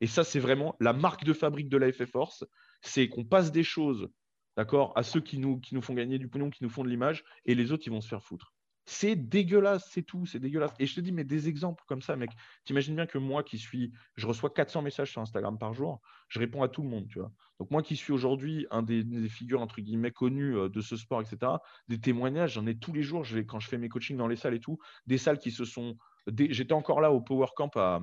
Et 0.00 0.06
ça, 0.06 0.24
c'est 0.24 0.40
vraiment 0.40 0.76
la 0.80 0.92
marque 0.92 1.24
de 1.24 1.32
fabrique 1.32 1.68
de 1.68 1.76
la 1.76 1.92
FF 1.92 2.10
Force, 2.10 2.44
c'est 2.82 3.08
qu'on 3.08 3.24
passe 3.24 3.52
des 3.52 3.62
choses, 3.62 4.08
d'accord, 4.56 4.92
à 4.96 5.02
ceux 5.02 5.20
qui 5.20 5.38
nous, 5.38 5.60
qui 5.60 5.74
nous 5.74 5.82
font 5.82 5.94
gagner 5.94 6.18
du 6.18 6.28
pognon, 6.28 6.50
qui 6.50 6.64
nous 6.64 6.70
font 6.70 6.82
de 6.82 6.88
l'image, 6.88 7.24
et 7.44 7.54
les 7.54 7.72
autres, 7.72 7.84
ils 7.86 7.92
vont 7.92 8.00
se 8.00 8.08
faire 8.08 8.22
foutre. 8.22 8.52
C'est 8.84 9.14
dégueulasse, 9.14 9.88
c'est 9.90 10.02
tout, 10.02 10.26
c'est 10.26 10.40
dégueulasse. 10.40 10.72
Et 10.78 10.86
je 10.86 10.94
te 10.94 11.00
dis, 11.00 11.12
mais 11.12 11.24
des 11.24 11.48
exemples 11.48 11.84
comme 11.86 12.02
ça, 12.02 12.16
mec. 12.16 12.30
T'imagines 12.64 12.96
bien 12.96 13.06
que 13.06 13.18
moi 13.18 13.42
qui 13.42 13.58
suis, 13.58 13.92
je 14.16 14.26
reçois 14.26 14.50
400 14.50 14.82
messages 14.82 15.12
sur 15.12 15.20
Instagram 15.20 15.56
par 15.56 15.72
jour, 15.72 16.00
je 16.28 16.40
réponds 16.40 16.62
à 16.62 16.68
tout 16.68 16.82
le 16.82 16.88
monde, 16.88 17.06
tu 17.08 17.20
vois. 17.20 17.30
Donc 17.60 17.70
moi 17.70 17.82
qui 17.82 17.94
suis 17.94 18.12
aujourd'hui 18.12 18.66
un 18.70 18.82
des, 18.82 19.04
figures, 19.28 19.60
entre 19.60 19.80
guillemets, 19.80 20.10
connues 20.10 20.56
euh, 20.56 20.68
de 20.68 20.80
ce 20.80 20.96
sport, 20.96 21.20
etc., 21.20 21.52
des 21.88 22.00
témoignages, 22.00 22.54
j'en 22.54 22.66
ai 22.66 22.76
tous 22.76 22.92
les 22.92 23.02
jours, 23.02 23.22
je 23.24 23.38
quand 23.38 23.60
je 23.60 23.68
fais 23.68 23.78
mes 23.78 23.88
coachings 23.88 24.16
dans 24.16 24.28
les 24.28 24.36
salles 24.36 24.54
et 24.54 24.60
tout, 24.60 24.78
des 25.06 25.18
salles 25.18 25.38
qui 25.38 25.52
se 25.52 25.64
sont... 25.64 25.96
J'étais 26.26 26.72
encore 26.72 27.00
là 27.00 27.12
au 27.12 27.20
Power 27.20 27.48
Camp 27.56 27.70
à, 27.76 28.00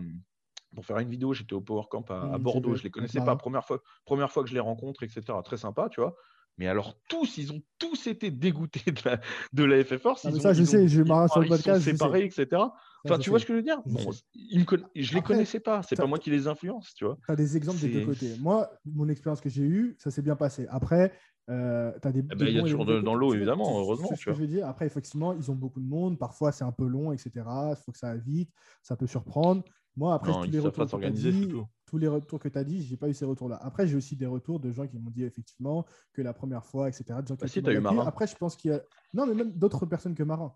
pour 0.76 0.86
faire 0.86 1.00
une 1.00 1.10
vidéo, 1.10 1.34
j'étais 1.34 1.54
au 1.54 1.62
Power 1.62 1.84
Camp 1.89 2.10
à, 2.12 2.38
mmh, 2.38 2.42
Bordeaux, 2.42 2.76
je 2.76 2.84
les 2.84 2.92
connaissais 2.92 3.24
pas, 3.24 3.36
première 3.36 3.65
fois, 3.65 3.82
première 4.06 4.32
fois 4.32 4.44
que 4.44 4.50
je 4.50 4.54
les 4.54 4.60
rencontre, 4.60 5.04
etc. 5.04 5.22
Très 5.44 5.58
sympa, 5.58 5.89
tu 5.89 6.02
vois. 6.02 6.15
Mais 6.60 6.67
alors, 6.67 7.00
tous, 7.08 7.38
ils 7.38 7.54
ont 7.54 7.62
tous 7.80 8.08
été 8.08 8.32
dégoûtés 8.32 8.91
de 8.91 9.00
la, 9.06 9.22
de 9.54 9.63
la 9.63 9.82
FF 9.82 10.02
Force. 10.02 10.26
Ah, 10.26 10.32
ça, 10.39 10.52
je 10.52 10.65
sais, 10.65 10.89
j'ai 10.89 11.06
marre 11.06 11.32
sur 11.32 11.39
le 11.39 11.48
podcast. 11.48 11.82
séparés, 11.82 12.26
etc. 12.26 12.62
Enfin, 13.06 13.17
tu 13.17 13.30
vois 13.30 13.39
ce 13.39 13.45
que 13.45 13.54
je 13.54 13.58
veux 13.58 13.63
dire? 13.63 13.82
Bon, 13.86 14.12
Je 14.36 14.58
ne 14.60 15.15
les 15.15 15.22
connaissais 15.22 15.62
pas. 15.62 15.82
C'est 15.84 15.95
pas 15.95 16.06
moi 16.06 16.19
qui 16.19 16.30
les 16.30 16.48
influence, 16.48 16.93
tu 16.93 17.06
vois. 17.06 17.17
Tu 17.26 17.32
as 17.32 17.36
des 17.38 17.56
exemples 17.56 17.80
des 17.80 17.89
deux 17.89 18.06
côtés. 18.06 18.36
Moi, 18.39 18.69
mon 18.86 19.08
expérience 19.08 19.39
que 19.39 19.50
j'ai 19.50 19.63
eue, 19.63 19.95
ça 19.98 20.12
s'est 20.12 20.22
bien 20.22 20.36
passé. 20.36 20.67
Après, 20.69 21.13
euh, 21.50 21.93
tu 22.02 22.08
as 22.10 22.12
des. 22.12 22.19
Eh 22.19 22.36
ben, 22.36 22.48
il 22.48 22.56
y 22.56 22.60
a 22.60 22.62
toujours 22.62 22.86
dans 22.86 23.15
l'eau, 23.15 23.34
évidemment, 23.34 23.80
heureusement. 23.80 24.10
Ce 24.15 24.26
que 24.26 24.34
je 24.34 24.41
veux 24.41 24.48
dire. 24.48 24.67
Après, 24.67 24.86
effectivement, 24.86 25.32
ils 25.34 25.50
ont 25.50 25.56
beaucoup 25.56 25.80
de 25.80 25.88
monde. 25.88 26.19
Parfois, 26.19 26.52
c'est 26.52 26.65
un 26.65 26.74
peu 26.74 26.86
long, 26.86 27.13
etc. 27.13 27.32
Il 27.38 27.76
faut 27.86 27.93
que 27.93 27.98
ça 27.98 28.10
aille 28.10 28.22
vite. 28.26 28.52
Ça 28.84 28.98
peut 28.98 29.08
surprendre. 29.08 29.63
Moi, 29.95 30.13
après, 30.13 30.32
tous, 30.32 30.52
les 30.52 30.60
retours 30.60 30.99
que 30.99 31.08
dit, 31.08 31.54
tous 31.86 31.97
les 31.97 32.08
retours 32.08 32.39
que 32.39 32.47
tu 32.47 32.58
as 32.58 32.63
dit, 32.63 32.84
je 32.86 32.91
n'ai 32.91 32.97
pas 32.97 33.10
eu 33.10 33.13
ces 33.13 33.25
retours-là. 33.25 33.60
Après, 33.62 33.88
j'ai 33.88 33.95
aussi 33.95 34.15
des 34.15 34.25
retours 34.25 34.60
de 34.60 34.71
gens 34.71 34.88
qui 34.88 34.97
m'ont 34.99 35.10
dit 35.10 35.23
effectivement 35.23 35.86
que 36.13 36.21
la 36.21 36.34
première 36.34 36.65
fois, 36.65 36.88
etc. 36.88 37.06
gens 37.28 37.36
qui 37.36 37.62
bah, 37.62 37.69
as 37.69 37.73
eu 37.73 37.80
Marin. 37.80 38.06
Après, 38.06 38.28
je 38.28 38.36
pense 38.36 38.56
qu'il 38.56 38.71
y 38.71 38.73
a. 38.73 38.82
Non, 39.13 39.25
mais 39.25 39.34
même 39.34 39.52
d'autres 39.52 39.86
personnes 39.86 40.15
que 40.15 40.23
Marin. 40.23 40.54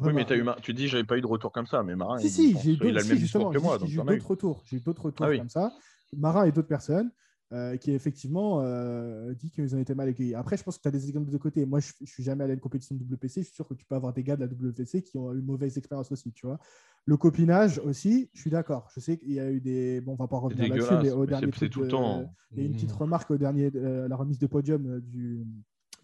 oui, 0.00 0.12
mais 0.12 0.30
as 0.30 0.36
eu 0.36 0.44
tu 0.60 0.74
dis, 0.74 0.88
j'avais 0.88 1.04
pas 1.04 1.16
eu 1.16 1.20
de 1.20 1.26
retour 1.26 1.52
comme 1.52 1.66
ça, 1.66 1.82
mais 1.82 1.96
Marin, 1.96 2.18
si, 2.18 2.30
si, 2.30 2.58
j'ai 2.58 2.72
eu. 2.72 2.76
J'ai 2.76 3.38
d'autres 3.38 4.28
retours. 4.28 4.62
J'ai 4.66 4.76
eu 4.76 4.80
d'autres 4.80 5.02
retours 5.06 5.26
ah 5.26 5.36
comme 5.36 5.48
ça. 5.48 5.72
Marin 6.16 6.44
et 6.44 6.52
d'autres 6.52 6.68
personnes. 6.68 7.10
Euh, 7.52 7.76
qui 7.76 7.90
effectivement 7.90 8.60
euh, 8.62 9.34
dit 9.34 9.50
qu'ils 9.50 9.76
ont 9.76 9.78
été 9.78 9.94
mal 9.94 10.08
accueillis. 10.08 10.34
Après, 10.34 10.56
je 10.56 10.62
pense 10.62 10.78
que 10.78 10.82
tu 10.82 10.88
as 10.88 10.90
des 10.90 11.06
exemples 11.06 11.30
de 11.30 11.36
côtés. 11.36 11.66
Moi, 11.66 11.80
je 11.80 11.92
ne 12.00 12.06
suis 12.06 12.22
jamais 12.22 12.44
allé 12.44 12.52
à 12.52 12.54
une 12.54 12.60
compétition 12.60 12.94
de 12.94 13.04
WPC. 13.04 13.42
Je 13.42 13.46
suis 13.46 13.54
sûr 13.54 13.68
que 13.68 13.74
tu 13.74 13.84
peux 13.84 13.94
avoir 13.94 14.14
des 14.14 14.22
gars 14.22 14.36
de 14.36 14.40
la 14.40 14.46
WPC 14.46 15.02
qui 15.02 15.18
ont 15.18 15.30
eu 15.34 15.38
une 15.38 15.44
mauvaise 15.44 15.76
expérience 15.76 16.10
aussi, 16.12 16.32
tu 16.32 16.46
vois. 16.46 16.58
Le 17.04 17.18
copinage 17.18 17.78
aussi, 17.80 18.30
je 18.32 18.40
suis 18.40 18.48
d'accord. 18.48 18.88
Je 18.94 19.00
sais 19.00 19.18
qu'il 19.18 19.32
y 19.32 19.40
a 19.40 19.50
eu 19.50 19.60
des. 19.60 20.00
Bon, 20.00 20.12
on 20.12 20.14
va 20.14 20.28
pas 20.28 20.38
revenir 20.38 20.66
là-dessus, 20.66 20.94
mais 21.02 21.10
au 21.10 21.26
dernier 21.26 21.50
truc, 21.50 21.70
tout 21.70 21.82
le 21.82 21.88
temps. 21.88 22.32
il 22.52 22.58
y 22.58 22.62
a 22.62 22.64
une 22.64 22.72
petite 22.72 22.92
remarque 22.92 23.30
au 23.30 23.36
dernier, 23.36 23.70
euh, 23.74 24.08
la 24.08 24.16
remise 24.16 24.38
de 24.38 24.46
podium 24.46 25.00
du, 25.00 25.44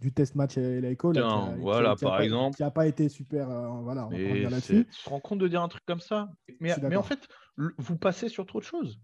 du 0.02 0.12
test 0.12 0.34
match 0.34 0.58
à 0.58 0.60
la 0.60 0.90
école. 0.90 1.18
voilà, 1.60 1.96
par 1.96 2.20
exemple. 2.20 2.56
Qui 2.56 2.62
n'a 2.62 2.70
pas 2.70 2.86
été 2.86 3.08
super. 3.08 3.48
voilà, 3.84 4.06
on 4.06 4.10
va 4.10 4.50
là-dessus. 4.50 4.86
Tu 4.90 5.04
te 5.04 5.08
rends 5.08 5.20
compte 5.20 5.38
de 5.38 5.48
dire 5.48 5.62
un 5.62 5.68
truc 5.68 5.84
comme 5.86 6.00
ça? 6.00 6.28
Mais, 6.60 6.74
mais 6.82 6.96
en 6.96 7.02
fait, 7.02 7.26
vous 7.56 7.96
passez 7.96 8.28
sur 8.28 8.44
trop 8.44 8.58
de 8.58 8.66
choses. 8.66 9.00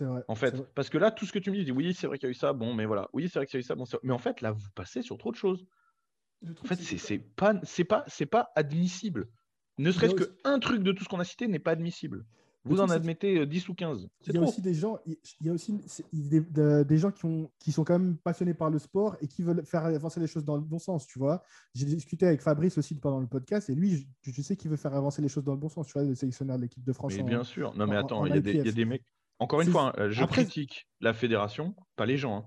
Vrai, 0.00 0.22
en 0.28 0.34
fait, 0.34 0.54
parce 0.74 0.88
que 0.88 0.98
là, 0.98 1.10
tout 1.10 1.26
ce 1.26 1.32
que 1.32 1.38
tu 1.38 1.50
me 1.50 1.62
dis, 1.62 1.70
oui, 1.72 1.94
c'est 1.94 2.06
vrai 2.06 2.18
qu'il 2.18 2.26
y 2.26 2.30
a 2.30 2.32
eu 2.32 2.34
ça, 2.34 2.52
bon, 2.52 2.74
mais 2.74 2.86
voilà, 2.86 3.08
oui, 3.12 3.28
c'est 3.28 3.38
vrai 3.38 3.46
qu'il 3.46 3.54
y 3.54 3.58
a 3.58 3.60
eu 3.60 3.62
ça, 3.62 3.74
bon, 3.74 3.84
mais 4.02 4.12
en 4.12 4.18
fait, 4.18 4.40
là, 4.40 4.52
vous 4.52 4.68
passez 4.74 5.02
sur 5.02 5.18
trop 5.18 5.30
de 5.30 5.36
choses. 5.36 5.66
En 6.44 6.66
fait, 6.66 6.76
c'est 6.76 7.18
pas, 7.18 7.54
c'est 7.62 7.84
pas, 7.84 8.04
c'est 8.06 8.26
pas 8.26 8.52
admissible. 8.54 9.28
Ne 9.78 9.90
serait-ce 9.90 10.14
qu'un 10.14 10.58
truc 10.58 10.82
de 10.82 10.92
tout 10.92 11.04
ce 11.04 11.08
qu'on 11.08 11.20
a 11.20 11.24
cité 11.24 11.48
n'est 11.48 11.58
pas 11.58 11.72
admissible. 11.72 12.24
Vous 12.66 12.80
en 12.80 12.90
admettez 12.90 13.46
10 13.46 13.64
euh, 13.68 13.70
ou 13.70 13.74
15. 13.74 14.08
Il 14.26 14.34
y 14.34 14.38
a 14.38 14.40
aussi 14.40 14.60
des 14.60 14.74
gens, 14.74 14.98
il 15.06 15.46
y 15.46 15.50
a 15.50 15.52
aussi 15.52 15.78
des, 16.12 16.98
gens 16.98 17.10
qui, 17.12 17.24
ont, 17.24 17.50
qui 17.58 17.72
sont 17.72 17.84
quand 17.84 17.98
même 17.98 18.16
passionnés 18.16 18.54
par 18.54 18.70
le 18.70 18.78
sport 18.78 19.16
et 19.20 19.28
qui 19.28 19.42
veulent 19.42 19.64
faire 19.64 19.84
avancer 19.84 20.20
les 20.20 20.26
choses 20.26 20.44
dans 20.44 20.56
le 20.56 20.62
bon 20.62 20.78
sens, 20.78 21.06
tu 21.06 21.18
vois. 21.18 21.44
J'ai 21.74 21.86
discuté 21.86 22.26
avec 22.26 22.42
Fabrice 22.42 22.76
aussi 22.78 22.94
pendant 22.94 23.20
le 23.20 23.26
podcast 23.26 23.70
et 23.70 23.74
lui, 23.74 24.08
je, 24.22 24.42
sais 24.42 24.56
qu'il 24.56 24.70
veut 24.70 24.76
faire 24.76 24.94
avancer 24.94 25.22
les 25.22 25.28
choses 25.28 25.44
dans 25.44 25.52
le 25.52 25.60
bon 25.60 25.68
sens, 25.68 25.86
tu 25.86 25.92
vois, 25.92 26.02
le 26.02 26.14
sélectionneur 26.14 26.56
de 26.56 26.62
l'équipe 26.62 26.84
de 26.84 26.92
France. 26.92 27.14
Mais 27.16 27.22
bien 27.22 27.44
sûr. 27.44 27.72
Non, 27.76 27.86
mais 27.86 27.96
attends, 27.96 28.26
il 28.26 28.32
y, 28.34 28.56
y, 28.56 28.68
a 28.68 28.72
des 28.72 28.84
mecs, 28.84 29.04
encore 29.38 29.60
une 29.60 29.70
fois, 29.70 29.92
hein, 29.96 30.10
je 30.10 30.24
critique 30.24 30.86
la 31.00 31.12
fédération, 31.12 31.74
pas 31.96 32.06
les 32.06 32.16
gens. 32.16 32.38
Hein. 32.38 32.44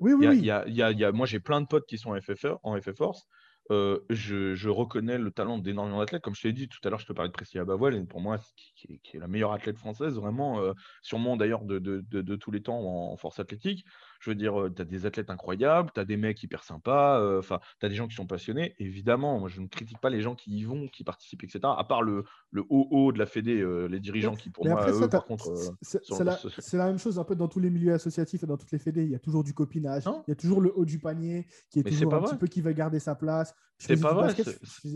Oui, 0.00 0.12
oui. 0.12 0.38
Y 0.38 0.50
a, 0.50 0.66
y 0.68 1.04
a, 1.04 1.12
moi, 1.12 1.26
j'ai 1.26 1.40
plein 1.40 1.60
de 1.60 1.66
potes 1.66 1.86
qui 1.86 1.98
sont 1.98 2.10
en 2.10 2.20
FF, 2.20 2.46
en 2.62 2.80
FF 2.80 2.96
Force. 2.96 3.26
Euh, 3.70 3.98
je, 4.08 4.68
reconnais 4.68 5.18
le 5.18 5.30
talent 5.30 5.58
d'énormément 5.58 5.98
d'athlètes. 5.98 6.22
Comme 6.22 6.34
je 6.34 6.42
t'ai 6.42 6.52
dit 6.52 6.68
tout 6.68 6.78
à 6.84 6.90
l'heure, 6.90 7.00
je 7.00 7.06
te 7.06 7.12
parlais 7.12 7.28
de 7.28 7.34
Priscilla 7.34 7.64
Bavoil, 7.64 8.06
pour 8.06 8.20
moi, 8.20 8.38
qui, 8.76 9.00
est 9.14 9.18
la 9.18 9.28
meilleure 9.28 9.52
athlète 9.52 9.76
française, 9.76 10.14
vraiment, 10.14 10.60
euh, 10.60 10.72
sûrement 11.02 11.36
d'ailleurs 11.36 11.64
de, 11.64 11.78
de, 11.78 12.36
tous 12.36 12.50
les 12.50 12.62
temps 12.62 12.80
en 12.80 13.16
force 13.16 13.40
athlétique. 13.40 13.84
Je 14.18 14.30
veux 14.30 14.34
dire, 14.34 14.60
euh, 14.60 14.72
tu 14.74 14.82
as 14.82 14.84
des 14.84 15.06
athlètes 15.06 15.30
incroyables, 15.30 15.90
tu 15.94 16.00
as 16.00 16.04
des 16.04 16.16
mecs 16.16 16.42
hyper 16.42 16.64
sympas, 16.64 17.20
euh, 17.20 17.38
enfin, 17.38 17.60
tu 17.80 17.86
as 17.86 17.88
des 17.88 17.94
gens 17.94 18.08
qui 18.08 18.14
sont 18.14 18.26
passionnés. 18.26 18.74
Évidemment, 18.78 19.38
moi, 19.38 19.48
je 19.48 19.60
ne 19.60 19.66
critique 19.66 20.00
pas 20.00 20.10
les 20.10 20.20
gens 20.20 20.34
qui 20.34 20.50
y 20.58 20.64
vont, 20.64 20.88
qui 20.88 21.04
participent, 21.04 21.44
etc. 21.44 21.60
À 21.64 21.84
part 21.84 22.02
le, 22.02 22.24
le 22.50 22.62
haut 22.68 22.88
haut 22.90 23.12
de 23.12 23.18
la 23.18 23.26
Fédé, 23.26 23.60
euh, 23.60 23.86
les 23.86 24.00
dirigeants 24.00 24.34
qui, 24.34 24.50
pour 24.50 24.66
moi, 24.66 24.90
eux, 24.90 25.08
par 25.08 25.24
contre. 25.24 25.52
c'est 25.82 26.74
la, 26.74 26.86
même 26.86 26.98
chose 26.98 27.18
un 27.18 27.24
peu 27.24 27.36
dans 27.36 27.48
tous 27.48 27.60
les 27.60 27.70
milieux 27.70 27.92
associatifs 27.92 28.42
et 28.42 28.46
dans 28.46 28.56
toutes 28.56 28.72
les 28.72 28.78
Fédés. 28.78 29.04
Il 29.04 29.10
y 29.10 29.14
a 29.14 29.20
toujours 29.20 29.44
du 29.44 29.54
copinage, 29.54 30.04
il 30.06 30.30
y 30.30 30.32
a 30.32 30.36
toujours 30.36 30.60
le 30.60 30.72
haut 30.74 30.84
du 30.84 30.98
panier 30.98 31.46
qui 31.70 31.80
est 31.80 31.84
toujours 31.84 32.14
un 32.14 32.22
petit 32.22 32.36
peu 32.36 32.46
qui 32.46 32.60
veut 32.60 32.72
garder 32.72 32.98
sa 32.98 33.14
place. 33.14 33.54
C'est 33.78 34.00
pas 34.00 34.12
vrai. 34.12 34.34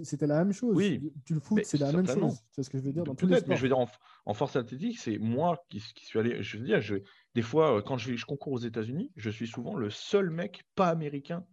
C'était 0.03 0.27
la 0.27 0.45
même 0.45 0.53
chose. 0.53 0.75
Oui. 0.75 1.13
Tu 1.25 1.35
le 1.35 1.41
foot, 1.41 1.61
c'est 1.65 1.79
la 1.79 1.93
même 1.93 2.07
chose. 2.07 2.41
C'est 2.51 2.63
ce 2.63 2.71
que 2.71 2.79
je 2.79 2.83
veux 2.83 2.93
dire 2.93 3.05
dans 3.05 3.15
tous 3.15 3.27
les 3.27 3.41
mais 3.47 3.57
je 3.57 3.63
veux 3.63 3.69
dire, 3.69 3.79
en, 4.27 4.35
force 4.35 4.57
athlétique, 4.57 4.99
c'est 4.99 5.19
moi 5.19 5.65
qui, 5.69 5.81
qui, 5.95 6.05
suis 6.05 6.19
allé. 6.19 6.43
Je 6.43 6.59
veux 6.59 6.65
dire, 6.65 6.81
je, 6.81 6.97
des 7.35 7.43
fois, 7.43 7.79
euh, 7.79 7.83
quand 7.83 7.99
je, 7.99 8.15
je 8.15 8.27
concours 8.27 8.53
aux 8.53 8.59
États-Unis, 8.59 9.11
je 9.17 9.31
suis 9.31 9.47
souvent 9.47 9.77
le 9.77 9.91
seul 9.91 10.31
mec 10.31 10.65
pas 10.75 10.89
américain 10.89 11.45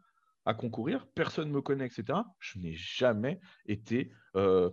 à 0.46 0.54
concourir, 0.54 1.06
personne 1.14 1.50
ne 1.50 1.54
me 1.54 1.62
connaît, 1.62 1.86
etc. 1.86 2.20
Je 2.40 2.60
n'ai 2.60 2.74
jamais 2.74 3.40
été 3.68 4.12
euh, 4.36 4.72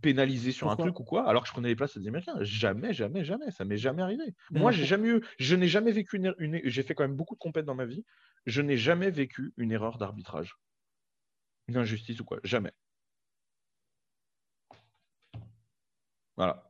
pénalisé 0.00 0.52
sur 0.52 0.70
un 0.70 0.76
truc 0.76 0.98
ou 1.00 1.04
quoi, 1.04 1.28
alors 1.28 1.42
que 1.42 1.48
je 1.48 1.52
prenais 1.52 1.68
les 1.68 1.76
places 1.76 1.98
des 1.98 2.08
Américains. 2.08 2.36
Jamais, 2.40 2.94
jamais, 2.94 3.24
jamais. 3.24 3.50
Ça 3.50 3.64
m'est 3.64 3.76
jamais 3.76 4.02
arrivé. 4.02 4.24
Moi, 4.50 4.70
j'ai 4.70 4.86
jamais 4.86 5.08
eu, 5.08 5.20
je 5.38 5.54
n'ai 5.54 5.68
jamais 5.68 5.92
vécu 5.92 6.16
une, 6.16 6.34
une 6.38 6.60
j'ai 6.64 6.82
fait 6.82 6.94
quand 6.94 7.04
même 7.04 7.16
beaucoup 7.16 7.34
de 7.34 7.40
compètes 7.40 7.66
dans 7.66 7.74
ma 7.74 7.84
vie. 7.84 8.04
Je 8.46 8.62
n'ai 8.62 8.78
jamais 8.78 9.10
vécu 9.10 9.52
une 9.58 9.70
erreur 9.72 9.98
d'arbitrage, 9.98 10.54
une 11.68 11.76
injustice 11.76 12.20
ou 12.20 12.24
quoi. 12.24 12.38
Jamais. 12.42 12.72
Voilà. 16.36 16.69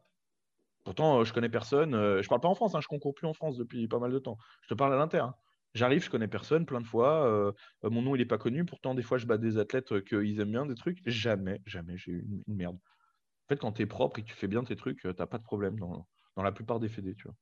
Pourtant, 0.84 1.20
euh, 1.20 1.24
je 1.24 1.32
connais 1.32 1.48
personne. 1.48 1.94
Euh, 1.94 2.22
je 2.22 2.28
parle 2.28 2.40
pas 2.40 2.48
en 2.48 2.54
France, 2.54 2.74
hein, 2.74 2.80
je 2.80 2.88
concours 2.88 3.14
plus 3.14 3.26
en 3.26 3.34
France 3.34 3.56
depuis 3.56 3.86
pas 3.88 3.98
mal 3.98 4.12
de 4.12 4.18
temps. 4.18 4.38
Je 4.62 4.68
te 4.68 4.74
parle 4.74 4.94
à 4.94 4.96
l'inter. 4.96 5.18
Hein. 5.18 5.34
J'arrive, 5.74 6.02
je 6.02 6.10
connais 6.10 6.28
personne 6.28 6.66
plein 6.66 6.80
de 6.80 6.86
fois. 6.86 7.26
Euh, 7.26 7.52
mon 7.82 8.02
nom, 8.02 8.14
il 8.14 8.18
n'est 8.18 8.24
pas 8.24 8.38
connu. 8.38 8.64
Pourtant, 8.64 8.94
des 8.94 9.02
fois, 9.02 9.18
je 9.18 9.26
bats 9.26 9.38
des 9.38 9.58
athlètes 9.58 10.02
qu'ils 10.04 10.40
aiment 10.40 10.50
bien, 10.50 10.66
des 10.66 10.74
trucs. 10.74 10.98
Jamais, 11.06 11.60
jamais 11.66 11.96
j'ai 11.96 12.12
eu 12.12 12.26
une, 12.46 12.54
merde. 12.56 12.76
En 12.76 13.48
fait, 13.48 13.60
quand 13.60 13.72
tu 13.72 13.82
es 13.82 13.86
propre 13.86 14.18
et 14.18 14.22
que 14.22 14.28
tu 14.28 14.34
fais 14.34 14.48
bien 14.48 14.64
tes 14.64 14.74
trucs, 14.74 15.00
tu 15.00 15.06
n'as 15.06 15.26
pas 15.26 15.38
de 15.38 15.44
problème 15.44 15.78
dans, 15.78 16.06
dans 16.36 16.42
la 16.42 16.52
plupart 16.52 16.80
des 16.80 16.88
fédés, 16.88 17.14
tu 17.14 17.28
vois. 17.28 17.36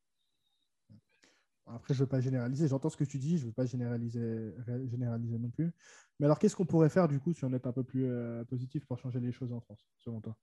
Après, 1.74 1.92
je 1.92 2.00
ne 2.00 2.04
veux 2.04 2.08
pas 2.08 2.20
généraliser. 2.20 2.66
J'entends 2.68 2.88
ce 2.88 2.96
que 2.96 3.04
tu 3.04 3.18
dis. 3.18 3.38
Je 3.38 3.44
ne 3.44 3.48
veux 3.48 3.54
pas 3.54 3.66
généraliser, 3.66 4.52
généraliser 4.90 5.38
non 5.38 5.50
plus. 5.50 5.70
Mais 6.18 6.26
alors, 6.26 6.38
qu'est-ce 6.38 6.56
qu'on 6.56 6.66
pourrait 6.66 6.88
faire 6.90 7.08
du 7.08 7.20
coup 7.20 7.32
si 7.32 7.44
on 7.44 7.52
est 7.52 7.66
un 7.66 7.72
peu 7.72 7.84
plus 7.84 8.10
positif 8.48 8.84
pour 8.86 8.98
changer 8.98 9.20
les 9.20 9.32
choses 9.32 9.52
en 9.52 9.60
France, 9.60 9.86
selon 9.98 10.20
toi? 10.20 10.36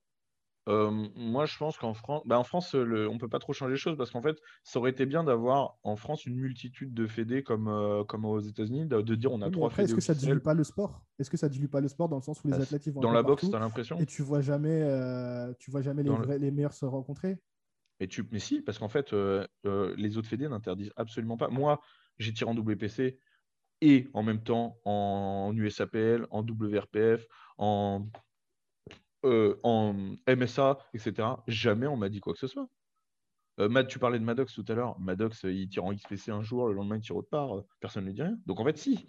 Euh, 0.67 0.89
moi, 1.15 1.45
je 1.45 1.57
pense 1.57 1.77
qu'en 1.77 1.93
France, 1.93 2.23
bah, 2.25 2.41
France, 2.43 2.73
le... 2.73 3.07
on 3.07 3.17
peut 3.17 3.27
pas 3.27 3.37
trop 3.39 3.53
changer 3.53 3.73
les 3.73 3.77
choses 3.77 3.97
parce 3.97 4.09
qu'en 4.09 4.21
fait, 4.21 4.37
ça 4.63 4.79
aurait 4.79 4.89
été 4.89 5.05
bien 5.05 5.23
d'avoir 5.23 5.77
en 5.83 5.95
France 5.95 6.25
une 6.25 6.35
multitude 6.35 6.93
de 6.93 7.05
fédés 7.05 7.43
comme, 7.43 7.67
euh, 7.67 8.03
comme 8.03 8.25
aux 8.25 8.39
États-unis, 8.39 8.87
de, 8.87 9.15
dire 9.15 9.31
on 9.31 9.41
a 9.41 9.51
trois 9.51 9.67
après, 9.67 9.83
Est-ce 9.83 9.93
que 9.93 10.01
ça 10.01 10.15
dilue 10.15 10.39
pas 10.39 10.55
le 10.55 10.63
sport? 10.63 11.03
Est-ce 11.19 11.29
que 11.29 11.37
ça 11.37 11.49
dilue 11.49 11.67
pas 11.67 11.81
le 11.81 11.87
sport 11.87 12.09
dans 12.09 12.17
le 12.17 12.23
sens 12.23 12.43
où 12.43 12.47
les 12.47 12.57
bah, 12.57 12.63
athlètes 12.63 12.87
vont 12.89 12.99
dans 12.99 13.11
la 13.11 13.21
boxe, 13.21 13.47
tu 13.47 13.55
as 13.55 13.59
l'impression. 13.59 13.99
Et 13.99 14.05
tu 14.07 14.23
vois 14.23 14.41
jamais, 14.41 14.81
tu 15.59 15.69
vois 15.69 15.81
jamais 15.81 16.03
les, 16.03 16.39
les 16.39 16.51
meilleurs 16.51 16.73
se 16.73 16.85
rencontrer? 16.85 17.37
Mais, 17.99 18.07
tu... 18.07 18.27
mais 18.31 18.39
si, 18.39 18.61
parce 18.61 18.79
qu'en 18.79 18.89
fait, 18.89 19.13
les 19.63 20.17
autres 20.17 20.27
fédés 20.27 20.49
n'interdisent 20.49 20.93
absolument 20.95 21.37
pas. 21.37 21.49
Moi, 21.49 21.79
j'ai 22.17 22.33
tiré 22.33 22.49
en 22.49 22.55
WPC 22.55 23.19
et 23.81 24.07
en 24.13 24.23
même 24.23 24.41
temps 24.41 24.79
en 24.85 25.53
USAPL, 25.55 26.25
en 26.31 26.41
WRPF, 26.43 27.27
en, 27.57 28.07
euh, 29.25 29.59
en 29.63 29.93
MSA, 30.27 30.79
etc. 30.93 31.27
Jamais 31.47 31.87
on 31.87 31.97
m'a 31.97 32.09
dit 32.09 32.19
quoi 32.19 32.33
que 32.33 32.39
ce 32.39 32.47
soit. 32.47 32.67
Euh, 33.59 33.69
Matt, 33.69 33.87
tu 33.87 33.99
parlais 33.99 34.19
de 34.19 34.23
Maddox 34.23 34.53
tout 34.53 34.65
à 34.67 34.73
l'heure. 34.73 34.99
Maddox, 34.99 35.43
il 35.43 35.69
tire 35.69 35.85
en 35.85 35.93
XPC 35.93 36.31
un 36.31 36.41
jour, 36.41 36.67
le 36.67 36.73
lendemain, 36.73 36.97
il 36.97 37.01
tire 37.01 37.15
autre 37.15 37.29
part. 37.29 37.63
Personne 37.79 38.03
ne 38.03 38.09
lui 38.09 38.15
dit 38.15 38.21
rien. 38.21 38.37
Donc 38.45 38.59
en 38.59 38.65
fait, 38.65 38.77
si. 38.77 39.05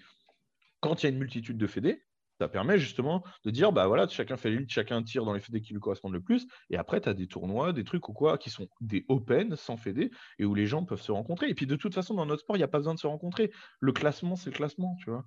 Quand 0.80 1.02
il 1.02 1.06
y 1.06 1.08
a 1.08 1.10
une 1.10 1.18
multitude 1.18 1.58
de 1.58 1.66
fédés, 1.66 2.02
ça 2.38 2.48
permet 2.48 2.78
justement 2.78 3.24
de 3.44 3.50
dire 3.50 3.72
bah 3.72 3.86
voilà, 3.86 4.06
chacun 4.08 4.36
fait 4.36 4.50
l'élite, 4.50 4.70
chacun 4.70 5.02
tire 5.02 5.24
dans 5.24 5.32
les 5.32 5.40
fédés 5.40 5.60
qui 5.60 5.72
lui 5.72 5.80
correspondent 5.80 6.12
le 6.12 6.20
plus. 6.20 6.46
Et 6.70 6.76
après, 6.76 7.00
tu 7.00 7.08
as 7.08 7.14
des 7.14 7.26
tournois, 7.26 7.72
des 7.72 7.84
trucs 7.84 8.08
ou 8.08 8.12
quoi, 8.12 8.38
qui 8.38 8.50
sont 8.50 8.68
des 8.80 9.04
open 9.08 9.56
sans 9.56 9.76
fédés 9.76 10.10
et 10.38 10.44
où 10.44 10.54
les 10.54 10.66
gens 10.66 10.84
peuvent 10.84 11.00
se 11.00 11.12
rencontrer. 11.12 11.48
Et 11.48 11.54
puis 11.54 11.66
de 11.66 11.76
toute 11.76 11.94
façon, 11.94 12.14
dans 12.14 12.26
notre 12.26 12.42
sport, 12.42 12.56
il 12.56 12.60
n'y 12.60 12.64
a 12.64 12.68
pas 12.68 12.78
besoin 12.78 12.94
de 12.94 12.98
se 12.98 13.06
rencontrer. 13.06 13.50
Le 13.80 13.92
classement, 13.92 14.36
c'est 14.36 14.50
le 14.50 14.56
classement, 14.56 14.96
tu 15.00 15.10
vois. 15.10 15.24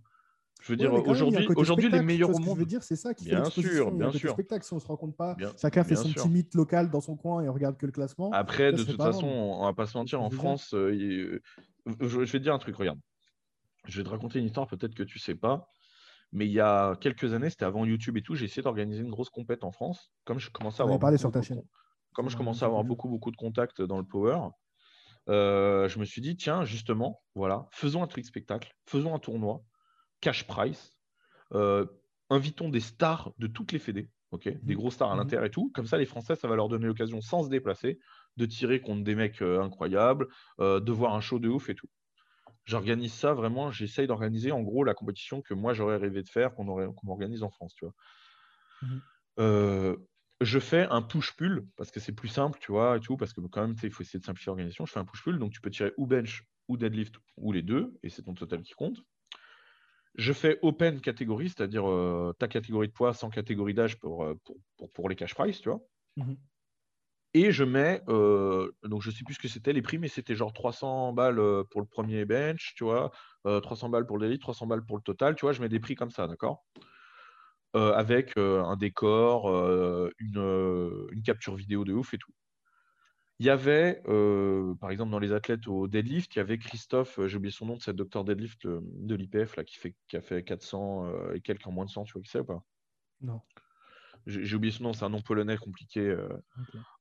Je 0.60 0.74
veux 0.74 0.78
dire, 0.78 0.94
aujourd'hui, 0.94 1.48
aujourd'hui 1.56 1.90
les 1.90 2.02
meilleurs 2.02 2.36
au 2.36 2.40
monde. 2.40 2.56
je 2.56 2.60
veux 2.60 2.66
dire, 2.66 2.84
c'est 2.84 2.98
ça 2.98 3.14
qui 3.14 3.26
bien 3.26 3.46
fait 3.46 3.62
sûr, 3.62 3.92
bien 3.92 4.12
sûr. 4.12 4.34
spectacle 4.34 4.66
si 4.66 4.74
on 4.74 4.80
se 4.80 4.88
rend 4.88 4.98
compte 4.98 5.16
pas. 5.16 5.36
chacun 5.60 5.84
fait 5.84 5.96
son 5.96 6.12
petit 6.12 6.30
mythe 6.30 6.54
local 6.54 6.90
dans 6.90 7.02
son 7.02 7.16
coin 7.16 7.42
et 7.42 7.48
regarde 7.48 7.78
que 7.78 7.86
le 7.86 7.92
classement. 7.92 8.32
Après, 8.32 8.72
de 8.72 8.84
toute 8.84 8.98
façon, 8.98 9.28
on, 9.28 9.66
va 9.66 9.74
pas 9.74 9.86
se 9.86 9.98
mentir, 9.98 10.22
en 10.22 10.30
France, 10.30 10.74
euh, 10.74 11.42
je, 12.00 12.20
vais 12.20 12.26
te 12.26 12.38
dire 12.38 12.54
un 12.54 12.60
truc, 12.60 12.76
regarde. 12.76 13.00
Je 13.86 13.98
vais 13.98 14.04
te 14.04 14.10
raconter 14.10 14.40
une 14.40 14.46
histoire, 14.46 14.68
peut-être 14.68 14.94
que 14.94 15.04
tu 15.04 15.20
sais 15.20 15.36
pas. 15.36 15.68
Mais 16.32 16.46
il 16.46 16.52
y 16.52 16.60
a 16.60 16.96
quelques 16.98 17.34
années, 17.34 17.50
c'était 17.50 17.66
avant 17.66 17.86
YouTube 17.86 18.18
et 18.18 18.22
tout, 18.22 18.36
j'ai 18.36 18.46
essayé 18.46 18.62
d'organiser 18.62 19.02
une 19.02 19.10
grosse 19.10 19.30
compète 19.30 19.64
en 19.64 19.72
France. 19.72 20.12
Comme 20.26 20.38
je 20.40 20.52
commençais 20.52 20.82
à 20.82 20.84
avoir. 20.84 21.00
parlé 21.00 21.18
sur 21.18 21.32
ta 21.32 21.42
chaîne. 21.42 21.64
Comme 22.14 22.30
je 22.30 22.38
commençais 22.38 22.64
à 22.64 22.68
avoir 22.68 22.84
beaucoup, 22.84 23.08
beaucoup 23.08 23.32
de 23.32 23.38
contacts 23.38 23.82
dans 23.82 23.98
le 23.98 24.04
Power, 24.04 24.40
euh, 25.30 25.88
je 25.88 26.00
me 26.00 26.06
suis 26.06 26.22
dit, 26.22 26.36
tiens, 26.36 26.66
justement, 26.66 27.22
voilà, 27.36 27.68
faisons 27.72 28.04
un 28.04 28.08
truc 28.08 28.26
spectacle, 28.26 28.76
faisons 28.86 29.16
un 29.16 29.20
tournoi, 29.20 29.64
cash 30.22 30.46
price, 30.48 30.98
euh, 31.54 31.86
invitons 32.30 32.70
des 32.70 32.80
stars 32.80 33.34
de 33.38 33.48
toutes 33.48 33.72
les 33.72 33.80
fédés, 33.80 34.10
ok, 34.32 34.48
des 34.48 34.74
mhm. 34.74 34.80
gros 34.80 34.92
stars 34.92 35.12
à 35.12 35.16
mhm. 35.16 35.22
l'intérieur 35.22 35.46
et 35.46 35.52
tout. 35.52 35.72
Comme 35.74 35.88
ça, 35.88 35.98
les 35.98 36.06
Français, 36.06 36.36
ça 36.36 36.48
va 36.48 36.56
leur 36.56 36.70
donner 36.70 36.88
l'occasion, 36.88 37.22
sans 37.22 37.44
se 37.44 37.50
déplacer, 37.50 38.00
de 38.38 38.46
tirer 38.46 38.82
contre 38.82 39.04
des 39.04 39.16
mecs 39.16 39.42
euh, 39.42 39.62
incroyables, 39.62 40.28
de 40.60 40.92
voir 40.92 41.16
un 41.16 41.22
show 41.22 41.40
de 41.40 41.50
ouf 41.50 41.70
et 41.70 41.76
tout 41.76 41.90
j'organise 42.70 43.14
ça 43.14 43.34
vraiment, 43.34 43.72
j'essaye 43.72 44.06
d'organiser 44.06 44.52
en 44.52 44.62
gros 44.62 44.84
la 44.84 44.94
compétition 44.94 45.42
que 45.42 45.56
moi 45.56 45.74
j'aurais 45.74 45.98
rêvé 45.98 46.22
de 46.22 46.30
faire, 46.30 46.54
qu'on 46.54 46.68
organise 47.08 47.42
en 47.42 47.50
France, 47.50 47.74
tu 47.74 47.86
vois. 47.86 47.94
Euh, 49.40 49.98
je 50.42 50.60
fais 50.60 50.88
un 50.90 51.02
push-pull 51.02 51.66
parce 51.76 51.92
que 51.92 52.00
c'est 52.00 52.14
plus 52.14 52.28
simple, 52.28 52.60
tu 52.62 52.72
vois, 52.72 52.98
et 52.98 53.00
tout, 53.00 53.18
parce 53.18 53.34
que 53.34 53.42
quand 53.42 53.62
même, 53.62 53.76
il 53.82 53.92
faut 53.92 54.04
essayer 54.04 54.20
de 54.20 54.26
simplifier 54.26 54.52
l'organisation. 54.52 54.86
Je 54.86 54.94
fais 54.94 55.00
un 55.00 55.06
push-pull, 55.06 55.40
donc 55.40 55.52
tu 55.52 55.62
peux 55.62 55.72
tirer 55.72 55.94
ou 55.98 56.06
bench 56.06 56.44
ou 56.68 56.78
deadlift 56.78 57.16
ou 57.38 57.52
les 57.52 57.64
deux, 57.64 57.98
et 58.04 58.10
c'est 58.10 58.22
ton 58.22 58.36
total 58.36 58.62
qui 58.62 58.74
compte. 58.74 58.98
Je 60.20 60.34
fais 60.34 60.60
open 60.62 61.00
catégorie, 61.00 61.48
c'est-à-dire 61.48 61.90
euh, 61.90 62.34
ta 62.38 62.50
catégorie 62.50 62.90
de 62.90 62.94
poids 62.94 63.14
sans 63.14 63.30
catégorie 63.30 63.74
d'âge 63.74 63.98
pour, 64.00 64.26
euh, 64.26 64.36
pour, 64.44 64.92
pour, 64.92 65.08
les 65.08 65.16
cash 65.16 65.34
price, 65.34 65.62
tu 65.62 65.70
vois. 65.70 65.80
Mmh 66.18 66.34
et 67.36 67.52
je 67.52 67.64
mets, 67.64 68.02
euh, 68.10 68.72
donc 68.82 69.04
je 69.04 69.12
sais 69.12 69.24
plus 69.24 69.36
ce 69.36 69.40
que 69.40 69.48
c'était 69.48 69.72
les 69.72 69.84
prix, 69.84 70.00
mais 70.00 70.08
c'était 70.08 70.34
genre 70.34 70.52
300 70.52 71.14
balles 71.14 71.40
pour 71.70 71.80
le 71.80 71.86
premier 71.86 72.26
bench, 72.26 72.74
tu 72.76 72.84
vois, 72.84 73.12
300 73.44 73.86
euh, 73.86 73.90
balles 73.92 74.08
pour 74.08 74.18
l'élite, 74.18 74.42
300 74.42 74.66
balles 74.66 74.84
pour 74.84 74.98
le 74.98 75.04
total, 75.04 75.36
tu 75.36 75.46
vois, 75.46 75.54
je 75.54 75.62
mets 75.62 75.70
des 75.70 75.80
prix 75.80 75.94
comme 75.94 76.10
ça, 76.10 76.26
d'accord 76.26 76.66
Avec 77.76 78.36
un 78.36 78.76
décor, 78.78 79.48
une, 80.18 81.08
une, 81.12 81.22
capture 81.22 81.56
vidéo 81.56 81.86
de 81.86 81.94
ouf 81.94 82.16
et 82.16 82.18
tout. 82.18 82.34
Il 83.40 83.46
y 83.46 83.50
avait, 83.50 84.02
par 84.80 84.92
exemple, 84.92 85.12
dans 85.12 85.20
les 85.20 85.32
athlètes 85.32 85.68
au 85.68 85.88
deadlift, 85.88 86.36
il 86.36 86.40
y 86.40 86.42
avait 86.42 86.58
Christophe, 86.58 87.20
j'ai 87.26 87.38
oublié 87.38 87.52
son 87.52 87.66
nom, 87.66 87.78
de 87.78 87.82
cette 87.82 87.96
docteur 87.96 88.26
deadlift 88.26 88.68
de 88.68 89.16
l'IPF, 89.16 89.56
là, 89.56 89.64
qui, 89.64 89.78
fait, 89.78 89.96
qui 90.08 90.18
a 90.18 90.22
fait 90.22 90.44
400 90.44 91.32
et 91.34 91.42
quelques 91.42 91.66
en 91.66 91.72
moins 91.72 91.86
de 91.86 91.90
100, 91.90 92.04
tu 92.04 92.14
vois 92.14 92.22
qui 92.22 92.30
c'est 92.30 92.40
ou 92.40 92.46
pas? 92.46 92.62
Non 93.22 93.42
j'ai 94.26 94.56
oublié 94.56 94.72
son 94.72 94.84
nom, 94.84 94.94
c'est 94.94 95.06
un 95.06 95.10
nom 95.10 95.22
polonais 95.22 95.58
compliqué. 95.58 96.02
Euh. 96.02 96.30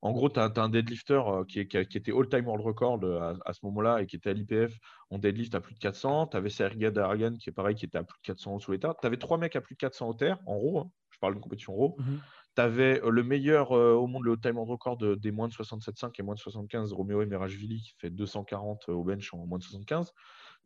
En 0.03 0.13
gros, 0.13 0.29
tu 0.29 0.41
as, 0.41 0.51
un 0.57 0.69
deadlifter 0.69 1.21
euh, 1.27 1.45
qui, 1.45 1.61
était 1.61 2.13
all-time 2.13 2.47
world 2.47 2.65
record 2.65 3.01
euh, 3.03 3.35
à, 3.45 3.53
ce 3.53 3.61
moment-là 3.65 4.03
et 4.03 4.07
qui 4.07 4.17
était 4.17 4.31
à 4.31 4.33
l'IPF 4.33 4.79
en 5.11 5.19
deadlift 5.19 5.55
à 5.55 5.61
plus 5.61 5.75
de 5.75 5.79
400. 5.79 6.29
Tu 6.29 6.37
avais 6.37 6.51
Sergei 6.51 6.91
qui 7.39 7.51
est 7.51 7.53
pareil, 7.53 7.75
qui 7.75 7.85
était 7.85 7.99
à 7.99 8.05
plus 8.05 8.19
de 8.19 8.27
400 8.27 8.59
sous 8.61 8.73
l'état. 8.73 8.97
Tu 9.01 9.07
avais 9.07 9.17
trois 9.17 9.39
mecs 9.39 9.57
à 9.57 9.61
plus 9.61 9.75
de 9.75 9.79
400 9.79 10.09
au 10.09 10.15
terre, 10.15 10.39
en 10.47 10.57
raw. 10.57 10.79
Hein. 10.81 10.91
Je 11.11 11.19
parle 11.19 11.35
d'une 11.35 11.43
compétition 11.43 11.75
raw. 11.75 11.97
Mhm. 11.99 12.21
Tu 12.59 12.63
avais 12.63 13.01
le 13.09 13.23
meilleur 13.23 13.71
au 13.71 14.09
monde, 14.09 14.25
le 14.25 14.33
world 14.33 14.71
record 14.71 14.97
des 14.97 15.31
moins 15.31 15.47
de 15.47 15.53
67,5 15.53 16.11
et 16.19 16.23
moins 16.25 16.35
de 16.35 16.41
75, 16.41 16.93
Romeo 16.93 17.23
Emerashvili 17.23 17.81
qui 17.81 17.95
fait 17.99 18.11
240 18.11 18.89
au 18.89 19.05
bench 19.05 19.33
en 19.33 19.47
moins 19.47 19.59
de 19.59 19.63
75. 19.63 20.13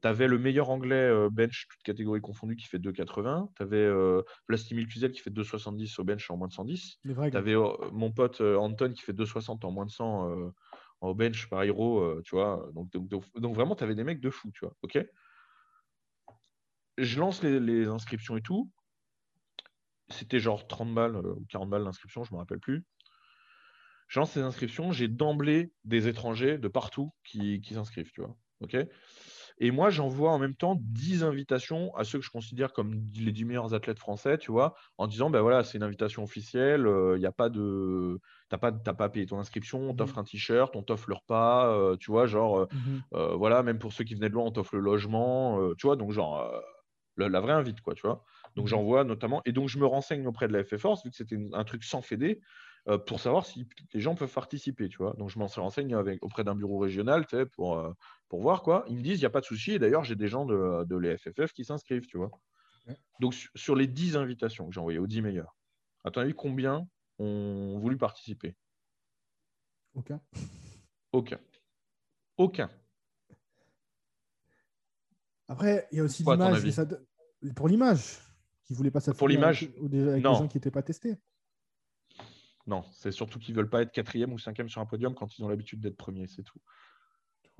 Tu 0.03 0.09
avais 0.09 0.27
le 0.27 0.39
meilleur 0.39 0.71
anglais 0.71 0.97
euh, 0.97 1.31
bench, 1.31 1.69
toute 1.71 1.83
catégorie 1.83 2.21
confondue, 2.21 2.57
qui 2.57 2.67
fait 2.67 2.79
2,80. 2.79 3.49
Tu 3.57 3.63
avais 3.63 3.77
euh, 3.77 4.23
Vlastimil 4.49 4.89
Cluzel 4.89 5.13
qui 5.13 5.21
fait 5.21 5.31
2,70 5.31 6.01
au 6.01 6.05
bench 6.05 6.29
en 6.31 6.37
moins 6.37 6.49
de 6.49 6.53
110. 6.53 6.99
Tu 7.31 7.37
avais 7.37 7.55
euh, 7.55 7.69
mon 7.93 8.11
pote 8.11 8.41
euh, 8.41 8.57
Anton 8.57 8.93
qui 8.93 9.03
fait 9.03 9.13
2,60 9.13 9.65
en 9.65 9.71
moins 9.71 9.87
de 9.87 9.91
100 9.91 10.53
au 11.03 11.15
bench 11.15 11.49
par 11.49 11.63
hero, 11.63 12.21
tu 12.23 12.35
vois. 12.35 12.69
Donc, 12.75 12.91
donc, 12.93 13.55
vraiment, 13.55 13.75
tu 13.75 13.85
avais 13.85 13.95
des 13.95 14.05
mecs 14.05 14.21
de 14.21 14.31
fou, 14.31 14.51
tu 14.53 14.65
vois. 14.65 14.75
OK? 14.83 14.99
Je 16.99 17.19
lance 17.19 17.43
les, 17.43 17.87
inscriptions 17.87 18.37
et 18.37 18.43
tout. 18.43 18.71
C'était 20.09 20.41
genre 20.41 20.67
30 20.67 20.95
balles 20.95 21.17
ou 21.17 21.45
40 21.49 21.71
balles 21.71 21.85
l'inscription, 21.85 22.25
je 22.25 22.33
ne 22.33 22.37
me 22.37 22.41
rappelle 22.41 22.61
plus. 22.61 22.85
Je 24.09 24.21
lance 24.21 24.37
les 24.37 24.43
inscriptions, 24.43 24.93
j'ai 24.93 25.09
d'emblée 25.09 25.73
des 25.85 26.07
étrangers 26.07 26.59
de 26.59 26.69
partout 26.69 27.15
qui, 27.25 27.61
qui 27.61 27.75
s'inscrivent, 27.75 28.11
tu 28.13 28.21
vois. 28.21 28.37
OK? 28.61 28.77
Et 29.59 29.71
moi, 29.71 29.91
j'envoie 29.91 30.33
en 30.33 30.39
même 30.39 30.55
temps 30.55 30.77
10 30.81 31.25
invitations 31.25 31.95
à 31.95 32.05
ceux 32.05 32.19
que 32.19 32.25
je 32.25 32.31
considère 32.31 32.73
comme 32.73 32.93
les 33.15 33.33
10 33.33 33.45
meilleurs 33.45 33.75
athlètes 33.75 33.99
français, 33.99 34.39
tu 34.39 34.51
vois, 34.51 34.75
en 34.99 35.07
disant, 35.07 35.31
ben 35.31 35.41
voilà, 35.41 35.63
c'est 35.63 35.79
une 35.79 35.85
invitation 35.85 36.23
officielle, 36.23 36.81
il 36.81 36.87
euh, 36.87 37.19
n'y 37.19 37.27
a 37.27 37.33
pas 37.33 37.49
de. 37.49 38.19
Tu 38.51 38.55
n'as 38.55 38.59
pas, 38.59 38.73
pas 38.73 39.09
payé 39.09 39.27
ton 39.27 39.39
inscription, 39.39 39.79
on 39.79 39.93
mmh 39.93 39.97
t'offre 39.97 40.19
un 40.19 40.25
t-shirt, 40.25 40.75
on 40.75 40.83
t'offre 40.83 41.09
le 41.09 41.15
repas, 41.15 41.73
euh, 41.73 41.97
tu 41.97 42.11
vois, 42.11 42.27
genre, 42.27 42.61
euh, 42.61 42.67
mmh 42.73 43.35
voilà, 43.37 43.63
même 43.63 43.79
pour 43.79 43.93
ceux 43.93 44.05
qui 44.05 44.15
venaient 44.15 44.29
de 44.29 44.35
loin, 44.35 44.47
on 44.47 44.53
t'offre 44.53 44.75
le 44.75 44.81
logement, 44.81 45.75
tu 45.75 45.87
vois, 45.87 45.97
donc 45.97 46.13
genre, 46.13 46.51
la, 47.17 47.41
vraie 47.41 47.53
invite, 47.53 47.81
quoi, 47.83 47.95
tu 47.95 48.03
vois. 48.03 48.25
Donc 48.57 48.67
j'envoie 48.67 49.05
notamment, 49.05 49.41
et 49.45 49.53
donc 49.53 49.69
je 49.69 49.79
me 49.79 49.87
renseigne 49.87 50.27
auprès 50.27 50.49
de 50.49 50.53
la 50.53 50.65
FF 50.65 50.77
Force, 50.77 51.05
vu 51.05 51.11
que 51.11 51.17
c'était 51.17 51.39
un 51.53 51.65
truc 51.65 51.85
sans 51.85 52.03
fédé, 52.03 52.41
euh, 52.89 52.99
pour 52.99 53.21
savoir 53.21 53.47
si 53.47 53.69
les 53.93 54.01
gens 54.01 54.15
peuvent 54.15 54.33
participer, 54.33 54.89
tu 54.89 54.99
vois. 54.99 55.15
Donc 55.15 55.31
je 55.31 55.39
m'en 55.39 55.47
renseigne 55.47 55.95
avec, 55.95 56.23
auprès 56.23 56.45
d'un 56.45 56.55
bureau 56.55 56.79
régional, 56.79 57.27
tu 57.27 57.37
sais, 57.37 57.47
pour, 57.47 57.79
euh, 57.79 57.93
pour 58.29 58.43
voir 58.43 58.63
quoi. 58.63 58.85
Ils 58.89 58.97
me 58.97 59.03
disent, 59.03 59.19
il 59.19 59.23
n'y 59.23 59.27
a 59.27 59.31
pas 59.31 59.41
de 59.41 59.47
souci. 59.47 59.73
Et 59.73 59.79
d'ailleurs, 59.79 60.05
j'ai 60.05 60.17
des 60.17 60.29
gens 60.29 60.45
de, 60.45 60.85
de 60.85 60.97
l'EFFF 60.97 61.53
qui 61.53 61.65
s'inscrivent, 61.65 62.07
tu 62.07 62.19
vois. 62.19 62.31
Donc 63.21 63.35
sur 63.55 63.77
les 63.77 63.87
10 63.87 64.17
invitations 64.17 64.67
que 64.67 64.75
j'ai 64.75 64.81
envoyées 64.81 64.99
aux 64.99 65.07
10 65.07 65.23
meilleurs, 65.23 65.57
à 66.05 66.11
ton 66.11 66.21
avis, 66.23 66.35
combien 66.35 66.89
ont 67.19 67.79
voulu 67.79 67.97
participer? 67.97 68.57
Aucun. 69.95 70.21
Aucun. 71.13 71.39
Aucun. 72.37 72.71
Après, 75.47 75.87
il 75.93 75.99
y 75.99 76.01
a 76.01 76.05
aussi 76.05 76.25
l'image. 76.25 76.65
Pour 77.55 77.69
l'image, 77.69 78.19
qui 78.65 78.75
voulait 78.75 78.91
pas 78.91 79.01
Pour 79.01 79.29
l'image, 79.29 79.65
avec, 79.65 79.91
des 79.91 80.21
gens 80.21 80.49
qui 80.49 80.57
n'étaient 80.57 80.71
pas 80.71 80.83
testés. 80.83 81.17
Non, 82.67 82.85
c'est 82.93 83.11
surtout 83.11 83.39
qu'ils 83.39 83.55
veulent 83.55 83.71
pas 83.71 83.83
être 83.83 83.93
quatrième 83.93 84.33
ou 84.33 84.39
cinquième 84.39 84.69
sur 84.69 84.81
un 84.81 84.87
podium 84.87 85.15
quand 85.15 85.37
ils 85.37 85.45
ont 85.45 85.49
l'habitude 85.49 85.81
d'être 85.81 85.97
premiers, 85.97 86.29
c'est 86.29 86.43
tout. 86.43 86.61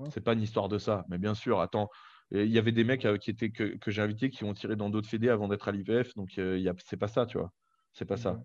C'est 0.09 0.21
pas 0.21 0.33
une 0.33 0.41
histoire 0.41 0.69
de 0.69 0.77
ça. 0.77 1.05
Mais 1.09 1.17
bien 1.17 1.33
sûr, 1.33 1.61
attends, 1.61 1.89
il 2.31 2.49
y 2.49 2.57
avait 2.57 2.71
des 2.71 2.83
mecs 2.83 3.05
euh, 3.05 3.17
qui 3.17 3.29
étaient, 3.29 3.51
que, 3.51 3.77
j'ai 3.87 4.01
invités 4.01 4.29
qui 4.29 4.43
ont 4.43 4.53
tiré 4.53 4.75
dans 4.75 4.89
d'autres 4.89 5.07
fédés 5.07 5.29
avant 5.29 5.47
d'être 5.47 5.67
à 5.67 5.71
l'IPF, 5.71 6.13
donc 6.15 6.37
euh, 6.37 6.73
c'est 6.85 6.97
pas 6.97 7.07
ça, 7.07 7.25
tu 7.25 7.37
vois. 7.37 7.53
C'est 7.93 8.05
pas 8.05 8.17
ça. 8.17 8.43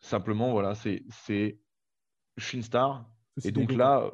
Simplement, 0.00 0.52
voilà, 0.52 0.74
c'est 0.74 1.04
je 2.36 2.44
suis 2.44 2.58
une 2.58 2.62
star. 2.62 3.08
Et 3.44 3.50
donc 3.50 3.72
là, 3.72 4.10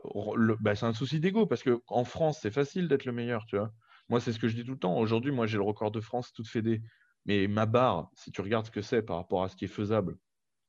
bah, 0.60 0.74
c'est 0.74 0.86
un 0.86 0.92
souci 0.92 1.20
d'ego 1.20 1.46
parce 1.46 1.62
qu'en 1.62 2.04
France, 2.04 2.40
c'est 2.42 2.50
facile 2.50 2.88
d'être 2.88 3.04
le 3.04 3.12
meilleur, 3.12 3.46
tu 3.46 3.56
vois. 3.56 3.72
Moi, 4.08 4.20
c'est 4.20 4.32
ce 4.32 4.38
que 4.38 4.48
je 4.48 4.54
dis 4.54 4.64
tout 4.64 4.72
le 4.72 4.78
temps. 4.78 4.96
Aujourd'hui, 4.98 5.32
moi, 5.32 5.46
j'ai 5.46 5.56
le 5.56 5.62
record 5.62 5.90
de 5.90 6.00
France 6.00 6.32
toute 6.32 6.48
fédé. 6.48 6.82
Mais 7.26 7.46
ma 7.46 7.66
barre, 7.66 8.10
si 8.14 8.32
tu 8.32 8.40
regardes 8.40 8.66
ce 8.66 8.70
que 8.70 8.82
c'est 8.82 9.02
par 9.02 9.16
rapport 9.16 9.44
à 9.44 9.48
ce 9.48 9.56
qui 9.56 9.64
est 9.64 9.68
faisable, 9.68 10.18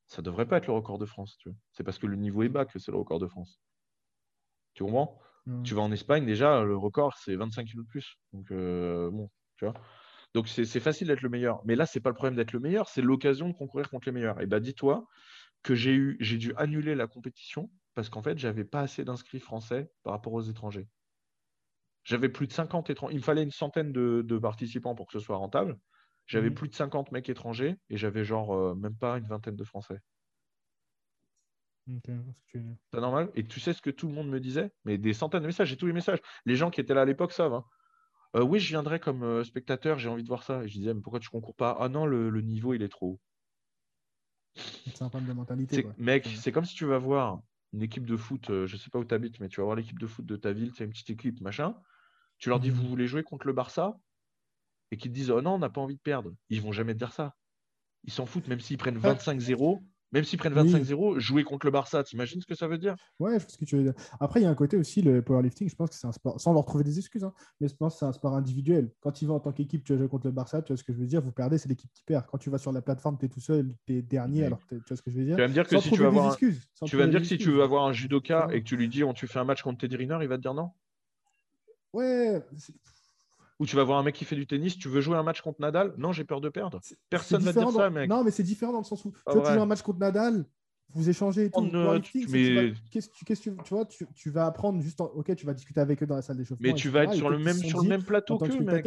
ça 0.06 0.22
devrait 0.22 0.46
pas 0.46 0.58
être 0.58 0.66
le 0.66 0.74
record 0.74 0.98
de 0.98 1.06
France. 1.06 1.38
C'est 1.72 1.82
parce 1.82 1.98
que 1.98 2.06
le 2.06 2.16
niveau 2.16 2.42
est 2.42 2.48
bas 2.48 2.64
que 2.64 2.78
c'est 2.78 2.92
le 2.92 2.98
record 2.98 3.18
de 3.18 3.26
France. 3.26 3.60
Tu 4.74 4.84
comprends? 4.84 5.18
Tu 5.62 5.74
vas 5.74 5.82
en 5.82 5.92
Espagne, 5.92 6.24
déjà, 6.24 6.62
le 6.64 6.76
record, 6.76 7.18
c'est 7.18 7.36
25 7.36 7.66
kilos 7.66 7.84
de 7.84 7.90
plus. 7.90 8.16
Donc, 8.32 8.50
euh, 8.50 9.10
bon, 9.10 9.30
tu 9.58 9.66
vois. 9.66 9.74
Donc, 10.32 10.48
c'est 10.48 10.80
facile 10.80 11.08
d'être 11.08 11.20
le 11.20 11.28
meilleur. 11.28 11.60
Mais 11.64 11.76
là, 11.76 11.86
c'est 11.86 12.00
pas 12.00 12.08
le 12.08 12.14
problème 12.14 12.34
d'être 12.34 12.52
le 12.52 12.60
meilleur, 12.60 12.88
c'est 12.88 13.02
l'occasion 13.02 13.48
de 13.48 13.52
concourir 13.52 13.90
contre 13.90 14.08
les 14.08 14.12
meilleurs. 14.12 14.40
Et 14.40 14.46
bah, 14.46 14.58
dis-toi 14.58 15.06
que 15.62 15.74
j'ai 15.74 15.92
eu, 15.92 16.16
j'ai 16.20 16.38
dû 16.38 16.54
annuler 16.56 16.94
la 16.94 17.06
compétition 17.06 17.70
parce 17.94 18.08
qu'en 18.08 18.22
fait, 18.22 18.38
j'avais 18.38 18.64
pas 18.64 18.80
assez 18.80 19.04
d'inscrits 19.04 19.38
français 19.38 19.90
par 20.02 20.12
rapport 20.12 20.32
aux 20.32 20.42
étrangers. 20.42 20.88
J'avais 22.02 22.28
plus 22.28 22.46
de 22.46 22.52
50 22.52 22.90
étrangers. 22.90 23.14
Il 23.14 23.18
me 23.18 23.22
fallait 23.22 23.42
une 23.42 23.50
centaine 23.50 23.92
de, 23.92 24.38
participants 24.38 24.94
pour 24.94 25.06
que 25.06 25.12
ce 25.12 25.20
soit 25.20 25.36
rentable. 25.36 25.78
J'avais 26.26 26.50
mhm. 26.50 26.54
plus 26.54 26.68
de 26.68 26.74
50 26.74 27.12
mecs 27.12 27.28
étrangers 27.28 27.76
et 27.90 27.96
j'avais 27.96 28.24
genre 28.24 28.54
euh, 28.54 28.74
même 28.74 28.96
pas 28.96 29.18
une 29.18 29.26
vingtaine 29.26 29.56
de 29.56 29.64
Français. 29.64 30.00
c'est 32.50 33.00
normal. 33.00 33.30
Et 33.34 33.44
tu 33.46 33.60
sais 33.60 33.74
ce 33.74 33.82
que 33.82 33.90
tout 33.90 34.08
le 34.08 34.14
monde 34.14 34.28
me 34.28 34.40
disait? 34.40 34.72
Mais 34.84 34.96
des 34.96 35.12
centaines 35.12 35.42
de 35.42 35.46
messages, 35.46 35.68
j'ai 35.68 35.76
tous 35.76 35.86
les 35.86 35.92
messages. 35.92 36.20
Les 36.46 36.56
gens 36.56 36.70
qui 36.70 36.80
étaient 36.80 36.94
là 36.94 37.02
à 37.02 37.04
l'époque 37.04 37.32
savent. 37.32 37.54
Hein. 37.54 37.64
Euh, 38.36 38.42
oui, 38.42 38.58
je 38.58 38.68
viendrai 38.68 39.00
comme 39.00 39.22
euh, 39.22 39.44
spectateur, 39.44 39.98
j'ai 39.98 40.08
envie 40.08 40.22
de 40.22 40.28
voir 40.28 40.42
ça. 40.42 40.64
Et 40.64 40.68
je 40.68 40.78
disais, 40.78 40.94
mais 40.94 41.02
pourquoi 41.02 41.20
tu 41.20 41.28
concours 41.28 41.54
pas? 41.54 41.76
Ah 41.78 41.88
non, 41.88 42.06
le, 42.06 42.40
niveau, 42.40 42.72
il 42.72 42.82
est 42.82 42.88
trop 42.88 43.06
haut. 43.12 43.20
C'est 44.56 45.02
un 45.02 45.08
problème 45.08 45.28
de 45.28 45.34
mentalité. 45.34 45.86
Mec, 45.98 46.26
c'est 46.36 46.52
comme 46.52 46.64
si 46.64 46.74
tu 46.74 46.86
vas 46.86 46.98
voir 46.98 47.40
une 47.72 47.82
équipe 47.82 48.06
de 48.06 48.16
foot, 48.16 48.46
je 48.48 48.66
je 48.66 48.76
sais 48.76 48.88
pas 48.88 49.00
où 49.00 49.04
tu 49.04 49.14
habites, 49.14 49.40
mais 49.40 49.48
tu 49.48 49.60
vas 49.60 49.64
voir 49.64 49.76
l'équipe 49.76 49.98
de 49.98 50.06
foot 50.06 50.24
de 50.24 50.36
ta 50.36 50.52
ville, 50.52 50.70
c'est 50.74 50.84
une 50.84 50.90
petite 50.90 51.10
équipe, 51.10 51.40
machin. 51.40 51.74
Tu 52.38 52.48
leur 52.48 52.60
dis, 52.60 52.70
vous 52.70 52.82
mmh. 52.82 52.86
voulez 52.86 53.06
jouer 53.06 53.22
contre 53.24 53.46
le 53.46 53.52
Barça? 53.52 53.98
Et 54.94 54.96
qu'ils 54.96 55.10
te 55.10 55.16
disent, 55.16 55.32
oh 55.32 55.42
non, 55.42 55.54
on 55.54 55.58
n'a 55.58 55.70
pas 55.70 55.80
envie 55.80 55.96
de 55.96 56.00
perdre. 56.00 56.32
Ils 56.50 56.62
vont 56.62 56.70
jamais 56.70 56.94
te 56.94 57.00
dire 57.00 57.12
ça. 57.12 57.34
Ils 58.04 58.12
s'en 58.12 58.26
foutent, 58.26 58.46
même 58.46 58.60
s'ils 58.60 58.78
prennent 58.78 58.96
25-0. 58.96 59.82
Même 60.12 60.22
s'ils 60.22 60.38
prennent 60.38 60.54
25-0, 60.54 61.18
jouer 61.18 61.42
contre 61.42 61.66
le 61.66 61.72
Barça, 61.72 62.04
t'imagines 62.04 62.40
ce 62.40 62.46
que 62.46 62.54
ça 62.54 62.68
veut 62.68 62.78
dire? 62.78 62.94
Ouais, 63.18 63.40
je 63.40 63.44
pense 63.44 63.56
que 63.56 63.64
tu 63.64 63.76
veux 63.76 63.82
dire. 63.82 63.94
Après, 64.20 64.38
il 64.38 64.44
y 64.44 64.46
a 64.46 64.50
un 64.50 64.54
côté 64.54 64.76
aussi, 64.76 65.02
le 65.02 65.20
powerlifting, 65.20 65.68
je 65.68 65.74
pense 65.74 65.90
que 65.90 65.96
c'est 65.96 66.06
un 66.06 66.12
sport, 66.12 66.40
sans 66.40 66.52
leur 66.52 66.64
trouver 66.64 66.84
des 66.84 66.96
excuses, 67.00 67.24
hein, 67.24 67.32
mais 67.60 67.66
je 67.66 67.74
pense 67.74 67.94
que 67.94 67.98
c'est 67.98 68.04
un 68.04 68.12
sport 68.12 68.36
individuel. 68.36 68.92
Quand 69.00 69.10
tu 69.10 69.26
vas 69.26 69.34
en 69.34 69.40
tant 69.40 69.50
qu'équipe, 69.50 69.82
tu 69.82 69.92
vas 69.92 69.98
jouer 69.98 70.08
contre 70.08 70.28
le 70.28 70.32
Barça, 70.32 70.62
tu 70.62 70.72
vois 70.72 70.76
ce 70.76 70.84
que 70.84 70.92
je 70.92 70.98
veux 70.98 71.08
dire, 71.08 71.20
vous 71.20 71.32
perdez, 71.32 71.58
c'est 71.58 71.68
l'équipe 71.68 71.90
qui 71.92 72.04
perd. 72.04 72.26
Quand 72.30 72.38
tu 72.38 72.48
vas 72.48 72.58
sur 72.58 72.70
la 72.70 72.80
plateforme, 72.80 73.18
tu 73.18 73.26
es 73.26 73.28
tout 73.28 73.40
seul, 73.40 73.74
tu 73.88 73.96
es 73.96 74.02
dernier, 74.02 74.44
alors 74.44 74.60
tu 74.68 74.76
vois 74.76 74.96
ce 74.96 75.02
que 75.02 75.10
je 75.10 75.18
veux 75.18 75.24
dire? 75.24 75.34
Tu 75.34 75.42
vas 75.42 75.48
me 75.48 75.52
dire 75.54 75.66
que 75.66 75.80
si 75.80 75.90
tu 75.90 76.00
vas 76.00 76.06
avoir 76.06 76.32
un... 76.32 76.36
tu 76.86 76.96
vas 76.96 77.06
me 77.06 77.10
dire 77.10 77.20
que 77.20 77.26
si 77.26 77.36
tu 77.36 77.50
veux 77.50 77.62
avoir 77.64 77.84
un 77.86 77.92
judoka 77.92 78.46
et 78.52 78.60
que 78.60 78.68
tu 78.68 78.76
lui 78.76 78.88
dis, 78.88 79.02
on, 79.02 79.14
tu 79.14 79.26
fais 79.26 79.40
un 79.40 79.44
match 79.44 79.62
contre 79.62 79.78
Teddy 79.78 79.96
Riner, 79.96 80.18
il 80.22 80.28
va 80.28 80.36
te 80.36 80.42
dire 80.42 80.54
non? 80.54 80.70
Ouais, 81.92 82.40
ou 83.58 83.66
tu 83.66 83.76
vas 83.76 83.84
voir 83.84 83.98
un 83.98 84.02
mec 84.02 84.14
qui 84.14 84.24
fait 84.24 84.36
du 84.36 84.46
tennis, 84.46 84.76
tu 84.76 84.88
veux 84.88 85.00
jouer 85.00 85.16
un 85.16 85.22
match 85.22 85.40
contre 85.40 85.60
Nadal? 85.60 85.94
Non, 85.96 86.12
j'ai 86.12 86.24
peur 86.24 86.40
de 86.40 86.48
perdre. 86.48 86.80
Personne 87.08 87.40
ne 87.40 87.46
va 87.46 87.52
dire 87.52 87.70
ça, 87.70 87.90
mec. 87.90 88.08
Non, 88.08 88.24
mais 88.24 88.30
c'est 88.30 88.42
différent 88.42 88.72
dans 88.72 88.78
le 88.78 88.84
sens 88.84 89.04
où 89.04 89.12
tu, 89.12 89.32
joues 89.32 89.46
un 89.46 89.66
match 89.66 89.82
contre 89.82 90.00
Nadal, 90.00 90.44
vous 90.90 91.08
échangez 91.08 91.46
et 91.46 91.50
tout. 91.50 91.62
mais... 92.28 92.72
Qu'est-ce 92.90 93.08
que 93.08 93.34
tu, 93.34 93.56
tu, 93.64 93.74
vois, 93.74 93.84
tu, 93.86 94.30
vas 94.30 94.46
apprendre 94.46 94.80
juste. 94.80 95.00
Ok, 95.00 95.34
tu 95.36 95.46
vas 95.46 95.54
discuter 95.54 95.80
avec 95.80 96.02
eux 96.02 96.06
dans 96.06 96.16
la 96.16 96.22
salle 96.22 96.36
d'échauffement. 96.36 96.66
Mais 96.68 96.74
tu 96.74 96.88
vas 96.88 97.04
être 97.04 97.14
sur 97.14 97.30
le 97.30 97.38
même, 97.38 97.56
sur 97.56 97.82
le 97.82 97.88
même 97.88 98.02
plateau 98.02 98.38
que 98.38 98.46
mec. 98.62 98.86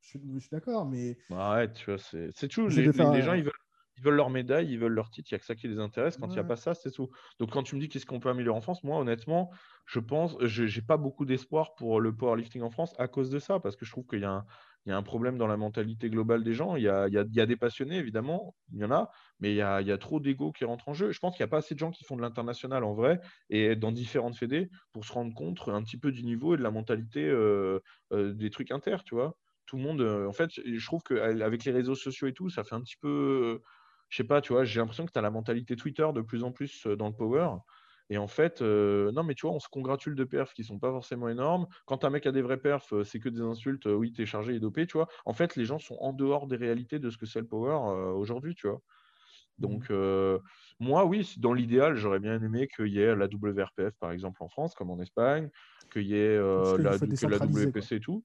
Je, 0.00 0.18
suis 0.38 0.50
d'accord, 0.50 0.86
mais. 0.86 1.16
Bah 1.30 1.54
ouais, 1.54 1.72
tu 1.72 1.90
vois, 1.90 1.98
c'est 1.98 2.48
tout. 2.48 2.68
Les, 2.68 2.86
les, 2.86 3.22
gens, 3.22 3.34
ils 3.34 3.44
veulent 3.44 3.52
ils 4.00 4.04
veulent 4.04 4.14
leur 4.14 4.30
médaille, 4.30 4.72
ils 4.72 4.78
veulent 4.78 4.94
leur 4.94 5.10
titre, 5.10 5.30
il 5.30 5.34
n'y 5.34 5.36
a 5.36 5.38
que 5.40 5.44
ça 5.44 5.54
qui 5.54 5.68
les 5.68 5.78
intéresse. 5.78 6.16
Quand 6.16 6.28
il 6.28 6.34
n'y 6.34 6.38
a 6.38 6.44
pas 6.44 6.56
ça, 6.56 6.74
c'est 6.74 6.90
tout. 6.90 7.10
Donc 7.38 7.50
quand 7.50 7.62
tu 7.62 7.76
me 7.76 7.80
dis 7.80 7.88
qu'est-ce 7.88 8.06
qu'on 8.06 8.18
peut 8.18 8.30
améliorer 8.30 8.56
en 8.56 8.62
France, 8.62 8.82
moi 8.82 8.98
honnêtement, 8.98 9.50
je 9.84 10.00
pense, 10.00 10.36
je 10.40 10.62
n'ai 10.64 10.86
pas 10.86 10.96
beaucoup 10.96 11.26
d'espoir 11.26 11.74
pour 11.74 12.00
le 12.00 12.14
powerlifting 12.14 12.62
en 12.62 12.70
France 12.70 12.94
à 12.98 13.08
cause 13.08 13.28
de 13.28 13.38
ça, 13.38 13.60
parce 13.60 13.76
que 13.76 13.84
je 13.84 13.90
trouve 13.90 14.06
qu'il 14.06 14.20
y, 14.20 14.24
a 14.24 14.44
un 14.86 15.02
problème 15.02 15.36
dans 15.36 15.46
la 15.46 15.58
mentalité 15.58 16.08
globale 16.08 16.42
des 16.42 16.54
gens. 16.54 16.76
Il 16.76 16.82
y 16.82 16.88
a, 16.88 17.08
des 17.08 17.56
passionnés, 17.56 17.96
évidemment, 17.96 18.54
il 18.72 18.78
y 18.78 18.84
en 18.84 18.90
a, 18.90 19.10
mais 19.38 19.50
il 19.52 19.56
y 19.56 19.62
a, 19.62 19.98
trop 19.98 20.18
d'ego 20.18 20.50
qui 20.50 20.64
rentrent 20.64 20.88
en 20.88 20.94
jeu. 20.94 21.12
Je 21.12 21.18
pense 21.18 21.36
qu'il 21.36 21.44
n'y 21.44 21.48
a 21.48 21.50
pas 21.50 21.58
assez 21.58 21.74
de 21.74 21.80
gens 21.80 21.90
qui 21.90 22.04
font 22.04 22.16
de 22.16 22.22
l'international 22.22 22.84
en 22.84 22.94
vrai 22.94 23.20
et 23.50 23.76
dans 23.76 23.92
différentes 23.92 24.36
fédés 24.36 24.70
pour 24.92 25.04
se 25.04 25.12
rendre 25.12 25.34
compte 25.34 25.60
un 25.68 25.82
petit 25.82 25.98
peu 25.98 26.10
du 26.10 26.22
niveau 26.22 26.54
et 26.54 26.56
de 26.56 26.62
la 26.62 26.70
mentalité 26.70 27.28
euh, 27.28 27.80
euh, 28.12 28.32
des 28.32 28.48
trucs 28.48 28.70
inter, 28.70 28.96
tu 29.04 29.14
vois. 29.14 29.36
Tout 29.66 29.76
le 29.76 29.82
monde, 29.82 30.00
euh, 30.00 30.26
en 30.26 30.32
fait, 30.32 30.50
je 30.64 30.84
trouve 30.86 31.02
qu'avec 31.02 31.64
les 31.64 31.72
réseaux 31.72 31.94
sociaux 31.94 32.26
et 32.28 32.32
tout, 32.32 32.48
ça 32.48 32.64
fait 32.64 32.74
un 32.74 32.80
petit 32.80 32.96
peu 32.96 33.60
je 34.10 34.16
sais 34.16 34.24
pas, 34.24 34.40
tu 34.40 34.52
vois, 34.52 34.64
j'ai 34.64 34.80
l'impression 34.80 35.06
que 35.06 35.12
tu 35.12 35.18
as 35.18 35.22
la 35.22 35.30
mentalité 35.30 35.76
Twitter 35.76 36.06
de 36.12 36.20
plus 36.20 36.42
en 36.44 36.50
plus 36.50 36.86
euh, 36.86 36.96
dans 36.96 37.08
le 37.08 37.14
power. 37.14 37.48
Et 38.12 38.18
en 38.18 38.26
fait, 38.26 38.60
euh, 38.60 39.12
non, 39.12 39.22
mais 39.22 39.36
tu 39.36 39.46
vois, 39.46 39.54
on 39.54 39.60
se 39.60 39.68
congratule 39.68 40.16
de 40.16 40.24
perfs 40.24 40.52
qui 40.52 40.64
sont 40.64 40.80
pas 40.80 40.90
forcément 40.90 41.28
énormes. 41.28 41.68
Quand 41.86 42.04
un 42.04 42.10
mec 42.10 42.26
a 42.26 42.32
des 42.32 42.42
vrais 42.42 42.56
perfs, 42.56 42.92
euh, 42.92 43.04
c'est 43.04 43.20
que 43.20 43.28
des 43.28 43.40
insultes. 43.40 43.86
oui, 43.86 44.12
t'es 44.12 44.26
chargé 44.26 44.56
et 44.56 44.60
dopé, 44.60 44.88
tu 44.88 44.98
vois. 44.98 45.06
En 45.26 45.32
fait, 45.32 45.54
les 45.54 45.64
gens 45.64 45.78
sont 45.78 45.96
en 46.00 46.12
dehors 46.12 46.48
des 46.48 46.56
réalités 46.56 46.98
de 46.98 47.08
ce 47.08 47.16
que 47.16 47.24
c'est 47.24 47.38
le 47.38 47.46
power 47.46 47.76
aujourd'hui, 48.16 48.56
tu 48.56 48.66
vois. 48.66 48.82
Donc, 49.58 49.90
mmh. 49.90 50.38
moi, 50.80 51.04
oui, 51.04 51.34
dans 51.36 51.52
l'idéal, 51.52 51.94
j'aurais 51.94 52.18
bien 52.18 52.42
aimé 52.42 52.66
qu'il 52.66 52.88
y 52.88 52.98
ait 52.98 53.14
la 53.14 53.26
WRPF, 53.26 53.94
par 54.00 54.10
exemple, 54.10 54.42
en 54.42 54.48
France, 54.48 54.74
comme 54.74 54.90
en 54.90 54.98
Espagne, 55.00 55.50
qu'il 55.92 56.06
y 56.06 56.14
ait 56.14 56.36
la, 56.36 56.98
que 56.98 57.26
la 57.26 57.38
WPC 57.38 57.96
et 57.96 58.00
tout 58.00 58.24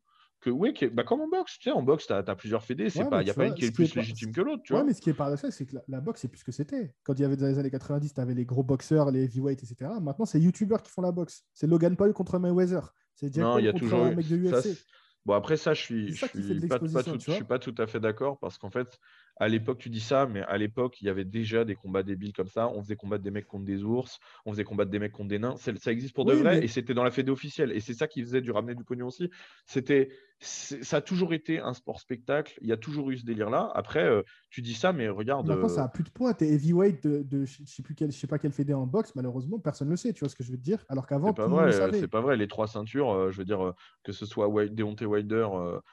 oui, 0.49 0.73
bah, 0.91 1.03
comme 1.03 1.21
en 1.21 1.27
boxe, 1.27 1.57
tu 1.59 1.69
sais, 1.69 1.71
en 1.71 1.83
boxe, 1.83 2.07
tu 2.07 2.13
as, 2.13 2.23
plusieurs 2.35 2.63
fédés, 2.63 2.87
il 2.93 3.01
n'y 3.01 3.29
a 3.29 3.33
pas 3.33 3.47
une 3.47 3.53
qui 3.53 3.65
est 3.65 3.71
plus 3.71 3.95
légitime 3.95 4.31
que 4.31 4.41
l'autre. 4.41 4.63
Ouais, 4.73 4.83
mais 4.83 4.93
ce 4.93 5.01
qui 5.01 5.09
est 5.09 5.13
paradoxal, 5.13 5.51
c'est 5.51 5.65
que 5.65 5.75
la, 5.87 6.01
boxe, 6.01 6.21
c'est 6.21 6.27
plus 6.27 6.39
ce 6.39 6.43
que 6.43 6.51
c'était. 6.51 6.93
Quand 7.03 7.13
il 7.13 7.21
y 7.21 7.25
avait 7.25 7.37
dans 7.37 7.47
les 7.47 7.59
années 7.59 7.71
90, 7.71 8.13
tu 8.13 8.21
avais 8.21 8.33
les 8.33 8.45
gros 8.45 8.63
boxeurs, 8.63 9.11
les 9.11 9.23
heavyweights, 9.23 9.63
etc. 9.63 9.91
Maintenant, 10.01 10.25
c'est 10.25 10.39
YouTubeurs 10.39 10.81
qui 10.81 10.91
font 10.91 11.01
la 11.01 11.11
boxe. 11.11 11.43
C'est 11.53 11.67
Logan 11.67 11.95
Paul 11.95 12.13
contre 12.13 12.39
Mayweather. 12.39 12.93
C'est 13.15 13.33
Jack 13.33 13.43
Paul 13.43 13.65
contre 13.65 13.79
toujours... 13.79 14.03
un 14.03 14.15
mec 14.15 14.27
de 14.27 14.37
UFC. 14.37 14.77
Bon, 15.25 15.33
après, 15.33 15.57
ça, 15.57 15.73
je 15.73 15.81
suis, 15.81 16.07
je 16.09 16.25
suis, 16.27 16.67
pas, 16.67 16.77
tout, 16.77 16.87
je 16.87 17.31
suis 17.31 17.43
pas 17.43 17.57
tout 17.57 17.73
à 17.79 17.87
fait 17.87 17.99
d'accord 17.99 18.37
parce 18.37 18.59
qu'en 18.59 18.69
fait, 18.69 18.99
à 19.37 19.47
l'époque, 19.47 19.79
tu 19.79 19.89
dis 19.89 19.99
ça, 19.99 20.27
mais 20.27 20.41
à 20.43 20.57
l'époque, 20.57 21.01
il 21.01 21.05
y 21.05 21.09
avait 21.09 21.25
déjà 21.25 21.65
des 21.65 21.75
combats 21.75 22.03
débiles 22.03 22.33
comme 22.33 22.47
ça. 22.47 22.69
On 22.69 22.81
faisait 22.81 22.95
combattre 22.95 23.23
des 23.23 23.31
mecs 23.31 23.47
contre 23.47 23.65
des 23.65 23.83
ours, 23.83 24.19
on 24.45 24.51
faisait 24.51 24.63
combattre 24.63 24.91
des 24.91 24.99
mecs 24.99 25.11
contre 25.11 25.29
des 25.29 25.39
nains. 25.39 25.55
Ça 25.57 25.91
existe 25.91 26.15
pour 26.15 26.25
de 26.25 26.33
vrai 26.33 26.63
et 26.63 26.67
c'était 26.67 26.93
dans 26.93 27.03
la 27.03 27.11
fédé 27.11 27.31
officielle. 27.31 27.71
Et 27.71 27.81
c'est 27.81 27.93
ça 27.93 28.07
qui 28.07 28.21
faisait 28.21 28.41
du 28.41 28.51
ramener 28.51 28.75
du 28.75 28.83
pognon 28.83 29.07
aussi. 29.07 29.29
C'était, 29.65 30.09
ça 30.39 30.97
a 30.97 31.01
toujours 31.01 31.33
été 31.33 31.59
un 31.59 31.73
sport 31.73 31.99
spectacle. 31.99 32.57
Il 32.61 32.69
y 32.69 32.71
a 32.71 32.77
toujours 32.77 33.11
eu 33.11 33.17
ce 33.17 33.25
délire-là. 33.25 33.71
Après, 33.75 34.05
euh, 34.05 34.21
tu 34.49 34.61
dis 34.61 34.73
ça, 34.73 34.93
mais 34.93 35.09
regarde. 35.09 35.47
Maintenant, 35.47 35.67
ça 35.67 35.83
a 35.83 35.87
plus 35.89 36.03
de 36.03 36.09
poids. 36.09 36.33
Tu 36.33 36.45
es 36.45 36.53
heavyweight 36.53 37.03
de, 37.03 37.23
de, 37.23 37.45
je 37.45 37.63
sais 37.65 37.83
plus 37.83 37.95
quel, 37.95 38.11
je 38.11 38.17
sais 38.17 38.27
pas 38.27 38.39
quelle 38.39 38.53
fédé 38.53 38.73
en 38.73 38.85
boxe. 38.85 39.15
Malheureusement, 39.15 39.59
personne 39.59 39.87
ne 39.87 39.93
le 39.93 39.97
sait. 39.97 40.13
Tu 40.13 40.21
vois 40.21 40.29
ce 40.29 40.35
que 40.35 40.43
je 40.43 40.51
veux 40.51 40.57
te 40.57 40.63
dire 40.63 40.85
Alors 40.87 41.07
qu'avant, 41.07 41.27
c'est 41.27 41.35
pas 41.35 41.47
vrai. 41.47 41.91
C'est 41.91 42.07
pas 42.07 42.21
vrai. 42.21 42.37
Les 42.37 42.47
trois 42.47 42.67
ceintures, 42.67 43.11
euh, 43.11 43.31
je 43.31 43.37
veux 43.39 43.45
dire, 43.45 43.65
euh, 43.65 43.73
que 44.03 44.13
ce 44.13 44.25
soit 44.25 44.47
Deontay 44.69 45.05
Wilder, 45.05 45.47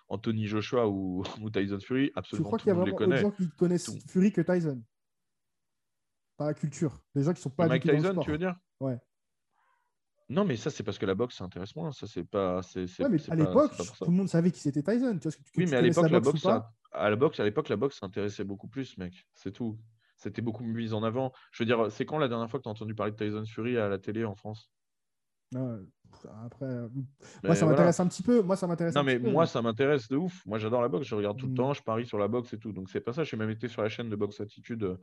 Anthony 0.09 0.47
Joshua 0.47 0.89
ou, 0.89 1.25
Tyson 1.53 1.81
Fury, 1.81 2.13
absolument. 2.15 2.51
Y 2.65 2.71
a 2.71 2.75
vraiment 2.75 3.09
des 3.09 3.17
gens 3.17 3.32
qui 3.33 3.51
connaissent 3.51 3.91
Fury 4.09 4.33
que 4.33 4.41
Tyson. 4.41 4.83
Pas 6.37 6.47
la 6.47 6.55
culture. 6.55 7.03
Des 7.15 7.23
gens 7.23 7.33
qui 7.33 7.41
sont 7.41 7.51
pas 7.51 7.67
Mike 7.67 7.83
Tyson, 7.83 8.21
tu 8.23 8.31
veux 8.31 8.39
dire? 8.39 8.57
Ouais. 8.81 8.99
Non, 10.29 10.45
mais 10.45 10.57
ça, 10.57 10.71
c'est 10.71 10.83
parce 10.83 10.99
que 10.99 11.05
la 11.05 11.15
boxe, 11.15 11.37
ça 11.37 11.45
intéresse 11.45 11.77
moins. 11.77 11.93
Ça, 11.93 12.07
c'est 12.07 12.25
pas. 12.25 12.63
C'est, 12.63 12.85
ouais, 13.03 13.09
mais 13.09 13.31
à 13.31 13.35
l'époque, 13.35 13.73
tout 13.77 14.11
le 14.11 14.17
monde 14.17 14.29
savait 14.29 14.51
qui 14.51 14.61
c'était 14.61 14.83
Tyson. 14.83 15.19
Tu 15.19 15.29
vois, 15.29 15.33
que, 15.33 15.39
oui, 15.57 15.67
mais 15.69 15.77
à 15.77 15.83
l'époque, 15.83 16.11
la 16.11 16.21
boxe, 16.21 16.47
à 16.47 17.11
la 17.11 17.17
boxe, 17.17 17.41
à 17.41 17.45
l'époque, 17.45 17.69
la 17.69 17.77
boxe 17.77 17.99
s'intéressait 17.99 18.45
beaucoup 18.45 18.69
plus, 18.69 18.97
mec. 18.97 19.27
C'est 19.35 19.53
tout. 19.53 19.79
C'était 20.17 20.41
beaucoup 20.41 20.65
mis 20.65 20.93
en 20.95 21.03
avant. 21.03 21.33
Je 21.51 21.63
veux 21.63 21.67
dire, 21.67 21.91
c'est 21.91 22.07
quand 22.07 22.19
la 22.19 22.29
dernière 22.29 22.49
fois 22.49 22.61
que 22.61 22.63
tu 22.63 22.69
as 22.69 22.73
entendu 22.73 22.95
parler 22.95 23.13
de 23.13 23.17
Tyson 23.17 23.45
Fury 23.45 23.77
à 23.77 23.89
la 23.89 23.99
télé 23.99 24.25
en 24.25 24.35
France? 24.35 24.71
Après, 26.45 26.67
euh, 26.67 26.89
moi, 27.43 27.55
ça 27.55 27.67
m'intéresse 27.67 28.01
un 28.01 28.07
petit 28.07 28.23
peu. 28.23 28.43
Moi, 28.43 28.57
ça 28.57 28.67
m'intéresse. 28.67 28.95
Non, 28.95 29.03
mais 29.03 29.19
moi, 29.19 29.47
ça 29.47 29.63
m'intéresse 29.63 30.09
de 30.09 30.17
ouf. 30.17 30.45
Moi, 30.47 30.59
j'adore 30.59 30.83
la 30.83 30.89
boxe. 30.89 31.07
Je 31.07 31.15
regarde 31.15 31.39
tout 31.39 31.47
le 31.47 31.53
mm. 31.53 31.57
temps. 31.57 31.73
Je 31.73 31.83
parie 31.83 32.07
sur 32.07 32.19
la 32.19 32.29
boxe 32.29 32.53
et 32.53 32.59
tout. 32.59 32.73
Donc, 32.73 32.91
c'est 32.91 33.01
pas 33.01 33.13
ça. 33.13 33.25
J'ai 33.25 33.37
même 33.37 33.51
été 33.51 33.69
sur 33.69 33.83
la 33.83 33.89
chaîne 33.89 34.09
de 34.09 34.17
Boxe 34.17 34.41
Attitude 34.41 34.99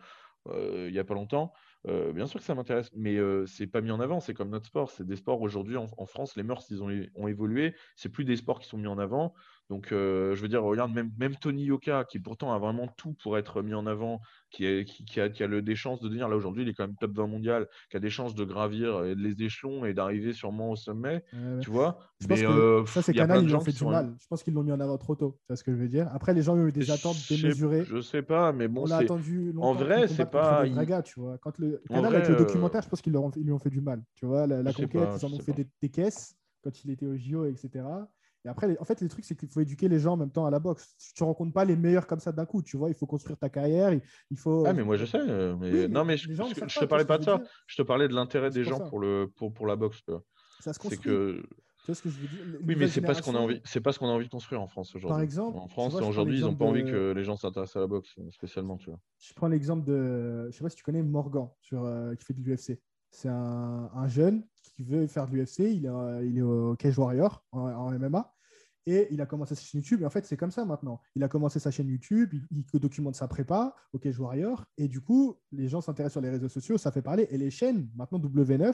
euh, 0.48 0.88
il 0.88 0.96
y 0.96 1.00
a 1.00 1.04
pas 1.04 1.14
longtemps. 1.14 1.52
Euh, 1.88 2.14
bien 2.14 2.26
sûr 2.26 2.40
que 2.40 2.46
ça 2.46 2.56
m'intéresse, 2.56 2.90
mais 2.96 3.18
c'est 3.48 3.68
pas 3.68 3.82
mis 3.82 3.92
en 3.92 4.00
avant. 4.00 4.20
C'est 4.20 4.34
comme 4.34 4.50
notre 4.50 4.68
sport. 4.68 4.92
C'est 4.92 5.06
des 5.06 5.16
sports 5.16 5.42
aujourd'hui 5.42 5.78
en, 5.78 6.06
France. 6.06 6.36
Les 6.36 6.44
mœurs, 6.44 6.66
ils 6.70 6.82
ont, 6.84 6.90
ont 7.16 7.28
évolué. 7.28 7.76
C'est 7.96 8.10
plus 8.10 8.26
des 8.26 8.36
sports 8.36 8.60
qui 8.60 8.68
sont 8.68 8.78
mis 8.78 8.88
en 8.88 8.98
avant. 8.98 9.34
Donc, 9.70 9.88
je 9.92 10.36
veux 10.36 10.48
dire, 10.48 10.64
regarde, 10.64 10.94
même, 10.94 11.12
même 11.18 11.36
Tony 11.36 11.66
Yoka, 11.66 12.06
qui 12.06 12.20
pourtant 12.20 12.54
a 12.54 12.60
vraiment 12.60 12.88
tout 12.98 13.16
pour 13.22 13.38
être 13.38 13.62
mis 13.62 13.74
en 13.74 13.86
avant, 13.86 14.20
qui, 14.52 14.66
est, 14.66 14.86
qui, 14.86 15.22
a, 15.22 15.30
qui 15.30 15.44
a 15.44 15.48
le, 15.48 15.62
des 15.62 15.76
chances 15.76 16.00
de 16.00 16.08
devenir, 16.08 16.28
là 16.28 16.36
aujourd'hui, 16.36 16.64
il 16.64 16.70
est 16.70 16.74
quand 16.74 16.88
même 16.88 16.96
top 16.96 17.12
20 17.12 17.28
mondial, 17.28 17.68
qui 17.90 17.98
a 17.98 18.00
des 18.00 18.10
chances 18.10 18.36
de 18.36 18.44
gravir 18.44 19.02
les 19.02 19.44
échelons 19.44 19.86
et 19.86 19.94
d'arriver 19.94 20.34
sûrement 20.34 20.72
au 20.72 20.76
sommet, 20.76 21.24
tu 21.62 21.70
vois. 21.70 22.00
mais, 22.28 22.44
euh, 22.46 22.86
ça, 22.86 23.02
c'est 23.02 23.14
Canal, 23.14 23.44
ils 23.44 23.50
l'ont 23.50 23.60
fait 23.60 23.72
du 23.72 23.86
mal. 23.86 24.16
Je 24.20 24.28
pense 24.28 24.44
qu'ils 24.44 24.54
l'ont 24.54 24.64
mis 24.64 24.72
en 24.72 24.80
avant 24.80 24.98
trop 24.98 25.16
tôt, 25.16 25.38
c'est 25.48 25.56
ce 25.56 25.64
que 25.64 25.72
je 25.72 25.78
veux 25.78 25.88
dire. 25.88 26.10
Après, 26.14 26.34
les 26.34 26.42
gens 26.42 26.56
ont 26.56 26.68
eu 26.68 26.72
des 26.72 26.92
attentes 26.92 27.18
démesurées. 27.30 27.86
Je 27.86 28.02
sais 28.02 28.22
pas, 28.22 28.52
mais 28.52 28.68
bon, 28.68 28.84
on 28.84 28.86
l'a 28.86 28.98
attendu 28.98 29.54
En 29.58 29.74
vrai, 29.74 30.08
c'est 30.08 30.30
pas. 30.30 30.66
Draga, 30.68 31.02
tu 31.02 31.20
vois. 31.20 31.38
Quand 31.40 31.58
le 31.60 31.82
Canal, 31.88 32.16
avec 32.16 32.28
le 32.28 32.36
euh, 32.36 32.38
documentaire, 32.38 32.82
je 32.82 32.90
pense 32.90 33.02
qu'ils 33.02 33.14
lui 33.14 33.52
ont 33.52 33.60
fait 33.60 33.70
du 33.70 33.82
mal. 33.82 34.04
Tu 34.16 34.26
vois, 34.26 34.48
la, 34.48 34.74
conquête, 34.74 35.10
ils 35.22 35.26
en 35.26 35.34
ont 35.34 35.40
fait 35.40 35.54
des, 35.82 35.90
caisses 35.90 36.36
quand 36.64 36.84
il 36.84 36.92
était 36.92 37.06
au 37.06 37.18
JO, 37.18 37.46
etc. 37.46 37.84
Et 38.46 38.50
après, 38.50 38.78
en 38.80 38.86
fait, 38.86 39.02
le 39.02 39.10
truc, 39.10 39.26
c'est 39.26 39.36
qu'il 39.36 39.50
faut 39.50 39.60
éduquer 39.60 39.90
les 39.90 40.00
gens 40.00 40.14
en 40.14 40.18
même 40.18 40.32
temps 40.32 40.46
à 40.46 40.52
la 40.52 40.60
boxe. 40.60 40.96
Tu 41.14 41.24
ne 41.24 41.28
rencontres 41.28 41.54
pas 41.54 41.66
les 41.66 41.76
meilleurs 41.76 42.08
comme 42.08 42.20
ça 42.20 42.32
d'un 42.32 42.46
coup, 42.46 42.62
tu 42.62 42.78
vois. 42.78 42.90
Il 42.90 42.96
faut 42.96 43.06
construire 43.06 43.38
ta 43.38 43.50
carrière. 43.50 43.94
Il 44.32 44.38
faut... 44.38 44.66
Ah, 44.66 44.74
mais 44.74 44.84
moi, 44.84 44.96
je 44.96 45.06
sais. 45.06 45.20
Euh, 45.20 45.88
non, 45.90 46.06
mais 46.06 46.16
je, 46.16 46.30
ne 46.32 46.36
te 46.36 46.86
parlais 46.86 47.06
pas 47.06 47.18
de 47.18 47.24
ça. 47.24 47.42
Je 47.68 47.76
te 47.76 47.82
parlais 47.82 48.08
de 48.08 48.14
l'intérêt 48.14 48.50
des 48.50 48.64
gens 48.64 48.80
pour, 48.80 49.00
le, 49.00 49.30
pour, 49.36 49.54
pour 49.54 49.68
la 49.68 49.76
boxe. 49.76 50.02
Ça 50.62 50.74
se 50.74 50.80
construit. 50.80 51.00
Que... 51.00 51.44
Tu 51.80 51.86
vois 51.88 51.96
ce 51.96 52.02
que 52.02 52.10
je 52.10 52.20
veux 52.20 52.28
dire? 52.28 52.60
Oui, 52.66 52.76
mais 52.78 52.88
c'est 52.88 53.02
pas 53.02 53.14
ce 53.14 53.22
qu'on 53.22 53.36
a 53.36 53.40
envie. 53.40 53.62
C'est 53.66 53.82
pas 53.82 53.92
ce 53.92 54.00
qu'on 54.00 54.08
a 54.08 54.12
envie 54.12 54.26
de 54.26 54.32
construire 54.32 54.62
en 54.62 54.68
France 54.68 54.96
aujourd'hui. 54.96 55.16
Par 55.16 55.22
exemple, 55.22 55.58
en 55.58 55.68
France 55.68 55.96
aujourd'hui, 55.96 56.40
ils 56.40 56.46
n'ont 56.46 56.56
pas 56.56 56.66
envie 56.66 56.84
que 56.84 57.12
les 57.12 57.24
gens 57.24 57.36
s'intéressent 57.36 57.78
à 57.78 57.82
la 57.82 57.88
boxe 57.88 58.16
spécialement, 58.32 58.78
tu 58.78 58.90
vois. 58.90 59.00
Je 59.20 59.34
prends 59.34 59.48
l'exemple 59.48 59.86
de, 59.86 60.50
je 60.50 60.58
sais 60.58 60.64
pas 60.64 60.70
si 60.70 60.78
tu 60.78 60.84
connais 60.84 61.04
Morgan 61.04 61.50
sur 61.62 61.84
euh, 61.84 62.16
qui 62.16 62.26
fait 62.26 62.34
de 62.34 62.42
l'UFC. 62.42 62.80
C'est 63.12 63.30
un, 63.30 64.08
jeune 64.08 64.44
qui 64.64 64.84
veut 64.84 65.08
faire 65.08 65.28
de 65.28 65.36
l'UFC. 65.36 65.60
Il 65.60 65.86
est, 65.86 66.28
il 66.28 66.38
est 66.38 66.42
au 66.42 66.76
Cage 66.76 66.98
Warrior 66.98 67.44
en, 67.52 67.92
MMA. 67.92 68.34
Et 68.86 69.08
il 69.12 69.22
a 69.22 69.26
commencé 69.26 69.56
sa 69.56 69.62
chaîne 69.62 69.82
YouTube. 69.82 70.02
Et 70.02 70.06
en 70.06 70.10
fait, 70.10 70.26
c'est 70.26 70.38
comme 70.38 70.52
ça 70.52 70.66
maintenant. 70.66 71.02
Il 71.16 71.24
a 71.24 71.28
commencé 71.28 71.60
sa 71.60 71.70
chaîne 71.70 71.90
YouTube, 71.90 72.34
il, 72.50 72.66
documente 72.80 73.16
sa 73.16 73.28
prépa 73.28 73.76
au 73.94 74.00
Cage 74.00 74.20
Warrior. 74.20 74.66
Et 74.78 74.88
du 74.88 75.02
coup, 75.02 75.38
les 75.52 75.68
gens 75.68 75.82
s'intéressent 75.82 76.14
sur 76.14 76.22
les 76.22 76.30
réseaux 76.30 76.50
sociaux, 76.50 76.78
ça 76.78 76.92
fait 76.92 77.02
parler. 77.02 77.28
Et 77.30 77.38
les 77.38 77.52
chaînes, 77.52 77.90
maintenant 77.96 78.20
W9, 78.20 78.74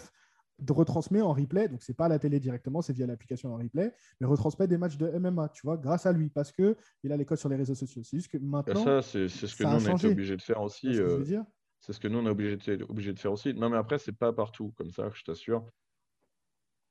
de 0.60 0.74
retransmet 0.74 1.22
en 1.22 1.34
replay, 1.34 1.68
donc 1.68 1.84
c'est 1.84 1.94
pas 1.94 2.06
à 2.06 2.10
la 2.10 2.20
télé 2.20 2.40
directement, 2.40 2.82
c'est 2.82 2.94
via 2.94 3.06
l'application 3.06 3.54
en 3.54 3.58
replay, 3.58 3.94
mais 4.20 4.28
retransmet 4.28 4.68
des 4.68 4.78
matchs 4.78 4.98
de 4.98 5.08
MMA, 5.08 5.50
tu 5.50 5.62
vois, 5.64 5.78
grâce 5.78 6.06
à 6.06 6.14
lui, 6.14 6.30
parce 6.30 6.52
que 6.52 6.78
il 7.04 7.12
a 7.12 7.18
les 7.18 7.26
codes 7.26 7.40
sur 7.40 7.50
les 7.50 7.58
réseaux 7.58 7.76
sociaux. 7.76 8.04
C'est 8.04 8.18
juste 8.18 8.32
que 8.32 8.38
maintenant. 8.38 8.84
Ça, 8.84 9.02
c'est 9.02 9.28
ce 9.28 9.56
que 9.56 9.64
nous 9.64 9.70
on 9.70 9.86
a 9.86 9.96
été 9.96 10.08
obligé 10.08 10.38
de 10.38 10.42
faire 10.42 10.62
aussi. 10.62 10.88
C'est 11.86 11.94
ce 11.94 12.00
que 12.00 12.08
nous 12.08 12.18
on 12.18 12.26
a 12.26 12.32
obligé 12.32 12.58
de, 12.58 12.84
obligé 12.90 13.14
de 13.14 13.20
faire 13.20 13.32
aussi. 13.32 13.54
Non, 13.54 13.70
mais 13.70 13.78
après, 13.78 14.00
c'est 14.00 14.18
pas 14.18 14.34
partout 14.34 14.74
comme 14.76 14.90
ça, 14.90 15.12
je 15.14 15.24
t'assure. 15.24 15.64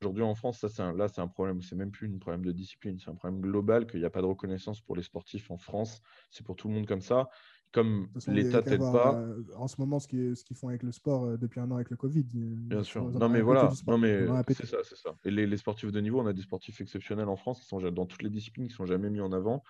Aujourd'hui 0.01 0.23
en 0.23 0.37
France, 0.37 0.65
ça, 0.65 0.85
un, 0.85 0.93
là, 0.95 1.09
c'est 1.09 1.21
un 1.21 1.27
problème. 1.27 1.63
C'est 1.63 1.75
même 1.75 1.91
plus 1.91 2.09
un 2.09 2.19
problème 2.19 2.45
de 2.45 2.53
discipline, 2.53 2.99
c'est 2.99 3.11
un 3.11 3.17
problème 3.17 3.41
global 3.41 3.89
qu'il 3.89 3.99
n'y 3.99 4.07
a 4.07 4.11
pas 4.11 4.21
de 4.21 4.27
reconnaissance 4.27 4.81
pour 4.81 4.95
les 4.95 5.03
sportifs 5.03 5.51
en 5.51 5.59
France. 5.59 6.01
C'est 6.31 6.47
pour 6.47 6.55
tout 6.55 6.69
le 6.69 6.75
monde 6.75 6.87
comme 6.87 7.01
ça 7.01 7.29
comme 7.75 8.09
l'État 8.29 8.63
t'aide 8.63 8.79
pas. 8.79 9.17
Euh, 9.17 9.43
en 9.57 9.67
ce 9.67 9.81
moment, 9.81 9.99
ce 9.99 10.07
qu'ils 10.07 10.57
font 10.57 10.69
avec 10.69 10.85
le 10.85 10.93
sport 10.93 11.25
euh, 11.25 11.37
depuis 11.37 11.59
un 11.59 11.69
an 11.73 11.75
avec 11.75 11.91
le 11.91 11.97
Covid. 11.97 12.25
Bien 12.33 12.85
sûr. 12.85 13.11
Non, 13.11 13.29
mais 13.29 13.41
voilà. 13.41 13.69
Non, 13.89 13.99
mais 13.99 14.27
c'est 14.51 14.65
ça, 14.65 14.79
c'est 14.85 14.97
ça. 14.97 15.17
Et 15.25 15.31
les, 15.33 15.57
sportifs 15.57 15.91
de 15.91 16.01
niveau, 16.01 16.21
on 16.21 16.27
a 16.27 16.33
des 16.33 16.43
sportifs 16.43 16.81
exceptionnels 16.81 17.29
en 17.29 17.37
France 17.37 17.61
qui 17.61 17.67
sont 17.67 17.81
dans 17.81 18.07
toutes 18.07 18.23
les 18.23 18.31
disciplines, 18.31 18.69
qui 18.69 18.75
sont 18.75 18.87
jamais 18.87 19.11
mis 19.11 19.21
en 19.21 19.33
avant. 19.33 19.65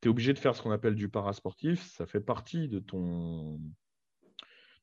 Tu 0.00 0.08
es 0.08 0.10
obligé 0.10 0.32
de 0.32 0.38
faire 0.38 0.56
ce 0.56 0.62
qu'on 0.62 0.70
appelle 0.70 0.94
du 0.94 1.10
parasportif. 1.10 1.84
Ça 1.86 2.06
fait 2.06 2.20
partie 2.20 2.68
de 2.68 2.78
ton, 2.78 3.60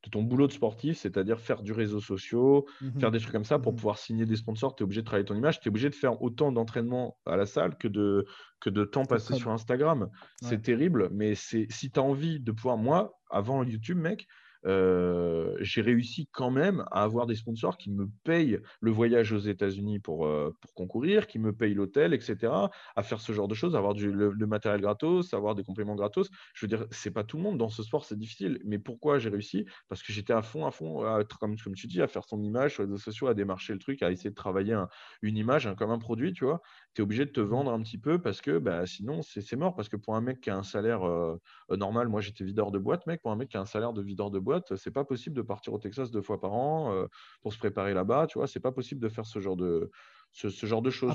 de 0.04 0.10
ton 0.10 0.24
boulot 0.24 0.48
de 0.48 0.52
sportif, 0.52 0.98
c'est-à-dire 0.98 1.40
faire 1.40 1.62
du 1.62 1.74
réseau 1.74 2.00
social, 2.00 2.62
mhm. 2.82 3.00
faire 3.00 3.12
des 3.12 3.20
trucs 3.20 3.32
comme 3.32 3.46
ça 3.46 3.60
pour 3.60 3.74
mhm. 3.74 3.78
pouvoir 3.78 3.98
signer 3.98 4.26
des 4.26 4.36
sponsors. 4.36 4.76
Tu 4.76 4.84
es 4.84 4.86
obligé 4.86 5.02
de 5.02 5.06
travailler 5.06 5.26
ton 5.26 5.36
image, 5.36 5.60
tu 5.60 5.68
es 5.68 5.70
obligé 5.70 5.90
de 5.90 5.96
faire 5.96 6.22
autant 6.22 6.52
d'entraînement 6.52 7.18
à 7.26 7.36
la 7.36 7.46
salle 7.46 7.78
que 7.78 7.88
de, 7.88 8.26
que 8.60 8.70
de 8.70 8.84
temps 8.84 9.06
passé 9.06 9.36
sur 9.36 9.52
Instagram. 9.52 10.10
C'est 10.42 10.62
terrible, 10.62 11.10
mais 11.12 11.36
si 11.36 11.68
tu 11.68 12.00
as 12.00 12.04
envie 12.04 12.40
de 12.40 12.52
pouvoir, 12.52 12.78
moi, 12.78 13.20
avant 13.30 13.64
YouTube, 13.64 13.98
mec, 13.98 14.28
j'ai 14.64 15.82
réussi 15.82 16.28
quand 16.32 16.52
même 16.52 16.86
à 16.92 17.04
avoir 17.04 17.26
des 17.26 17.36
sponsors 17.36 17.78
qui 17.78 17.92
me 17.92 18.08
payent 18.24 18.60
le 18.80 18.92
voyage 18.92 19.32
aux 19.32 19.40
États-Unis 19.40 20.00
pour, 20.00 20.28
pour 20.60 20.74
concourir, 20.74 21.28
qui 21.28 21.40
me 21.40 21.54
payent 21.54 21.74
l'hôtel, 21.74 22.14
etc. 22.14 22.54
À 22.96 23.04
faire 23.04 23.22
ce 23.22 23.32
genre 23.34 23.48
de 23.48 23.56
choses, 23.56 23.76
avoir 23.76 23.94
du, 23.94 24.12
le, 24.12 24.48
matériel 24.48 24.82
gratos, 24.82 25.34
avoir 25.34 25.56
des 25.56 25.64
compléments 25.64 25.96
gratos. 25.96 26.30
Je 26.54 26.66
veux 26.66 26.68
dire, 26.68 26.86
c'est 26.92 27.12
pas 27.12 27.24
tout 27.24 27.38
le 27.38 27.44
monde 27.44 27.58
dans 27.58 27.70
ce 27.70 27.84
sport, 27.84 28.06
c'est 28.06 28.18
difficile. 28.18 28.60
Mais 28.66 28.80
pourquoi 28.80 29.20
j'ai 29.20 29.30
réussi? 29.30 29.66
Parce 29.88 30.04
que 30.04 30.14
j'étais 30.14 30.34
à 30.34 30.42
fond, 30.42 30.66
à 30.66 30.72
fond, 30.72 31.04
comme, 31.40 31.58
comme 31.58 31.76
tu 31.76 31.88
dis, 31.88 32.02
à 32.02 32.08
faire 32.08 32.24
son 32.26 32.42
image 32.42 32.74
sur 32.74 32.84
les 32.84 32.90
réseaux 32.90 33.02
sociaux, 33.02 33.28
à 33.28 33.34
démarcher 33.34 33.74
le 33.74 33.80
truc, 33.80 34.04
à 34.04 34.12
essayer 34.12 34.30
de 34.30 34.36
travailler 34.36 34.78
une 35.22 35.38
image 35.38 35.70
comme 35.78 35.92
un 35.92 36.00
produit, 36.00 36.34
tu 36.34 36.46
vois. 36.46 36.62
Tu 36.94 37.02
es 37.02 37.04
obligé 37.04 37.26
de 37.26 37.32
te 37.32 37.40
vendre 37.40 37.72
un 37.72 37.82
petit 37.82 37.98
peu 37.98 38.22
parce 38.22 38.42
que 38.42 38.58
bah, 38.58 38.86
sinon, 38.86 39.22
c'est 39.22 39.56
mort. 39.56 39.76
Parce 39.76 39.90
que 39.90 39.96
pour 39.96 40.16
un 40.16 40.22
mec 40.22 40.42
qui 40.42 40.50
a 40.50 40.58
un 40.58 40.64
salaire 40.64 41.04
euh, 41.08 41.38
normal, 41.70 42.10
moi 42.10 42.22
j'étais 42.22 42.44
videur 42.44 42.72
de 42.72 42.80
boîte, 42.80 43.08
mec, 43.08 43.22
pour 43.22 43.32
un 43.32 43.36
mec 43.36 43.50
qui 43.50 43.58
a 43.58 43.62
un 43.62 43.66
salaire 43.66 43.94
de 43.94 44.02
videur 44.02 44.30
de 44.32 44.40
boîte, 44.40 44.76
c'est 44.76 44.92
pas 44.92 45.06
possible 45.06 45.36
de 45.36 45.42
partir 45.42 45.74
au 45.74 45.80
Texas 45.80 46.12
deux 46.12 46.22
fois 46.22 46.40
par 46.40 46.54
an 46.54 46.94
euh, 46.94 47.08
pour 47.42 47.54
se 47.54 47.58
préparer 47.58 47.94
là-bas. 47.94 48.28
Tu 48.28 48.38
vois, 48.40 48.48
c'est 48.48 48.60
pas 48.60 48.72
possible 48.72 49.02
de 49.02 49.10
faire 49.10 49.26
ce 49.26 49.40
genre 49.40 49.56
de, 49.56 49.90
ce, 50.32 50.66
genre 50.66 50.82
de 50.82 50.90
choses. 50.90 51.14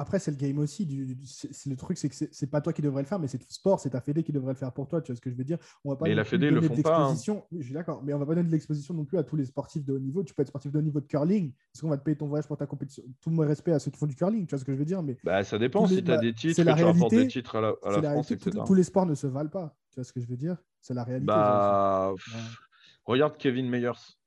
Après, 0.00 0.20
c'est 0.20 0.30
le 0.30 0.36
game 0.36 0.56
aussi. 0.60 0.86
Du, 0.86 1.16
c'est, 1.24 1.68
le 1.68 1.74
truc, 1.74 1.98
c'est 1.98 2.08
que 2.08 2.14
c'est, 2.14 2.46
pas 2.48 2.60
toi 2.60 2.72
qui 2.72 2.82
devrais 2.82 3.02
le 3.02 3.08
faire, 3.08 3.18
mais 3.18 3.26
c'est 3.26 3.42
le 3.42 3.44
sport, 3.48 3.80
c'est 3.80 3.90
ta 3.90 4.00
Fédé 4.00 4.22
qui 4.22 4.30
devrait 4.30 4.52
le 4.52 4.58
faire 4.58 4.72
pour 4.72 4.86
toi. 4.86 5.02
Tu 5.02 5.10
vois 5.10 5.16
ce 5.16 5.20
que 5.20 5.28
je 5.28 5.34
veux 5.34 5.42
dire 5.42 5.58
On 5.84 5.90
va 5.90 5.96
pas 5.96 6.04
mais 6.04 6.14
la 6.14 6.24
Fédé 6.24 6.50
le 6.50 6.60
font 6.60 6.80
pas. 6.80 7.06
Hein. 7.06 7.16
Je 7.50 7.64
suis 7.64 7.74
d'accord, 7.74 8.00
mais 8.04 8.14
on 8.14 8.18
va 8.20 8.24
pas 8.24 8.36
donner 8.36 8.46
de 8.46 8.52
l'exposition 8.52 8.94
non 8.94 9.04
plus 9.04 9.18
à 9.18 9.24
tous 9.24 9.34
les 9.34 9.44
sportifs 9.44 9.84
de 9.84 9.92
haut 9.92 9.98
niveau. 9.98 10.22
Tu 10.22 10.34
peux 10.34 10.42
être 10.42 10.48
sportif 10.48 10.70
de 10.70 10.78
haut 10.78 10.82
niveau 10.82 11.00
de 11.00 11.06
curling. 11.06 11.48
Est-ce 11.48 11.82
qu'on 11.82 11.88
va 11.88 11.98
te 11.98 12.04
payer 12.04 12.16
ton 12.16 12.28
voyage 12.28 12.46
pour 12.46 12.56
ta 12.56 12.66
compétition 12.66 13.02
Tout 13.20 13.30
mon 13.30 13.44
respect 13.44 13.72
à 13.72 13.80
ceux 13.80 13.90
qui 13.90 13.98
font 13.98 14.06
du 14.06 14.14
curling. 14.14 14.46
Tu 14.46 14.50
vois 14.50 14.60
ce 14.60 14.64
que 14.64 14.72
je 14.72 14.78
veux 14.78 14.84
dire 14.84 15.02
mais 15.02 15.18
bah, 15.24 15.42
Ça 15.42 15.58
dépend 15.58 15.84
si 15.88 16.04
tu 16.04 16.12
as 16.12 16.18
des 16.18 16.32
titres, 16.32 16.62
que 16.62 16.76
tu 16.76 16.84
rapportes 16.84 17.10
des 17.10 17.26
titres 17.26 17.56
à 17.56 17.60
la, 17.60 18.12
France, 18.12 18.32
Tous 18.66 18.74
les 18.74 18.84
sports 18.84 19.06
ne 19.06 19.16
se 19.16 19.26
valent 19.26 19.50
pas. 19.50 19.76
Tu 19.90 19.96
vois 19.96 20.04
ce 20.04 20.12
que 20.12 20.20
je 20.20 20.28
veux 20.28 20.36
dire 20.36 20.58
C'est 20.80 20.94
la 20.94 21.02
réalité. 21.02 21.26
Bah, 21.26 22.14
regarde 23.04 23.36
Kevin 23.36 23.68
Meyers. 23.68 24.17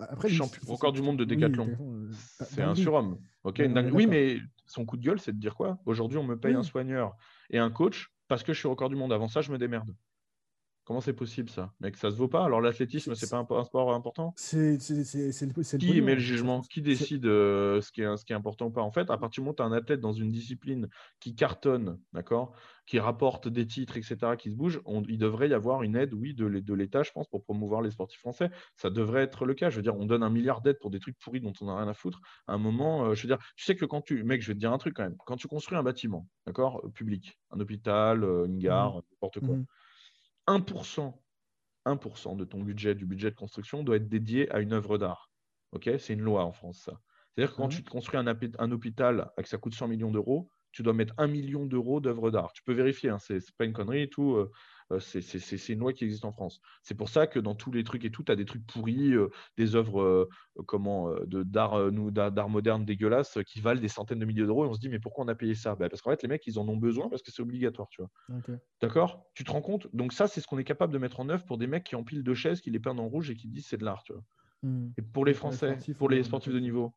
Après, 0.00 0.28
champion, 0.28 0.60
record 0.66 0.92
du 0.92 1.02
monde 1.02 1.18
de 1.18 1.24
décathlon. 1.24 1.76
Euh, 1.80 2.10
c'est 2.40 2.62
un 2.62 2.74
surhomme. 2.74 3.18
Ok, 3.44 3.62
Oui, 3.92 4.06
mais 4.06 4.38
son 4.66 4.84
coup 4.84 4.96
de 4.96 5.02
gueule, 5.02 5.20
c'est 5.20 5.32
de 5.32 5.38
dire 5.38 5.54
quoi? 5.54 5.78
Aujourd'hui, 5.86 6.18
on 6.18 6.24
me 6.24 6.38
paye 6.38 6.54
un 6.54 6.62
soigneur 6.62 7.16
et 7.50 7.58
un 7.58 7.70
coach 7.70 8.08
parce 8.28 8.42
que 8.42 8.52
je 8.52 8.58
suis 8.58 8.68
record 8.68 8.88
du 8.88 8.96
monde. 8.96 9.12
Avant 9.12 9.28
ça, 9.28 9.40
je 9.40 9.52
me 9.52 9.58
démerde. 9.58 9.94
Comment 10.84 11.00
c'est 11.00 11.14
possible 11.14 11.48
ça? 11.48 11.72
Mec, 11.80 11.96
ça 11.96 12.10
se 12.10 12.16
vaut 12.16 12.28
pas? 12.28 12.44
Alors 12.44 12.60
l'athlétisme, 12.60 13.14
c'est 13.14 13.30
pas 13.30 13.38
un, 13.38 13.64
sport 13.64 13.94
important? 13.94 14.34
C'est 14.36 14.76
le 14.76 15.78
Qui 15.78 16.02
met 16.02 16.14
le 16.14 16.20
jugement? 16.20 16.60
Qui 16.60 16.82
décide 16.82 17.24
euh, 17.24 17.80
ce, 17.80 17.90
qui 17.90 18.02
est, 18.02 18.16
ce 18.18 18.24
qui 18.26 18.34
est 18.34 18.36
important 18.36 18.66
ou 18.66 18.70
pas? 18.70 18.82
En 18.82 18.90
fait, 18.90 19.08
à 19.10 19.16
partir 19.16 19.40
du 19.40 19.40
moment 19.40 19.52
où 19.52 19.56
tu 19.56 19.62
as 19.62 19.66
un 19.66 19.72
athlète 19.72 20.00
dans 20.00 20.12
une 20.12 20.30
discipline 20.30 20.88
qui 21.20 21.34
cartonne, 21.34 21.98
d'accord? 22.12 22.54
Qui 22.84 22.98
rapporte 22.98 23.48
des 23.48 23.66
titres, 23.66 23.96
etc., 23.96 24.18
qui 24.38 24.50
se 24.50 24.56
bouge, 24.56 24.82
il 25.08 25.16
devrait 25.16 25.48
y 25.48 25.54
avoir 25.54 25.84
une 25.84 25.96
aide, 25.96 26.12
oui, 26.12 26.34
de, 26.34 26.74
l'État, 26.74 27.02
je 27.02 27.12
pense, 27.12 27.28
pour 27.28 27.42
promouvoir 27.42 27.80
les 27.80 27.90
sportifs 27.90 28.20
français. 28.20 28.50
Ça 28.76 28.90
devrait 28.90 29.22
être 29.22 29.46
le 29.46 29.54
cas. 29.54 29.70
Je 29.70 29.76
veux 29.76 29.82
dire, 29.82 29.96
on 29.96 30.04
donne 30.04 30.22
un 30.22 30.28
milliard 30.28 30.60
d'aides 30.60 30.78
pour 30.80 30.90
des 30.90 31.00
trucs 31.00 31.18
pourris 31.18 31.40
dont 31.40 31.54
on 31.62 31.66
n'a 31.66 31.78
rien 31.78 31.88
à 31.88 31.94
foutre. 31.94 32.20
À 32.46 32.52
un 32.52 32.58
moment, 32.58 33.06
euh, 33.06 33.14
je 33.14 33.22
veux 33.22 33.28
dire, 33.28 33.42
tu 33.56 33.64
sais 33.64 33.74
que 33.74 33.86
quand 33.86 34.02
tu. 34.02 34.22
Mec, 34.22 34.42
je 34.42 34.48
vais 34.48 34.54
te 34.54 34.60
dire 34.60 34.72
un 34.72 34.78
truc 34.78 34.94
quand 34.96 35.04
même. 35.04 35.16
Quand 35.24 35.36
tu 35.36 35.48
construis 35.48 35.78
un 35.78 35.82
bâtiment, 35.82 36.28
d'accord? 36.46 36.82
Public, 36.92 37.38
un 37.52 37.60
hôpital, 37.60 38.22
euh, 38.22 38.44
une 38.44 38.58
gare, 38.58 38.96
mmh. 38.98 39.02
n'importe 39.12 39.40
quoi. 39.40 39.56
Mmh. 39.56 39.66
1%, 40.46 41.14
1% 41.86 42.36
de 42.36 42.44
ton 42.44 42.62
budget, 42.62 42.94
du 42.94 43.06
budget 43.06 43.30
de 43.30 43.36
construction, 43.36 43.82
doit 43.82 43.96
être 43.96 44.08
dédié 44.08 44.50
à 44.50 44.60
une 44.60 44.72
œuvre 44.72 44.98
d'art. 44.98 45.30
C'est 45.98 46.12
une 46.12 46.20
loi 46.20 46.44
en 46.44 46.52
France, 46.52 46.82
ça. 46.84 47.00
C'est-à-dire 47.34 47.52
que 47.52 47.56
quand 47.56 47.68
tu 47.68 47.82
te 47.82 47.90
construis 47.90 48.18
un, 48.18 48.26
un, 48.26 48.70
hôpital 48.70 49.30
et 49.36 49.42
que 49.42 49.48
ça 49.48 49.58
coûte 49.58 49.74
100 49.74 49.88
millions 49.88 50.12
d'euros, 50.12 50.48
tu 50.70 50.84
dois 50.84 50.92
mettre 50.92 51.14
1 51.18 51.26
million 51.26 51.66
d'euros 51.66 52.00
d'œuvre 52.00 52.30
d'art. 52.30 52.52
Tu 52.52 52.62
peux 52.62 52.72
vérifier, 52.72 53.10
hein, 53.10 53.18
c'est 53.18 53.40
pas 53.56 53.64
une 53.64 53.72
connerie 53.72 54.02
et 54.02 54.08
tout. 54.08 54.34
Euh, 54.34 54.52
c'est 54.98 55.68
une 55.68 55.78
loi 55.80 55.92
qui 55.92 56.04
existe 56.04 56.24
en 56.24 56.32
France. 56.32 56.60
C'est 56.82 56.94
pour 56.94 57.08
ça 57.08 57.26
que 57.26 57.38
dans 57.38 57.54
tous 57.54 57.72
les 57.72 57.84
trucs 57.84 58.04
et 58.04 58.10
tout, 58.10 58.22
tu 58.22 58.32
as 58.32 58.36
des 58.36 58.44
trucs 58.44 58.66
pourris, 58.66 59.12
euh, 59.12 59.28
des 59.56 59.74
œuvres 59.76 60.02
euh, 60.02 60.28
comment 60.66 61.10
d'art 61.26 62.48
moderne 62.48 62.84
dégueulasse 62.84 63.38
qui 63.46 63.60
valent 63.60 63.80
des 63.80 63.88
centaines 63.88 64.18
de 64.18 64.24
milliers 64.24 64.44
d'euros 64.44 64.64
et 64.64 64.68
on 64.68 64.74
se 64.74 64.80
dit 64.80 64.88
mais 64.88 64.98
pourquoi 64.98 65.24
on 65.24 65.28
a 65.28 65.34
payé 65.34 65.54
ça? 65.54 65.74
Bah, 65.74 65.88
Parce 65.88 66.02
qu'en 66.02 66.10
fait, 66.10 66.22
les 66.22 66.28
mecs, 66.28 66.46
ils 66.46 66.58
en 66.58 66.68
ont 66.68 66.76
besoin 66.76 67.08
parce 67.08 67.22
que 67.22 67.30
c'est 67.30 67.42
obligatoire. 67.42 67.88
Tu 67.90 68.02
vois. 68.02 68.10
D'accord? 68.80 69.26
Tu 69.34 69.44
te 69.44 69.50
rends 69.50 69.62
compte? 69.62 69.88
Donc 69.94 70.12
ça, 70.12 70.26
c'est 70.26 70.40
ce 70.40 70.46
qu'on 70.46 70.58
est 70.58 70.64
capable 70.64 70.92
de 70.92 70.98
mettre 70.98 71.20
en 71.20 71.28
œuvre 71.28 71.44
pour 71.44 71.58
des 71.58 71.66
mecs 71.66 71.84
qui 71.84 71.96
empilent 71.96 72.22
deux 72.22 72.34
chaises, 72.34 72.60
qui 72.60 72.70
les 72.70 72.80
peignent 72.80 73.00
en 73.00 73.08
rouge 73.08 73.30
et 73.30 73.36
qui 73.36 73.48
disent 73.48 73.66
c'est 73.66 73.78
de 73.78 73.84
l'art. 73.84 74.02
Tu 74.04 74.12
vois. 74.12 74.22
Hmm. 74.62 74.90
Et 74.96 75.02
pour 75.02 75.24
les 75.24 75.34
Français, 75.34 75.76
pour 75.98 76.08
les 76.08 76.22
sportifs 76.22 76.52
de 76.52 76.60
niveau, 76.60 76.94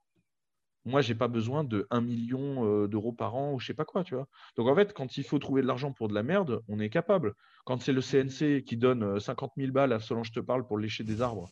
moi, 0.87 1.01
j'ai 1.01 1.15
pas 1.15 1.27
besoin 1.27 1.63
de 1.63 1.85
1 1.89 2.01
million 2.01 2.65
euh, 2.65 2.87
d'euros 2.87 3.11
par 3.11 3.35
an 3.35 3.53
ou 3.53 3.59
je 3.59 3.67
sais 3.67 3.73
pas 3.73 3.85
quoi, 3.85 4.03
tu 4.03 4.15
vois. 4.15 4.27
Donc 4.55 4.67
en 4.67 4.75
fait, 4.75 4.93
quand 4.93 5.17
il 5.17 5.23
faut 5.23 5.37
trouver 5.37 5.61
de 5.61 5.67
l'argent 5.67 5.91
pour 5.91 6.07
de 6.07 6.13
la 6.13 6.23
merde, 6.23 6.61
on 6.67 6.79
est 6.79 6.89
capable. 6.89 7.33
Quand 7.65 7.81
c'est 7.81 7.91
le 7.91 8.01
CNC 8.01 8.63
qui 8.63 8.77
donne 8.77 9.19
50 9.19 9.51
euh, 9.57 9.61
000 9.61 9.73
balles 9.73 9.91
à 9.91 9.99
selon 9.99 10.23
je 10.23 10.31
te 10.31 10.39
parle 10.39 10.65
pour 10.65 10.79
lécher 10.79 11.03
des 11.03 11.21
arbres. 11.21 11.49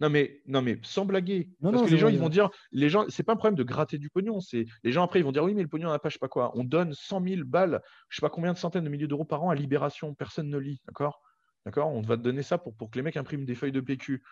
Non 0.00 0.10
mais, 0.10 0.42
non 0.46 0.62
mais 0.62 0.80
sans 0.82 1.04
blaguer. 1.04 1.50
parce 1.62 1.82
que 1.82 1.90
les 1.90 1.96
gens, 1.96 2.08
ils 2.08 2.18
vont 2.18 2.28
dire, 2.28 2.50
les 2.72 2.88
gens, 2.88 3.04
c'est 3.08 3.22
pas 3.22 3.34
un 3.34 3.36
problème 3.36 3.54
de 3.54 3.62
gratter 3.62 3.98
du 3.98 4.10
pognon. 4.10 4.40
C'est 4.40 4.66
les 4.82 4.90
gens 4.90 5.04
après, 5.04 5.20
ils 5.20 5.24
vont 5.24 5.30
dire 5.30 5.44
oui, 5.44 5.54
mais 5.54 5.62
le 5.62 5.68
pognon 5.68 5.90
n'a 5.90 6.00
pas, 6.00 6.08
je 6.08 6.14
sais 6.14 6.18
pas 6.18 6.28
quoi. 6.28 6.50
On 6.56 6.64
donne 6.64 6.92
100 6.92 7.22
000 7.24 7.42
balles, 7.44 7.80
je 8.08 8.16
sais 8.16 8.20
pas 8.20 8.30
combien 8.30 8.52
de 8.52 8.58
centaines 8.58 8.82
de 8.82 8.88
milliers 8.88 9.06
d'euros 9.06 9.24
par 9.24 9.44
an 9.44 9.50
à 9.50 9.54
Libération. 9.54 10.12
Personne 10.14 10.48
ne 10.48 10.58
lit, 10.58 10.82
d'accord? 10.88 11.22
D'accord? 11.64 11.88
On 11.92 12.00
va 12.00 12.16
te 12.16 12.22
donner 12.22 12.42
ça 12.42 12.58
pour, 12.58 12.74
pour 12.74 12.90
que 12.90 12.98
les 12.98 13.02
mecs 13.02 13.16
impriment 13.16 13.44
des 13.44 13.54
feuilles 13.54 13.70
de 13.70 13.80
PQ 13.80 14.24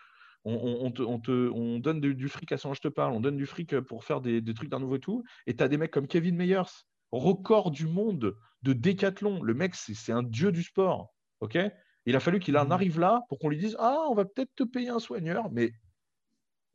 on, 0.43 0.91
te, 0.91 1.79
donne 1.79 1.99
du, 1.99 2.29
fric 2.29 2.51
à 2.51 2.57
ce 2.57 2.73
je 2.73 2.81
te 2.81 2.87
parle, 2.87 3.13
on 3.13 3.19
donne 3.19 3.37
du 3.37 3.45
fric 3.45 3.79
pour 3.81 4.03
faire 4.03 4.21
des, 4.21 4.43
trucs 4.53 4.69
d'un 4.69 4.79
nouveau 4.79 4.97
tout. 4.97 5.23
Et 5.47 5.55
tu 5.55 5.63
as 5.63 5.67
des 5.67 5.77
mecs 5.77 5.91
comme 5.91 6.07
Kevin 6.07 6.35
Meyers, 6.35 6.85
record 7.11 7.71
du 7.71 7.87
monde 7.87 8.35
de 8.63 8.73
décathlon. 8.73 9.41
Le 9.43 9.53
mec, 9.53 9.75
c'est 9.75 10.11
un 10.11 10.23
dieu 10.23 10.51
du 10.51 10.63
sport. 10.63 11.13
ok? 11.41 11.57
Il 12.05 12.15
a 12.15 12.19
fallu 12.19 12.39
qu'il 12.39 12.57
en 12.57 12.65
mmh. 12.65 12.71
arrive 12.71 12.99
là 12.99 13.21
pour 13.29 13.37
qu'on 13.37 13.49
lui 13.49 13.57
dise 13.57 13.75
Ah, 13.79 14.05
on 14.09 14.15
va 14.15 14.25
peut-être 14.25 14.53
te 14.55 14.63
payer 14.63 14.89
un 14.89 14.99
soigneur, 14.99 15.51
mais 15.51 15.71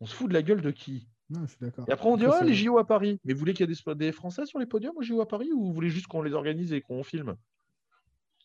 on 0.01 0.07
se 0.07 0.15
fout 0.15 0.29
de 0.29 0.35
la 0.35 0.43
gueule 0.43 0.63
de 0.63 0.71
qui? 0.71 1.09
Et 1.89 1.93
après, 1.93 2.09
on 2.09 2.17
dit 2.17 2.27
Ah, 2.27 2.45
les 2.45 2.55
JO 2.55 2.79
à 2.79 2.87
Paris. 2.87 3.19
Mais 3.25 3.33
vous 3.33 3.41
voulez 3.41 3.53
qu'il 3.53 3.69
y 3.69 3.73
ait 3.73 3.95
des, 3.95 4.13
Français 4.13 4.47
sur 4.47 4.59
les 4.59 4.67
podiums 4.67 4.97
aux 4.97 5.03
JO 5.03 5.21
à 5.21 5.29
Paris 5.29 5.51
ou 5.53 5.65
vous 5.67 5.73
voulez 5.73 5.91
juste 5.91 6.07
qu'on 6.07 6.23
les 6.23 6.33
organise 6.33 6.73
et 6.73 6.81
qu'on 6.81 7.03
filme? 7.03 7.37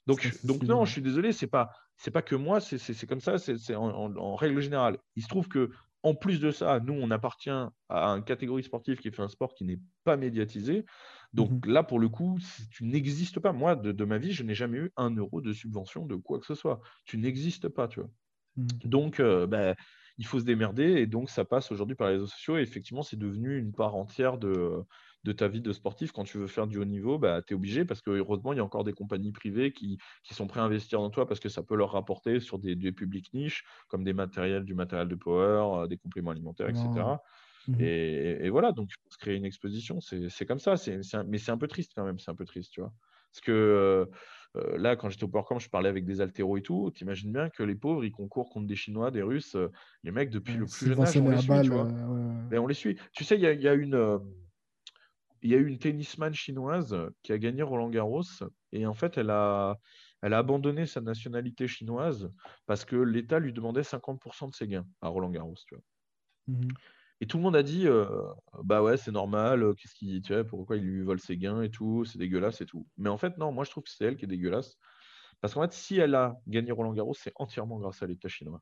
Donc, 0.07 0.29
donc 0.43 0.63
non, 0.63 0.85
je 0.85 0.91
suis 0.91 1.01
désolé, 1.01 1.31
c'est 1.31 1.47
pas 1.47 1.71
c'est 1.97 2.11
pas 2.11 2.23
que 2.23 2.35
moi, 2.35 2.59
c'est 2.59 3.05
comme 3.05 3.21
ça, 3.21 3.37
c'est 3.37 3.75
en, 3.75 4.35
règle 4.35 4.59
générale. 4.59 4.97
Il 5.15 5.23
se 5.23 5.27
trouve 5.27 5.47
que 5.47 5.69
en 6.01 6.15
plus 6.15 6.39
de 6.39 6.49
ça, 6.49 6.79
nous, 6.79 6.93
on 6.93 7.11
appartient 7.11 7.51
à 7.51 8.07
une 8.07 8.23
catégorie 8.23 8.63
sportive 8.63 8.97
qui 8.97 9.11
fait 9.11 9.21
un 9.21 9.27
sport 9.27 9.53
qui 9.53 9.65
n'est 9.65 9.79
pas 10.03 10.17
médiatisé. 10.17 10.83
Donc 11.33 11.51
mmh 11.51 11.71
là, 11.71 11.83
pour 11.83 11.99
le 11.99 12.09
coup, 12.09 12.39
tu 12.71 12.85
n'existes 12.85 13.39
pas. 13.39 13.53
Moi, 13.53 13.75
de, 13.75 14.03
ma 14.03 14.17
vie, 14.17 14.31
je 14.31 14.41
n'ai 14.41 14.55
jamais 14.55 14.79
eu 14.79 14.91
un 14.97 15.11
euro 15.11 15.41
de 15.41 15.53
subvention 15.53 16.07
de 16.07 16.15
quoi 16.15 16.39
que 16.39 16.47
ce 16.47 16.55
soit. 16.55 16.81
Tu 17.05 17.19
n'existes 17.19 17.69
pas, 17.69 17.87
tu 17.87 17.99
vois. 17.99 18.09
Mmh. 18.57 18.67
Donc, 18.85 19.19
euh, 19.19 19.45
ben, 19.45 19.75
il 20.17 20.25
faut 20.25 20.39
se 20.39 20.45
démerder 20.45 20.83
et 20.83 21.05
donc 21.05 21.29
ça 21.29 21.45
passe 21.45 21.71
aujourd'hui 21.71 21.95
par 21.95 22.07
les 22.07 22.13
réseaux 22.13 22.27
sociaux. 22.27 22.57
Et 22.57 22.61
effectivement, 22.61 23.03
c'est 23.03 23.17
devenu 23.17 23.59
une 23.59 23.73
part 23.73 23.95
entière 23.95 24.39
de, 24.39 24.83
de 25.23 25.31
ta 25.31 25.47
vie 25.47 25.61
de 25.61 25.71
sportif. 25.71 26.11
Quand 26.11 26.23
tu 26.23 26.37
veux 26.37 26.47
faire 26.47 26.67
du 26.67 26.77
haut 26.77 26.85
niveau, 26.85 27.19
bah, 27.19 27.41
tu 27.41 27.53
es 27.53 27.55
obligé 27.55 27.85
parce 27.85 28.01
que 28.01 28.11
heureusement, 28.11 28.53
il 28.53 28.57
y 28.57 28.59
a 28.59 28.63
encore 28.63 28.83
des 28.83 28.93
compagnies 28.93 29.31
privées 29.31 29.71
qui, 29.71 29.99
sont 30.31 30.47
prêtes 30.47 30.61
à 30.61 30.65
investir 30.65 30.99
dans 30.99 31.09
toi 31.09 31.27
parce 31.27 31.39
que 31.39 31.49
ça 31.49 31.63
peut 31.63 31.75
leur 31.75 31.91
rapporter 31.91 32.39
sur 32.39 32.57
des, 32.57 32.75
des 32.75 32.91
publics 32.91 33.33
niches, 33.33 33.63
comme 33.87 34.03
des 34.03 34.13
matériels, 34.13 34.63
du 34.63 34.73
matériel 34.73 35.07
de 35.07 35.15
power, 35.15 35.83
euh, 35.83 35.87
des 35.87 35.97
compléments 35.97 36.31
alimentaires, 36.31 36.69
etc. 36.69 36.87
Mmh 36.87 37.21
et, 37.79 38.49
voilà, 38.49 38.71
donc 38.71 38.89
se 39.09 39.19
créer 39.19 39.35
une 39.35 39.45
exposition, 39.45 39.99
c'est 40.01 40.45
comme 40.47 40.57
ça. 40.57 40.73
mais 41.27 41.37
c'est 41.37 41.51
un 41.51 41.57
peu 41.59 41.67
triste 41.67 41.91
quand 41.95 42.03
même, 42.03 42.17
c'est 42.17 42.31
un 42.31 42.35
peu 42.35 42.45
triste, 42.45 42.71
tu 42.71 42.81
vois. 42.81 42.91
Parce 43.31 43.41
que 43.41 43.51
euh, 43.51 44.05
euh, 44.55 44.79
là, 44.79 44.95
quand 44.95 45.09
j'étais 45.09 45.25
au 45.25 45.27
PowerCamp, 45.27 45.59
je 45.59 45.69
parlais 45.69 45.87
avec 45.87 46.03
des 46.03 46.21
altéros 46.21 46.57
et 46.57 46.63
tout. 46.63 46.91
Tu 46.95 47.03
imagines 47.03 47.31
bien 47.31 47.51
que 47.51 47.61
les 47.61 47.75
pauvres, 47.75 48.03
ils 48.03 48.11
concourent 48.11 48.49
contre 48.49 48.65
des 48.65 48.75
Chinois, 48.75 49.11
des 49.11 49.21
Russes. 49.21 49.55
les 50.03 50.09
mecs, 50.09 50.31
depuis 50.31 50.55
le 50.55 50.65
plus 50.65 50.87
jeune 50.87 50.99
âge, 51.01 51.15
on 51.17 51.29
les 51.29 51.37
suit, 51.37 51.61
tu 51.61 51.69
vois. 51.69 51.87
Mais 52.49 52.57
on 52.57 52.65
les 52.65 52.73
suit. 52.73 52.97
Tu 53.13 53.23
sais, 53.23 53.35
il 53.35 53.41
y 53.41 53.67
a, 53.67 53.73
une 53.75 54.19
il 55.41 55.51
y 55.51 55.55
a 55.55 55.57
eu 55.57 55.67
une 55.67 55.79
tennisman 55.79 56.33
chinoise 56.33 56.95
qui 57.23 57.31
a 57.31 57.37
gagné 57.37 57.63
Roland 57.63 57.89
Garros 57.89 58.23
et 58.71 58.85
en 58.85 58.93
fait, 58.93 59.17
elle 59.17 59.29
a, 59.29 59.77
elle 60.21 60.33
a 60.33 60.37
abandonné 60.37 60.85
sa 60.85 61.01
nationalité 61.01 61.67
chinoise 61.67 62.31
parce 62.65 62.85
que 62.85 62.95
l'État 62.95 63.39
lui 63.39 63.53
demandait 63.53 63.83
50% 63.83 64.49
de 64.49 64.55
ses 64.55 64.67
gains 64.67 64.87
à 65.01 65.07
Roland 65.07 65.29
Garros. 65.29 65.55
Tu 65.67 65.75
vois. 65.75 65.83
Mmh 66.47 66.69
et 67.23 67.27
tout 67.27 67.37
le 67.37 67.43
monde 67.43 67.55
a 67.55 67.61
dit 67.61 67.87
euh, 67.87 68.07
bah 68.63 68.81
ouais, 68.81 68.97
c'est 68.97 69.11
normal, 69.11 69.75
qu'est-ce 69.75 69.93
qui, 69.93 70.23
tu 70.23 70.33
vois, 70.33 70.43
pourquoi 70.43 70.77
il 70.77 70.83
lui 70.83 71.03
vole 71.03 71.19
ses 71.19 71.37
gains 71.37 71.61
et 71.61 71.69
tout, 71.69 72.03
c'est 72.03 72.17
dégueulasse 72.17 72.61
et 72.61 72.65
tout. 72.65 72.87
Mais 72.97 73.09
en 73.09 73.17
fait, 73.19 73.37
non, 73.37 73.51
moi 73.51 73.63
je 73.63 73.69
trouve 73.69 73.83
que 73.83 73.91
c'est 73.91 74.05
elle 74.05 74.17
qui 74.17 74.25
est 74.25 74.27
dégueulasse. 74.27 74.77
Parce 75.39 75.53
qu'en 75.53 75.61
fait, 75.61 75.71
si 75.71 75.97
elle 75.97 76.15
a 76.15 76.37
gagné 76.47 76.71
Roland 76.71 76.93
Garros, 76.93 77.13
c'est 77.13 77.31
entièrement 77.35 77.77
grâce 77.77 78.01
à 78.01 78.07
l'État 78.07 78.27
chinois. 78.27 78.61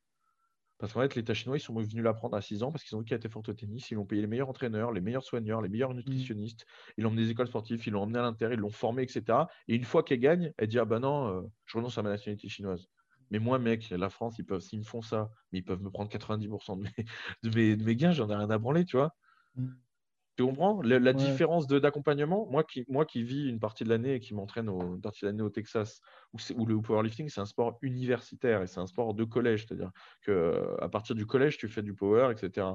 Parce 0.80 0.94
qu'en 0.94 1.02
fait, 1.02 1.14
l'État 1.16 1.34
chinois, 1.34 1.58
ils 1.58 1.62
sont 1.62 1.74
venus 1.74 2.04
l'apprendre 2.04 2.38
à 2.38 2.42
6 2.42 2.64
ans 2.64 2.72
parce 2.72 2.86
qu'ils 2.86 2.96
ont 2.96 3.00
vu 3.00 3.06
qu'elle 3.06 3.18
était 3.18 3.30
forte 3.30 3.50
au 3.50 3.54
tennis. 3.54 3.92
Ils 3.92 3.96
l'ont 3.96 4.06
payé 4.06 4.22
les 4.22 4.28
meilleurs 4.28 4.48
entraîneurs, 4.48 4.94
les 4.94 5.02
meilleurs 5.02 5.24
soigneurs, 5.24 5.62
les 5.62 5.68
meilleurs 5.68 5.92
mmh. 5.94 5.98
nutritionnistes. 5.98 6.66
Ils 6.98 7.04
l'ont 7.04 7.10
emmené 7.10 7.24
des 7.24 7.32
écoles 7.32 7.48
sportives, 7.48 7.86
ils 7.86 7.92
l'ont 7.92 8.04
emmené 8.04 8.18
à 8.18 8.22
l'intérieur, 8.22 8.58
ils 8.58 8.62
l'ont 8.62 8.72
formé, 8.72 9.04
etc. 9.04 9.40
Et 9.68 9.76
une 9.76 9.84
fois 9.84 10.04
qu'elle 10.04 10.22
gagne, 10.22 10.54
elle 10.58 10.70
dit 10.70 10.80
Ah 10.80 10.86
ben 10.86 11.00
non, 11.00 11.28
euh, 11.28 11.42
je 11.66 11.78
renonce 11.78 11.98
à 11.98 12.02
ma 12.02 12.10
nationalité 12.10 12.48
chinoise. 12.48 12.88
Mais 13.30 13.40
moi, 13.40 13.60
mec, 13.60 13.90
la 13.90 14.10
France, 14.10 14.40
ils 14.40 14.46
peuvent, 14.46 14.62
s'ils 14.62 14.80
me 14.80 14.86
font 14.86 15.02
ça, 15.02 15.30
mais 15.52 15.60
ils 15.60 15.64
peuvent 15.64 15.82
me 15.84 15.92
prendre 15.92 16.10
90% 16.10 16.78
de 16.78 16.84
mes, 16.84 17.06
de 17.44 17.56
mes, 17.56 17.76
de 17.76 17.84
mes 17.84 17.96
gains, 17.96 18.14
j'en 18.14 18.30
ai 18.30 18.36
rien 18.36 18.50
à 18.50 18.58
branler, 18.58 18.86
tu 18.86 18.96
vois. 18.96 19.14
Mmh. 19.56 19.68
Tu 20.40 20.46
comprends? 20.46 20.82
La, 20.84 21.12
différence 21.12 21.68
d'accompagnement, 21.68 22.48
moi 22.50 22.64
qui, 22.64 22.86
moi 22.88 23.06
qui 23.06 23.24
vis 23.24 23.50
une 23.50 23.60
partie 23.60 23.84
de 23.84 23.90
l'année 23.90 24.14
et 24.14 24.20
qui 24.22 24.34
m'entraîne 24.34 24.70
une 24.70 25.02
partie 25.02 25.26
de 25.26 25.26
l'année 25.26 25.42
au 25.42 25.50
Texas, 25.50 26.00
où, 26.32 26.38
où 26.56 26.66
le 26.66 26.80
powerlifting, 26.80 27.28
c'est 27.28 27.42
un 27.42 27.46
sport 27.46 27.78
universitaire 27.82 28.62
et 28.62 28.68
c'est 28.68 28.80
un 28.80 28.88
sport 28.88 29.14
de 29.14 29.26
collège. 29.26 29.66
C'est-à-dire 29.68 29.92
qu'à 30.26 30.88
partir 30.88 31.14
du 31.14 31.26
collège, 31.26 31.58
tu 31.58 31.68
fais 31.68 31.82
du 31.82 31.94
power, 31.94 32.32
etc. 32.32 32.68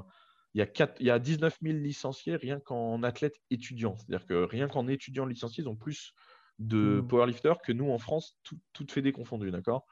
Il 0.53 0.59
y, 0.59 0.61
a 0.61 0.67
4, 0.67 0.97
il 0.99 1.07
y 1.07 1.09
a 1.09 1.17
19 1.17 1.57
000 1.59 1.77
licenciés 1.79 2.35
rien 2.35 2.59
qu'en 2.59 3.01
athlètes 3.01 3.41
étudiants. 3.49 3.95
C'est-à-dire 3.97 4.27
que 4.27 4.43
rien 4.43 4.67
qu'en 4.67 4.87
étudiants 4.87 5.25
licenciés, 5.25 5.63
ils 5.63 5.67
ont 5.67 5.75
plus 5.75 6.13
de 6.59 7.01
mmh. 7.01 7.07
powerlifters 7.07 7.61
que 7.63 7.71
nous 7.71 7.89
en 7.89 7.97
France, 7.97 8.37
tout, 8.43 8.59
tout 8.73 8.85
fait 8.87 9.01
déconfondu, 9.01 9.49
d'accord? 9.49 9.87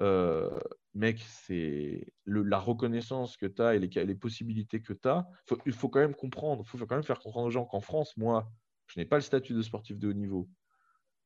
Euh, 0.00 0.50
mec, 0.94 1.20
c'est 1.26 2.06
la 2.26 2.58
reconnaissance 2.58 3.36
que 3.36 3.46
tu 3.46 3.62
as 3.62 3.74
et 3.74 3.78
les, 3.78 4.14
possibilités 4.14 4.80
que 4.80 4.92
tu 4.92 5.08
as. 5.08 5.26
il 5.66 5.72
faut 5.72 5.88
quand 5.88 6.00
même 6.00 6.14
comprendre, 6.14 6.62
il 6.64 6.68
faut 6.68 6.78
quand 6.86 6.96
même 6.96 7.04
faire 7.04 7.20
comprendre 7.20 7.46
aux 7.46 7.50
gens 7.50 7.64
qu'en 7.64 7.80
France, 7.80 8.16
moi, 8.16 8.50
je 8.86 8.98
n'ai 8.98 9.06
pas 9.06 9.16
le 9.16 9.22
statut 9.22 9.54
de 9.54 9.62
sportif 9.62 9.98
de 9.98 10.08
haut 10.08 10.12
niveau. 10.12 10.48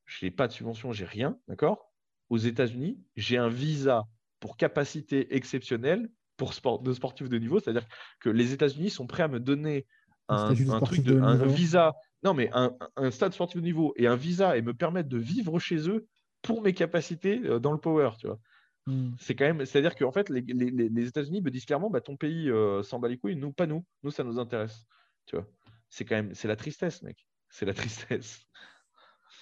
Je 0.05 0.25
n'ai 0.25 0.31
pas 0.31 0.49
de 0.49 0.53
subvention, 0.53 0.93
j'ai 0.93 1.05
rien, 1.05 1.39
d'accord? 1.49 1.93
Aux 2.29 2.39
États-Unis, 2.39 3.01
j'ai 3.17 3.37
un 3.37 3.49
visa 3.49 4.05
pour 4.41 4.57
capacité 4.57 5.35
exceptionnelle 5.35 6.11
pour 6.37 6.55
sport, 6.55 6.81
de 6.81 6.93
sportif 6.93 7.29
de 7.29 7.37
haut 7.37 7.41
niveau, 7.41 7.61
c'est-à-dire 7.61 7.87
que 8.21 8.31
les 8.31 8.53
États-Unis 8.53 8.91
sont 8.91 9.07
prêts 9.07 9.23
à 9.23 9.29
me 9.29 9.39
donner 9.39 9.87
un, 10.29 10.55
truc 10.81 11.03
de, 11.03 11.21
un, 11.21 11.37
visa, 11.47 11.95
non 12.23 12.33
mais 12.33 12.49
un, 12.55 12.75
un, 12.97 13.11
stade 13.11 13.35
sportif 13.35 13.61
de 13.61 13.67
niveau 13.67 13.93
et 13.97 14.07
un 14.07 14.17
visa 14.17 14.57
et 14.57 14.63
me 14.63 14.73
permettre 14.73 15.09
de 15.09 15.19
vivre 15.19 15.59
chez 15.59 15.89
eux 15.91 16.07
pour 16.41 16.63
mes 16.63 16.73
capacités 16.73 17.41
euh, 17.45 17.59
dans 17.59 17.73
le 17.73 17.79
power, 17.79 18.11
tu 18.19 18.27
vois. 18.27 18.39
Hmm. 18.87 19.11
C'est 19.19 19.37
quand 19.37 19.45
même, 19.45 19.65
c'est-à-dire 19.65 19.95
qu'en 19.95 20.11
fait, 20.11 20.29
les, 20.29 20.41
les, 20.41 21.07
États-Unis 21.07 21.41
me 21.41 21.51
disent 21.51 21.67
clairement, 21.67 21.89
bah, 21.89 22.01
ton 22.01 22.17
pays 22.17 22.51
euh, 22.51 22.83
s'en 22.83 22.99
bat 22.99 23.09
les 23.09 23.17
couilles, 23.17 23.37
nous, 23.37 23.53
pas 23.53 23.67
nous, 23.67 23.85
nous, 24.03 24.11
ça 24.11 24.25
nous 24.25 24.39
intéresse. 24.41 24.87
Tu 25.27 25.37
vois, 25.37 25.47
c'est 25.89 26.05
quand 26.05 26.17
même, 26.17 26.35
c'est 26.35 26.49
la 26.49 26.57
tristesse, 26.57 27.03
mec. 27.03 27.27
C'est 27.49 27.67
la 27.67 27.75
tristesse. 27.75 28.45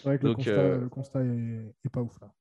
Ouais, 0.05 0.18
le, 0.18 0.34
constat, 0.34 0.51
euh, 0.51 0.78
le, 0.78 0.88
constat, 0.88 1.24
est, 1.24 1.88
pas 1.93 2.01
ouf 2.01 2.20
là. 2.20 2.32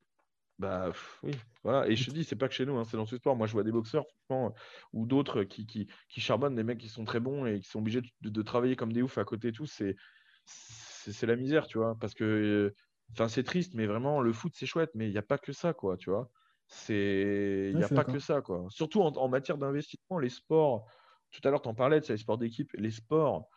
Bah 0.58 0.92
oui, 1.24 1.32
voilà. 1.64 1.88
Et 1.88 1.96
je 1.96 2.06
te 2.06 2.12
dis, 2.12 2.26
c'est 2.26 2.36
pas 2.36 2.50
que 2.50 2.54
chez 2.54 2.66
nous, 2.66 2.78
hein, 2.78 2.84
c'est 2.84 2.98
dans 2.98 3.06
ce 3.06 3.16
sport. 3.16 3.36
Moi, 3.36 3.48
je 3.48 3.54
vois 3.54 3.64
des 3.64 3.72
boxeurs 3.72 4.06
ou 4.92 5.06
d'autres 5.06 5.44
qui, 5.44 5.66
qui, 5.66 5.88
qui, 6.10 6.22
charbonnent, 6.22 6.56
des 6.56 6.64
mecs 6.64 6.80
qui 6.80 6.90
sont 6.90 7.06
très 7.06 7.22
bons 7.22 7.46
et 7.46 7.62
qui 7.62 7.70
sont 7.70 7.80
obligés 7.80 8.02
de, 8.22 8.42
travailler 8.42 8.76
comme 8.76 8.92
des 8.92 9.02
oufs 9.02 9.18
à 9.18 9.24
côté 9.24 9.50
et 9.50 9.52
tout. 9.54 9.66
C'est, 9.66 9.96
c'est, 10.46 11.28
la 11.28 11.38
misère, 11.38 11.68
tu 11.68 11.78
vois. 11.78 11.98
Parce 11.98 12.14
que, 12.14 12.74
enfin, 13.12 13.30
c'est 13.30 13.44
triste, 13.44 13.74
mais 13.74 13.86
vraiment, 13.86 14.20
le 14.20 14.34
foot, 14.34 14.52
c'est 14.56 14.66
chouette, 14.66 14.92
mais 14.96 15.08
il 15.08 15.12
n'y 15.12 15.18
a 15.18 15.24
pas 15.24 15.38
que 15.38 15.54
ça, 15.54 15.74
quoi, 15.74 15.96
tu 15.96 16.10
vois. 16.10 16.30
C'est, 16.72 17.72
il 17.72 17.78
n'y 17.78 17.84
a 17.84 17.90
pas 17.90 18.04
que 18.04 18.20
ça, 18.20 18.42
quoi. 18.42 18.68
Surtout 18.70 19.02
en, 19.02 19.28
matière 19.28 19.58
d'investissement, 19.58 20.20
les 20.20 20.30
sports. 20.30 20.86
Tout 21.32 21.42
à 21.44 21.52
l'heure, 21.52 21.62
tu 21.62 21.70
en 21.70 21.74
parlais, 21.74 22.02
c'est 22.02 22.14
les 22.14 22.20
sports 22.20 22.38
d'équipe, 22.38 22.72
les 22.74 22.92
sports 22.92 23.50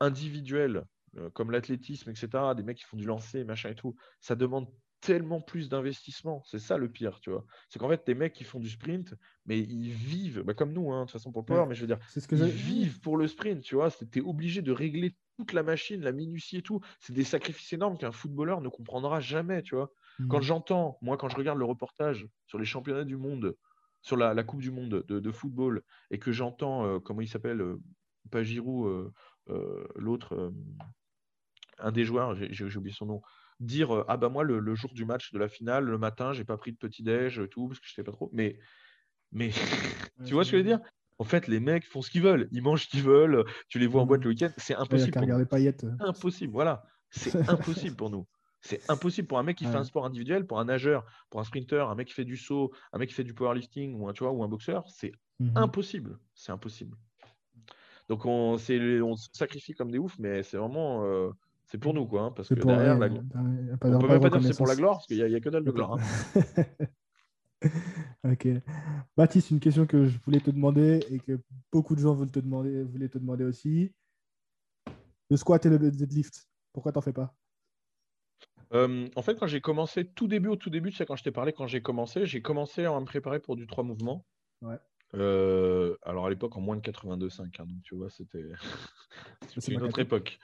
individuels 0.00 0.84
euh, 1.16 1.30
comme 1.30 1.52
l'athlétisme, 1.52 2.10
etc. 2.10 2.28
Des 2.56 2.64
mecs 2.64 2.78
qui 2.78 2.84
font 2.84 2.96
du 2.96 3.06
lancer, 3.06 3.44
machin 3.44 3.70
et 3.70 3.76
tout. 3.76 3.94
Ça 4.20 4.34
demande 4.34 4.68
tellement 5.00 5.40
plus 5.40 5.68
d'investissement. 5.68 6.42
C'est 6.44 6.58
ça 6.58 6.76
le 6.76 6.90
pire, 6.90 7.20
tu 7.20 7.30
vois. 7.30 7.44
C'est 7.68 7.78
qu'en 7.78 7.88
fait, 7.88 8.04
des 8.04 8.16
mecs 8.16 8.32
qui 8.32 8.42
font 8.42 8.58
du 8.58 8.68
sprint, 8.68 9.14
mais 9.44 9.60
ils 9.60 9.90
vivent, 9.90 10.42
bah, 10.42 10.54
comme 10.54 10.72
nous, 10.72 10.92
hein, 10.92 11.02
de 11.02 11.04
toute 11.04 11.12
façon, 11.12 11.30
pour 11.30 11.44
le 11.48 11.66
mais 11.66 11.74
je 11.76 11.82
veux 11.82 11.86
dire, 11.86 12.00
ce 12.08 12.26
que 12.26 12.34
ils 12.34 12.46
vivent 12.46 13.00
pour 13.00 13.16
le 13.16 13.28
sprint, 13.28 13.62
tu 13.62 13.76
vois. 13.76 13.88
Es 14.14 14.20
obligé 14.20 14.62
de 14.62 14.72
régler 14.72 15.14
toute 15.38 15.52
la 15.52 15.62
machine, 15.62 16.00
la 16.00 16.12
minutie 16.12 16.56
et 16.56 16.62
tout. 16.62 16.80
C'est 16.98 17.12
des 17.12 17.24
sacrifices 17.24 17.72
énormes 17.72 17.96
qu'un 17.96 18.10
footballeur 18.10 18.60
ne 18.60 18.68
comprendra 18.68 19.20
jamais, 19.20 19.62
tu 19.62 19.76
vois. 19.76 19.92
Quand 20.28 20.38
mmh. 20.38 20.42
j'entends, 20.42 20.98
moi, 21.02 21.16
quand 21.16 21.28
je 21.28 21.36
regarde 21.36 21.58
le 21.58 21.64
reportage 21.64 22.26
sur 22.46 22.58
les 22.58 22.64
championnats 22.64 23.04
du 23.04 23.16
monde, 23.16 23.54
sur 24.00 24.16
la, 24.16 24.42
Coupe 24.44 24.60
du 24.60 24.70
Monde 24.70 25.04
de, 25.08 25.32
football, 25.32 25.82
et 26.10 26.18
que 26.18 26.32
j'entends, 26.32 26.86
euh, 26.86 26.98
comment 27.00 27.20
il 27.20 27.28
s'appelle, 27.28 27.60
euh, 27.60 27.80
pas 28.30 28.42
Giroud, 28.42 29.12
euh, 29.48 29.88
l'autre, 29.96 30.52
un 31.78 31.92
des 31.92 32.04
joueurs, 32.04 32.34
j'ai 32.36 32.76
oublié 32.76 32.94
son 32.94 33.06
nom, 33.06 33.22
dire 33.60 34.04
Ah 34.08 34.16
bah 34.16 34.28
moi, 34.28 34.44
le, 34.44 34.74
jour 34.74 34.92
du 34.94 35.04
match 35.04 35.32
de 35.32 35.38
la 35.38 35.48
finale, 35.48 35.84
le 35.84 35.98
matin, 35.98 36.32
j'ai 36.32 36.44
pas 36.44 36.56
pris 36.56 36.72
de 36.72 36.78
petit-déj, 36.78 37.42
tout, 37.50 37.68
parce 37.68 37.80
que 37.80 37.86
je 37.86 37.94
sais 37.94 38.04
pas 38.04 38.12
trop. 38.12 38.30
Mais, 38.32 38.58
mais 39.32 39.50
tu 40.24 40.34
vois 40.34 40.44
ce 40.44 40.52
que 40.52 40.58
je 40.58 40.62
veux 40.62 40.68
dire? 40.68 40.80
En 41.18 41.24
fait, 41.24 41.48
les 41.48 41.60
mecs 41.60 41.86
font 41.86 42.02
ce 42.02 42.10
qu'ils 42.10 42.22
veulent. 42.22 42.48
Ils 42.52 42.62
mangent 42.62 42.84
ce 42.84 42.88
qu'ils 42.88 43.02
veulent. 43.02 43.44
Tu 43.68 43.78
les 43.78 43.86
vois 43.86 44.02
en 44.02 44.06
boîte 44.06 44.22
le 44.22 44.30
week-end. 44.30 44.50
C'est 44.58 44.74
impossible. 44.74 45.18
Impossible, 45.98 46.52
voilà. 46.52 46.84
C'est 47.10 47.34
impossible 47.50 47.96
pour 47.96 48.10
nous. 48.10 48.26
C'est 48.66 48.90
impossible 48.90 49.28
pour 49.28 49.38
un 49.38 49.42
mec 49.42 49.56
qui 49.56 49.64
fait 49.64 49.76
un 49.76 49.84
sport 49.84 50.04
individuel, 50.04 50.46
pour 50.46 50.58
un 50.58 50.64
nageur, 50.64 51.04
pour 51.30 51.40
un 51.40 51.44
sprinter, 51.44 51.88
un 51.88 51.94
mec 51.94 52.08
qui 52.08 52.14
fait 52.14 52.24
du 52.24 52.36
saut, 52.36 52.72
un 52.92 52.98
mec 52.98 53.08
qui 53.08 53.14
fait 53.14 53.24
du 53.24 53.34
powerlifting 53.34 53.94
ou 53.94 54.08
un, 54.08 54.12
tu 54.12 54.24
vois, 54.24 54.32
ou 54.32 54.42
un 54.42 54.48
boxeur. 54.48 54.84
C'est 54.88 55.12
mmh 55.38 55.50
impossible. 55.56 56.18
C'est 56.34 56.52
impossible. 56.52 56.96
Donc 58.08 58.24
on, 58.24 58.54
on 58.54 59.16
se 59.16 59.28
sacrifie 59.32 59.74
comme 59.74 59.90
des 59.90 59.98
oufs, 59.98 60.18
mais 60.18 60.42
c'est 60.42 60.56
vraiment. 60.56 61.04
Euh, 61.04 61.30
c'est 61.66 61.78
pour 61.78 61.94
nous, 61.94 62.06
quoi. 62.06 62.22
Hein, 62.22 62.32
parce 62.34 62.48
que 62.48 62.54
derrière, 62.54 62.98
la... 62.98 63.08
on 63.08 63.78
peut 63.98 64.08
même 64.08 64.20
pas 64.20 64.30
dire 64.30 64.42
c'est 64.42 64.56
pour 64.56 64.68
la 64.68 64.76
gloire, 64.76 64.96
parce 64.96 65.06
qu'il 65.06 65.24
n'y 65.24 65.34
a, 65.34 65.40
que 65.40 65.48
dalle 65.48 65.64
de 65.64 65.70
gloire. 65.72 65.98
Hein. 65.98 66.64
ok. 68.32 68.48
Baptiste, 69.16 69.50
une 69.50 69.60
question 69.60 69.86
que 69.86 70.06
je 70.06 70.18
voulais 70.24 70.40
te 70.40 70.50
demander 70.50 71.04
et 71.10 71.18
que 71.18 71.40
beaucoup 71.72 71.96
de 71.96 72.00
gens 72.00 72.14
veulent 72.14 72.30
te 72.30 72.38
demander, 72.38 72.84
voulaient 72.84 73.08
te 73.08 73.18
demander 73.18 73.44
aussi. 73.44 73.92
Le 75.28 75.36
squat 75.36 75.66
et 75.66 75.70
le 75.70 75.90
deadlift, 75.90 76.48
pourquoi 76.72 76.92
t'en 76.92 77.00
fais 77.00 77.12
pas? 77.12 77.34
En 79.16 79.22
fait, 79.22 79.38
quand 79.38 79.46
j'ai 79.46 79.60
commencé, 79.60 80.06
tout 80.06 80.28
début, 80.28 80.48
au 80.48 80.56
tout 80.56 80.70
début, 80.70 80.90
tu 80.90 80.96
sais, 80.96 81.06
quand 81.06 81.16
je 81.16 81.24
t'ai 81.24 81.30
parlé, 81.30 81.52
quand 81.52 81.66
j'ai 81.66 81.82
commencé, 81.82 82.26
j'ai 82.26 82.42
commencé 82.42 82.84
à 82.84 83.00
me 83.00 83.04
préparer 83.04 83.40
pour 83.40 83.56
du 83.56 83.66
trois 83.66 83.84
mouvements. 83.84 84.24
Ouais. 84.62 84.76
Euh, 85.14 85.96
alors 86.02 86.26
à 86.26 86.30
l'époque 86.30 86.56
en 86.56 86.60
moins 86.60 86.76
de 86.76 86.82
82,5, 86.82 87.42
hein, 87.42 87.64
donc 87.66 87.82
tu 87.82 87.94
vois, 87.94 88.10
c'était 88.10 88.44
une 89.68 89.82
autre 89.82 90.00
époque. 90.00 90.38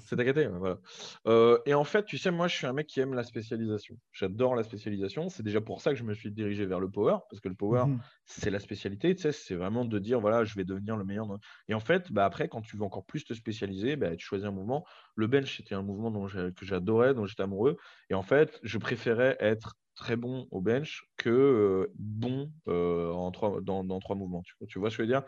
C'est 0.00 0.16
ta 0.16 0.48
voilà. 0.48 0.78
Euh, 1.26 1.58
et 1.66 1.74
en 1.74 1.84
fait, 1.84 2.04
tu 2.04 2.18
sais, 2.18 2.30
moi 2.30 2.48
je 2.48 2.56
suis 2.56 2.66
un 2.66 2.72
mec 2.72 2.86
qui 2.86 3.00
aime 3.00 3.14
la 3.14 3.22
spécialisation. 3.22 3.96
J'adore 4.12 4.56
la 4.56 4.64
spécialisation. 4.64 5.28
C'est 5.28 5.42
déjà 5.42 5.60
pour 5.60 5.80
ça 5.80 5.90
que 5.92 5.96
je 5.96 6.04
me 6.04 6.14
suis 6.14 6.32
dirigé 6.32 6.66
vers 6.66 6.80
le 6.80 6.90
power, 6.90 7.18
parce 7.28 7.40
que 7.40 7.48
le 7.48 7.54
power, 7.54 7.86
mmh 7.86 8.00
c'est 8.24 8.50
la 8.50 8.60
spécialité. 8.60 9.14
Tu 9.14 9.22
sais, 9.22 9.32
c'est 9.32 9.54
vraiment 9.54 9.84
de 9.84 9.98
dire 9.98 10.20
voilà, 10.20 10.44
je 10.44 10.54
vais 10.54 10.64
devenir 10.64 10.96
le 10.96 11.04
meilleur. 11.04 11.26
Et 11.68 11.74
en 11.74 11.80
fait, 11.80 12.12
bah, 12.12 12.24
après, 12.24 12.48
quand 12.48 12.60
tu 12.60 12.76
veux 12.76 12.84
encore 12.84 13.04
plus 13.04 13.24
te 13.24 13.34
spécialiser, 13.34 13.96
bah, 13.96 14.16
tu 14.16 14.24
choisis 14.24 14.46
un 14.46 14.52
mouvement. 14.52 14.86
Le 15.16 15.26
bench, 15.26 15.56
c'était 15.56 15.74
un 15.74 15.82
mouvement 15.82 16.10
dont 16.10 16.26
que 16.26 16.64
j'adorais, 16.64 17.14
dont 17.14 17.26
j'étais 17.26 17.42
amoureux. 17.42 17.76
Et 18.08 18.14
en 18.14 18.22
fait, 18.22 18.58
je 18.62 18.78
préférais 18.78 19.36
être 19.40 19.76
très 20.00 20.16
bon 20.16 20.48
au 20.50 20.62
bench 20.62 21.04
que 21.18 21.28
euh, 21.28 21.92
bon 21.94 22.50
euh, 22.68 23.12
en 23.12 23.30
trois, 23.30 23.60
dans, 23.60 24.00
trois 24.00 24.16
mouvements. 24.16 24.42
Tu, 24.66 24.78
vois 24.78 24.90
ce 24.90 24.96
que 24.96 25.02
je 25.02 25.06
veux 25.06 25.12
dire? 25.12 25.22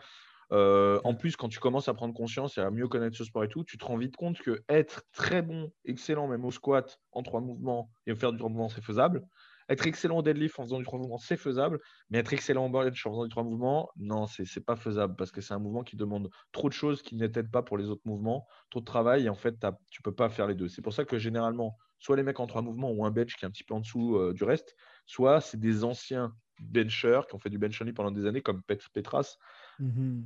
Euh, 0.51 0.99
En 1.03 1.13
plus, 1.13 1.35
quand 1.35 1.47
tu 1.47 1.59
commences 1.59 1.87
à 1.87 1.93
prendre 1.93 2.13
conscience 2.15 2.57
et 2.57 2.61
à 2.61 2.71
mieux 2.71 2.87
connaître 2.87 3.15
ce 3.15 3.23
sport 3.23 3.43
et 3.43 3.49
tout, 3.49 3.63
tu 3.63 3.77
te 3.77 3.85
rends 3.85 3.97
vite 3.97 4.15
compte 4.15 4.39
que 4.39 4.63
être 4.67 5.03
très 5.11 5.43
bon, 5.43 5.71
excellent 5.85 6.27
même 6.27 6.43
au 6.43 6.49
squat 6.49 6.99
en 7.11 7.21
trois 7.21 7.39
mouvements 7.39 7.91
et 8.07 8.15
faire 8.15 8.31
du 8.31 8.39
trois 8.39 8.49
mouvements, 8.49 8.67
c'est 8.67 8.83
faisable. 8.83 9.21
être 9.69 9.85
excellent 9.85 10.17
au 10.17 10.21
deadlift 10.23 10.59
en 10.59 10.63
faisant 10.63 10.79
du 10.79 10.85
trois 10.85 10.97
mouvements, 10.97 11.19
c'est 11.19 11.37
faisable, 11.37 11.79
mais 12.09 12.17
être 12.17 12.33
excellent 12.33 12.65
en 12.65 12.69
bench 12.71 13.05
en 13.05 13.11
faisant 13.11 13.23
du 13.25 13.29
trois 13.29 13.43
mouvements, 13.43 13.91
non, 13.95 14.25
c'est 14.25 14.43
n'est 14.43 14.63
pas 14.63 14.75
faisable 14.75 15.15
parce 15.15 15.31
que 15.31 15.39
c'est 15.39 15.53
un 15.53 15.59
mouvement 15.59 15.83
qui 15.83 15.97
demande 15.97 16.31
trop 16.51 16.67
de 16.67 16.73
choses 16.73 17.03
qui 17.03 17.15
n'aident 17.15 17.51
pas 17.51 17.61
pour 17.61 17.77
les 17.77 17.89
autres 17.89 18.05
mouvements, 18.05 18.47
trop 18.71 18.79
de 18.79 18.85
travail 18.85 19.27
et 19.27 19.29
en 19.29 19.35
fait, 19.35 19.55
tu 19.91 20.01
peux 20.01 20.15
pas 20.15 20.29
faire 20.29 20.47
les 20.47 20.55
deux. 20.55 20.67
C'est 20.67 20.81
pour 20.81 20.93
ça 20.93 21.05
que 21.05 21.19
généralement, 21.19 21.77
soit 22.03 22.17
les 22.17 22.23
mecs 22.23 22.39
en 22.39 22.47
trois 22.47 22.61
mouvements 22.61 22.91
ou 22.91 23.05
un 23.05 23.11
bench 23.11 23.35
qui 23.35 23.45
est 23.45 23.47
un 23.47 23.51
petit 23.51 23.63
peu 23.63 23.73
en 23.73 23.79
dessous 23.79 24.17
euh, 24.17 24.33
du 24.33 24.43
reste, 24.43 24.75
soit 25.05 25.39
c'est 25.41 25.59
des 25.59 25.83
anciens 25.83 26.35
benchers 26.59 27.21
qui 27.27 27.35
ont 27.35 27.39
fait 27.39 27.49
du 27.49 27.57
bench 27.57 27.81
only 27.81 27.93
pendant 27.93 28.11
des 28.11 28.25
années 28.25 28.41
comme 28.41 28.61
Petras, 28.63 29.37
mm-hmm. 29.79 30.23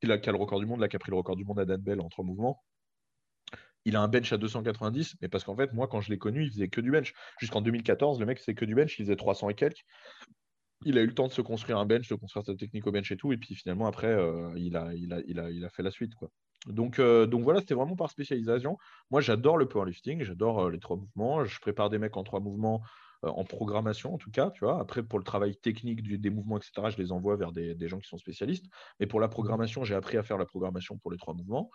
qui, 0.00 0.10
a, 0.10 0.32
le 0.32 0.38
record 0.38 0.60
du 0.60 0.66
monde, 0.66 0.80
là, 0.80 0.88
qui 0.88 0.96
a 0.96 0.98
pris 0.98 1.10
le 1.10 1.16
record 1.16 1.36
du 1.36 1.44
monde 1.44 1.60
à 1.60 1.64
Dan 1.64 1.80
Bell 1.80 2.00
en 2.00 2.08
trois 2.08 2.24
mouvements 2.24 2.62
il 3.84 3.96
a 3.96 4.00
un 4.00 4.08
bench 4.08 4.32
à 4.32 4.38
290, 4.38 5.16
mais 5.20 5.28
parce 5.28 5.44
qu'en 5.44 5.56
fait, 5.56 5.72
moi, 5.72 5.88
quand 5.88 6.00
je 6.00 6.10
l'ai 6.10 6.18
connu, 6.18 6.44
il 6.44 6.50
faisait 6.50 6.68
que 6.68 6.80
du 6.80 6.90
bench. 6.90 7.12
Jusqu'en 7.38 7.60
2014, 7.60 8.18
le 8.18 8.26
mec 8.26 8.38
faisait 8.38 8.54
que 8.54 8.64
du 8.64 8.74
bench, 8.74 8.98
il 8.98 9.04
faisait 9.04 9.16
300 9.16 9.50
et 9.50 9.54
quelques. 9.54 9.84
Il 10.86 10.98
a 10.98 11.02
eu 11.02 11.06
le 11.06 11.14
temps 11.14 11.28
de 11.28 11.32
se 11.32 11.42
construire 11.42 11.78
un 11.78 11.86
bench, 11.86 12.08
de 12.08 12.14
construire 12.14 12.44
sa 12.46 12.54
technique 12.54 12.86
au 12.86 12.92
bench 12.92 13.10
et 13.12 13.16
tout, 13.16 13.32
et 13.32 13.36
puis 13.36 13.54
finalement, 13.54 13.86
après, 13.86 14.08
euh, 14.08 14.52
il, 14.56 14.76
a, 14.76 14.94
il, 14.94 15.12
a, 15.12 15.20
il, 15.26 15.38
a, 15.38 15.50
il, 15.50 15.64
a, 15.64 15.68
fait 15.68 15.82
la 15.82 15.90
suite. 15.90 16.14
Quoi. 16.14 16.30
Donc, 16.66 16.98
euh, 16.98 17.26
donc 17.26 17.42
voilà, 17.42 17.60
c'était 17.60 17.74
vraiment 17.74 17.96
par 17.96 18.10
spécialisation. 18.10 18.78
Moi, 19.10 19.20
j'adore 19.20 19.56
le 19.56 19.66
powerlifting, 19.66 20.22
j'adore 20.22 20.66
euh, 20.66 20.70
les 20.70 20.80
trois 20.80 20.96
mouvements. 20.96 21.44
Je 21.44 21.60
prépare 21.60 21.90
des 21.90 21.98
mecs 21.98 22.16
en 22.16 22.24
trois 22.24 22.40
mouvements 22.40 22.82
en 23.22 23.44
programmation 23.44 24.12
en 24.12 24.18
tout 24.18 24.30
cas, 24.30 24.50
tu 24.50 24.66
vois. 24.66 24.78
Après, 24.78 25.02
pour 25.02 25.18
le 25.18 25.24
travail 25.24 25.56
technique 25.56 26.02
des 26.02 26.28
mouvements, 26.28 26.58
etc., 26.58 26.88
je 26.90 26.98
les 26.98 27.10
envoie 27.10 27.36
vers 27.36 27.52
des, 27.52 27.74
des, 27.74 27.88
gens 27.88 27.98
qui 27.98 28.06
sont 28.06 28.18
spécialistes. 28.18 28.66
Mais 29.00 29.06
pour 29.06 29.18
la 29.18 29.28
programmation, 29.28 29.82
j'ai 29.82 29.94
appris 29.94 30.18
à 30.18 30.22
faire 30.22 30.36
la 30.36 30.44
programmation 30.44 30.98
pour 30.98 31.10
les 31.10 31.16
trois 31.16 31.32
mouvements. 31.32 31.70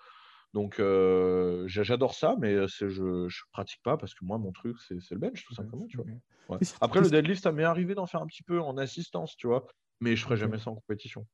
Donc 0.53 0.79
euh, 0.79 1.67
j'adore 1.67 2.13
ça, 2.15 2.35
mais 2.39 2.67
je 2.67 2.85
ne 2.85 3.27
pratique 3.51 3.81
pas 3.83 3.97
parce 3.97 4.13
que 4.13 4.25
moi, 4.25 4.37
mon 4.37 4.51
truc, 4.51 4.77
c'est 4.79 5.11
le 5.11 5.17
bench, 5.17 5.43
tout 5.45 5.53
simplement. 5.53 5.85
Tu 5.87 5.97
vois. 5.97 6.59
Après, 6.81 7.01
le 7.01 7.09
deadlift, 7.09 7.43
ça 7.43 7.51
m'est 7.51 7.63
arrivé 7.63 7.93
d'en 7.93 8.07
faire 8.07 8.21
un 8.21 8.27
petit 8.27 8.43
peu 8.43 8.59
en 8.59 8.77
assistance, 8.77 9.35
tu 9.35 9.47
vois, 9.47 9.67
mais 10.01 10.15
je 10.15 10.21
ne 10.21 10.25
ferai 10.25 10.37
jamais 10.37 10.57
ça 10.57 10.71
en 10.71 10.75
compétition. 10.75 11.25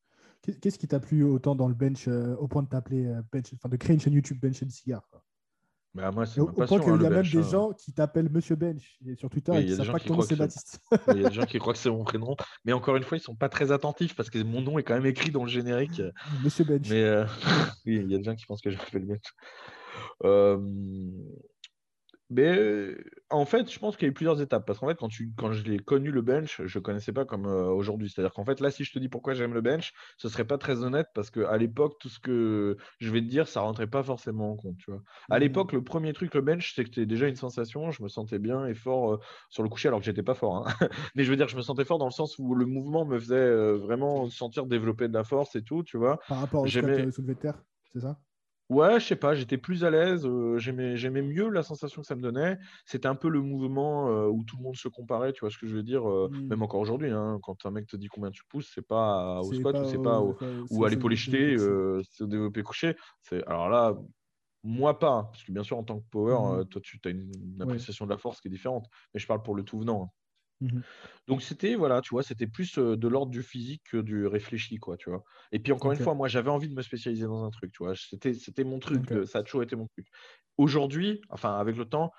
Qu'est-ce 0.60 0.78
qui 0.78 0.88
t'a 0.88 1.00
plu 1.00 1.24
autant 1.24 1.54
dans 1.54 1.68
le 1.68 1.74
bench, 1.74 2.08
au 2.08 2.48
point 2.48 2.62
de 2.62 2.68
t'appeler 2.68 3.12
bench, 3.32 3.52
enfin 3.54 3.68
de 3.68 3.76
créer 3.76 3.94
une 3.94 4.00
chaîne 4.00 4.14
YouTube 4.14 4.38
Bench 4.40 4.62
and 4.62 4.70
Cigar 4.70 5.08
bah, 5.96 6.10
moi, 6.10 6.26
c'est 6.26 6.42
au, 6.42 6.48
point 6.48 6.66
qu'il 6.66 6.76
y 6.76 6.90
a 6.90 6.92
hein, 6.92 6.98
même 6.98 7.22
des 7.22 7.38
hein. 7.38 7.42
gens 7.42 7.72
qui 7.72 7.90
t'appellent 7.90 8.28
Monsieur 8.28 8.54
Bench 8.54 8.98
sur 9.16 9.30
Twitter 9.30 9.52
et 9.56 9.64
qui 9.64 9.70
ne 9.70 9.76
savent 9.76 9.92
pas 9.92 10.14
nom 10.14 10.20
c'est 10.20 10.36
Baptiste. 10.36 10.78
Il 11.08 11.22
y 11.22 11.24
a 11.24 11.30
des 11.30 11.34
gens 11.34 11.46
qui 11.46 11.58
croient 11.58 11.72
que 11.72 11.78
c'est 11.78 11.88
mon 11.88 12.04
prénom. 12.04 12.36
Mais 12.66 12.74
encore 12.74 12.96
une 12.96 13.02
fois, 13.02 13.16
ils 13.16 13.20
ne 13.20 13.24
sont 13.24 13.34
pas 13.34 13.48
très 13.48 13.72
attentifs 13.72 14.14
parce 14.14 14.28
que 14.28 14.38
mon 14.42 14.60
nom 14.60 14.78
est 14.78 14.82
quand 14.82 14.92
même 14.92 15.06
écrit 15.06 15.30
dans 15.30 15.42
le 15.42 15.48
générique. 15.48 16.02
Monsieur 16.44 16.64
Bench. 16.64 16.86
Mais 16.90 17.02
euh, 17.02 17.24
oui, 17.86 18.02
il 18.04 18.10
y 18.10 18.14
a 18.14 18.18
des 18.18 18.24
gens 18.24 18.34
qui 18.34 18.44
pensent 18.44 18.60
que 18.60 18.70
je 18.70 18.76
m'appelle 18.76 19.06
Bench. 19.06 19.34
Euh... 20.24 20.58
Mais 22.30 22.94
en 23.30 23.44
fait, 23.44 23.70
je 23.70 23.78
pense 23.78 23.96
qu'il 23.96 24.06
y 24.06 24.08
a 24.08 24.10
eu 24.10 24.14
plusieurs 24.14 24.40
étapes. 24.40 24.66
Parce 24.66 24.78
qu'en 24.78 24.88
fait, 24.88 24.96
quand, 24.96 25.08
tu, 25.08 25.32
quand 25.36 25.52
je 25.52 25.64
l'ai 25.64 25.78
connu 25.78 26.10
le 26.10 26.22
bench, 26.22 26.60
je 26.64 26.78
ne 26.78 26.82
connaissais 26.82 27.12
pas 27.12 27.24
comme 27.24 27.46
euh, 27.46 27.68
aujourd'hui. 27.68 28.08
C'est-à-dire 28.08 28.32
qu'en 28.32 28.44
fait, 28.44 28.60
là, 28.60 28.70
si 28.70 28.84
je 28.84 28.92
te 28.92 28.98
dis 28.98 29.08
pourquoi 29.08 29.34
j'aime 29.34 29.54
le 29.54 29.60
bench, 29.60 29.92
ce 30.16 30.26
ne 30.26 30.32
serait 30.32 30.44
pas 30.44 30.58
très 30.58 30.82
honnête 30.82 31.08
parce 31.14 31.30
qu'à 31.30 31.56
l'époque, 31.56 31.96
tout 32.00 32.08
ce 32.08 32.18
que 32.18 32.76
je 32.98 33.10
vais 33.10 33.20
te 33.20 33.26
dire, 33.26 33.48
ça 33.48 33.60
ne 33.60 33.66
rentrait 33.66 33.86
pas 33.86 34.02
forcément 34.02 34.52
en 34.52 34.56
compte. 34.56 34.76
Tu 34.78 34.90
vois. 34.90 35.02
À 35.30 35.36
mmh. 35.36 35.40
l'époque, 35.40 35.72
le 35.72 35.82
premier 35.82 36.12
truc, 36.12 36.34
le 36.34 36.40
bench, 36.40 36.74
c'était 36.74 37.06
déjà 37.06 37.28
une 37.28 37.36
sensation. 37.36 37.90
Je 37.90 38.02
me 38.02 38.08
sentais 38.08 38.38
bien 38.38 38.66
et 38.66 38.74
fort 38.74 39.14
euh, 39.14 39.20
sur 39.50 39.62
le 39.62 39.68
coucher 39.68 39.88
alors 39.88 40.00
que 40.00 40.06
j'étais 40.06 40.22
pas 40.22 40.34
fort. 40.34 40.68
Hein. 40.68 40.88
Mais 41.14 41.24
je 41.24 41.30
veux 41.30 41.36
dire, 41.36 41.48
je 41.48 41.56
me 41.56 41.62
sentais 41.62 41.84
fort 41.84 41.98
dans 41.98 42.06
le 42.06 42.12
sens 42.12 42.38
où 42.38 42.54
le 42.54 42.66
mouvement 42.66 43.04
me 43.04 43.18
faisait 43.18 43.36
euh, 43.36 43.76
vraiment 43.76 44.28
sentir 44.30 44.66
développer 44.66 45.08
de 45.08 45.14
la 45.14 45.24
force 45.24 45.54
et 45.56 45.62
tout. 45.62 45.82
Tu 45.84 45.96
vois. 45.96 46.18
Par 46.28 46.40
rapport 46.40 46.62
au 46.62 46.66
squat 46.66 47.10
soulevé 47.12 47.34
de 47.34 47.40
terre, 47.40 47.62
c'est 47.92 48.00
ça? 48.00 48.18
Ouais, 48.68 48.98
je 48.98 49.06
sais 49.06 49.16
pas, 49.16 49.34
j'étais 49.34 49.58
plus 49.58 49.84
à 49.84 49.90
l'aise, 49.90 50.26
euh, 50.26 50.58
j'aimais, 50.58 50.96
j'aimais 50.96 51.22
mieux 51.22 51.48
la 51.50 51.62
sensation 51.62 52.02
que 52.02 52.06
ça 52.06 52.16
me 52.16 52.20
donnait. 52.20 52.58
C'était 52.84 53.06
un 53.06 53.14
peu 53.14 53.28
le 53.28 53.40
mouvement 53.40 54.10
euh, 54.10 54.26
où 54.26 54.42
tout 54.42 54.56
le 54.56 54.64
monde 54.64 54.76
se 54.76 54.88
comparait, 54.88 55.32
tu 55.32 55.40
vois 55.40 55.50
ce 55.50 55.58
que 55.58 55.68
je 55.68 55.76
veux 55.76 55.84
dire, 55.84 56.08
euh, 56.10 56.28
mmh. 56.32 56.48
même 56.48 56.62
encore 56.62 56.80
aujourd'hui, 56.80 57.10
hein, 57.10 57.38
quand 57.42 57.64
un 57.64 57.70
mec 57.70 57.86
te 57.86 57.96
dit 57.96 58.08
combien 58.08 58.32
tu 58.32 58.42
pousses, 58.48 58.72
c'est 58.74 58.86
pas 58.86 59.40
au 59.40 59.52
squat 59.52 59.78
ou 59.78 59.84
c'est 59.84 60.02
pas 60.02 60.20
au, 60.20 60.36
ou 60.70 60.84
à 60.84 60.90
l'épaule 60.90 61.14
jetée, 61.14 61.56
c'est 62.10 62.24
au 62.24 62.26
développé 62.26 62.64
couché. 62.64 62.96
C'est, 63.22 63.46
alors 63.46 63.68
là, 63.68 63.96
moi 64.64 64.98
pas, 64.98 65.28
parce 65.30 65.44
que 65.44 65.52
bien 65.52 65.62
sûr 65.62 65.78
en 65.78 65.84
tant 65.84 66.00
que 66.00 66.06
power, 66.10 66.62
mmh. 66.62 66.64
toi 66.66 66.80
tu 66.82 66.98
as 67.04 67.10
une, 67.10 67.30
appréciation 67.60 68.04
de 68.04 68.10
la 68.10 68.18
force 68.18 68.40
qui 68.40 68.48
est 68.48 68.50
différente, 68.50 68.86
mais 69.14 69.20
je 69.20 69.28
parle 69.28 69.42
pour 69.42 69.54
le 69.54 69.62
tout 69.62 69.78
venant. 69.78 70.12
Mmh 70.60 70.80
Donc 71.28 71.42
c'était 71.42 71.74
voilà, 71.74 72.00
tu 72.00 72.10
vois, 72.10 72.22
c'était 72.22 72.46
plus 72.46 72.78
de 72.78 73.08
l'ordre 73.08 73.30
du 73.30 73.42
physique 73.42 73.82
que 73.90 73.98
du 73.98 74.26
réfléchi, 74.26 74.76
quoi, 74.78 74.96
tu 74.96 75.10
vois. 75.10 75.22
Et 75.52 75.58
puis 75.58 75.72
encore 75.72 75.92
une 75.92 75.98
fois, 75.98 76.14
moi 76.14 76.28
j'avais 76.28 76.50
envie 76.50 76.68
de 76.68 76.74
me 76.74 76.82
spécialiser 76.82 77.24
dans 77.26 77.44
un 77.44 77.50
truc, 77.50 77.72
tu 77.72 77.84
vois. 77.84 77.94
C'était 77.96 78.32
c'était 78.34 78.64
mon 78.64 78.78
truc, 78.78 79.12
ça 79.26 79.40
a 79.40 79.42
toujours 79.42 79.62
été 79.62 79.76
mon 79.76 79.86
truc. 79.88 80.06
Aujourd'hui, 80.56 81.20
enfin 81.28 81.58
avec 81.58 81.76
le 81.76 81.84
temps, 81.86 82.12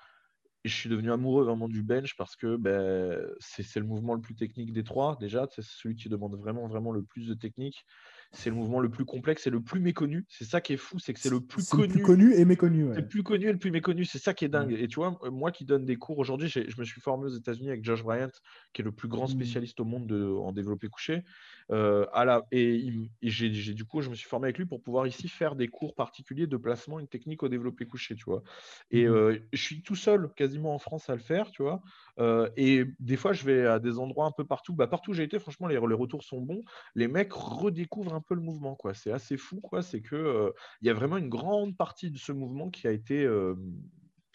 je 0.64 0.74
suis 0.74 0.88
devenu 0.90 1.12
amoureux 1.12 1.44
vraiment 1.44 1.68
du 1.68 1.82
bench 1.82 2.16
parce 2.16 2.36
que 2.36 2.56
ben, 2.56 3.20
c'est 3.40 3.76
le 3.80 3.86
mouvement 3.86 4.14
le 4.14 4.20
plus 4.20 4.34
technique 4.36 4.72
des 4.72 4.84
trois 4.84 5.16
déjà, 5.20 5.46
c'est 5.50 5.62
celui 5.64 5.96
qui 5.96 6.08
demande 6.08 6.36
vraiment 6.36 6.66
vraiment 6.68 6.92
le 6.92 7.04
plus 7.04 7.28
de 7.28 7.34
technique 7.34 7.84
c'est 8.32 8.50
le 8.50 8.56
mouvement 8.56 8.80
le 8.80 8.90
plus 8.90 9.04
complexe 9.04 9.46
et 9.46 9.50
le 9.50 9.60
plus 9.60 9.80
méconnu. 9.80 10.26
C'est 10.28 10.44
ça 10.44 10.60
qui 10.60 10.74
est 10.74 10.78
fou, 10.78 10.98
c'est 10.98 11.14
que 11.14 11.20
c'est 11.20 11.30
le 11.30 11.40
plus 11.40 11.68
connu. 11.68 11.86
Le 11.86 11.92
plus 11.92 12.02
connu 12.02 12.34
et 12.34 12.44
méconnu. 12.44 12.88
C'est 12.92 13.00
le 13.00 13.08
plus 13.08 13.22
connu 13.22 13.46
et 13.48 13.52
le 13.52 13.58
plus 13.58 13.70
méconnu. 13.70 14.04
C'est 14.04 14.18
ça 14.18 14.34
qui 14.34 14.44
est 14.44 14.48
dingue. 14.48 14.72
Et 14.72 14.86
tu 14.86 14.96
vois, 14.96 15.18
moi 15.30 15.50
qui 15.50 15.64
donne 15.64 15.84
des 15.84 15.96
cours 15.96 16.18
aujourd'hui, 16.18 16.48
je 16.48 16.78
me 16.78 16.84
suis 16.84 17.00
formé 17.00 17.26
aux 17.26 17.34
États-Unis 17.34 17.70
avec 17.70 17.84
Josh 17.84 18.02
Bryant, 18.02 18.30
qui 18.72 18.82
est 18.82 18.84
le 18.84 18.92
plus 18.92 19.08
grand 19.08 19.24
mmh. 19.24 19.32
spécialiste 19.32 19.80
au 19.80 19.84
monde 19.84 20.06
de, 20.06 20.24
en 20.24 20.52
développé 20.52 20.88
couché. 20.88 21.24
Euh, 21.70 22.06
à 22.12 22.24
la, 22.24 22.46
et, 22.50 23.10
j'ai, 23.22 23.50
du 23.50 23.84
coup, 23.84 24.00
je 24.00 24.10
me 24.10 24.14
suis 24.14 24.28
formé 24.28 24.46
avec 24.46 24.58
lui 24.58 24.66
pour 24.66 24.82
pouvoir 24.82 25.06
ici 25.06 25.28
faire 25.28 25.56
des 25.56 25.68
cours 25.68 25.94
particuliers 25.94 26.46
de 26.46 26.56
placement, 26.56 26.98
une 26.98 27.08
technique 27.08 27.42
au 27.42 27.48
développé 27.48 27.86
couché, 27.86 28.14
tu 28.14 28.24
vois. 28.24 28.42
Et 28.90 29.06
mmh. 29.06 29.12
euh, 29.12 29.38
je 29.52 29.62
suis 29.62 29.82
tout 29.82 29.96
seul 29.96 30.30
quasiment 30.34 30.74
en 30.74 30.78
France 30.78 31.10
à 31.10 31.14
le 31.14 31.20
faire, 31.20 31.50
tu 31.50 31.62
vois. 31.62 31.82
Euh, 32.18 32.48
et 32.56 32.84
des 32.98 33.16
fois, 33.16 33.32
je 33.32 33.44
vais 33.44 33.66
à 33.66 33.78
des 33.78 33.98
endroits 33.98 34.26
un 34.26 34.32
peu 34.32 34.44
partout. 34.44 34.74
Bah, 34.74 34.86
partout 34.86 35.10
où 35.10 35.14
j'ai 35.14 35.24
été, 35.24 35.38
franchement, 35.38 35.66
les, 35.66 35.74
les, 35.74 35.94
retours 35.94 36.24
sont 36.24 36.40
bons. 36.40 36.62
Les 36.94 37.08
mecs 37.08 37.32
redécouvrent 37.32 38.14
un 38.14 38.20
peu 38.20 38.34
le 38.34 38.40
mouvement, 38.40 38.74
quoi. 38.74 38.94
C'est 38.94 39.12
assez 39.12 39.36
fou, 39.36 39.60
quoi. 39.60 39.82
C'est 39.82 40.00
que 40.00 40.52
il 40.82 40.86
y 40.86 40.90
a 40.90 40.94
vraiment 40.94 41.16
une 41.16 41.28
grande 41.28 41.76
partie 41.76 42.10
de 42.10 42.18
ce 42.18 42.32
mouvement 42.32 42.70
qui 42.70 42.86
a 42.86 42.92
été 42.92 43.26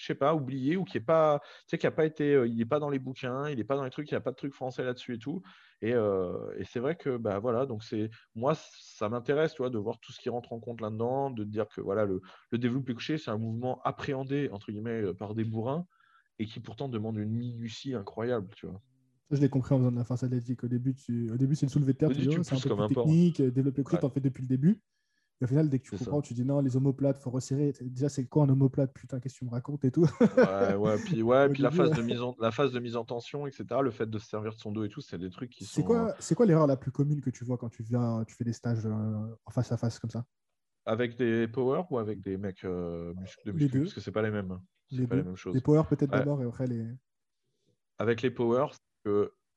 je 0.04 0.08
sais 0.08 0.16
pas, 0.16 0.36
oublié 0.36 0.76
ou 0.76 0.84
qui 0.84 0.98
est 0.98 1.02
pas, 1.02 1.40
tu 1.40 1.48
sais, 1.68 1.78
qui 1.78 1.88
a 1.88 1.92
pas 1.92 2.06
été, 2.06 2.44
il 2.46 2.58
n'est 2.58 2.66
pas 2.66 2.80
dans 2.80 2.90
les 2.90 3.00
bouquins, 3.00 3.48
il 3.48 3.58
n'est 3.58 3.64
pas 3.64 3.78
dans 3.78 3.86
les 3.86 3.90
trucs, 3.90 4.12
il 4.12 4.14
n'y 4.14 4.18
a 4.18 4.22
pas 4.22 4.32
de 4.32 4.36
trucs 4.36 4.54
français 4.54 4.84
là-dessus 4.84 5.16
et 5.16 5.18
tout. 5.18 5.42
Et, 5.82 5.92
et 5.92 6.66
c'est 6.66 6.80
vrai 6.80 6.96
que, 6.96 7.16
bah 7.16 7.40
voilà, 7.40 7.66
donc 7.66 7.84
c'est, 7.84 8.10
moi, 8.36 8.54
ça 8.56 9.08
m'intéresse, 9.08 9.54
tu 9.54 9.62
vois, 9.62 9.70
de 9.70 9.78
voir 9.78 10.00
tout 10.00 10.12
ce 10.12 10.20
qui 10.20 10.30
rentre 10.30 10.52
en 10.52 10.60
compte 10.60 10.82
là-dedans, 10.82 11.30
de 11.30 11.46
dire 11.46 11.68
que 11.70 11.80
voilà, 11.80 12.06
le, 12.06 12.22
le 12.52 12.58
développé 12.58 12.94
couché, 12.94 13.18
c'est 13.18 13.32
un 13.32 13.38
mouvement 13.38 13.82
appréhendé 13.84 14.50
entre 14.52 14.72
guillemets 14.72 15.14
par 15.14 15.36
des 15.36 15.46
bourrins 15.46 15.88
et 16.40 16.46
qui 16.46 16.60
pourtant 16.60 16.90
demande 16.90 17.18
une 17.18 17.32
minutie 17.32 17.94
incroyable, 17.94 18.50
tu 18.56 18.68
vois. 18.68 18.82
Ça, 19.30 19.38
je 19.38 19.42
l'ai 19.42 19.50
compris 19.50 19.74
en 19.74 19.78
faisant 19.78 19.92
de 19.92 19.98
la 19.98 20.04
force 20.04 20.24
athlétique. 20.24 20.64
Au 20.64 20.68
début, 20.68 20.94
tu... 20.94 21.32
Au 21.32 21.38
début 21.38 21.56
c'est 21.56 21.66
une 21.66 21.70
soulevé 21.70 21.94
de 21.94 21.98
terre, 21.98 22.10
tu, 22.10 22.44
c'est 22.44 22.56
un 22.56 22.60
peu 22.60 22.88
plus 22.88 22.96
technique, 22.96 23.42
développer 23.42 23.84
couché, 23.84 24.00
tu 24.00 24.06
en 24.06 24.10
fais 24.10 24.20
depuis 24.20 24.42
le 24.42 24.50
début. 24.50 24.82
Et 25.42 25.46
au 25.46 25.48
final, 25.48 25.70
dès 25.70 25.80
que 25.80 25.84
tu 25.84 25.98
comprends, 25.98 26.22
tu 26.22 26.34
dis 26.34 26.46
non, 26.46 26.60
les 26.60 26.78
omoplates, 26.78 27.20
faut 27.20 27.32
resserrer. 27.32 27.74
Déjà, 27.82 28.08
c'est 28.08 28.26
quoi 28.26 28.44
un 28.44 28.50
omoplate 28.50 28.94
Putain, 28.94 29.20
qu'est-ce 29.20 29.36
que 29.36 29.40
tu 29.40 29.46
me 29.46 29.50
racontes 29.50 29.84
et 29.84 29.92
tout? 29.92 30.08
ouais, 30.22 30.76
ouais, 30.76 30.98
puis, 31.04 31.22
ouais, 31.22 31.50
puis 31.54 31.64
la, 31.64 31.72
phase 31.72 31.92
de 31.92 32.02
mise 32.02 32.22
en, 32.22 32.36
la 32.40 32.52
phase 32.52 32.72
de 32.72 32.80
mise 32.80 32.96
en 32.96 33.04
tension, 33.04 33.48
etc., 33.48 33.66
le 33.82 33.92
fait 33.92 34.10
de 34.10 34.20
se 34.20 34.28
servir 34.28 34.54
de 34.54 34.60
son 34.60 34.72
dos 34.72 34.84
et 34.84 34.90
tout, 34.90 35.02
c'est 35.02 35.18
des 35.18 35.30
trucs 35.30 35.50
qui 35.50 35.66
sont. 35.66 35.82
C'est 35.82 35.84
quoi, 35.84 36.16
c'est 36.20 36.36
quoi 36.36 36.46
l'erreur 36.46 36.68
la 36.68 36.78
plus 36.78 36.92
commune 36.92 37.22
que 37.22 37.30
tu 37.30 37.44
vois 37.44 37.58
quand 37.58 37.70
tu 37.70 37.84
viens, 37.84 38.24
tu 38.28 38.36
fais 38.36 38.44
des 38.44 38.54
stages 38.54 38.86
euh, 38.86 38.92
en 39.46 39.52
face 39.52 39.72
à 39.72 39.78
face 39.78 40.00
comme 40.00 40.12
ça? 40.12 40.26
Avec 40.86 41.18
des 41.18 41.48
power 41.48 41.84
ou 41.90 41.98
avec 41.98 42.22
des 42.22 42.38
mecs 42.38 42.64
euh, 42.66 43.14
de 43.46 43.52
muscu 43.52 43.82
Parce 43.82 43.94
que 43.94 44.02
c'est 44.02 44.12
pas 44.12 44.22
les 44.22 44.32
mêmes. 44.32 44.60
Les, 44.92 45.08
pas 45.08 45.16
les 45.16 45.24
mêmes 45.24 45.36
choses. 45.36 45.56
Les 45.56 45.62
power 45.62 45.84
peut-être 45.90 46.12
d'abord 46.12 46.42
et 46.42 46.46
après 46.46 46.68
les. 46.68 46.86
Avec 47.98 48.22
les 48.22 48.32
power, 48.32 48.68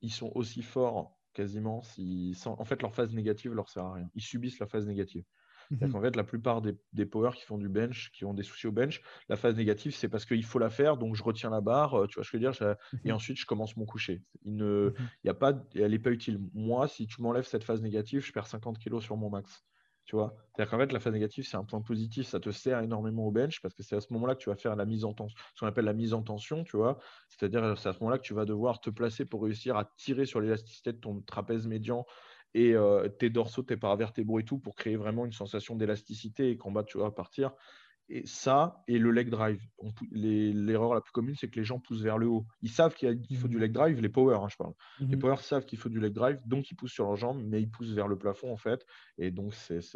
ils 0.00 0.12
sont 0.12 0.32
aussi 0.34 0.62
forts 0.62 1.16
quasiment 1.32 1.82
si 1.82 2.34
en 2.46 2.64
fait 2.64 2.80
leur 2.80 2.94
phase 2.94 3.12
négative 3.12 3.52
leur 3.52 3.68
sert 3.68 3.84
à 3.84 3.94
rien. 3.94 4.08
Ils 4.14 4.22
subissent 4.22 4.58
la 4.58 4.66
phase 4.66 4.86
négative. 4.86 5.24
Mhm. 5.70 5.94
En 5.94 6.00
fait, 6.00 6.16
la 6.16 6.24
plupart 6.24 6.62
des, 6.62 6.74
des 6.92 7.06
powers 7.06 7.34
qui 7.34 7.44
font 7.44 7.58
du 7.58 7.68
bench, 7.68 8.10
qui 8.12 8.24
ont 8.24 8.34
des 8.34 8.42
soucis 8.42 8.66
au 8.66 8.72
bench, 8.72 9.02
la 9.28 9.36
phase 9.36 9.56
négative, 9.56 9.94
c'est 9.94 10.08
parce 10.08 10.24
qu'il 10.24 10.44
faut 10.44 10.58
la 10.58 10.70
faire, 10.70 10.96
donc 10.96 11.14
je 11.16 11.22
retiens 11.22 11.50
la 11.50 11.60
barre, 11.60 11.94
euh, 11.94 12.06
tu 12.06 12.16
vois 12.16 12.24
ce 12.24 12.30
que 12.30 12.38
je 12.38 12.46
veux 12.46 12.52
dire, 12.52 12.76
et 13.04 13.08
mhm. 13.08 13.14
ensuite 13.14 13.38
je 13.38 13.46
commence 13.46 13.76
mon 13.76 13.84
coucher. 13.84 14.22
Il 14.44 14.56
ne, 14.56 14.94
mhm. 14.98 15.08
y 15.24 15.28
a 15.28 15.34
pas, 15.34 15.54
elle 15.74 15.90
n'est 15.90 15.98
pas 15.98 16.10
utile. 16.10 16.40
Moi, 16.54 16.88
si 16.88 17.06
tu 17.06 17.22
m'enlèves 17.22 17.46
cette 17.46 17.64
phase 17.64 17.82
négative, 17.82 18.24
je 18.24 18.32
perds 18.32 18.46
50 18.46 18.78
kg 18.78 19.00
sur 19.00 19.16
mon 19.16 19.30
max. 19.30 19.64
Tu 20.06 20.14
vois? 20.14 20.36
C'est-à-dire 20.54 20.70
qu'en 20.70 20.78
fait, 20.78 20.92
la 20.92 21.00
phase 21.00 21.12
négative, 21.12 21.44
c'est 21.48 21.56
un 21.56 21.64
point 21.64 21.80
positif, 21.80 22.28
ça 22.28 22.38
te 22.38 22.50
sert 22.52 22.78
énormément 22.80 23.26
au 23.26 23.32
bench 23.32 23.60
parce 23.60 23.74
que 23.74 23.82
c'est 23.82 23.96
à 23.96 24.00
ce 24.00 24.12
moment-là 24.12 24.36
que 24.36 24.40
tu 24.40 24.48
vas 24.48 24.54
faire 24.54 24.76
la 24.76 24.84
mise 24.84 25.04
en 25.04 25.12
tension, 25.12 25.36
ce 25.54 25.60
qu'on 25.60 25.66
appelle 25.66 25.84
la 25.84 25.94
mise 25.94 26.14
en 26.14 26.22
tension, 26.22 26.62
tu 26.62 26.76
vois? 26.76 27.00
C'est-à-dire, 27.28 27.76
c'est 27.76 27.88
à 27.88 27.92
ce 27.92 27.98
moment-là 27.98 28.18
que 28.18 28.22
tu 28.22 28.32
vas 28.32 28.44
devoir 28.44 28.80
te 28.80 28.88
placer 28.88 29.24
pour 29.24 29.42
réussir 29.42 29.76
à 29.76 29.84
tirer 29.96 30.24
sur 30.24 30.40
l'élasticité 30.40 30.92
de 30.92 30.98
ton 30.98 31.22
trapèze 31.22 31.66
médian 31.66 32.06
et 32.54 32.74
euh, 32.74 33.08
tes 33.08 33.30
dorsaux, 33.30 33.62
tes 33.62 33.76
paravertébraux 33.76 34.40
et 34.40 34.44
tout 34.44 34.58
pour 34.58 34.74
créer 34.74 34.96
vraiment 34.96 35.26
une 35.26 35.32
sensation 35.32 35.76
d'élasticité 35.76 36.50
et 36.50 36.56
combat, 36.56 36.84
tu 36.84 36.98
vas 36.98 37.10
partir. 37.10 37.52
Et 38.08 38.24
ça, 38.24 38.84
et 38.86 38.98
le 38.98 39.10
leg 39.10 39.30
drive. 39.30 39.60
L'erreur 40.12 40.94
la 40.94 41.00
plus 41.00 41.10
commune, 41.10 41.34
c'est 41.34 41.48
que 41.48 41.58
les 41.58 41.64
gens 41.64 41.80
poussent 41.80 42.02
vers 42.02 42.18
le 42.18 42.28
haut. 42.28 42.46
Ils 42.62 42.70
savent 42.70 42.94
qu'il 42.94 43.36
faut 43.36 43.48
du 43.48 43.58
leg 43.58 43.72
drive, 43.72 44.00
les 44.00 44.08
powers, 44.08 44.42
hein, 44.42 44.48
je 44.48 44.56
parle. 44.56 44.74
Les 45.00 45.16
mhm. 45.16 45.18
powers 45.18 45.40
savent 45.40 45.64
qu'il 45.64 45.78
faut 45.78 45.88
du 45.88 45.98
leg 45.98 46.12
drive, 46.12 46.40
donc 46.46 46.70
ils 46.70 46.76
poussent 46.76 46.92
sur 46.92 47.04
leurs 47.04 47.16
jambes, 47.16 47.42
mais 47.44 47.60
ils 47.60 47.68
poussent 47.68 47.92
vers 47.92 48.06
le 48.06 48.16
plafond, 48.16 48.52
en 48.52 48.56
fait. 48.56 48.86
Et 49.18 49.32
donc, 49.32 49.54
c'est 49.54 49.90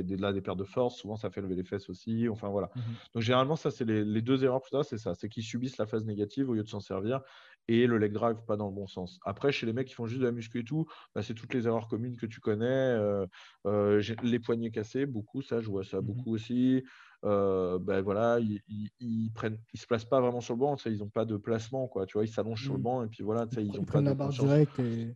là 0.00 0.32
des 0.32 0.40
pertes 0.42 0.58
de 0.58 0.64
force. 0.64 0.96
Souvent, 0.96 1.16
ça 1.16 1.30
fait 1.30 1.40
lever 1.40 1.54
les 1.54 1.64
fesses 1.64 1.88
aussi. 1.88 2.28
Enfin, 2.28 2.48
voilà. 2.48 2.70
Mmh 2.74 2.80
Donc, 3.14 3.22
généralement, 3.22 3.56
ça, 3.56 3.70
c'est 3.70 3.84
les, 3.84 4.22
deux 4.22 4.44
erreurs. 4.44 4.66
Ça, 4.70 4.82
c'est 4.82 4.98
ça. 4.98 5.14
C'est 5.14 5.28
qu'ils 5.28 5.44
subissent 5.44 5.78
la 5.78 5.86
phase 5.86 6.04
négative 6.04 6.50
au 6.50 6.54
lieu 6.54 6.62
de 6.62 6.68
s'en 6.68 6.80
servir 6.80 7.20
et 7.68 7.86
le 7.86 7.98
leg 7.98 8.12
drive 8.12 8.36
pas 8.46 8.56
dans 8.56 8.66
le 8.66 8.74
bon 8.74 8.86
sens. 8.86 9.20
Après, 9.24 9.52
chez 9.52 9.66
les 9.66 9.72
mecs 9.72 9.88
qui 9.88 9.94
font 9.94 10.06
juste 10.06 10.20
de 10.20 10.26
la 10.26 10.32
muscu 10.32 10.60
et 10.60 10.64
tout, 10.64 10.86
bah, 11.14 11.22
c'est 11.22 11.34
toutes 11.34 11.54
les 11.54 11.66
erreurs 11.66 11.88
communes 11.88 12.16
que 12.16 12.26
tu 12.26 12.40
connais. 12.40 12.66
Euh, 12.66 13.26
euh, 13.66 14.02
les 14.22 14.38
poignets 14.38 14.70
cassés, 14.70 15.06
beaucoup, 15.06 15.42
ça, 15.42 15.60
je 15.60 15.68
vois 15.68 15.84
ça 15.84 15.98
mmh 15.98 16.02
beaucoup 16.02 16.34
aussi. 16.34 16.84
Euh, 17.24 17.78
ben 17.78 18.00
voilà, 18.00 18.40
ils, 18.40 18.60
ils, 18.98 19.30
prennent, 19.32 19.56
ils 19.72 19.78
se 19.78 19.86
placent 19.86 20.04
pas 20.04 20.20
vraiment 20.20 20.40
sur 20.40 20.54
le 20.54 20.58
banc, 20.58 20.74
ils 20.86 20.98
n'ont 20.98 21.08
pas 21.08 21.24
de 21.24 21.36
placement, 21.36 21.86
quoi. 21.86 22.04
Tu 22.04 22.14
vois, 22.14 22.24
ils 22.24 22.28
s'allongent 22.28 22.64
sur 22.64 22.72
le 22.72 22.80
mmh. 22.80 22.82
banc 22.82 23.04
et 23.04 23.06
puis 23.06 23.22
voilà, 23.22 23.46
ils, 23.52 23.68
ils 23.68 23.78
ont 23.78 23.84
pas 23.84 24.02
de 24.02 24.12
conscience. 24.12 24.68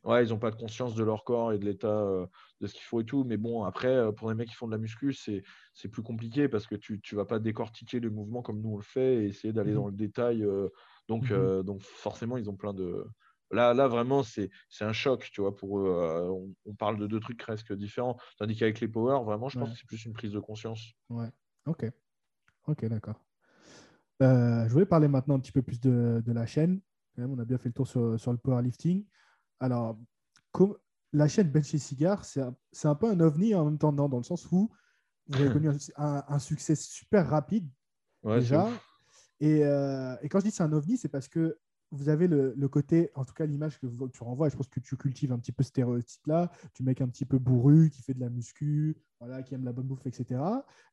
Ouais, 0.05 0.25
ils 0.25 0.33
ont 0.33 0.39
pas 0.39 0.53
de 0.53 0.57
conscience 0.57 0.95
de 0.95 1.03
leur 1.03 1.25
corps 1.25 1.53
et 1.53 1.59
de 1.59 1.65
l'état 1.65 2.29
de 2.61 2.67
ce 2.69 2.75
qu'il 2.75 2.85
faut 2.85 3.01
et 3.01 3.05
tout. 3.05 3.25
Mais 3.25 3.37
bon, 3.37 3.65
après, 3.65 4.13
pour 4.13 4.29
les 4.29 4.37
mecs 4.37 4.49
qui 4.49 4.55
font 4.55 4.69
de 4.69 4.73
la 4.73 4.79
muscu, 4.79 5.13
c'est 5.13 5.43
c'est 5.75 5.89
plus 5.89 6.03
compliqué 6.03 6.49
parce 6.49 6.69
que 6.69 6.77
tu 6.77 7.01
tu 7.01 7.17
vas 7.17 7.25
pas 7.25 7.41
décortiquer 7.41 7.99
le 7.99 8.11
mouvement 8.11 8.41
comme 8.41 8.61
nous 8.61 8.75
on 8.75 8.77
le 8.77 8.85
fait 8.85 9.25
et 9.25 9.27
essayer 9.27 9.53
d'aller 9.53 9.73
mmh 9.73 9.75
dans 9.75 9.87
le 9.87 9.97
détail. 9.97 10.47
Donc 11.09 11.31
mmh 11.31 11.63
donc 11.63 11.83
forcément, 11.83 12.37
ils 12.37 12.51
ont 12.51 12.57
plein 12.57 12.75
de 12.75 13.07
Là, 13.53 13.75
là, 13.75 13.87
vraiment, 13.87 14.25
c'est 14.25 14.51
un 14.81 14.93
choc, 14.93 15.31
tu 15.33 15.41
vois, 15.41 15.55
pour 15.55 15.79
eux. 15.79 16.31
On, 16.31 16.53
on, 16.65 16.75
parle 16.75 16.99
de 16.99 17.07
deux 17.07 17.21
trucs 17.21 17.39
presque 17.39 17.73
différents. 17.73 18.17
Tandis 18.39 18.57
qu'avec 18.57 18.81
les 18.81 18.89
power, 18.89 19.25
vraiment, 19.25 19.49
je 19.49 19.59
pense 19.59 19.71
que 19.71 19.79
c'est 19.79 19.87
plus 19.87 20.05
une 20.05 20.13
prise 20.13 20.33
de 20.33 20.41
conscience. 20.41 20.95
Ouais. 21.11 21.31
Ok. 21.67 21.89
Ok, 22.67 22.85
d'accord. 22.87 23.25
Euh, 24.23 24.67
je 24.67 24.73
voulais 24.73 24.87
parler 24.87 25.09
maintenant 25.09 25.37
un 25.37 25.41
petit 25.41 25.53
peu 25.53 25.63
plus 25.63 25.81
de, 25.81 26.23
la 26.27 26.47
chaîne. 26.47 26.81
on 27.19 27.39
a 27.39 27.45
bien 27.45 27.59
fait 27.59 27.69
le 27.69 27.75
tour 27.75 27.87
sur, 27.87 28.19
sur 28.19 28.33
le 28.33 28.39
powerlifting. 28.39 29.05
Alors, 29.61 29.99
comme, 30.53 30.77
la 31.13 31.29
chaîne 31.29 31.51
Bench 31.51 31.73
et 31.75 31.79
Cigar, 31.79 32.25
c'est 32.25 32.41
un, 32.41 32.57
un, 32.85 32.95
peu 32.95 33.09
un 33.09 33.21
ovni 33.21 33.55
en 33.55 33.65
même 33.65 33.79
temps, 33.79 33.93
dans 33.93 34.17
le 34.17 34.25
sens 34.25 34.51
où 34.51 34.73
vous 35.29 35.41
avez 35.41 35.53
connu 35.53 35.71
un, 35.97 36.39
succès 36.39 36.75
super 36.75 37.29
rapide 37.29 37.69
déjà. 38.25 38.69
Et, 39.41 39.65
euh, 39.65 40.17
et, 40.23 40.29
quand 40.29 40.41
je 40.41 40.47
dis 40.47 40.51
c'est 40.51 40.63
un 40.63 40.73
ovni, 40.73 40.97
c'est 40.97 41.09
parce 41.09 41.29
que 41.29 41.59
vous 41.93 42.09
avez 42.09 42.27
le, 42.27 42.69
côté, 42.69 43.11
en 43.15 43.25
tout 43.25 43.33
cas 43.33 43.47
l'image 43.47 43.79
que 43.79 43.87
tu 43.87 44.23
renvoies, 44.23 44.49
je 44.49 44.57
pense 44.57 44.69
que 44.69 44.81
tu 44.81 44.97
cultives 44.97 45.33
un 45.33 45.39
petit 45.39 45.53
peu 45.53 45.63
ce 45.63 45.69
stéréotype-là, 45.69 46.51
tu 46.75 46.83
mec 46.83 47.01
un 47.01 47.09
petit 47.09 47.25
peu 47.25 47.39
bourru, 47.39 47.91
qui 47.91 48.03
fait 48.03 48.15
de 48.15 48.21
la 48.21 48.29
muscu, 48.29 48.97
voilà, 49.21 49.43
qui 49.43 49.55
aime 49.55 49.65
la 49.65 49.73
bonne 49.73 49.87
bouffe, 49.87 50.07
etc. 50.07 50.41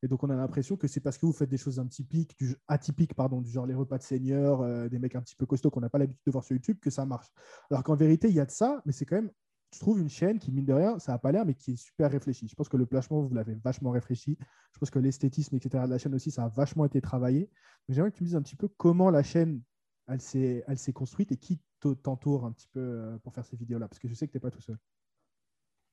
Et 0.02 0.08
donc 0.08 0.22
on 0.22 0.30
a 0.30 0.36
l'impression 0.36 0.76
que 0.76 0.86
c'est 0.86 1.00
parce 1.00 1.18
que 1.18 1.26
vous 1.26 1.32
faites 1.32 1.50
des 1.50 1.56
choses 1.56 1.78
atypiques, 1.80 2.38
du, 2.38 2.54
atypiques, 2.68 3.14
pardon, 3.14 3.40
du 3.40 3.50
genre 3.50 3.66
les 3.66 3.74
repas 3.74 3.98
de 3.98 4.02
seigneur, 4.02 4.60
euh, 4.62 4.88
des 4.88 4.98
mecs 4.98 5.16
un 5.16 5.20
petit 5.20 5.36
peu 5.36 5.46
costauds 5.46 5.70
qu'on 5.70 5.80
n'a 5.80 5.90
pas 5.90 5.98
l'habitude 5.98 6.22
de 6.26 6.32
voir 6.32 6.44
sur 6.44 6.54
YouTube, 6.54 6.78
que 6.80 6.90
ça 6.90 7.04
marche. 7.04 7.32
Alors 7.70 7.82
qu'en 7.82 7.96
vérité, 7.96 8.28
il 8.28 8.34
y 8.34 8.40
a 8.40 8.46
de 8.46 8.50
ça, 8.50 8.80
mais 8.86 8.92
c'est 8.92 9.04
quand 9.04 9.16
même, 9.16 9.30
je 9.74 9.80
trouve, 9.80 10.00
une 10.00 10.08
chaîne 10.08 10.38
qui, 10.38 10.52
mine 10.52 10.64
de 10.64 10.72
rien, 10.72 10.98
ça 10.98 11.12
n'a 11.12 11.18
pas 11.18 11.32
l'air, 11.32 11.44
mais 11.44 11.54
qui 11.54 11.72
est 11.72 11.76
super 11.76 12.10
réfléchie. 12.10 12.46
Je 12.48 12.54
pense 12.54 12.68
que 12.68 12.76
le 12.76 12.86
placement, 12.86 13.20
vous 13.20 13.34
l'avez 13.34 13.54
vachement 13.56 13.90
réfléchi. 13.90 14.36
Je 14.72 14.78
pense 14.78 14.90
que 14.90 14.98
l'esthétisme, 14.98 15.56
etc., 15.56 15.84
de 15.84 15.90
la 15.90 15.98
chaîne 15.98 16.14
aussi, 16.14 16.30
ça 16.30 16.44
a 16.44 16.48
vachement 16.48 16.84
été 16.84 17.00
travaillé. 17.00 17.50
J'aimerais 17.88 18.10
que 18.10 18.16
tu 18.16 18.22
me 18.22 18.28
dises 18.28 18.36
un 18.36 18.42
petit 18.42 18.56
peu 18.56 18.68
comment 18.68 19.10
la 19.10 19.22
chaîne 19.22 19.62
elle 20.06 20.20
s'est 20.20 20.92
construite 20.92 21.32
et 21.32 21.36
qui 21.36 21.60
t'entoure 21.80 22.44
un 22.44 22.52
petit 22.52 22.68
peu 22.68 22.80
euh, 22.80 23.18
pour 23.18 23.34
faire 23.34 23.44
ces 23.44 23.56
vidéos-là? 23.56 23.88
Parce 23.88 23.98
que 23.98 24.08
je 24.08 24.14
sais 24.14 24.26
que 24.26 24.32
tu 24.32 24.36
n'es 24.36 24.40
pas 24.40 24.50
tout 24.50 24.60
seul. 24.60 24.78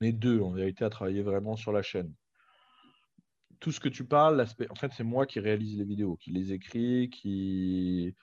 Les 0.02 0.12
deux, 0.12 0.42
en 0.42 0.52
vérité, 0.52 0.84
à 0.84 0.90
travailler 0.90 1.22
vraiment 1.22 1.56
sur 1.56 1.72
la 1.72 1.82
chaîne. 1.82 2.14
Tout 3.60 3.72
ce 3.72 3.80
que 3.80 3.90
tu 3.90 4.06
parles, 4.06 4.38
l'aspect, 4.38 4.70
en 4.70 4.76
fait, 4.76 4.92
c'est 4.94 5.04
moi 5.04 5.26
qui 5.26 5.40
réalise 5.40 5.78
les 5.78 5.86
vidéos, 5.86 6.18
qui 6.18 6.32
les 6.32 6.52
écrit, 6.52 7.10
qui, 7.10 8.16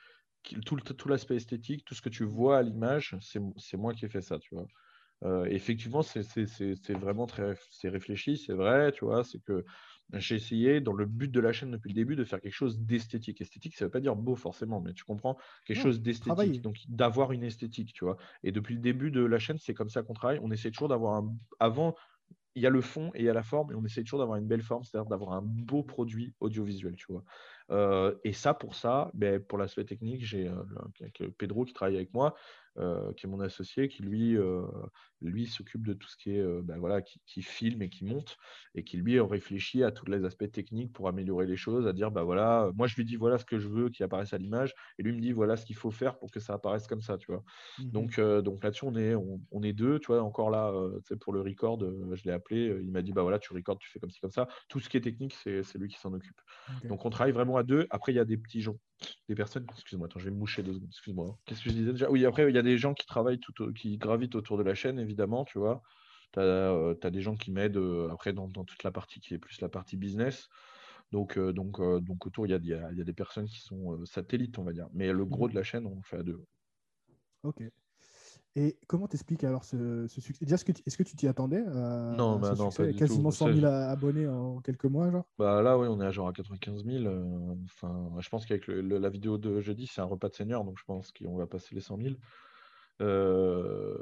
tout, 0.64 0.76
tout 0.76 1.08
l'aspect 1.08 1.36
esthétique, 1.36 1.84
tout 1.84 1.94
ce 1.94 2.02
que 2.02 2.08
tu 2.08 2.24
vois 2.24 2.58
à 2.58 2.62
l'image, 2.62 3.16
c'est 3.20 3.76
moi 3.76 3.94
qui 3.94 4.04
ai 4.04 4.08
fait 4.08 4.22
ça, 4.22 4.38
tu 4.38 4.54
vois. 4.54 4.66
Euh, 5.24 5.44
effectivement, 5.46 6.02
c'est 6.02 6.90
vraiment 6.90 7.26
très 7.26 7.54
réfléchi, 7.84 8.36
c'est 8.36 8.52
vrai, 8.52 8.92
tu 8.92 9.04
vois, 9.04 9.24
c'est 9.24 9.40
que 9.40 9.64
j'ai 10.14 10.36
essayé, 10.36 10.80
dans 10.80 10.92
le 10.94 11.04
but 11.04 11.30
de 11.30 11.40
la 11.40 11.52
chaîne 11.52 11.70
depuis 11.70 11.90
le 11.90 11.94
début, 11.94 12.16
de 12.16 12.24
faire 12.24 12.40
quelque 12.40 12.54
chose 12.54 12.80
d'esthétique. 12.80 13.40
Esthétique, 13.40 13.76
ça 13.76 13.84
ne 13.84 13.88
veut 13.88 13.92
pas 13.92 14.00
dire 14.00 14.16
beau 14.16 14.36
forcément, 14.36 14.80
mais 14.80 14.94
tu 14.94 15.04
comprends? 15.04 15.36
Quelque 15.66 15.80
chose 15.80 16.00
d'esthétique, 16.00 16.62
donc 16.62 16.76
d'avoir 16.88 17.32
une 17.32 17.42
esthétique, 17.42 17.92
tu 17.92 18.04
vois? 18.04 18.16
Et 18.42 18.52
depuis 18.52 18.74
le 18.74 18.80
début 18.80 19.10
de 19.10 19.22
la 19.22 19.38
chaîne, 19.38 19.58
c'est 19.58 19.74
comme 19.74 19.90
ça 19.90 20.02
qu'on 20.02 20.14
travaille. 20.14 20.40
On 20.42 20.50
essaie 20.50 20.70
toujours 20.70 20.88
d'avoir 20.88 21.16
un. 21.16 21.36
Avant, 21.58 21.94
il 22.54 22.62
y 22.62 22.66
a 22.66 22.70
le 22.70 22.80
fond 22.80 23.10
et 23.14 23.20
il 23.20 23.24
y 23.24 23.28
a 23.28 23.34
la 23.34 23.42
forme, 23.42 23.70
et 23.72 23.74
on 23.74 23.84
essaie 23.84 24.02
toujours 24.02 24.18
d'avoir 24.20 24.38
une 24.38 24.46
belle 24.46 24.62
forme, 24.62 24.82
c'est-à-dire 24.82 25.08
d'avoir 25.08 25.32
un 25.32 25.42
beau 25.42 25.82
produit 25.82 26.34
audiovisuel, 26.40 26.96
tu 26.96 27.06
vois? 27.12 27.22
Euh, 27.70 28.16
et 28.24 28.32
ça, 28.32 28.54
pour 28.54 28.74
ça, 28.74 29.10
ben, 29.12 29.40
pour 29.40 29.58
l'aspect 29.58 29.84
technique, 29.84 30.24
j'ai 30.24 30.48
euh, 30.48 30.64
Pedro 31.36 31.66
qui 31.66 31.74
travaille 31.74 31.96
avec 31.96 32.14
moi, 32.14 32.34
euh, 32.78 33.12
qui 33.14 33.26
est 33.26 33.28
mon 33.28 33.40
associé, 33.40 33.88
qui 33.88 34.02
lui, 34.02 34.36
euh, 34.36 34.62
lui 35.20 35.46
s'occupe 35.46 35.86
de 35.86 35.94
tout 35.94 36.08
ce 36.08 36.16
qui 36.16 36.36
est, 36.36 36.40
euh, 36.40 36.60
ben 36.62 36.78
voilà, 36.78 37.02
qui, 37.02 37.42
filme 37.42 37.82
et 37.82 37.88
qui 37.88 38.04
monte, 38.04 38.36
et 38.74 38.84
qui 38.84 38.96
lui 38.98 39.18
réfléchit 39.20 39.82
à 39.82 39.90
tous 39.90 40.06
les 40.06 40.24
aspects 40.24 40.50
techniques 40.50 40.92
pour 40.92 41.08
améliorer 41.08 41.46
les 41.46 41.56
choses, 41.56 41.86
à 41.86 41.92
dire, 41.92 42.10
bah 42.10 42.22
voilà, 42.22 42.70
moi 42.76 42.86
je 42.86 42.94
lui 42.96 43.04
dis 43.04 43.16
voilà 43.16 43.38
ce 43.38 43.44
que 43.44 43.58
je 43.58 43.68
veux 43.68 43.88
qui 43.88 44.02
apparaisse 44.02 44.32
à 44.32 44.38
l'image, 44.38 44.74
et 44.98 45.02
lui 45.02 45.12
me 45.12 45.20
dit 45.20 45.32
voilà 45.32 45.56
ce 45.56 45.66
qu'il 45.66 45.76
faut 45.76 45.90
faire 45.90 46.18
pour 46.18 46.30
que 46.30 46.40
ça 46.40 46.54
apparaisse 46.54 46.86
comme 46.86 47.00
ça, 47.00 47.18
tu 47.18 47.32
vois. 47.32 47.42
Mmh 47.78 47.84
donc, 47.90 48.20
donc 48.20 48.62
là-dessus, 48.62 48.84
on 48.84 48.94
est, 48.94 49.14
on, 49.14 49.62
est 49.62 49.72
deux, 49.72 49.98
tu 49.98 50.08
vois, 50.08 50.22
encore 50.22 50.50
là, 50.50 50.72
pour 51.20 51.32
le 51.32 51.40
record, 51.40 51.80
je 51.80 52.22
l'ai 52.24 52.32
appelé, 52.32 52.78
il 52.80 52.90
m'a 52.92 53.02
dit 53.02 53.12
bah 53.12 53.22
voilà, 53.22 53.38
tu 53.38 53.52
recordes, 53.52 53.80
tu 53.80 53.90
fais 53.90 53.98
comme 53.98 54.10
ci, 54.10 54.20
comme 54.20 54.30
ça. 54.30 54.46
Tout 54.68 54.78
ce 54.78 54.88
qui 54.88 54.96
est 54.96 55.00
technique, 55.00 55.34
c'est 55.34 55.74
lui 55.76 55.88
qui 55.88 55.98
s'en 55.98 56.12
occupe. 56.12 56.40
Donc 56.84 57.04
on 57.04 57.10
travaille 57.10 57.32
vraiment 57.32 57.56
à 57.56 57.62
deux. 57.64 57.86
Après, 57.90 58.12
il 58.12 58.16
y 58.16 58.20
a 58.20 58.24
des 58.24 58.36
petits 58.36 58.60
gens, 58.60 58.76
des 59.28 59.34
personnes, 59.34 59.66
excuse-moi, 59.70 60.06
attends, 60.06 60.18
je 60.18 60.26
vais 60.26 60.30
me 60.30 60.38
moucher 60.38 60.62
deux 60.62 60.72
secondes, 60.72 60.88
excuse-moi. 60.88 61.38
Qu'est-ce 61.44 61.62
que 61.62 61.70
je 61.70 61.74
disais 61.74 61.92
déjà? 61.92 62.10
Oui, 62.10 62.24
après, 62.24 62.48
il 62.48 62.54
y 62.54 62.58
a 62.58 62.62
des 62.62 62.78
gens 62.78 62.94
qui 62.94 63.06
travaillent, 63.06 63.40
tout, 63.40 63.72
qui 63.72 63.98
gravitent 63.98 64.34
autour 64.34 64.58
de 64.58 64.62
la 64.62 64.74
chaîne, 64.74 64.98
évidemment, 64.98 65.44
tu 65.44 65.58
vois. 65.58 65.82
Tu 66.32 66.40
as, 66.40 66.42
euh, 66.42 66.94
des 66.94 67.22
gens 67.22 67.36
qui 67.36 67.52
m'aident 67.52 67.76
euh, 67.76 68.10
après 68.10 68.32
dans, 68.32 68.48
toute 68.48 68.82
la 68.82 68.90
partie 68.90 69.20
qui 69.20 69.34
est 69.34 69.38
plus 69.38 69.60
la 69.60 69.68
partie 69.68 69.96
business. 69.96 70.48
Donc, 71.12 71.38
euh, 71.38 71.52
donc, 71.52 71.80
donc 71.80 72.26
autour, 72.26 72.46
il 72.46 72.50
y 72.50 72.54
a, 72.54 72.58
y, 72.58 72.74
a, 72.74 72.92
y 72.92 73.00
a, 73.00 73.04
des 73.04 73.12
personnes 73.12 73.46
qui 73.46 73.60
sont 73.60 74.04
satellites, 74.04 74.58
on 74.58 74.64
va 74.64 74.72
dire. 74.72 74.88
Mais 74.92 75.12
le 75.12 75.24
gros 75.24 75.46
mmh. 75.46 75.50
de 75.50 75.54
la 75.54 75.62
chaîne, 75.62 75.86
on 75.86 75.96
le 75.96 76.02
fait 76.02 76.18
à 76.18 76.22
deux. 76.22 76.44
Ok. 77.44 77.62
Et 78.56 78.76
comment 78.86 79.06
t'expliques 79.06 79.44
alors 79.44 79.64
ce, 79.64 80.06
succès? 80.08 80.44
Déjà, 80.44 80.56
est-ce 80.56 80.96
que 80.96 81.02
tu 81.02 81.16
t'y 81.16 81.28
attendais 81.28 81.62
Non, 81.62 82.38
bah 82.38 82.54
non, 82.56 82.70
pas 82.70 82.92
Quasiment 82.92 83.30
100 83.30 83.54
000 83.54 83.66
abonnés 83.66 84.26
en 84.26 84.60
quelques 84.60 84.86
mois, 84.86 85.10
genre? 85.10 85.26
Bah 85.38 85.62
là, 85.62 85.78
oui, 85.78 85.86
on 85.88 86.00
est 86.00 86.06
à 86.06 86.10
genre 86.10 86.28
à 86.28 86.32
95 86.32 86.84
000. 86.84 87.04
Euh, 87.04 87.54
enfin, 87.64 88.10
je 88.18 88.28
pense 88.28 88.46
qu'avec 88.46 88.66
la 88.66 89.08
vidéo 89.10 89.38
de 89.38 89.60
jeudi, 89.60 89.86
c'est 89.86 90.00
un 90.00 90.06
repas 90.06 90.28
de 90.28 90.34
seigneur, 90.34 90.64
donc 90.64 90.78
je 90.78 90.84
pense 90.84 91.12
qu'on 91.12 91.36
va 91.36 91.46
passer 91.46 91.74
les 91.74 91.80
100 91.80 91.98
000. 91.98 92.14
Euh, 93.00 93.96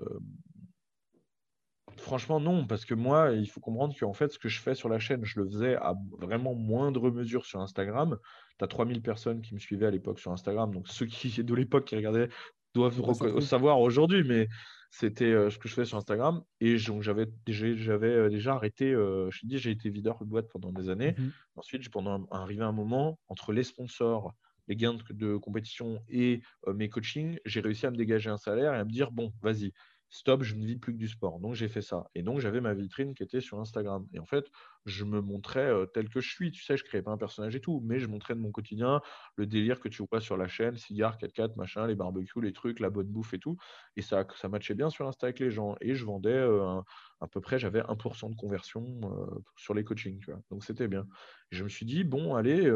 franchement, 1.99 2.41
non, 2.41 2.67
parce 2.67 2.85
que 2.85 2.95
moi, 2.95 3.33
il 3.33 3.49
faut 3.51 3.61
comprendre 3.61 3.95
qu'en 3.99 4.13
fait, 4.13 4.33
ce 4.33 4.39
que 4.39 4.49
je 4.49 4.61
fais 4.61 4.75
sur 4.75 4.89
la 4.89 4.99
chaîne, 4.99 5.25
je 5.25 5.41
le 5.41 5.47
faisais 5.47 5.77
à 5.77 5.95
vraiment 6.19 6.55
moindre 6.55 7.11
mesure 7.11 7.45
sur 7.45 7.61
Instagram. 7.61 8.19
Tu 8.59 8.65
as 8.65 8.69
3000 8.69 9.03
personnes 9.03 9.43
qui 9.43 9.55
me 9.55 9.59
suivaient 9.59 9.87
à 9.87 9.91
l'époque 9.91 10.19
sur 10.19 10.33
Instagram. 10.33 10.73
Donc, 10.73 10.89
ceux 10.89 11.07
qui, 11.07 11.43
de 11.43 11.55
l'époque 11.55 11.85
qui 11.85 11.97
regardaient 11.97 12.29
doivent 12.77 13.41
savoir 13.41 13.81
aujourd'hui, 13.81 14.23
mais 14.25 14.49
c'était 14.91 15.25
euh, 15.25 15.51
ce 15.51 15.59
que 15.59 15.69
je 15.69 15.75
fais 15.75 15.85
sur 15.85 15.99
Instagram. 15.99 16.43
Et 16.61 16.79
j'avais 16.79 17.27
j'avais 17.47 18.09
euh, 18.09 18.29
déjà 18.29 18.55
arrêté, 18.55 18.93
euh, 18.93 19.31
je 19.31 19.41
te 19.41 19.47
dis, 19.47 19.59
j'ai 19.59 19.71
été 19.71 19.91
videur 19.91 20.19
de 20.21 20.25
boîte 20.25 20.49
pendant 20.49 20.73
des 20.73 20.89
années. 20.89 21.15
Mhm. 21.19 21.33
Ensuite, 21.57 21.89
pendant 21.91 22.27
arrivé 22.31 22.63
un 22.63 22.73
moment, 22.73 23.19
entre 23.29 23.53
les 23.53 23.65
sponsors, 23.65 24.35
les 24.69 24.77
gains 24.77 24.97
de, 25.11 25.37
compétition 25.37 26.01
et 26.09 26.41
mes 26.75 26.89
coachings, 26.89 27.39
j'ai 27.45 27.61
réussi 27.61 27.87
à 27.87 27.91
me 27.91 27.97
dégager 27.97 28.31
un 28.31 28.37
salaire 28.37 28.75
et 28.75 28.79
à 28.79 28.85
me 28.85 28.91
dire, 28.91 29.13
bon, 29.13 29.33
vas-y, 29.41 29.73
stop, 30.09 30.43
je 30.43 30.55
ne 30.55 30.65
vis 30.65 30.77
plus 30.77 30.93
que 30.93 30.99
du 30.99 31.09
sport. 31.09 31.41
Donc 31.41 31.55
j'ai 31.55 31.69
fait 31.69 31.83
ça. 31.83 32.11
Et 32.15 32.23
donc 32.23 32.41
j'avais 32.41 32.61
ma 32.61 32.75
vitrine 32.75 33.15
qui 33.15 33.23
était 33.23 33.41
sur 33.41 33.61
Instagram. 33.61 34.07
Et 34.13 34.19
en 34.19 34.27
fait, 34.27 34.51
je 34.85 35.05
me 35.05 35.21
montrais 35.21 35.69
euh, 35.69 35.87
tel 35.87 36.09
que 36.09 36.21
je 36.21 36.31
suis. 36.31 36.51
Tu 36.53 36.63
sais, 36.63 36.77
je 36.77 36.85
créais 36.85 37.03
pas 37.03 37.11
un 37.11 37.17
personnage 37.17 37.57
et 37.57 37.61
tout, 37.61 37.83
mais 37.85 37.99
je 37.99 38.07
montrais 38.07 38.35
de 38.35 38.41
mon 38.41 38.53
quotidien 38.53 39.01
le 39.37 39.47
délire 39.47 39.81
que 39.81 39.89
tu 39.89 40.03
vois 40.11 40.21
sur 40.21 40.37
la 40.37 40.49
chaîne, 40.49 40.77
cigare, 40.77 41.19
4x4, 41.19 41.57
machin, 41.57 41.87
les 41.87 41.95
barbecues, 41.95 42.41
les 42.41 42.53
trucs, 42.53 42.81
la 42.81 42.91
bonne 42.91 43.09
bouffe 43.09 43.35
et 43.35 43.39
tout. 43.39 43.57
Et 43.97 44.03
ça, 44.03 44.27
ça 44.37 44.49
matchait 44.49 44.75
bien 44.75 44.91
sur 44.91 45.09
Insta 45.09 45.27
avec 45.27 45.41
les 45.41 45.51
gens. 45.51 45.77
Et 45.81 45.95
je 45.95 46.05
vendais 46.05 46.31
euh, 46.31 46.81
à 47.21 47.27
peu 47.27 47.41
près, 47.41 47.59
j'avais 47.59 47.81
1% 47.81 48.31
de 48.31 48.37
conversion 48.37 48.85
euh, 49.05 49.27
sur 49.57 49.75
les 49.75 49.85
coachings. 49.85 50.25
Donc 50.51 50.65
c'était 50.65 50.89
bien. 50.89 51.07
je 51.51 51.65
me 51.65 51.69
suis 51.69 51.87
dit, 51.87 52.05
bon, 52.05 52.35
allez, 52.35 52.71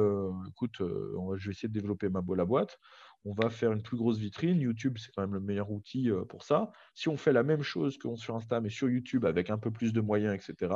écoute, 0.48 0.78
je 0.80 1.46
vais 1.46 1.52
essayer 1.52 1.68
de 1.68 1.74
développer 1.74 2.08
ma 2.08 2.20
la 2.36 2.44
boîte 2.44 2.78
on 3.24 3.34
va 3.34 3.50
faire 3.50 3.72
une 3.72 3.82
plus 3.82 3.96
grosse 3.96 4.18
vitrine. 4.18 4.60
YouTube, 4.60 4.96
c'est 4.98 5.12
quand 5.14 5.22
même 5.22 5.34
le 5.34 5.40
meilleur 5.40 5.70
outil 5.70 6.10
euh, 6.10 6.24
pour 6.24 6.42
ça. 6.42 6.70
Si 6.94 7.08
on 7.08 7.16
fait 7.16 7.32
la 7.32 7.42
même 7.42 7.62
chose 7.62 7.98
que 7.98 8.14
sur 8.16 8.34
Insta, 8.36 8.60
mais 8.60 8.70
sur 8.70 8.88
YouTube 8.88 9.24
avec 9.24 9.50
un 9.50 9.58
peu 9.58 9.70
plus 9.70 9.92
de 9.92 10.00
moyens, 10.00 10.34
etc., 10.34 10.72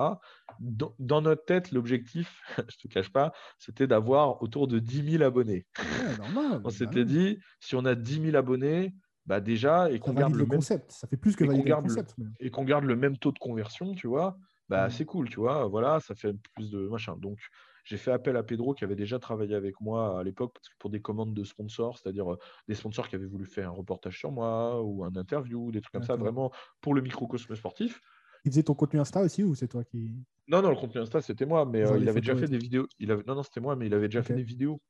dans, 0.61 1.23
notre 1.23 1.45
tête, 1.45 1.73
l'objectif, 1.73 2.43
je 2.59 2.63
ne 2.63 2.89
te 2.89 2.89
cache 2.89 3.11
pas, 3.11 3.33
c'était 3.59 3.87
d'avoir 3.87 4.43
autour 4.43 4.69
de 4.69 4.79
10 4.79 5.13
000 5.13 5.23
abonnés. 5.23 5.67
on 6.65 6.71
s'était 6.71 7.05
dit, 7.05 7.39
si 7.61 7.77
on 7.77 7.85
a 7.85 7.95
10 7.95 8.23
000 8.23 8.37
abonnés, 8.37 8.95
bah 9.27 9.41
déjà, 9.41 9.91
et 9.91 9.99
qu'on 9.99 10.13
garde 10.13 10.35
le, 10.35 10.45
concept, 10.45 10.91
ça 10.93 11.09
fait 11.09 11.17
plus 11.17 11.35
que 11.35 11.45
valider 11.45 11.71
le 11.71 11.77
concept. 11.77 12.15
et 12.41 12.51
qu'on 12.51 12.65
garde 12.65 12.85
le 12.85 12.95
même 12.95 13.17
taux 13.17 13.33
de 13.33 13.39
conversion, 13.39 13.95
tu 13.95 14.07
vois, 14.07 14.37
bah, 14.69 14.87
mmh. 14.87 14.91
c'est 14.91 15.05
cool, 15.07 15.31
tu 15.31 15.41
vois, 15.41 15.67
voilà, 15.67 16.01
ça 16.01 16.15
fait 16.15 16.35
plus 16.55 16.71
de 16.71 16.89
machin. 16.89 17.17
Donc, 17.17 17.39
j'ai 17.85 17.97
fait 17.97 18.11
appel 18.11 18.37
à 18.37 18.43
Pedro 18.43 18.75
qui 18.75 18.85
avait 18.85 18.97
déjà 18.97 19.19
travaillé 19.19 19.55
avec 19.55 19.81
moi 19.81 20.19
à 20.19 20.23
l'époque 20.23 20.57
pour 20.79 20.91
des 20.91 21.01
commandes 21.01 21.35
de 21.35 21.45
sponsors, 21.45 21.99
c'est-à-dire 21.99 22.33
euh, 22.33 22.39
des 22.67 22.75
sponsors 22.75 23.09
qui 23.09 23.15
avaient 23.15 23.27
voulu 23.27 23.47
faire 23.47 23.69
un 23.69 23.73
reportage 23.73 24.19
sur 24.19 24.33
moi 24.33 24.83
ou 24.83 25.05
un 25.05 25.15
interview, 25.17 25.71
des 25.71 25.81
trucs 25.81 25.93
comme 25.93 26.03
ça, 26.03 26.17
vraiment 26.17 26.51
pour 26.81 26.95
le 26.95 27.03
microcosme 27.03 27.55
sportif. 27.55 28.01
Il 28.45 28.51
faisait 28.51 28.63
ton 28.63 28.75
contenu 28.75 29.01
Insta 29.01 29.23
aussi 29.23 29.43
ou 29.43 29.55
c'est 29.55 29.69
toi 29.69 29.85
qui. 29.85 30.13
Non, 30.49 30.61
non, 30.61 30.71
le 30.71 30.77
contenu 30.77 31.01
Insta, 31.01 31.21
c'était 31.23 31.47
moi, 31.47 31.65
mais 31.65 31.87
euh, 31.87 31.99
il 31.99 32.09
avait 32.09 32.21
déjà 32.21 32.37
fait 32.37 32.49
des 32.49 32.59
vidéos. 32.59 32.87
Il 32.99 33.11
avait... 33.11 33.23
Non, 33.27 33.35
non, 33.35 33.43
c'était 33.43 33.61
moi, 33.61 33.77
mais 33.77 33.87
il 33.87 33.95
avait 33.95 34.09
déjà 34.09 34.23
fait 34.23 34.35
des 34.35 34.43
vidéos. 34.43 34.81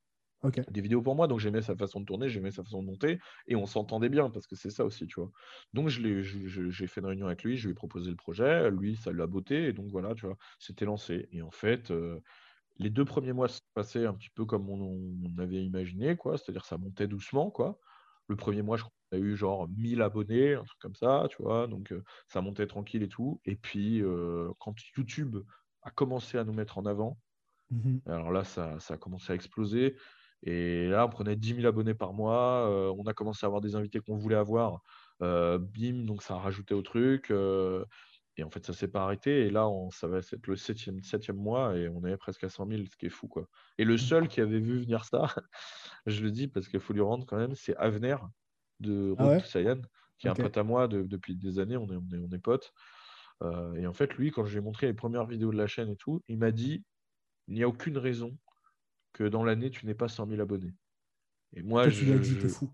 Ok. 0.42 0.60
Des 0.70 0.82
vidéos 0.82 1.00
pour 1.00 1.14
moi, 1.14 1.26
donc 1.26 1.40
j'aimais 1.40 1.62
sa 1.62 1.74
façon 1.74 2.00
de 2.00 2.04
tourner, 2.04 2.28
j'aimais 2.28 2.50
sa 2.50 2.62
façon 2.62 2.82
de 2.82 2.86
monter, 2.86 3.18
et 3.46 3.56
on 3.56 3.64
s'entendait 3.64 4.10
bien, 4.10 4.28
parce 4.28 4.46
que 4.46 4.56
c'est 4.56 4.68
ça 4.68 4.84
aussi, 4.84 5.06
tu 5.06 5.18
vois. 5.18 5.30
Donc 5.72 5.88
j'ai 5.88 6.86
fait 6.86 7.00
une 7.00 7.06
réunion 7.06 7.26
avec 7.26 7.44
lui, 7.44 7.56
je 7.56 7.66
lui 7.66 7.72
ai 7.72 7.74
proposé 7.74 8.10
le 8.10 8.16
projet, 8.16 8.70
lui, 8.70 8.94
ça 8.96 9.10
l'a 9.10 9.26
botté, 9.26 9.68
et 9.68 9.72
donc 9.72 9.86
voilà, 9.90 10.14
tu 10.14 10.26
vois, 10.26 10.36
c'était 10.58 10.84
lancé. 10.84 11.28
Et 11.32 11.40
en 11.40 11.50
fait, 11.50 11.90
euh, 11.90 12.20
les 12.78 12.90
deux 12.90 13.04
premiers 13.04 13.32
mois 13.32 13.48
se 13.48 13.60
passaient 13.74 14.06
un 14.06 14.14
petit 14.14 14.30
peu 14.30 14.44
comme 14.44 14.68
on, 14.70 14.80
on 15.24 15.38
avait 15.38 15.64
imaginé, 15.64 16.16
quoi, 16.16 16.36
c'est-à-dire 16.38 16.64
ça 16.64 16.78
montait 16.78 17.06
doucement, 17.08 17.50
quoi. 17.50 17.78
Le 18.28 18.36
premier 18.36 18.62
mois, 18.62 18.76
je 18.76 18.82
crois 18.84 18.92
qu'on 19.10 19.18
a 19.18 19.20
eu 19.20 19.36
genre 19.36 19.68
1000 19.68 20.02
abonnés, 20.02 20.54
un 20.54 20.64
truc 20.64 20.78
comme 20.80 20.94
ça, 20.94 21.26
tu 21.30 21.42
vois, 21.42 21.66
donc 21.66 21.92
euh, 21.92 22.02
ça 22.28 22.40
montait 22.40 22.66
tranquille 22.66 23.02
et 23.02 23.08
tout. 23.08 23.40
Et 23.44 23.56
puis, 23.56 24.02
euh, 24.02 24.50
quand 24.58 24.74
YouTube 24.96 25.38
a 25.82 25.90
commencé 25.90 26.38
à 26.38 26.44
nous 26.44 26.52
mettre 26.54 26.78
en 26.78 26.86
avant, 26.86 27.20
Mhm. 27.70 28.02
alors 28.06 28.30
là, 28.32 28.44
ça, 28.44 28.78
ça 28.80 28.94
a 28.94 28.98
commencé 28.98 29.32
à 29.32 29.36
exploser. 29.36 29.96
Et 30.42 30.88
là, 30.88 31.06
on 31.06 31.08
prenait 31.08 31.36
10 31.36 31.54
000 31.54 31.66
abonnés 31.66 31.94
par 31.94 32.12
mois. 32.12 32.68
euh, 32.68 32.94
on 32.98 33.04
a 33.04 33.14
commencé 33.14 33.46
à 33.46 33.48
avoir 33.48 33.62
des 33.62 33.76
invités 33.76 34.00
qu'on 34.00 34.16
voulait 34.16 34.36
avoir. 34.36 34.82
Bim, 35.20 36.04
donc 36.04 36.22
ça 36.22 36.34
a 36.34 36.38
rajouté 36.38 36.74
au 36.74 36.82
truc. 36.82 37.32
Et 38.36 38.42
en 38.44 38.50
fait, 38.50 38.64
ça 38.66 38.72
s'est 38.72 38.88
pas 38.88 39.04
arrêté. 39.04 39.46
Et 39.46 39.50
là, 39.50 39.68
on, 39.68 39.90
ça 39.90 40.08
va 40.08 40.18
être 40.18 40.46
le 40.46 40.56
septième, 40.56 41.02
septième 41.02 41.36
mois 41.36 41.76
et 41.76 41.88
on 41.88 42.04
est 42.04 42.16
presque 42.16 42.44
à 42.44 42.48
100 42.48 42.66
000, 42.66 42.86
ce 42.90 42.96
qui 42.96 43.06
est 43.06 43.10
fou, 43.10 43.28
quoi. 43.28 43.48
Et 43.78 43.84
le 43.84 43.96
seul 43.98 44.28
qui 44.28 44.40
avait 44.40 44.60
vu 44.60 44.78
venir 44.80 45.04
ça, 45.04 45.26
je 46.06 46.22
le 46.22 46.30
dis 46.32 46.48
parce 46.48 46.68
qu'il 46.68 46.80
faut 46.80 46.92
lui 46.92 47.00
rendre 47.02 47.26
quand 47.26 47.36
même, 47.36 47.54
c'est 47.54 47.76
Avenir 47.76 48.28
de 48.80 49.10
Ah 49.16 49.24
Road 49.24 49.28
ouais 49.28 49.38
to 49.38 49.44
Saiyan, 49.44 49.80
qui 50.18 50.26
est 50.26 50.30
un 50.30 50.36
pote 50.36 50.56
à 50.56 50.64
moi 50.64 50.88
de- 50.88 51.02
depuis 51.02 51.36
des 51.36 51.58
années. 51.60 51.76
On 51.76 51.88
est, 51.90 51.96
on 51.96 52.08
est, 52.12 52.18
on 52.18 52.30
est 52.30 52.38
potes. 52.40 52.72
Euh, 53.42 53.74
et 53.76 53.86
en 53.86 53.92
fait, 53.92 54.14
lui, 54.14 54.30
quand 54.30 54.44
je 54.44 54.52
lui 54.52 54.58
ai 54.58 54.62
montré 54.62 54.86
les 54.86 54.94
premières 54.94 55.26
vidéos 55.26 55.52
de 55.52 55.56
la 55.56 55.66
chaîne 55.66 55.90
et 55.90 55.96
tout, 55.96 56.22
il 56.28 56.38
m'a 56.38 56.50
dit 56.52 56.84
il 57.48 57.54
n'y 57.54 57.62
a 57.64 57.68
aucune 57.68 57.98
raison 57.98 58.38
que 59.12 59.24
dans 59.24 59.44
l'année, 59.44 59.70
tu 59.70 59.86
n'aies 59.86 59.94
pas 59.94 60.08
100 60.08 60.26
000 60.26 60.40
abonnés. 60.40 60.74
Et 61.52 61.62
moi, 61.62 61.84
Toi, 61.84 61.92
tu 61.92 62.04
lui 62.04 62.12
as 62.12 62.18
je, 62.18 62.22
dit, 62.22 62.34
je- 62.34 62.38
t'es 62.38 62.48
fou. 62.48 62.72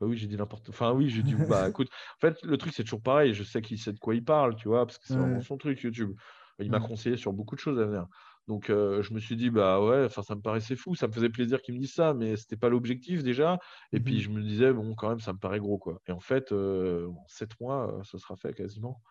Bah 0.00 0.06
oui, 0.06 0.16
j'ai 0.16 0.26
dit 0.26 0.36
n'importe. 0.36 0.68
Enfin, 0.70 0.92
oui, 0.92 1.08
j'ai 1.08 1.22
dit, 1.22 1.34
bah 1.46 1.68
écoute, 1.68 1.88
en 2.16 2.20
fait, 2.20 2.42
le 2.42 2.56
truc, 2.56 2.72
c'est 2.74 2.84
toujours 2.84 3.02
pareil. 3.02 3.34
Je 3.34 3.42
sais 3.44 3.62
qu'il 3.62 3.78
sait 3.78 3.92
de 3.92 3.98
quoi 3.98 4.14
il 4.14 4.24
parle, 4.24 4.56
tu 4.56 4.68
vois, 4.68 4.86
parce 4.86 4.98
que 4.98 5.08
c'est 5.08 5.18
vraiment 5.18 5.40
son 5.40 5.56
truc, 5.58 5.80
YouTube. 5.82 6.12
Il 6.60 6.70
m'a 6.70 6.80
conseillé 6.80 7.16
sur 7.16 7.32
beaucoup 7.32 7.54
de 7.56 7.60
choses 7.60 7.78
à 7.80 7.84
venir. 7.86 8.06
Donc, 8.46 8.70
euh, 8.70 9.02
je 9.02 9.12
me 9.14 9.18
suis 9.20 9.36
dit, 9.36 9.50
bah 9.50 9.80
ouais, 9.84 10.04
enfin, 10.04 10.22
ça 10.22 10.34
me 10.36 10.40
paraissait 10.40 10.76
fou. 10.76 10.94
Ça 10.94 11.08
me 11.08 11.12
faisait 11.12 11.30
plaisir 11.30 11.62
qu'il 11.62 11.74
me 11.74 11.80
dise 11.80 11.92
ça, 11.94 12.14
mais 12.14 12.36
c'était 12.36 12.56
pas 12.56 12.68
l'objectif 12.68 13.22
déjà. 13.24 13.58
Et 13.92 14.00
puis, 14.00 14.20
Mhm. 14.20 14.20
je 14.20 14.30
me 14.30 14.42
disais, 14.42 14.72
bon, 14.72 14.94
quand 14.94 15.08
même, 15.08 15.20
ça 15.20 15.32
me 15.32 15.38
paraît 15.38 15.58
gros, 15.60 15.78
quoi. 15.78 16.00
Et 16.06 16.12
en 16.12 16.20
fait, 16.20 16.52
euh, 16.52 17.08
en 17.08 17.24
sept 17.28 17.58
mois, 17.60 17.92
euh, 18.00 18.02
ça 18.04 18.18
sera 18.18 18.36
fait 18.36 18.52
quasiment. 18.54 19.02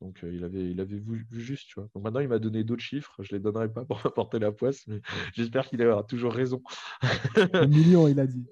Donc, 0.00 0.24
euh, 0.24 0.34
il 0.34 0.44
avait, 0.44 0.70
il 0.70 0.80
avait 0.80 0.98
vu, 0.98 1.26
vu 1.30 1.40
juste, 1.40 1.68
tu 1.68 1.74
vois. 1.80 1.88
Donc, 1.94 2.04
maintenant, 2.04 2.20
il 2.20 2.28
m'a 2.28 2.38
donné 2.40 2.64
d'autres 2.64 2.82
chiffres. 2.82 3.14
Je 3.20 3.32
les 3.34 3.40
donnerai 3.40 3.72
pas 3.72 3.84
pour 3.84 4.04
apporter 4.06 4.38
la 4.40 4.52
poisse, 4.52 4.86
mais 4.88 5.00
j'espère 5.34 5.66
qu'il 5.68 5.82
aura 5.86 6.02
toujours 6.04 6.32
raison. 6.34 6.62
Un 7.60 7.66
million, 7.68 8.08
il 8.08 8.20
a 8.20 8.26
dit. 8.26 8.46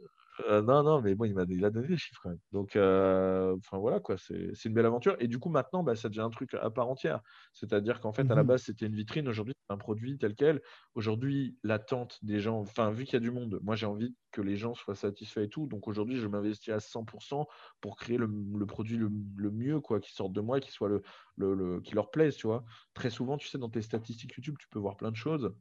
Euh, 0.48 0.62
non, 0.62 0.82
non, 0.84 1.00
mais 1.02 1.14
bon, 1.14 1.24
il 1.24 1.34
m'a 1.34 1.44
il 1.48 1.64
a 1.64 1.70
donné 1.70 1.88
des 1.88 1.96
chiffres 1.96 2.20
quand 2.22 2.30
même. 2.30 2.38
Donc, 2.52 2.76
euh, 2.76 3.56
enfin 3.58 3.78
voilà, 3.78 3.98
quoi, 4.00 4.16
c'est 4.16 4.52
une 4.64 4.74
belle 4.74 4.86
aventure. 4.86 5.16
Et 5.18 5.26
du 5.28 5.38
coup, 5.38 5.48
maintenant, 5.48 5.82
bah, 5.82 5.96
ça 5.96 6.08
devient 6.08 6.20
un 6.20 6.30
truc 6.30 6.54
à 6.54 6.70
part 6.70 6.88
entière. 6.88 7.20
C'est-à-dire 7.52 8.00
qu'en 8.00 8.12
fait, 8.12 8.30
à 8.30 8.34
la 8.36 8.42
Mhm. 8.42 8.44
base, 8.44 8.62
c'était 8.62 8.86
une 8.86 8.94
vitrine. 8.94 9.28
Aujourd'hui, 9.28 9.54
c'est 9.68 9.74
un 9.74 9.76
produit 9.76 10.18
tel 10.18 10.34
quel. 10.36 10.62
Aujourd'hui, 10.94 11.58
l'attente 11.64 12.18
des 12.22 12.38
gens, 12.40 12.60
enfin, 12.60 12.90
vu 12.90 13.04
qu'il 13.04 13.14
y 13.14 13.16
a 13.16 13.20
du 13.20 13.30
monde, 13.32 13.58
moi, 13.62 13.74
j'ai 13.76 13.86
envie 13.86 14.16
que 14.30 14.40
les 14.40 14.56
gens 14.56 14.74
soient 14.74 14.94
satisfaits 14.94 15.40
et 15.40 15.48
tout. 15.48 15.66
Donc, 15.66 15.88
aujourd'hui, 15.88 16.16
je 16.16 16.28
m'investis 16.28 16.72
à 16.72 16.78
100% 16.80 17.46
pour 17.80 17.96
créer 17.96 18.16
le, 18.16 18.26
le 18.56 18.66
produit 18.66 18.96
le, 18.98 19.10
le 19.36 19.50
mieux, 19.50 19.80
quoi, 19.80 20.00
qui 20.00 20.12
sorte 20.12 20.32
de 20.32 20.40
moi 20.40 20.60
qui 20.60 20.70
soit 20.70 20.88
le, 20.88 21.02
le, 21.36 21.54
le- 21.54 21.80
qui 21.80 21.94
leur 21.94 22.10
plaise, 22.10 22.36
tu 22.36 22.46
vois. 22.46 22.64
Très 22.94 23.10
souvent, 23.10 23.36
tu 23.36 23.48
sais, 23.48 23.58
dans 23.58 23.68
tes 23.70 23.82
statistiques 23.82 24.34
YouTube, 24.36 24.56
tu 24.60 24.68
peux 24.68 24.78
voir 24.78 24.96
plein 24.96 25.10
de 25.10 25.16
choses 25.16 25.52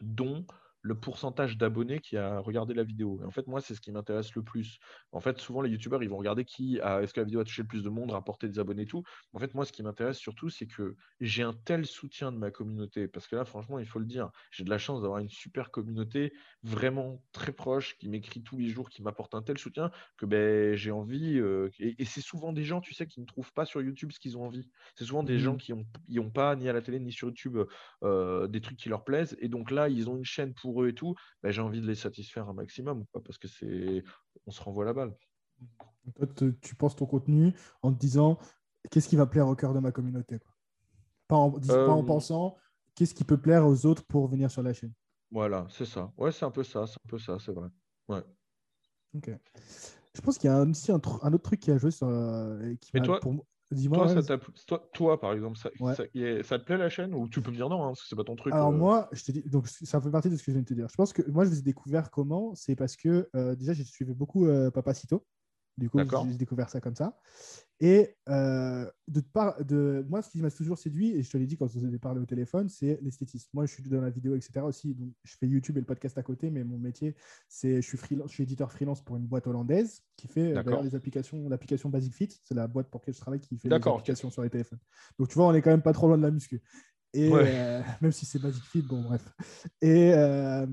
dont 0.00 0.46
le 0.86 0.98
pourcentage 1.00 1.56
d'abonnés 1.58 2.00
qui 2.00 2.16
a 2.16 2.38
regardé 2.38 2.74
la 2.74 2.84
vidéo. 2.84 3.20
Et 3.22 3.24
en 3.24 3.30
fait, 3.30 3.46
moi, 3.46 3.60
c'est 3.60 3.74
ce 3.74 3.80
qui 3.80 3.90
m'intéresse 3.92 4.34
le 4.34 4.42
plus. 4.42 4.78
En 5.12 5.20
fait, 5.20 5.38
souvent, 5.38 5.60
les 5.62 5.70
youtubeurs, 5.70 6.02
ils 6.02 6.08
vont 6.08 6.16
regarder 6.16 6.44
qui 6.44 6.80
a, 6.80 7.02
est-ce 7.02 7.12
que 7.14 7.20
la 7.20 7.24
vidéo 7.24 7.40
a 7.40 7.44
touché 7.44 7.62
le 7.62 7.68
plus 7.68 7.82
de 7.82 7.88
monde, 7.90 8.10
rapporté 8.12 8.48
des 8.48 8.58
abonnés 8.58 8.82
et 8.82 8.86
tout. 8.86 9.02
En 9.32 9.38
fait, 9.38 9.54
moi, 9.54 9.64
ce 9.64 9.72
qui 9.72 9.82
m'intéresse 9.82 10.18
surtout, 10.18 10.48
c'est 10.48 10.66
que 10.66 10.96
j'ai 11.20 11.42
un 11.42 11.54
tel 11.54 11.86
soutien 11.86 12.32
de 12.32 12.38
ma 12.38 12.50
communauté. 12.50 13.08
Parce 13.08 13.26
que 13.26 13.36
là, 13.36 13.44
franchement, 13.44 13.78
il 13.78 13.86
faut 13.86 13.98
le 13.98 14.06
dire, 14.06 14.30
j'ai 14.50 14.64
de 14.64 14.70
la 14.70 14.78
chance 14.78 15.02
d'avoir 15.02 15.18
une 15.20 15.28
super 15.28 15.70
communauté 15.70 16.32
vraiment 16.62 17.22
très 17.32 17.52
proche, 17.52 17.96
qui 17.98 18.08
m'écrit 18.08 18.42
tous 18.42 18.58
les 18.58 18.68
jours, 18.68 18.88
qui 18.90 19.02
m'apporte 19.02 19.34
un 19.34 19.42
tel 19.42 19.58
soutien 19.58 19.90
que 20.16 20.26
ben, 20.26 20.74
j'ai 20.76 20.90
envie. 20.90 21.38
euh, 21.38 21.70
et 21.78 21.94
et 21.98 22.04
c'est 22.04 22.20
souvent 22.20 22.52
des 22.52 22.62
gens, 22.64 22.80
tu 22.80 22.94
sais, 22.94 23.06
qui 23.06 23.20
ne 23.20 23.26
trouvent 23.26 23.52
pas 23.52 23.64
sur 23.64 23.80
YouTube 23.82 24.12
ce 24.12 24.18
qu'ils 24.20 24.36
ont 24.38 24.44
envie. 24.44 24.68
C'est 24.94 25.04
souvent 25.04 25.22
des 25.22 25.38
Mhm. 25.38 25.40
gens 25.40 25.56
qui 25.56 25.72
n'ont 25.72 26.30
pas, 26.30 26.54
ni 26.56 26.68
à 26.68 26.72
la 26.72 26.82
télé, 26.82 27.00
ni 27.00 27.12
sur 27.12 27.28
YouTube, 27.28 27.58
euh, 28.04 28.46
des 28.48 28.60
trucs 28.60 28.78
qui 28.78 28.88
leur 28.88 29.04
plaisent. 29.04 29.36
Et 29.40 29.48
donc 29.48 29.70
là, 29.70 29.88
ils 29.88 30.08
ont 30.10 30.16
une 30.16 30.24
chaîne 30.24 30.54
pour 30.54 30.75
eux 30.82 30.88
et 30.88 30.94
tout. 30.94 31.14
Ben, 31.42 31.50
j'ai 31.50 31.60
envie 31.60 31.80
de 31.80 31.86
les 31.86 31.94
satisfaire 31.94 32.48
un 32.48 32.54
maximum, 32.54 33.04
quoi, 33.12 33.22
parce 33.22 33.38
que 33.38 33.48
c'est, 33.48 34.02
on 34.46 34.50
se 34.50 34.62
renvoie 34.62 34.84
la 34.84 34.92
balle. 34.92 35.14
Toi, 36.14 36.28
tu 36.60 36.74
penses 36.76 36.96
ton 36.96 37.06
contenu 37.06 37.52
en 37.82 37.92
te 37.92 37.98
disant 37.98 38.38
qu'est-ce 38.90 39.08
qui 39.08 39.16
va 39.16 39.26
plaire 39.26 39.48
au 39.48 39.56
cœur 39.56 39.74
de 39.74 39.80
ma 39.80 39.90
communauté 39.92 40.38
quoi? 40.38 40.52
Pas, 41.28 41.36
en, 41.36 41.50
dis- 41.58 41.68
pas 41.68 41.92
en 41.92 42.00
Euh, 42.00 42.02
pensant 42.02 42.56
qu'est-ce 42.94 43.14
qui 43.14 43.24
peut 43.24 43.40
plaire 43.40 43.66
aux 43.66 43.86
autres 43.86 44.04
pour 44.04 44.28
venir 44.28 44.50
sur 44.50 44.62
la 44.62 44.72
chaîne. 44.72 44.92
Voilà, 45.30 45.66
c'est 45.70 45.84
ça. 45.86 46.12
Ouais, 46.16 46.30
c'est 46.30 46.44
un 46.44 46.50
peu 46.50 46.62
ça, 46.62 46.86
c'est 46.86 46.98
un 47.04 47.08
peu 47.08 47.18
ça, 47.18 47.38
c'est 47.40 47.52
vrai. 47.52 47.68
Ouais. 48.08 48.22
Ok. 49.14 49.30
Je 50.14 50.20
pense 50.20 50.38
qu'il 50.38 50.48
y 50.48 50.52
a 50.52 50.62
aussi 50.62 50.92
un, 50.92 51.00
un 51.22 51.32
autre 51.32 51.42
truc 51.42 51.60
qui 51.60 51.70
a 51.70 51.78
joué 51.78 51.90
sur. 51.90 52.06
euh, 52.06 52.60
et 52.70 52.76
qui 52.78 52.90
Mais 52.94 53.00
m'a- 53.00 53.06
toi- 53.06 53.20
pour 53.20 53.32
moi- 53.34 53.44
Dis-moi. 53.72 53.98
Toi, 53.98 54.14
ouais, 54.14 54.22
ça 54.22 54.38
toi, 54.66 54.88
toi, 54.92 55.20
par 55.20 55.32
exemple, 55.32 55.58
ça, 55.58 55.70
Ouais. 55.80 55.94
ça, 55.94 56.04
y 56.14 56.22
est- 56.22 56.42
ça 56.44 56.58
te 56.58 56.64
plaît 56.64 56.76
la 56.76 56.88
chaîne 56.88 57.14
ou 57.14 57.28
tu 57.28 57.40
peux 57.42 57.50
me 57.50 57.56
dire 57.56 57.68
non, 57.68 57.82
hein, 57.82 57.88
parce 57.88 58.02
que 58.02 58.08
c'est 58.08 58.16
pas 58.16 58.24
ton 58.24 58.36
truc. 58.36 58.54
Alors 58.54 58.72
euh. 58.72 58.76
moi, 58.76 59.08
je 59.12 59.24
te 59.24 59.32
dis, 59.32 59.42
donc 59.42 59.66
ça 59.68 60.00
fait 60.00 60.10
partie 60.10 60.30
de 60.30 60.36
ce 60.36 60.42
que 60.42 60.52
je 60.52 60.52
viens 60.52 60.62
de 60.62 60.66
te 60.68 60.74
dire. 60.74 60.86
Je 60.88 60.94
pense 60.94 61.12
que 61.12 61.28
moi, 61.30 61.44
je 61.44 61.50
vous 61.50 61.58
ai 61.58 61.62
découvert 61.62 62.10
comment? 62.10 62.54
C'est 62.54 62.76
parce 62.76 62.96
que 62.96 63.28
euh, 63.34 63.56
déjà, 63.56 63.72
j'ai 63.72 63.84
suivi 63.84 64.14
beaucoup 64.14 64.46
euh, 64.46 64.70
Papacito. 64.70 65.26
Du 65.78 65.90
coup, 65.90 65.98
j'ai 65.98 66.36
découvert 66.36 66.70
ça 66.70 66.80
comme 66.80 66.94
ça. 66.94 67.18
Et 67.80 68.16
euh, 68.30 68.90
de, 69.08 69.20
par, 69.20 69.62
de 69.62 70.06
moi, 70.08 70.22
ce 70.22 70.30
qui 70.30 70.40
m'a 70.40 70.50
toujours 70.50 70.78
séduit, 70.78 71.10
et 71.10 71.22
je 71.22 71.30
te 71.30 71.36
l'ai 71.36 71.44
dit 71.44 71.58
quand 71.58 71.66
on 71.66 71.68
s'est 71.68 71.98
parlé 71.98 72.20
au 72.20 72.24
téléphone, 72.24 72.70
c'est 72.70 72.98
l'esthétisme. 73.02 73.50
Moi, 73.52 73.66
je 73.66 73.74
suis 73.74 73.82
dans 73.82 74.00
la 74.00 74.08
vidéo, 74.08 74.34
etc. 74.34 74.60
aussi. 74.60 74.94
Donc, 74.94 75.10
je 75.24 75.36
fais 75.36 75.46
YouTube 75.46 75.76
et 75.76 75.80
le 75.80 75.86
podcast 75.86 76.16
à 76.16 76.22
côté, 76.22 76.50
mais 76.50 76.64
mon 76.64 76.78
métier, 76.78 77.14
c'est 77.48 77.82
je 77.82 77.86
suis 77.86 77.98
freelance, 77.98 78.30
je 78.30 78.34
suis 78.34 78.42
éditeur 78.44 78.72
freelance 78.72 79.02
pour 79.02 79.16
une 79.16 79.26
boîte 79.26 79.46
hollandaise 79.46 80.00
qui 80.16 80.28
fait 80.28 80.52
euh, 80.52 80.62
d'ailleurs 80.62 80.82
les 80.82 80.94
applications, 80.94 81.46
l'application 81.50 81.90
Basic 81.90 82.14
Fit. 82.14 82.40
C'est 82.42 82.54
la 82.54 82.66
boîte 82.66 82.88
pour 82.88 83.02
laquelle 83.02 83.14
je 83.14 83.20
travaille 83.20 83.40
qui 83.40 83.58
fait 83.58 83.68
les 83.68 83.74
applications 83.74 84.30
sur 84.30 84.42
les 84.42 84.50
téléphones. 84.50 84.80
Donc, 85.18 85.28
tu 85.28 85.34
vois, 85.34 85.46
on 85.46 85.52
est 85.52 85.60
quand 85.60 85.70
même 85.70 85.82
pas 85.82 85.92
trop 85.92 86.06
loin 86.08 86.16
de 86.16 86.22
la 86.22 86.30
muscu. 86.30 86.62
Et 87.12 87.30
Ouais. 87.30 87.44
euh, 87.44 87.82
même 88.02 88.12
si 88.12 88.26
c'est 88.26 88.38
Basic 88.38 88.62
Fit, 88.64 88.82
bon, 88.82 89.02
bref. 89.02 89.32
Et, 89.80 90.12
euh, 90.14 90.66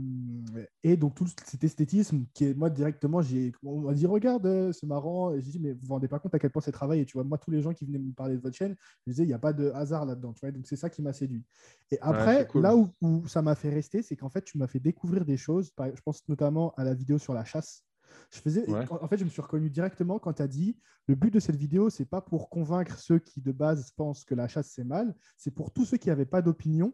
et 0.83 0.97
donc, 0.97 1.15
tout 1.15 1.25
cet 1.27 1.63
esthétisme 1.63 2.25
qui 2.33 2.45
est, 2.45 2.53
moi, 2.53 2.69
directement, 2.69 3.21
j'ai, 3.21 3.53
on 3.63 3.79
m'a 3.81 3.93
dit, 3.93 4.05
regarde, 4.05 4.45
euh, 4.45 4.71
c'est 4.73 4.85
marrant. 4.87 5.33
Et 5.33 5.41
j'ai 5.41 5.51
dit, 5.51 5.59
mais 5.59 5.71
vous 5.73 5.79
vous 5.87 5.93
rendez 5.93 6.07
pas 6.07 6.19
compte 6.19 6.35
à 6.35 6.39
quel 6.39 6.51
point 6.51 6.61
c'est 6.61 6.71
travaillé. 6.71 7.05
Tu 7.05 7.13
vois, 7.13 7.23
moi, 7.23 7.37
tous 7.37 7.51
les 7.51 7.61
gens 7.61 7.73
qui 7.73 7.85
venaient 7.85 7.99
me 7.99 8.13
parler 8.13 8.35
de 8.35 8.41
votre 8.41 8.55
chaîne, 8.57 8.75
je 9.05 9.11
disais, 9.11 9.23
il 9.23 9.27
n'y 9.27 9.33
a 9.33 9.39
pas 9.39 9.53
de 9.53 9.69
hasard 9.71 10.05
là-dedans. 10.05 10.33
Tu 10.33 10.41
vois, 10.41 10.51
donc 10.51 10.67
c'est 10.67 10.75
ça 10.75 10.89
qui 10.89 11.01
m'a 11.01 11.13
séduit. 11.13 11.45
Et 11.91 11.99
après, 12.01 12.47
cool. 12.47 12.63
là 12.63 12.75
où, 12.75 12.89
où 13.01 13.27
ça 13.27 13.41
m'a 13.41 13.55
fait 13.55 13.69
rester, 13.69 14.01
c'est 14.01 14.15
qu'en 14.15 14.29
fait, 14.29 14.43
tu 14.43 14.57
m'as 14.57 14.67
fait 14.67 14.79
découvrir 14.79 15.25
des 15.25 15.37
choses. 15.37 15.71
Je 15.79 16.01
pense 16.03 16.27
notamment 16.27 16.73
à 16.75 16.83
la 16.83 16.93
vidéo 16.93 17.17
sur 17.17 17.33
la 17.33 17.45
chasse. 17.45 17.83
Je 18.31 18.39
faisais, 18.39 18.69
Ouais. 18.69 18.85
en 18.89 19.03
en 19.03 19.07
fait, 19.07 19.17
je 19.17 19.23
me 19.25 19.29
suis 19.29 19.41
reconnu 19.41 19.69
directement 19.69 20.19
quand 20.19 20.33
tu 20.33 20.41
as 20.41 20.47
dit 20.47 20.77
le 21.07 21.15
but 21.15 21.31
de 21.31 21.39
cette 21.39 21.55
vidéo, 21.57 21.89
c'est 21.89 22.05
pas 22.05 22.21
pour 22.21 22.49
convaincre 22.49 22.97
ceux 22.99 23.19
qui 23.19 23.41
de 23.41 23.51
base 23.51 23.91
pensent 23.91 24.23
que 24.25 24.35
la 24.35 24.47
chasse 24.47 24.71
c'est 24.71 24.83
mal, 24.83 25.15
c'est 25.37 25.51
pour 25.51 25.71
tous 25.71 25.85
ceux 25.85 25.97
qui 25.97 26.09
n'avaient 26.09 26.25
pas 26.25 26.41
d'opinion, 26.41 26.93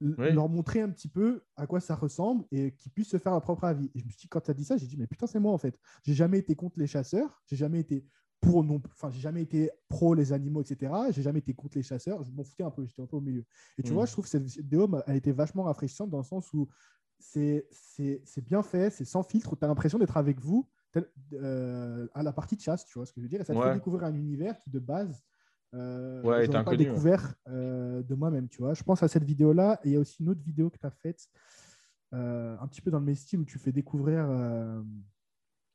Oui. 0.00 0.32
leur 0.32 0.48
montrer 0.48 0.80
un 0.82 0.90
petit 0.90 1.08
peu 1.08 1.42
à 1.56 1.66
quoi 1.66 1.80
ça 1.80 1.94
ressemble 1.94 2.44
et 2.50 2.74
qu'ils 2.76 2.92
puissent 2.92 3.08
se 3.10 3.18
faire 3.18 3.32
leur 3.32 3.40
propre 3.40 3.64
avis. 3.64 3.90
Et 3.94 4.00
je 4.00 4.04
me 4.04 4.10
suis 4.10 4.18
dit, 4.18 4.28
quand 4.28 4.40
tu 4.40 4.50
as 4.50 4.54
dit 4.54 4.64
ça, 4.64 4.76
j'ai 4.76 4.86
dit, 4.86 4.96
mais 4.96 5.06
putain, 5.06 5.26
c'est 5.26 5.40
moi 5.40 5.52
en 5.52 5.58
fait. 5.58 5.78
J'ai 6.02 6.14
jamais 6.14 6.38
été 6.38 6.54
contre 6.54 6.78
les 6.78 6.86
chasseurs, 6.86 7.42
j'ai 7.46 7.56
jamais 7.56 7.80
été 7.80 8.04
pour 8.40 8.62
non, 8.62 8.82
enfin, 8.92 9.08
j'ai 9.08 9.20
jamais 9.20 9.40
été 9.40 9.70
pro 9.88 10.12
les 10.14 10.32
animaux, 10.34 10.60
etc. 10.62 10.92
J'ai 11.10 11.22
jamais 11.22 11.38
été 11.38 11.54
contre 11.54 11.78
les 11.78 11.82
chasseurs, 11.82 12.22
je 12.22 12.30
m'en 12.30 12.44
foutais 12.44 12.64
un 12.64 12.70
peu, 12.70 12.84
j'étais 12.84 13.00
un 13.00 13.06
peu 13.06 13.16
au 13.16 13.20
milieu. 13.22 13.44
Et 13.78 13.82
tu 13.82 13.92
Mm. 13.92 13.94
vois, 13.94 14.04
je 14.04 14.12
trouve 14.12 14.24
que 14.24 14.30
cette 14.30 14.44
vidéo 14.44 14.86
a 15.06 15.14
été 15.16 15.32
vachement 15.32 15.62
rafraîchissante 15.62 16.10
dans 16.10 16.18
le 16.18 16.24
sens 16.24 16.52
où 16.52 16.68
c'est 17.24 18.44
bien 18.44 18.62
fait, 18.62 18.90
c'est 18.90 19.04
sans 19.04 19.22
filtre, 19.22 19.56
tu 19.56 19.64
as 19.64 19.68
l'impression 19.68 19.98
d'être 19.98 20.16
avec 20.16 20.40
vous 20.40 20.68
tel- 20.92 21.10
euh, 21.32 22.06
à 22.14 22.22
la 22.22 22.32
partie 22.32 22.56
de 22.56 22.60
chasse, 22.60 22.84
tu 22.84 22.98
vois 22.98 23.06
ce 23.06 23.12
que 23.12 23.20
je 23.20 23.24
veux 23.24 23.28
dire. 23.28 23.40
Et 23.40 23.44
ça 23.44 23.54
te 23.54 23.58
Ouais. 23.58 23.66
fait 23.68 23.74
découvrir 23.74 24.04
un 24.04 24.14
univers 24.14 24.58
qui, 24.60 24.70
de 24.70 24.78
base, 24.78 25.22
euh, 25.74 26.22
Ouais, 26.22 26.46
pas 26.48 26.58
inconnu, 26.60 26.84
découvert 26.84 27.34
euh, 27.48 28.02
de 28.02 28.14
moi-même, 28.14 28.48
tu 28.48 28.58
vois. 28.58 28.74
Je 28.74 28.82
pense 28.82 29.02
à 29.02 29.08
cette 29.08 29.24
vidéo-là, 29.24 29.80
et 29.84 29.88
il 29.88 29.92
y 29.94 29.96
a 29.96 30.00
aussi 30.00 30.22
une 30.22 30.28
autre 30.28 30.42
vidéo 30.42 30.70
que 30.70 30.78
tu 30.78 30.86
as 30.86 30.90
faite, 30.90 31.28
euh, 32.12 32.56
un 32.60 32.68
petit 32.68 32.80
peu 32.80 32.90
dans 32.90 33.00
le 33.00 33.04
même 33.06 33.14
style, 33.14 33.40
où 33.40 33.44
tu 33.44 33.58
fais 33.58 33.72
découvrir... 33.72 34.26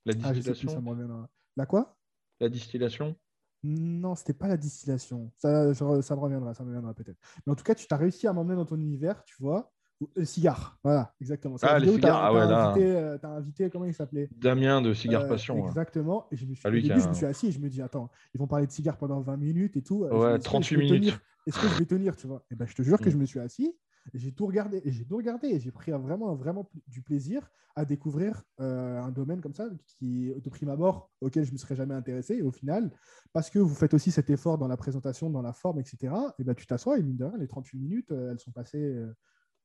La 0.06 0.14
Ah, 0.24 0.32
plus, 0.32 0.42
distillation. 0.42 0.82
reviendra. 0.82 1.30
La 1.58 1.66
quoi? 1.66 1.98
La 2.40 2.50
distillation. 2.50 3.18
non, 3.64 4.16
c'était 4.16 4.34
pas 4.34 4.48
la 4.48 4.58
distillation. 4.58 5.32
Ça, 5.36 5.74
ça 5.74 5.84
me 5.86 6.20
reviendra, 6.20 6.54
ça 6.54 6.64
me 6.64 6.70
reviendra 6.70 6.94
peut-être. 6.94 7.20
Mais 7.46 7.52
en 7.52 7.56
tout 7.56 7.64
cas, 7.64 7.76
tu 7.76 7.88
t'as 7.88 7.98
réussi 7.98 8.28
à 8.28 8.34
m'emmener 8.34 8.56
dans 8.56 8.66
ton 8.66 8.80
univers, 8.80 9.24
tu 9.26 9.36
vois, 9.40 9.74
Le 10.16 10.24
cigare, 10.24 10.80
voilà, 10.84 11.14
exactement. 11.20 11.58
Ah, 11.62 11.78
les 11.78 11.92
cigares, 11.92 12.24
ah 12.24 12.34
ouais, 12.34 12.48
là. 12.48 12.70
Invité, 12.70 12.98
as 13.22 13.30
invité, 13.30 13.70
comment 13.70 13.86
il 13.86 13.94
s'appelait? 13.94 14.30
Damien 14.38 14.82
de 14.82 14.94
Cigare 14.94 15.28
Passion. 15.28 15.68
Exactement. 15.68 16.28
Et 16.32 16.38
je 16.38 16.46
me 16.46 16.54
suis, 16.54 16.64
ah, 16.66 16.70
au 16.70 16.72
début, 16.72 17.02
je 17.02 17.10
me 17.10 17.14
suis 17.14 17.26
assis 17.26 17.48
et 17.48 17.52
je 17.52 17.60
me 17.60 17.68
dis, 17.68 17.82
attends, 17.82 18.10
ils 18.34 18.40
vont 18.40 18.48
parler 18.48 18.66
de 18.66 18.72
cigares 18.72 18.98
pendant 18.98 19.20
20 19.20 19.36
minutes 19.38 19.76
et 19.76 19.82
tout. 19.82 20.06
Ouais, 20.06 20.40
38 20.40 20.78
minutes. 20.78 21.20
Est-ce 21.48 21.60
que 21.60 21.68
je 21.68 21.80
vais 21.80 21.86
tenir, 21.86 22.16
tu 22.16 22.28
vois? 22.28 22.46
Et 22.52 22.56
ben, 22.56 22.66
je 22.66 22.76
te 22.76 22.82
jure 22.82 23.00
que 23.00 23.10
mm. 23.10 23.12
je 23.12 23.18
me 23.18 23.26
suis 23.26 23.40
assis 23.40 23.76
j'ai 24.14 24.32
tout 24.32 24.46
regardé 24.46 24.82
et 24.86 24.92
j'ai 24.92 25.06
tout 25.06 25.18
regardé 25.18 25.48
et 25.48 25.60
j'ai 25.60 25.72
pris 25.72 25.92
vraiment, 25.92 26.36
vraiment 26.36 26.70
du 26.88 27.02
plaisir 27.02 27.50
à 27.76 27.86
découvrir 27.86 28.44
euh, 28.60 29.00
un 29.00 29.12
domaine 29.12 29.42
comme 29.42 29.54
ça 29.54 29.70
qui, 29.86 30.34
de 30.34 30.50
prime 30.50 30.70
abord, 30.70 31.12
auquel 31.22 31.44
je 31.44 31.50
ne 31.50 31.54
me 31.54 31.58
serais 31.58 31.76
jamais 31.76 31.94
intéressé. 31.94 32.36
Et 32.36 32.42
au 32.42 32.52
final, 32.52 32.92
parce 33.32 33.50
que 33.50 33.60
vous 33.60 33.76
faites 33.76 33.94
aussi 33.94 34.12
cet 34.12 34.30
effort 34.30 34.58
dans 34.58 34.68
la 34.68 34.78
présentation, 34.78 35.30
dans 35.30 35.42
la 35.42 35.54
forme, 35.54 35.80
etc., 35.80 36.14
et 36.40 36.44
ben, 36.44 36.56
tu 36.56 36.66
t'assois 36.66 36.98
et 36.98 37.04
mine 37.04 37.18
de 37.18 37.26
rien, 37.26 37.38
les 37.38 37.48
38 37.48 37.78
minutes, 37.78 38.12
euh, 38.12 38.32
elles 38.32 38.40
sont 38.40 38.52
passées 38.52 38.84
euh, 38.84 39.16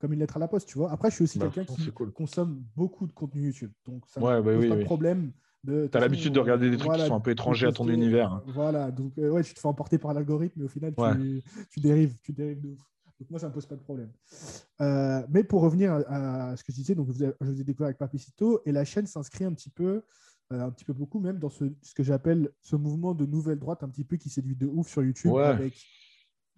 comme 0.04 0.12
une 0.12 0.20
lettre 0.20 0.36
à 0.36 0.40
la 0.40 0.48
poste, 0.48 0.68
tu 0.68 0.76
vois. 0.76 0.92
Après, 0.92 1.08
je 1.08 1.14
suis 1.14 1.24
aussi 1.24 1.38
bah, 1.38 1.48
quelqu'un 1.50 1.74
qui 1.74 1.90
consomme 2.12 2.62
beaucoup 2.76 3.06
de 3.06 3.12
contenu 3.12 3.46
YouTube. 3.46 3.72
Donc, 3.86 4.04
ça 4.06 4.20
ouais, 4.20 4.42
bah 4.42 4.54
pose 4.54 4.68
pas 4.68 4.76
de 4.76 4.84
problème. 4.84 5.32
Tu 5.66 5.88
as 5.94 6.00
l'habitude 6.00 6.34
de 6.34 6.40
regarder 6.40 6.68
des 6.68 6.76
trucs 6.76 6.92
qui 6.92 7.06
sont 7.06 7.14
un 7.14 7.20
peu 7.20 7.30
étrangers 7.30 7.68
à 7.68 7.72
ton 7.72 7.88
univers. 7.88 8.30
Hein. 8.30 8.42
Voilà, 8.48 8.90
donc 8.90 9.14
ouais, 9.16 9.42
tu 9.42 9.54
te 9.54 9.60
fais 9.60 9.66
emporter 9.66 9.96
par 9.96 10.12
l'algorithme, 10.12 10.60
mais 10.60 10.66
au 10.66 10.68
final, 10.68 10.94
tu, 10.94 11.42
tu, 11.70 11.80
dérives, 11.80 12.14
tu 12.22 12.34
dérives 12.34 12.60
de 12.60 12.68
ouf. 12.68 12.78
Donc 13.18 13.30
moi, 13.30 13.40
ça 13.40 13.46
ne 13.46 13.50
me 13.50 13.54
pose 13.54 13.64
pas 13.64 13.76
de 13.76 13.80
problème. 13.80 14.10
Euh, 14.82 15.22
mais 15.30 15.42
pour 15.42 15.62
revenir 15.62 15.94
à, 16.06 16.54
ce 16.54 16.64
que 16.64 16.70
je 16.70 16.76
disais, 16.76 16.94
donc 16.94 17.08
je 17.10 17.32
vous 17.40 17.60
ai 17.62 17.64
découvert 17.64 17.86
avec 17.86 17.96
Papicito 17.96 18.60
et 18.66 18.72
la 18.72 18.84
chaîne 18.84 19.06
s'inscrit 19.06 19.44
un 19.46 19.54
petit 19.54 19.70
peu, 19.70 20.02
euh, 20.52 20.60
un 20.60 20.70
petit 20.70 20.84
peu 20.84 20.92
beaucoup 20.92 21.18
même 21.18 21.38
dans 21.38 21.48
ce, 21.48 21.64
ce 21.80 21.94
que 21.94 22.02
j'appelle 22.02 22.50
ce 22.60 22.76
mouvement 22.76 23.14
de 23.14 23.24
nouvelle 23.24 23.58
droite 23.58 23.82
un 23.82 23.88
petit 23.88 24.04
peu 24.04 24.16
qui 24.16 24.28
séduit 24.28 24.56
de 24.56 24.66
ouf 24.66 24.88
sur 24.88 25.02
YouTube 25.02 25.34
avec 25.36 25.74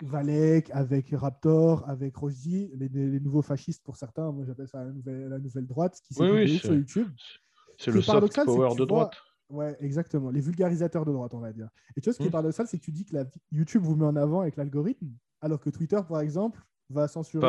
Valek, 0.02 0.70
avec 0.72 1.10
Raptor, 1.12 1.88
avec 1.88 2.16
Rosie, 2.16 2.70
les, 2.74 2.88
les, 2.88 3.20
nouveaux 3.20 3.42
fascistes 3.42 3.82
pour 3.84 3.96
certains. 3.96 4.30
Moi, 4.30 4.44
j'appelle 4.46 4.68
ça 4.68 4.84
la 4.84 4.92
nouvelle, 4.92 5.28
la 5.28 5.38
nouvelle, 5.38 5.66
droite 5.66 6.00
qui 6.02 6.14
de 6.14 6.54
ouf 6.54 6.60
sur 6.60 6.74
YouTube. 6.74 7.08
C'est 7.78 7.90
le 7.90 8.02
soft 8.02 8.44
power 8.44 8.74
de 8.76 8.84
droite. 8.84 9.14
Ouais, 9.48 9.76
exactement. 9.80 10.30
Les 10.30 10.40
vulgarisateurs 10.40 11.04
de 11.04 11.12
droite, 11.12 11.32
on 11.34 11.38
va 11.38 11.52
dire. 11.52 11.68
Et 11.96 12.00
tu 12.00 12.06
vois, 12.06 12.14
ce 12.14 12.18
qui 12.18 12.24
est 12.24 12.28
hmm. 12.28 12.32
paradoxal, 12.32 12.66
c'est 12.66 12.78
que 12.78 12.84
tu 12.84 12.92
dis 12.92 13.04
que 13.04 13.14
la, 13.14 13.24
YouTube 13.52 13.82
vous 13.82 13.94
met 13.94 14.04
en 14.04 14.16
avant 14.16 14.40
avec 14.40 14.56
l'algorithme, 14.56 15.08
alors 15.40 15.60
que 15.60 15.70
Twitter, 15.70 16.00
par 16.08 16.20
exemple, 16.20 16.60
va 16.90 17.08
censurer. 17.08 17.46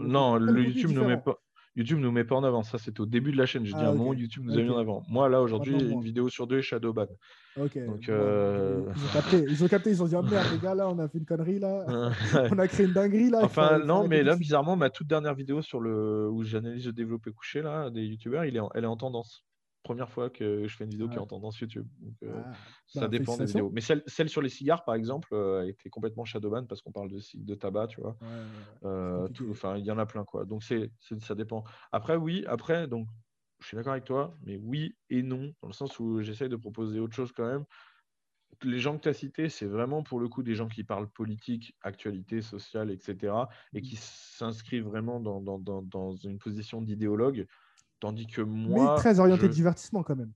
non, 0.00 0.36
le 0.36 0.64
YouTube 0.64 0.92
ne 0.92 1.04
met 1.04 1.18
pas. 1.18 1.38
YouTube 1.80 1.98
nous 1.98 2.12
met 2.12 2.24
pas 2.24 2.36
en 2.36 2.44
avant. 2.44 2.62
Ça, 2.62 2.78
c'était 2.78 3.00
au 3.00 3.06
début 3.06 3.32
de 3.32 3.38
la 3.38 3.46
chaîne. 3.46 3.64
Je 3.64 3.72
dis 3.72 3.80
ah, 3.80 3.88
un 3.88 3.94
moment, 3.94 4.12
YouTube 4.12 4.44
nous 4.44 4.58
a 4.58 4.62
mis 4.62 4.68
en 4.68 4.78
avant. 4.78 5.02
Moi, 5.08 5.28
là, 5.28 5.40
aujourd'hui, 5.40 5.74
une 5.74 6.02
vidéo 6.02 6.28
sur 6.28 6.46
deux 6.46 6.58
est 6.58 6.62
Shadowban. 6.62 7.06
Ok. 7.56 7.78
Donc, 7.86 8.08
euh, 8.08 8.82
ils, 8.94 9.04
ont 9.04 9.12
capté, 9.12 9.44
ils 9.48 9.64
ont 9.64 9.68
capté. 9.68 9.90
Ils 9.90 10.02
ont 10.02 10.06
dit 10.06 10.14
oh, 10.14 10.22
merde, 10.22 10.46
les 10.52 10.58
gars, 10.58 10.74
là, 10.74 10.88
on 10.88 10.98
a 10.98 11.08
fait 11.08 11.18
une 11.18 11.24
connerie, 11.24 11.58
là. 11.58 11.84
on 12.52 12.58
a 12.58 12.68
créé 12.68 12.86
une 12.86 12.92
dinguerie, 12.92 13.30
là. 13.30 13.40
Enfin, 13.42 13.78
non, 13.78 14.06
mais 14.06 14.22
là, 14.22 14.36
bizarrement, 14.36 14.76
ma 14.76 14.90
toute 14.90 15.06
dernière 15.06 15.34
vidéo 15.34 15.62
sur 15.62 15.80
le 15.80 16.28
où 16.30 16.44
j'analyse 16.44 16.86
le 16.86 16.92
développé 16.92 17.32
couché, 17.32 17.62
là, 17.62 17.90
des 17.90 18.04
YouTubeurs, 18.04 18.44
il 18.44 18.56
est 18.56 18.60
elle 18.74 18.84
est 18.84 18.88
en 18.88 18.96
tendance 18.96 19.44
première 19.82 20.10
fois 20.10 20.30
que 20.30 20.66
je 20.66 20.76
fais 20.76 20.84
une 20.84 20.90
vidéo 20.90 21.08
qui 21.08 21.16
est 21.16 21.20
en 21.20 21.26
tendance 21.26 21.58
YouTube. 21.58 21.86
Euh, 22.22 22.42
ah, 22.44 22.52
ça 22.86 23.00
bah, 23.02 23.08
dépend 23.08 23.36
des 23.36 23.46
vidéos. 23.46 23.70
Mais 23.72 23.80
celle, 23.80 24.02
celle, 24.06 24.28
sur 24.28 24.42
les 24.42 24.48
cigares, 24.48 24.84
par 24.84 24.94
exemple, 24.94 25.28
euh, 25.32 25.66
était 25.66 25.90
complètement 25.90 26.24
shadowban 26.24 26.66
parce 26.66 26.82
qu'on 26.82 26.92
parle 26.92 27.10
de, 27.10 27.20
de 27.34 27.54
tabac, 27.54 27.88
tu 27.88 28.00
vois. 28.00 28.16
Euh, 28.84 29.28
enfin, 29.50 29.76
il 29.78 29.84
y 29.84 29.90
en 29.90 29.98
a 29.98 30.06
plein, 30.06 30.24
quoi. 30.24 30.44
Donc, 30.44 30.62
c'est, 30.62 30.90
ça 31.20 31.34
dépend. 31.34 31.64
Après, 31.92 32.16
oui, 32.16 32.44
après, 32.46 32.88
donc, 32.88 33.08
je 33.60 33.66
suis 33.66 33.76
d'accord 33.76 33.92
avec 33.92 34.04
toi, 34.04 34.34
mais 34.42 34.56
oui 34.56 34.96
et 35.10 35.22
non, 35.22 35.52
dans 35.60 35.68
le 35.68 35.74
sens 35.74 35.98
où 35.98 36.22
j'essaye 36.22 36.48
de 36.48 36.56
proposer 36.56 36.98
autre 36.98 37.14
chose 37.14 37.32
quand 37.32 37.46
même. 37.46 37.64
Les 38.62 38.78
gens 38.78 38.96
que 38.96 39.02
tu 39.02 39.08
as 39.08 39.14
cités, 39.14 39.48
c'est 39.48 39.66
vraiment 39.66 40.02
pour 40.02 40.18
le 40.18 40.28
coup 40.28 40.42
des 40.42 40.54
gens 40.54 40.68
qui 40.68 40.82
parlent 40.82 41.08
politique, 41.08 41.76
actualité, 41.82 42.42
sociale, 42.42 42.90
etc. 42.90 43.32
et 43.72 43.80
qui 43.80 43.96
s'inscrivent 43.96 44.84
vraiment 44.84 45.20
dans, 45.20 45.40
dans, 45.40 45.58
dans, 45.58 45.82
dans 45.82 46.16
une 46.16 46.38
position 46.38 46.82
d'idéologue. 46.82 47.46
Tandis 48.00 48.26
que 48.26 48.40
moi. 48.40 48.94
Mais 48.94 49.00
très 49.00 49.20
orienté 49.20 49.48
divertissement 49.48 50.02
quand 50.02 50.16
même. 50.16 50.32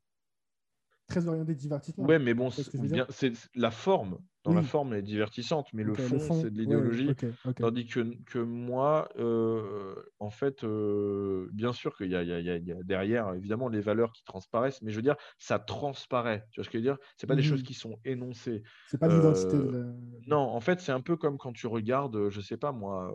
Très 1.07 1.27
orienté 1.29 1.55
divertissement. 1.55 2.07
Ouais, 2.07 2.19
mais 2.19 2.33
bon, 2.33 2.51
c'est 2.51 3.33
la 3.55 3.71
forme. 3.71 4.19
Dans 4.45 4.53
la 4.53 4.63
forme, 4.63 4.93
elle 4.93 4.99
est 4.99 5.03
divertissante, 5.03 5.69
mais 5.73 5.85
le, 5.85 5.95
fond, 5.95 6.19
c'est 6.19 6.51
de 6.51 6.59
l'idéologie. 6.59 7.11
Tandis 7.57 7.87
que, 7.87 8.15
que 8.27 8.39
moi, 8.39 9.09
euh, 9.19 9.95
en 10.19 10.29
fait, 10.29 10.65
euh, 10.65 11.49
bien 11.53 11.73
sûr 11.73 11.97
qu'il 11.97 12.09
y, 12.09 12.11
y, 12.11 12.73
a 12.73 12.83
derrière, 12.83 13.33
évidemment, 13.33 13.69
les 13.69 13.81
valeurs 13.81 14.13
qui 14.13 14.23
transparaissent, 14.23 14.83
mais 14.83 14.91
je 14.91 14.97
veux 14.97 15.03
dire, 15.03 15.17
ça 15.39 15.59
transparaît. 15.59 16.47
Tu 16.51 16.61
vois 16.61 16.65
ce 16.65 16.69
que 16.69 16.79
je 16.79 16.85
veux 16.85 16.91
dire? 16.91 16.99
C'est 17.17 17.27
pas 17.27 17.37
des 17.37 17.43
choses 17.43 17.61
mhm. 17.61 17.67
qui 17.67 17.75
sont 17.75 17.99
énoncées. 18.05 18.63
C'est 18.89 18.99
pas 18.99 19.09
l'identité. 19.09 19.57
Euh, 19.57 19.95
non, 20.27 20.41
en 20.41 20.61
fait, 20.61 20.81
c'est 20.81 20.93
un 20.93 21.01
peu 21.01 21.17
comme 21.17 21.39
quand 21.39 21.55
tu 21.55 21.67
regardes, 21.67 22.29
je 22.29 22.41
sais 22.43 22.59
pas 22.59 22.73
moi. 22.73 23.15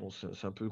Euh, 0.00 0.08
c'est 0.10 0.46
un 0.46 0.52
peu, 0.52 0.68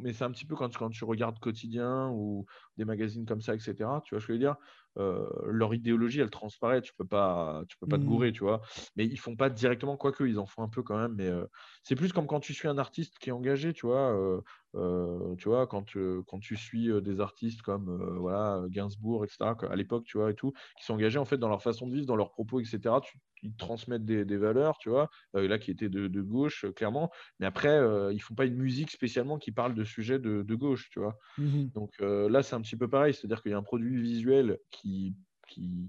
mais 0.00 0.12
c'est 0.12 0.24
un 0.24 0.30
petit 0.30 0.44
peu 0.44 0.54
quand, 0.54 0.76
quand 0.76 0.90
tu 0.90 1.04
regardes 1.04 1.38
quotidien 1.38 2.10
ou 2.10 2.44
des 2.76 2.84
magazines 2.84 3.24
comme 3.24 3.40
ça, 3.40 3.54
etc. 3.54 4.02
Tu 4.04 4.14
vois, 4.14 4.20
ce 4.20 4.26
que 4.26 4.32
je 4.32 4.38
veux 4.38 4.38
dire, 4.38 4.56
euh, 4.98 5.26
leur 5.44 5.74
idéologie, 5.74 6.20
elle 6.20 6.30
transparaît. 6.30 6.82
Tu 6.82 6.92
peux 6.94 7.06
pas, 7.06 7.62
tu 7.68 7.76
peux 7.78 7.86
pas 7.86 7.96
te 7.96 8.02
mmh. 8.02 8.06
gourer, 8.06 8.32
tu 8.32 8.40
vois. 8.40 8.60
Mais 8.96 9.06
ils 9.06 9.18
font 9.18 9.36
pas 9.36 9.50
directement, 9.50 9.96
quoique 9.96 10.24
ils 10.24 10.38
en 10.38 10.46
font 10.46 10.62
un 10.62 10.68
peu 10.68 10.82
quand 10.82 10.98
même. 10.98 11.14
Mais 11.14 11.26
euh, 11.26 11.46
c'est 11.82 11.96
plus 11.96 12.12
comme 12.12 12.26
quand 12.26 12.40
tu 12.40 12.54
suis 12.54 12.68
un 12.68 12.78
artiste 12.78 13.18
qui 13.18 13.30
est 13.30 13.32
engagé, 13.32 13.72
tu 13.72 13.86
vois. 13.86 14.42
Euh, 14.76 15.34
tu 15.36 15.48
vois, 15.48 15.66
quand, 15.66 15.84
quand 16.26 16.38
tu 16.38 16.56
suis 16.56 16.90
des 17.02 17.20
artistes 17.20 17.62
comme 17.62 18.18
voilà 18.18 18.62
Gainsbourg, 18.68 19.24
etc. 19.24 19.50
À 19.68 19.76
l'époque, 19.76 20.04
tu 20.04 20.18
vois 20.18 20.30
et 20.30 20.34
tout, 20.34 20.52
qui 20.78 20.84
sont 20.84 20.94
engagés 20.94 21.18
en 21.18 21.24
fait 21.24 21.38
dans 21.38 21.48
leur 21.48 21.62
façon 21.62 21.88
de 21.88 21.94
vivre, 21.94 22.06
dans 22.06 22.16
leurs 22.16 22.30
propos, 22.30 22.60
etc. 22.60 22.94
Tu, 23.02 23.18
ils 23.42 23.56
transmettent 23.56 24.04
des, 24.04 24.24
des, 24.24 24.36
valeurs, 24.36 24.78
tu 24.78 24.90
vois. 24.90 25.10
là, 25.32 25.58
qui 25.58 25.70
étaient 25.70 25.88
de, 25.88 26.06
de 26.06 26.20
gauche, 26.22 26.66
clairement. 26.76 27.10
Mais 27.40 27.46
après, 27.46 27.80
ils 28.12 28.20
font 28.20 28.34
pas 28.34 28.44
une 28.44 28.58
musique 28.58 28.90
spécialement 28.90 29.38
qui 29.38 29.50
parle 29.50 29.74
de 29.74 29.82
sujets 29.82 30.18
de, 30.18 30.42
de 30.42 30.54
gauche, 30.54 30.88
tu 30.90 31.00
vois. 31.00 31.18
Mmh 31.38 31.64
Donc 31.74 31.98
là, 31.98 32.42
c'est 32.42 32.54
un 32.54 32.60
petit 32.60 32.76
peu 32.76 32.88
pareil, 32.88 33.14
c'est-à-dire 33.14 33.42
qu'il 33.42 33.50
y 33.50 33.54
a 33.54 33.58
un 33.58 33.62
produit 33.62 34.00
visuel 34.00 34.58
qui, 34.70 34.79
qui, 34.80 35.14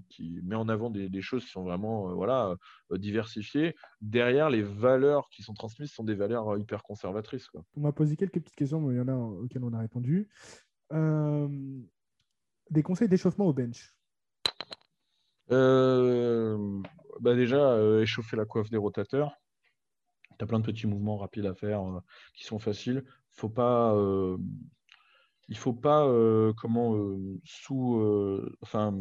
qui 0.08 0.40
met 0.42 0.56
en 0.56 0.68
avant 0.68 0.90
des, 0.90 1.08
des, 1.08 1.22
choses 1.22 1.44
qui 1.44 1.50
sont 1.50 1.62
vraiment 1.62 2.10
euh, 2.10 2.14
voilà, 2.14 2.56
euh, 2.90 2.98
diversifiées. 2.98 3.74
Derrière, 4.00 4.50
les 4.50 4.62
valeurs 4.62 5.28
qui 5.30 5.42
sont 5.42 5.54
transmises 5.54 5.92
sont 5.92 6.04
des 6.04 6.14
valeurs 6.14 6.48
euh, 6.48 6.58
hyper 6.58 6.82
conservatrices. 6.82 7.48
Quoi. 7.48 7.64
On 7.76 7.80
m'a 7.80 7.92
posé 7.92 8.16
quelques 8.16 8.40
petites 8.40 8.56
questions, 8.56 8.80
mais 8.80 8.94
il 8.94 8.98
y 8.98 9.00
en 9.00 9.08
a 9.08 9.14
auxquelles 9.14 9.64
on 9.64 9.72
a 9.72 9.78
répondu. 9.78 10.28
des 12.70 12.82
conseils 12.82 13.08
d'échauffement 13.08 13.46
au 13.46 13.52
bench 13.52 13.94
bah 17.20 17.34
Déjà, 17.34 17.78
échauffer 18.00 18.36
la 18.36 18.46
coiffe 18.46 18.70
des 18.70 18.78
rotateurs. 18.78 19.36
Tu 20.38 20.44
as 20.44 20.46
plein 20.46 20.60
de 20.60 20.64
petits 20.64 20.86
mouvements 20.86 21.18
rapides 21.18 21.46
à 21.46 21.54
faire 21.54 21.82
qui 22.34 22.44
sont 22.44 22.58
faciles. 22.58 23.04
faut 23.30 23.50
pas 23.50 23.94
il 25.48 25.56
faut 25.56 25.72
pas 25.72 26.06
euh, 26.06 26.52
comment 26.54 26.94
euh, 26.94 27.40
sous 27.44 27.96
euh, 27.96 28.56
enfin 28.62 28.96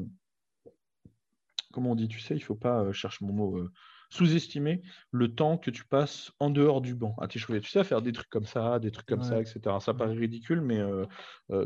comment 1.71 1.91
on 1.91 1.95
dit 1.95 2.07
tu 2.07 2.19
sais 2.19 2.35
il 2.35 2.41
faut 2.41 2.55
pas 2.55 2.91
chercher 2.91 3.25
mon 3.25 3.33
mot 3.33 3.69
sous-estimer 4.09 4.81
le 5.11 5.33
temps 5.33 5.57
que 5.57 5.71
tu 5.71 5.85
passes 5.85 6.33
en 6.39 6.49
dehors 6.49 6.81
du 6.81 6.95
banc. 6.95 7.15
À 7.21 7.29
t'échauffer 7.29 7.61
tu 7.61 7.69
sais 7.69 7.79
à 7.79 7.85
faire 7.85 8.01
des 8.01 8.11
trucs 8.11 8.29
comme 8.29 8.45
ça 8.45 8.79
des 8.79 8.91
trucs 8.91 9.07
comme 9.07 9.23
ça 9.23 9.39
etc 9.39 9.77
ça 9.79 9.93
paraît 9.93 10.13
ridicule 10.13 10.59
mais 10.59 10.81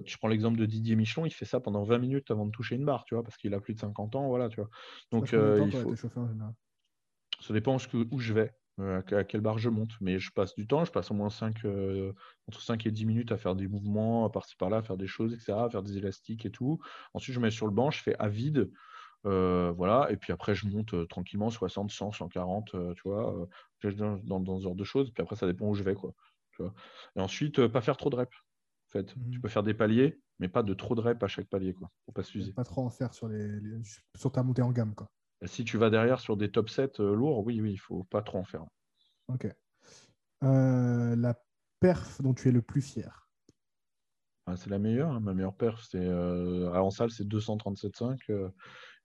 tu 0.05 0.17
prends 0.19 0.28
l'exemple 0.28 0.57
de 0.57 0.65
Didier 0.65 0.95
Michelon 0.95 1.26
il 1.26 1.32
fait 1.32 1.45
ça 1.45 1.59
pendant 1.59 1.84
20 1.84 1.97
minutes 1.97 2.30
avant 2.30 2.45
de 2.45 2.51
toucher 2.51 2.76
une 2.76 2.86
barre 2.86 3.05
tu 3.05 3.15
vois 3.15 3.23
parce 3.23 3.38
qu'il 3.38 3.53
a 3.55 3.59
plus 3.59 3.73
de 3.73 3.80
50 3.80 4.15
ans 4.15 4.28
voilà 4.28 4.49
tu 4.49 4.57
vois. 4.57 4.69
Donc 5.11 5.32
il 5.32 5.71
faut... 5.71 5.95
ça 7.41 7.53
dépend 7.53 7.78
où 8.11 8.19
je 8.19 8.34
vais 8.34 8.53
euh, 8.80 9.01
à 9.11 9.23
quelle 9.23 9.41
barre 9.41 9.57
je 9.57 9.69
monte. 9.69 9.91
Mais 10.01 10.19
je 10.19 10.32
passe 10.32 10.55
du 10.55 10.67
temps, 10.67 10.86
je 10.86 10.91
passe 10.91 11.11
au 11.11 11.13
moins 11.13 11.30
5, 11.30 11.65
euh, 11.65 12.13
entre 12.47 12.61
5 12.61 12.86
et 12.86 12.91
10 12.91 13.05
minutes 13.05 13.32
à 13.32 13.38
faire 13.38 13.55
des 13.55 13.67
mouvements, 13.67 14.30
par-ci 14.30 14.55
par-là, 14.55 14.78
à 14.78 14.82
faire 14.82 14.97
des 14.97 15.07
choses, 15.07 15.34
etc., 15.34 15.53
à 15.53 15.69
faire 15.69 15.84
des 15.84 15.97
élastiques 15.97 16.45
et 16.45 16.51
tout. 16.51 16.80
Ensuite, 17.13 17.36
je 17.36 17.39
mets 17.39 17.51
sur 17.51 17.67
le 17.67 17.71
banc, 17.71 17.91
je 17.91 18.01
fais 18.01 18.15
à 18.19 18.28
vide. 18.28 18.71
Euh, 19.26 19.73
voilà, 19.76 20.07
et 20.11 20.17
puis 20.17 20.32
après, 20.32 20.53
je 20.53 20.67
monte 20.67 21.07
tranquillement 21.07 21.49
60, 21.49 21.89
100, 21.89 22.11
140, 22.11 22.76
tu 22.95 23.01
vois, 23.05 23.47
dans, 23.84 24.39
dans, 24.39 24.59
ce 24.59 24.63
genre 24.63 24.76
de 24.76 24.84
choses. 24.84 25.11
Puis 25.11 25.23
après, 25.23 25.36
ça 25.36 25.47
dépend 25.47 25.67
où 25.67 25.73
je 25.73 25.84
vais, 25.84 25.95
quoi. 25.95 26.13
Tu 26.51 26.61
vois. 26.61 26.73
Et 27.15 27.21
ensuite, 27.21 27.65
pas 27.67 27.82
faire 27.82 27.97
trop 27.97 28.09
de 28.09 28.17
reps. 28.17 28.38
En 28.88 28.91
fait, 28.91 29.05
tu 29.05 29.19
mmh 29.19 29.41
peux 29.41 29.49
faire 29.49 29.63
des 29.63 29.73
paliers, 29.73 30.19
mais 30.39 30.47
pas 30.47 30.63
de 30.63 30.73
trop 30.73 30.95
de 30.95 31.01
reps 31.01 31.23
à 31.23 31.28
chaque 31.28 31.47
palier, 31.47 31.73
quoi. 31.73 31.89
Faut 32.05 32.11
pas 32.11 32.23
s'user. 32.23 32.53
Pas 32.53 32.63
trop 32.63 32.84
en 32.84 32.89
faire 32.89 33.13
sur, 33.13 33.28
les, 33.28 33.59
sur 34.15 34.32
ta 34.32 34.43
montée 34.43 34.61
en 34.61 34.71
gamme, 34.71 34.93
quoi. 34.93 35.09
Si 35.48 35.64
tu 35.64 35.78
vas 35.78 35.89
derrière 35.89 36.20
sur 36.20 36.38
des 36.38 36.52
top 36.52 36.70
7 36.70 37.00
euh, 37.00 37.16
lourds, 37.16 37.46
oui, 37.46 37.62
oui, 37.62 37.74
il 37.74 37.78
faut 37.78 38.04
pas 38.06 38.22
trop 38.22 38.38
en 38.38 38.43
faire. 38.43 38.66
Ok. 39.28 39.48
Euh, 40.43 41.16
la 41.16 41.39
perf 41.80 42.22
dont 42.22 42.34
tu 42.34 42.50
es 42.50 42.52
le 42.52 42.62
plus 42.62 42.82
fier 42.82 43.30
ah, 44.46 44.56
C'est 44.56 44.70
la 44.70 44.80
meilleure. 44.80 45.12
Hein. 45.12 45.20
Ma 45.20 45.34
meilleure 45.34 45.56
perf, 45.56 45.84
c'est 45.89 45.98
euh, 45.98 46.72
en 46.74 46.89
salle, 46.89 47.12
c'est 47.12 47.28
237,5 47.28 48.52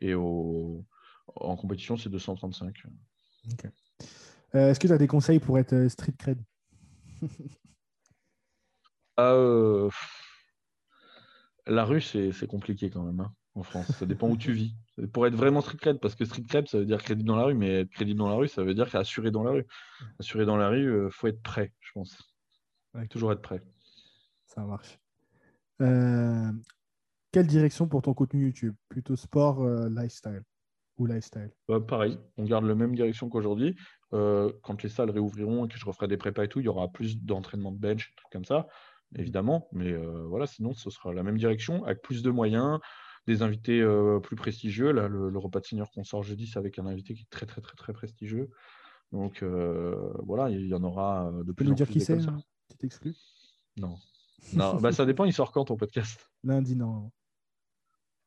et 0.00 0.14
au... 0.14 0.84
en 1.26 1.56
compétition, 1.56 1.96
c'est 1.96 2.10
235. 2.10 2.82
Ok. 3.52 3.70
Est-ce 4.52 4.80
que 4.80 4.86
tu 4.86 4.92
as 4.92 4.98
des 4.98 5.06
conseils 5.06 5.38
pour 5.38 5.58
être 5.58 5.88
street 5.88 6.14
cred? 6.18 6.38
Ah, 9.22 9.36
La 11.66 11.84
rue, 11.84 12.00
c'est 12.00 12.46
compliqué 12.46 12.88
quand 12.88 13.02
même. 13.02 13.20
Hein. 13.20 13.34
en 13.54 13.62
France. 13.62 13.92
Ça 13.98 14.06
dépend 14.06 14.30
où 14.30 14.36
tu 14.38 14.52
vis. 14.52 14.74
Pour 15.08 15.26
être 15.26 15.34
vraiment 15.34 15.60
street 15.60 15.78
cred, 15.78 16.00
parce 16.00 16.14
que 16.14 16.24
street 16.24 16.44
cred, 16.48 16.68
ça 16.68 16.78
veut 16.78 16.86
dire 16.86 17.02
crédible 17.02 17.28
dans 17.28 17.36
la 17.36 17.44
rue, 17.44 17.54
mais 17.54 17.80
être 17.80 17.90
crédible 17.90 18.18
dans 18.18 18.28
la 18.28 18.34
rue, 18.34 18.48
ça 18.48 18.62
veut 18.62 18.74
dire 18.74 18.94
assuré 18.94 19.30
dans 19.30 19.42
la 19.42 19.52
rue. 19.52 19.66
Assuré 20.18 20.44
dans 20.44 20.56
la 20.56 20.68
rue, 20.68 20.82
il 20.82 20.88
euh, 20.88 21.10
faut 21.10 21.26
être 21.26 21.42
prêt, 21.42 21.72
je 21.80 21.92
pense. 21.92 22.18
Toujours 23.08 23.32
être 23.32 23.42
prêt. 23.42 23.62
Ça 24.46 24.62
marche. 24.62 24.98
Euh, 25.80 26.50
quelle 27.32 27.46
direction 27.46 27.86
pour 27.86 28.02
ton 28.02 28.14
contenu 28.14 28.46
YouTube? 28.46 28.74
Plutôt 28.88 29.16
sport, 29.16 29.62
euh, 29.62 29.88
lifestyle 29.88 30.42
ou 30.98 31.06
lifestyle? 31.06 31.50
Bah, 31.68 31.80
Pareil, 31.80 32.18
on 32.36 32.44
garde 32.44 32.64
la 32.64 32.74
même 32.74 32.94
direction 32.94 33.28
qu'aujourd'hui. 33.28 33.76
quand 34.10 34.82
les 34.82 34.88
salles 34.88 35.10
réouvriront 35.10 35.66
et 35.66 35.68
que 35.68 35.78
je 35.78 35.86
referai 35.86 36.08
des 36.08 36.16
prépas 36.16 36.44
et 36.44 36.48
tout, 36.48 36.60
il 36.60 36.64
y 36.64 36.68
aura 36.68 36.88
plus 36.88 37.22
d'entraînement 37.22 37.70
de 37.70 37.78
bench, 37.78 38.12
trucs 38.16 38.32
comme 38.32 38.44
ça, 38.44 38.66
évidemment. 39.14 39.68
Mais 39.72 39.94
voilà, 40.26 40.46
sinon, 40.46 40.74
ce 40.74 40.90
sera 40.90 41.14
la 41.14 41.22
même 41.22 41.38
direction 41.38 41.84
avec 41.84 42.02
plus 42.02 42.22
de 42.22 42.30
moyens, 42.30 42.80
des 43.30 43.42
invités 43.42 43.80
euh, 43.80 44.18
plus 44.18 44.36
prestigieux. 44.36 44.90
Là, 44.90 45.08
le, 45.08 45.38
repas 45.38 45.60
de 45.60 45.66
senior 45.66 45.90
qu'on 45.90 46.04
sort 46.04 46.22
jeudi, 46.22 46.46
c'est 46.46 46.58
avec 46.58 46.78
un 46.78 46.86
invité 46.86 47.14
qui 47.14 47.22
est 47.22 47.30
très, 47.30 47.46
très, 47.46 47.60
très, 47.60 47.76
très 47.76 47.92
prestigieux. 47.92 48.50
Donc 49.12 49.42
euh, 49.42 50.12
voilà, 50.24 50.50
il 50.50 50.66
y 50.66 50.74
en 50.74 50.82
aura 50.82 51.28
euh, 51.28 51.44
de 51.44 51.52
plus 51.52 51.66
en 51.66 51.70
plus. 51.70 51.76
dire 51.76 51.88
qui 51.88 52.00
c'est 52.00 52.26
hein 52.26 52.42
Tu 52.68 52.76
t'exclus 52.76 53.16
Non. 53.76 53.96
non 54.54 54.76
bah, 54.76 54.92
ça 54.92 55.06
dépend, 55.06 55.24
il 55.24 55.32
sort 55.32 55.52
quand 55.52 55.64
ton 55.64 55.76
podcast? 55.76 56.30
Lundi, 56.44 56.76
non. 56.76 57.10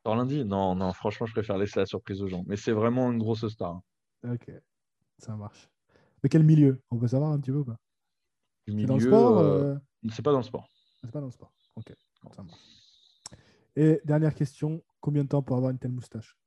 Sort 0.05 0.15
lundi? 0.15 0.43
Non, 0.45 0.75
non, 0.75 0.91
franchement, 0.93 1.25
je 1.25 1.33
préfère 1.33 1.57
laisser 1.57 1.79
la 1.79 1.85
surprise 1.85 2.21
aux 2.21 2.27
gens. 2.27 2.43
Mais 2.47 2.55
c'est 2.55 2.73
vraiment 2.73 3.11
une 3.11 3.19
grosse 3.19 3.47
star. 3.47 3.81
Ok, 4.25 4.51
ça 5.17 5.35
marche. 5.35 5.69
Mais 6.21 6.29
quel 6.29 6.43
milieu? 6.43 6.81
On 6.91 6.97
peut 6.97 7.07
savoir 7.07 7.31
un 7.31 7.39
petit 7.39 7.51
peu 7.51 7.57
ou 7.57 7.65
pas? 7.65 7.77
C'est 8.65 8.85
dans 8.85 8.95
le 8.95 9.01
sport 9.01 9.79
C'est 10.09 10.21
pas 10.21 10.31
dans 10.31 10.37
le 10.37 10.43
sport. 10.43 10.69
C'est 11.01 11.11
pas 11.11 11.19
dans 11.19 11.27
le 11.27 11.31
sport. 11.31 11.53
Ok, 11.75 11.93
ça 12.33 12.43
marche. 12.43 12.59
Et 13.75 13.99
dernière 14.05 14.35
question, 14.35 14.81
combien 15.03 15.25
de 15.25 15.27
temps 15.27 15.43
pour 15.43 15.57
avoir 15.57 15.71
une 15.71 15.77
telle 15.77 15.91
moustache 15.91 16.37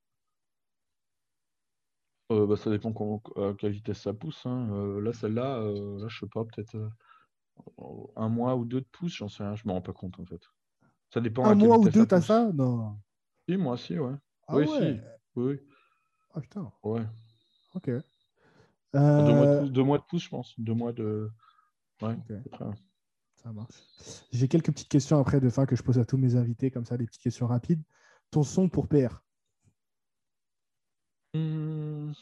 euh, 2.33 2.47
bah, 2.47 2.57
Ça 2.57 2.70
dépend 2.70 2.91
à 3.37 3.53
quelle 3.59 3.73
vitesse 3.73 4.01
ça 4.01 4.15
pousse. 4.15 4.47
Hein. 4.47 4.70
Euh, 4.73 5.01
là, 5.01 5.12
celle-là, 5.12 5.59
euh, 5.59 6.01
là, 6.01 6.09
je 6.09 6.19
sais 6.19 6.27
pas, 6.27 6.43
peut-être 6.45 6.91
un 8.16 8.28
mois 8.28 8.57
ou 8.57 8.65
deux 8.65 8.81
de 8.81 8.87
pouce, 8.91 9.15
j'en 9.15 9.28
sais 9.28 9.43
rien, 9.43 9.55
je 9.55 9.66
me 9.66 9.73
rends 9.73 9.83
pas 9.83 9.93
compte 9.93 10.19
en 10.19 10.24
fait. 10.24 10.41
Ça 11.11 11.20
dépend. 11.20 11.45
Un 11.45 11.55
mois 11.55 11.78
ou 11.78 11.89
deux, 11.89 12.07
t'as 12.07 12.20
ça? 12.20 12.51
Non. 12.53 12.97
Si, 13.49 13.57
moi, 13.57 13.77
si, 13.77 13.99
ouais. 13.99 14.15
Ah 14.49 14.57
oui, 14.57 14.66
Si. 14.66 15.01
Oui. 15.37 15.61
Ah 16.35 16.41
putain. 16.41 16.73
Ouais. 16.83 17.03
Ok. 17.74 17.91
Deux, 18.95 19.01
mois 19.35 19.47
de 19.47 19.61
pouce, 19.61 19.70
deux 19.70 19.83
mois 19.83 19.99
de 19.99 20.05
pouce, 20.05 20.23
je 20.24 20.28
pense. 20.31 20.55
Deux 20.59 20.74
mois 20.74 20.93
de. 20.93 21.31
Ouais, 22.01 22.16
ça 23.35 23.53
marche. 23.53 23.74
J'ai 24.33 24.49
quelques 24.49 24.73
petites 24.73 24.89
questions 24.89 25.19
après 25.19 25.41
de 25.41 25.49
fin 25.51 25.66
que 25.66 25.77
je 25.77 25.83
pose 25.83 25.99
à 25.99 26.07
tous 26.07 26.16
mes 26.16 26.37
invités, 26.37 26.70
comme 26.70 26.87
ça, 26.87 26.97
des 26.97 27.07
petites 27.07 27.23
questions 27.23 27.47
rapides. 27.47 27.83
Ton 28.31 28.43
son 28.43 28.69
pour 28.69 28.89
PR 28.89 29.23
hmm. 31.35 32.12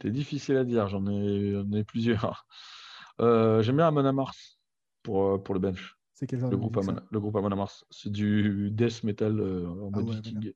C'est 0.00 0.10
difficile 0.10 0.56
à 0.56 0.64
dire, 0.64 0.88
j'en 0.88 1.06
ai, 1.06 1.84
plusieurs. 1.84 2.46
Euh, 3.20 3.62
J'aime 3.62 3.76
bien 3.76 3.86
Amon 3.86 4.12
Mars 4.12 4.58
pour, 5.02 5.24
euh, 5.24 5.38
pour 5.38 5.54
le 5.54 5.60
bench. 5.60 5.96
C'est 6.14 6.26
quel 6.26 6.40
genre 6.40 6.50
le 6.50 6.56
de 6.56 6.60
groupe 6.60 6.76
Amon, 6.76 6.96
Le 7.10 7.20
groupe 7.20 7.36
Amon 7.36 7.54
Mars. 7.54 7.84
C'est 7.90 8.10
du 8.10 8.70
death 8.72 9.04
metal 9.04 9.38
euh, 9.38 9.68
en 9.68 9.90
ah 9.94 10.00
mode 10.00 10.26
viking. 10.26 10.52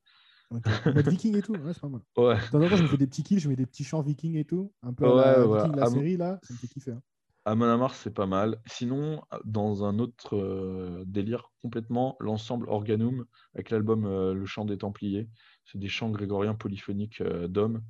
Mode 0.51 1.09
viking 1.09 1.37
et 1.37 1.43
tout, 1.43 1.53
ouais, 1.53 1.73
c'est 1.73 1.81
pas 1.81 1.89
mal. 1.89 2.01
Ouais. 2.17 2.37
De 2.37 2.51
temps 2.51 2.61
en 2.61 2.69
temps, 2.69 2.77
je 2.77 2.83
me 2.83 2.89
fais 2.89 2.97
des 2.97 3.07
petits 3.07 3.23
kills, 3.23 3.39
je 3.39 3.49
mets 3.49 3.57
des 3.57 3.67
petits 3.67 3.85
chants 3.85 4.03
vikings 4.03 4.37
et 4.37 4.45
tout. 4.45 4.73
Un 4.83 4.93
peu 4.93 5.05
à 5.07 5.47
la, 5.47 5.67
la 5.69 5.91
série, 5.91 6.17
là, 6.17 6.41
ça 6.43 6.55
me 6.55 6.59
fait 6.59 6.69
kiffer. 6.69 6.93
Hein. 6.93 7.03
Amon 7.47 7.79
Mars, 7.79 8.01
c'est 8.03 8.13
pas 8.13 8.27
mal. 8.27 8.61
Sinon, 8.67 9.23
dans 9.45 9.85
un 9.85 10.01
autre 10.01 10.37
euh, 10.37 11.05
délire 11.07 11.53
complètement, 11.63 12.17
l'ensemble 12.19 12.69
Organum 12.69 13.25
avec 13.55 13.71
l'album 13.71 14.05
euh, 14.05 14.35
Le 14.35 14.45
chant 14.47 14.65
des 14.65 14.77
Templiers. 14.77 15.29
C'est 15.65 15.79
des 15.79 15.89
chants 15.89 16.11
grégoriens 16.11 16.57
polyphoniques 16.57 17.21
euh, 17.21 17.47
d'hommes. 17.47 17.85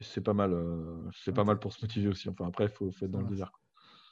C'est 0.00 0.22
pas 0.22 0.32
mal. 0.32 0.56
c'est 1.12 1.32
pas 1.32 1.44
mal 1.44 1.58
pour 1.58 1.74
se 1.74 1.84
motiver 1.84 2.08
aussi. 2.08 2.28
Enfin, 2.28 2.48
après, 2.48 2.64
il 2.64 2.70
faut, 2.70 2.90
faut, 2.90 3.04
être 3.04 3.10
dans 3.10 3.20
le 3.20 3.28
délire. 3.28 3.52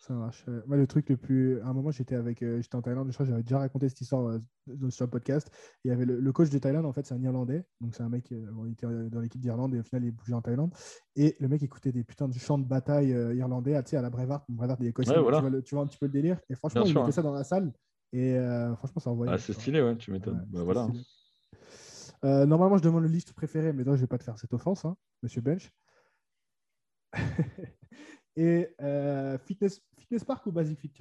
Ça 0.00 0.14
marche. 0.14 0.46
Moi, 0.66 0.78
le 0.78 0.86
truc 0.86 1.10
le 1.10 1.18
plus. 1.18 1.60
À 1.60 1.66
un 1.66 1.72
moment, 1.74 1.90
j'étais 1.90 2.14
avec, 2.14 2.42
euh, 2.42 2.62
j'étais 2.62 2.74
en 2.74 2.80
Thaïlande, 2.80 3.08
je 3.08 3.12
crois 3.12 3.26
que 3.26 3.30
j'avais 3.30 3.42
déjà 3.42 3.58
raconté 3.58 3.86
cette 3.90 4.00
histoire 4.00 4.28
euh, 4.28 4.88
sur 4.88 5.04
le 5.04 5.10
podcast. 5.10 5.50
Il 5.84 5.88
y 5.88 5.90
avait 5.90 6.06
le, 6.06 6.32
coach 6.32 6.48
de 6.48 6.58
Thaïlande, 6.58 6.86
en 6.86 6.92
fait, 6.94 7.04
c'est 7.04 7.12
un 7.12 7.22
Irlandais. 7.22 7.66
Donc, 7.82 7.94
c'est 7.94 8.02
un 8.02 8.08
mec, 8.08 8.32
euh, 8.32 8.46
il 8.64 8.72
était 8.72 8.86
dans 8.86 9.20
l'équipe 9.20 9.42
d'Irlande 9.42 9.74
et 9.74 9.80
au 9.80 9.82
final, 9.82 10.04
il 10.04 10.08
est 10.08 10.12
bougé 10.12 10.32
en 10.32 10.40
Thaïlande. 10.40 10.72
Et 11.16 11.36
le 11.38 11.48
mec 11.48 11.62
écoutait 11.62 11.92
des 11.92 12.02
putains 12.02 12.28
de 12.28 12.38
chants 12.38 12.58
de 12.58 12.64
bataille 12.64 13.10
irlandais, 13.36 13.80
tu 13.82 13.90
sais, 13.90 13.96
à 13.98 14.02
la 14.02 14.08
Brevard. 14.08 14.42
Brevard 14.48 14.78
des 14.78 14.88
Écossais. 14.88 15.12
tu, 15.12 15.20
vois 15.20 15.62
tu, 15.62 15.74
vois 15.74 15.84
un 15.84 15.86
petit 15.86 15.98
peu 15.98 16.06
le 16.06 16.12
délire. 16.12 16.40
Et 16.48 16.54
franchement, 16.54 16.84
il 16.84 16.94
mettait 16.94 17.12
ça 17.12 17.22
dans 17.22 17.34
la 17.34 17.44
salle. 17.44 17.70
Et 18.14 18.38
franchement, 18.76 19.02
ça 19.02 19.10
envoyait. 19.10 19.34
Ah, 19.34 19.38
c'est 19.38 19.52
stylé, 19.52 19.82
ouais, 19.82 19.96
tu 19.98 20.12
m'étonnes. 20.12 20.46
bah, 20.48 20.64
voilà. 20.64 20.88
normalement, 22.46 22.78
je 22.78 22.82
demande 22.82 23.02
le 23.02 23.10
liste 23.10 23.34
préférée, 23.34 23.74
mais 23.74 23.84
là, 23.84 23.96
je 23.96 24.00
vais 24.00 24.06
pas 24.06 24.16
te 24.16 24.24
faire 24.24 24.38
cette 24.38 24.54
offense, 24.54 24.86
hein, 24.86 24.96
monsieur 25.22 25.42
Bench. 25.42 25.70
Et 28.36 28.68
euh, 28.80 29.38
fitness, 29.38 29.82
fitness 30.10 30.24
Park 30.24 30.44
ou 30.46 30.50
Basic 30.50 30.80
Fit 30.80 30.92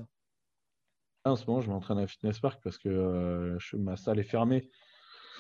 En 1.26 1.36
ce 1.36 1.46
moment, 1.48 1.62
je 1.62 1.70
m'entraîne 1.72 1.98
à 1.98 2.06
Fitness 2.06 2.40
Park 2.40 2.62
parce 2.64 2.78
que 2.78 2.90
euh, 2.90 3.58
ma 3.74 3.98
salle 3.98 4.20
est 4.20 4.24
fermée. 4.24 4.70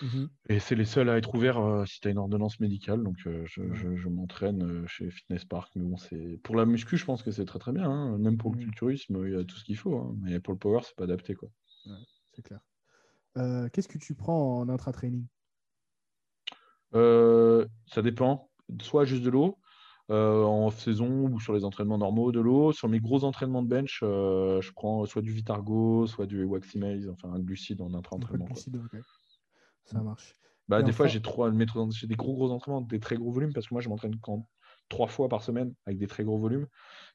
Mhm. 0.02 0.30
Et 0.48 0.60
c'est 0.60 0.74
les 0.74 0.86
seuls 0.86 1.08
à 1.08 1.18
être 1.18 1.36
ouverts 1.36 1.60
euh, 1.60 1.86
si 1.86 2.00
tu 2.00 2.08
as 2.08 2.12
une 2.12 2.18
ordonnance 2.18 2.60
médicale. 2.60 3.04
Donc, 3.04 3.18
je, 3.20 4.10
m'entraîne 4.10 4.88
chez 4.88 5.12
Fitness 5.12 5.46
Park. 5.46 5.72
Mais 5.76 5.84
bon, 5.84 5.98
c'est 5.98 6.40
pour 6.42 6.56
la 6.56 6.66
muscu, 6.66 6.98
je 6.98 7.06
pense 7.06 7.22
que 7.22 7.30
c'est 7.30 7.46
très 7.46 7.60
très 7.60 7.72
bien. 7.72 7.88
Hein. 7.88 8.18
Même 8.18 8.38
pour 8.38 8.52
le 8.52 8.58
mhm. 8.58 8.64
culturisme, 8.64 9.24
il 9.28 9.34
y 9.34 9.36
a 9.36 9.44
tout 9.44 9.58
ce 9.58 9.64
qu'il 9.64 9.78
faut. 9.78 9.96
Hein. 9.96 10.16
Mais 10.22 10.40
pour 10.40 10.54
le 10.54 10.60
power, 10.60 10.80
c'est 10.82 10.96
pas 10.96 11.04
adapté. 11.04 11.36
quoi. 11.36 11.50
c'est 12.34 12.42
clair. 12.42 12.62
Qu'est-ce 13.72 13.88
que 13.88 14.00
tu 14.00 14.16
prends 14.16 14.62
en 14.62 14.70
intra-training? 14.70 15.28
Ça 16.92 18.02
dépend. 18.02 18.50
Soit 18.82 19.06
juste 19.06 19.24
de 19.24 19.30
l'eau, 19.30 19.60
euh, 20.10 20.44
en 20.44 20.72
saison 20.72 21.30
ou 21.30 21.40
sur 21.40 21.54
les 21.54 21.66
entraînements 21.66 22.00
normaux 22.00 22.32
de 22.32 22.40
l'eau. 22.40 22.72
Sur 22.72 22.90
mes 22.90 23.00
gros 23.00 23.24
entraînements 23.24 23.62
de 23.62 23.68
bench, 23.68 24.00
euh, 24.02 24.60
je 24.62 24.72
prends 24.72 25.06
soit 25.06 25.22
du 25.22 25.32
Vitargo, 25.32 26.08
soit 26.08 26.26
du 26.26 26.44
Waximase, 26.46 27.10
enfin 27.10 27.32
un 27.32 27.40
glucide 27.40 27.82
en 27.82 27.94
intra-entraînement. 27.94 28.48
Ça 29.86 30.02
marche. 30.02 30.36
Bah, 30.68 30.84
des 30.84 30.92
fois, 30.92 31.08
j'ai 31.08 31.20
des 31.20 32.16
gros 32.16 32.34
gros 32.34 32.52
entraînements, 32.52 32.82
des 32.82 33.00
très 33.00 33.18
gros 33.18 33.32
volumes, 33.32 33.54
parce 33.54 33.68
que 33.68 33.74
moi, 33.74 33.82
je 33.82 33.90
m'entraîne 33.90 34.16
quand 34.20 34.48
trois 34.88 35.08
fois 35.08 35.30
par 35.30 35.44
semaine 35.44 35.74
avec 35.86 36.00
des 36.00 36.08
très 36.08 36.24
gros 36.24 36.38
volumes. 36.40 36.68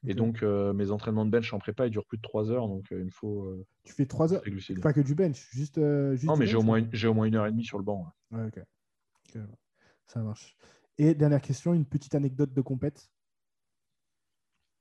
Et 0.07 0.13
donc, 0.13 0.43
euh, 0.43 0.71
mes 0.73 0.91
entraînements 0.91 1.25
de 1.25 1.31
bench 1.31 1.53
en 1.53 1.59
prépa, 1.59 1.87
ils 1.87 1.89
durent 1.89 2.05
plus 2.05 2.17
de 2.17 2.21
trois 2.21 2.49
heures. 2.51 2.67
Donc, 2.67 2.87
il 2.91 3.05
me 3.05 3.11
faut. 3.11 3.65
tu 3.83 3.93
fais 3.93 4.05
trois 4.05 4.33
heures 4.33 4.41
Pas 4.81 4.93
que 4.93 5.01
du 5.01 5.15
bench, 5.15 5.49
juste. 5.51 5.77
non, 5.77 6.37
mais 6.37 6.47
j'ai 6.47 6.55
au, 6.55 6.63
moins 6.63 6.77
une, 6.77 7.07
au 7.07 7.13
moins 7.13 7.25
une 7.25 7.35
heure 7.35 7.45
et 7.45 7.51
demie 7.51 7.65
sur 7.65 7.77
le 7.77 7.83
banc. 7.83 8.13
Ouais. 8.31 8.45
ok. 8.45 8.61
Ça 10.07 10.21
marche. 10.21 10.55
Et 10.97 11.13
dernière 11.13 11.41
question, 11.41 11.73
une 11.73 11.85
petite 11.85 12.15
anecdote 12.15 12.53
de 12.53 12.61
compète. 12.61 13.09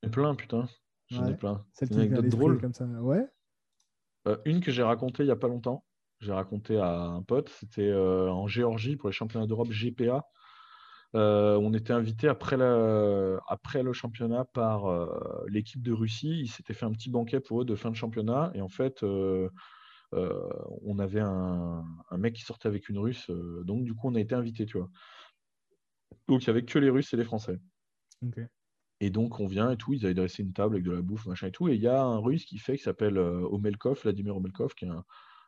J'en 0.02 0.08
ai 0.08 0.10
plein, 0.10 0.34
putain. 0.34 0.68
J'en 1.10 1.26
ai 1.26 1.36
plein. 1.36 1.64
Celle 1.72 1.88
qui 1.88 1.94
anecdote 1.94 2.28
drôle. 2.28 2.60
Comme 2.60 2.72
ça. 2.72 2.84
Ouais. 2.84 3.26
Euh, 4.26 4.36
une 4.44 4.60
que 4.60 4.70
j'ai 4.70 4.82
racontée 4.82 5.22
il 5.22 5.26
n'y 5.26 5.32
a 5.32 5.36
pas 5.36 5.48
longtemps. 5.48 5.84
J'ai 6.20 6.32
raconté 6.32 6.78
à 6.78 7.00
un 7.00 7.22
pote. 7.22 7.48
C'était 7.50 7.88
euh, 7.88 8.30
en 8.30 8.46
Géorgie 8.46 8.96
pour 8.96 9.08
les 9.08 9.12
championnats 9.12 9.46
d'Europe 9.46 9.70
GPA. 9.70 10.24
Euh, 11.14 11.56
on 11.56 11.74
était 11.74 11.92
invité 11.92 12.28
après, 12.28 12.56
après 13.48 13.82
le 13.82 13.92
championnat 13.92 14.44
par 14.44 14.86
l'équipe 15.48 15.82
de 15.82 15.92
Russie. 15.92 16.40
Ils 16.40 16.48
s'étaient 16.48 16.74
fait 16.74 16.86
un 16.86 16.92
petit 16.92 17.10
banquet 17.10 17.40
pour 17.40 17.62
eux 17.62 17.64
de 17.64 17.74
fin 17.74 17.90
de 17.90 17.96
championnat. 17.96 18.50
Et 18.54 18.62
en 18.62 18.68
fait, 18.68 19.02
on 19.02 20.98
avait 20.98 21.20
un, 21.20 21.84
un, 22.10 22.16
mec 22.16 22.34
qui 22.34 22.42
sortait 22.42 22.68
avec 22.68 22.88
une 22.88 22.98
russe. 22.98 23.30
donc, 23.64 23.84
du 23.84 23.94
coup, 23.94 24.08
on 24.08 24.14
a 24.14 24.20
été 24.20 24.34
invité, 24.34 24.64
tu 24.66 24.78
vois. 24.78 24.90
Donc 26.28 26.42
il 26.42 26.50
n'y 26.50 26.50
avait 26.50 26.64
que 26.64 26.78
les 26.78 26.90
Russes 26.90 27.12
et 27.12 27.16
les 27.16 27.24
Français. 27.24 27.58
Et 29.00 29.10
donc 29.10 29.40
on 29.40 29.46
vient 29.46 29.70
et 29.70 29.76
tout, 29.76 29.92
ils 29.92 30.04
avaient 30.04 30.14
dressé 30.14 30.42
une 30.42 30.52
table 30.52 30.76
avec 30.76 30.84
de 30.84 30.92
la 30.92 31.02
bouffe, 31.02 31.26
machin 31.26 31.48
et 31.48 31.52
tout. 31.52 31.68
Et 31.68 31.74
il 31.74 31.82
y 31.82 31.88
a 31.88 32.02
un 32.02 32.18
Russe 32.18 32.44
qui 32.44 32.58
fait, 32.58 32.76
qui 32.76 32.82
s'appelle 32.82 33.18
euh, 33.18 33.46
Omelkov, 33.50 34.00
Vladimir 34.02 34.36
Omelkov, 34.36 34.74
qui 34.74 34.86
est 34.86 34.88
un, 34.88 35.04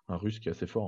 Russe 0.08 0.38
qui 0.38 0.48
est 0.48 0.52
assez 0.52 0.68
fort 0.68 0.84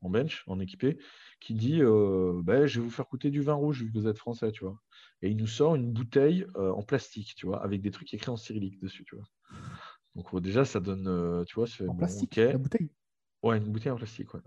en, 0.00 0.10
bench, 0.10 0.44
en 0.46 0.58
équipé, 0.58 0.98
qui 1.40 1.52
dit 1.52 1.82
euh, 1.82 2.40
bah, 2.42 2.66
Je 2.66 2.80
vais 2.80 2.86
vous 2.86 2.90
faire 2.90 3.06
coûter 3.06 3.30
du 3.30 3.42
vin 3.42 3.52
rouge 3.52 3.82
vu 3.82 3.92
que 3.92 3.98
vous 3.98 4.06
êtes 4.06 4.16
français, 4.18 4.50
tu 4.50 4.64
vois. 4.64 4.80
Et 5.20 5.28
il 5.28 5.36
nous 5.36 5.46
sort 5.46 5.74
une 5.74 5.92
bouteille 5.92 6.46
euh, 6.56 6.70
en 6.72 6.82
plastique, 6.82 7.34
tu 7.34 7.44
vois, 7.44 7.62
avec 7.62 7.82
des 7.82 7.90
trucs 7.90 8.14
écrits 8.14 8.30
en 8.30 8.36
cyrillique 8.36 8.80
dessus, 8.80 9.04
tu 9.04 9.16
vois. 9.16 9.26
Donc 10.14 10.40
déjà, 10.40 10.64
ça 10.64 10.80
donne, 10.80 11.44
tu 11.46 11.54
vois, 11.54 11.66
en 11.86 11.94
plastique, 11.94 12.36
la 12.36 12.56
bouteille? 12.56 12.90
Ouais, 13.42 13.58
une 13.58 13.72
bouteille 13.72 13.92
en 13.92 13.96
plastique, 13.96 14.32
ouais 14.32 14.40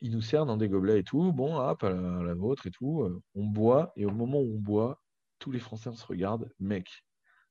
il 0.00 0.12
nous 0.12 0.20
sert 0.20 0.46
dans 0.46 0.56
des 0.56 0.68
gobelets 0.68 1.00
et 1.00 1.04
tout. 1.04 1.32
Bon, 1.32 1.56
hop, 1.56 1.82
à 1.84 1.90
la, 1.90 2.34
vôtre 2.34 2.66
et 2.66 2.70
tout. 2.70 3.02
Euh, 3.02 3.20
on 3.34 3.44
boit, 3.44 3.92
et 3.96 4.06
au 4.06 4.10
moment 4.10 4.38
où 4.38 4.54
on 4.56 4.60
boit, 4.60 5.02
tous 5.38 5.50
les 5.50 5.58
Français, 5.58 5.88
on 5.88 5.94
se 5.94 6.06
regarde. 6.06 6.50
Mec, 6.60 7.04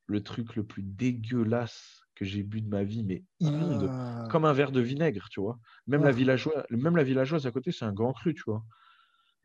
le 0.06 0.24
truc 0.24 0.56
le 0.56 0.64
plus 0.64 0.84
dégueulasse 0.84 2.02
que 2.16 2.26
j'ai 2.26 2.44
bu 2.44 2.62
de 2.62 2.70
ma 2.70 2.84
vie, 2.84 3.04
mais 3.04 3.24
immonde, 3.40 3.88
ah. 3.90 4.28
comme 4.32 4.46
un 4.46 4.54
verre 4.54 4.72
de 4.72 4.82
vinaigre, 4.82 5.28
tu 5.30 5.42
vois. 5.42 5.60
Même, 5.86 6.04
la 6.04 6.10
ah. 6.10 6.14
villageoise, 6.14 6.64
même 6.70 6.96
la 6.96 7.04
villageoise 7.04 7.46
à 7.46 7.52
côté, 7.52 7.72
c'est 7.72 7.86
un 7.86 7.94
grand 7.94 8.14
cru, 8.14 8.34
tu 8.34 8.44
vois. 8.46 8.64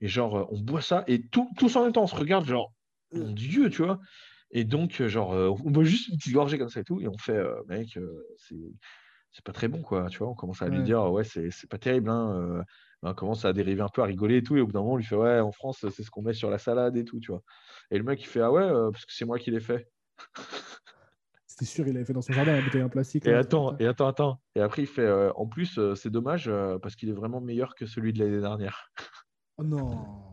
Et 0.00 0.08
genre, 0.08 0.36
euh, 0.36 0.44
on 0.50 0.60
boit 0.60 0.82
ça, 0.82 1.04
et 1.06 1.26
tout, 1.28 1.50
tous 1.58 1.74
en 1.76 1.84
même 1.84 1.92
temps, 1.92 2.04
on 2.04 2.08
se 2.08 2.16
regarde, 2.16 2.46
genre, 2.46 2.72
mon 3.12 3.30
euh. 3.30 3.32
Dieu, 3.32 3.70
tu 3.70 3.82
vois. 3.82 4.00
Et 4.52 4.64
donc, 4.64 5.02
genre, 5.06 5.30
on 5.30 5.70
boit 5.70 5.84
juste 5.84 6.08
une 6.08 6.18
petite 6.18 6.34
gorgée 6.34 6.58
comme 6.58 6.68
ça 6.68 6.80
et 6.80 6.84
tout, 6.84 7.00
et 7.00 7.08
on 7.08 7.16
fait, 7.16 7.42
mec, 7.68 7.98
c'est 8.36 8.54
c'est 9.32 9.44
pas 9.44 9.52
très 9.52 9.68
bon, 9.68 9.82
quoi. 9.82 10.08
Tu 10.08 10.18
vois, 10.18 10.28
on 10.28 10.34
commence 10.34 10.62
à 10.62 10.68
lui 10.68 10.82
dire, 10.82 11.10
ouais, 11.10 11.24
c'est 11.24 11.68
pas 11.68 11.78
terrible. 11.78 12.10
Hein, 12.10 12.64
on 13.02 13.14
commence 13.14 13.44
à 13.44 13.52
dériver 13.52 13.82
un 13.82 13.88
peu, 13.88 14.02
à 14.02 14.04
rigoler 14.04 14.36
et 14.36 14.42
tout. 14.42 14.56
Et 14.56 14.60
au 14.60 14.66
bout 14.66 14.72
d'un 14.72 14.80
moment, 14.80 14.92
on 14.92 14.96
lui 14.96 15.04
fait, 15.04 15.16
ouais, 15.16 15.40
en 15.40 15.52
France, 15.52 15.84
c'est 15.90 16.02
ce 16.02 16.10
qu'on 16.10 16.22
met 16.22 16.34
sur 16.34 16.50
la 16.50 16.58
salade 16.58 16.96
et 16.96 17.04
tout, 17.04 17.18
tu 17.18 17.32
vois. 17.32 17.42
Et 17.90 17.98
le 17.98 18.04
mec, 18.04 18.20
il 18.22 18.26
fait, 18.26 18.40
ah 18.40 18.52
ouais, 18.52 18.68
parce 18.92 19.04
que 19.04 19.12
c'est 19.12 19.24
moi 19.24 19.38
qui 19.38 19.50
l'ai 19.50 19.60
fait. 19.60 19.88
C'était 21.46 21.64
sûr, 21.64 21.86
il 21.88 21.96
avait 21.96 22.04
fait 22.04 22.12
dans 22.12 22.22
son 22.22 22.32
jardin 22.32 22.54
la 22.54 22.62
bouteille 22.62 22.82
en 22.82 22.88
plastique. 22.88 23.26
Et 23.26 23.34
attends, 23.34 23.76
et 23.78 23.86
attends, 23.86 24.06
attends. 24.06 24.40
Et 24.54 24.60
après, 24.60 24.82
il 24.82 24.88
fait, 24.88 25.10
en 25.34 25.46
plus, 25.46 25.78
c'est 25.94 26.10
dommage 26.10 26.50
parce 26.82 26.94
qu'il 26.94 27.08
est 27.08 27.14
vraiment 27.14 27.40
meilleur 27.40 27.74
que 27.74 27.86
celui 27.86 28.12
de 28.12 28.18
l'année 28.18 28.40
dernière. 28.40 28.90
Oh 29.58 29.64
non. 29.64 30.31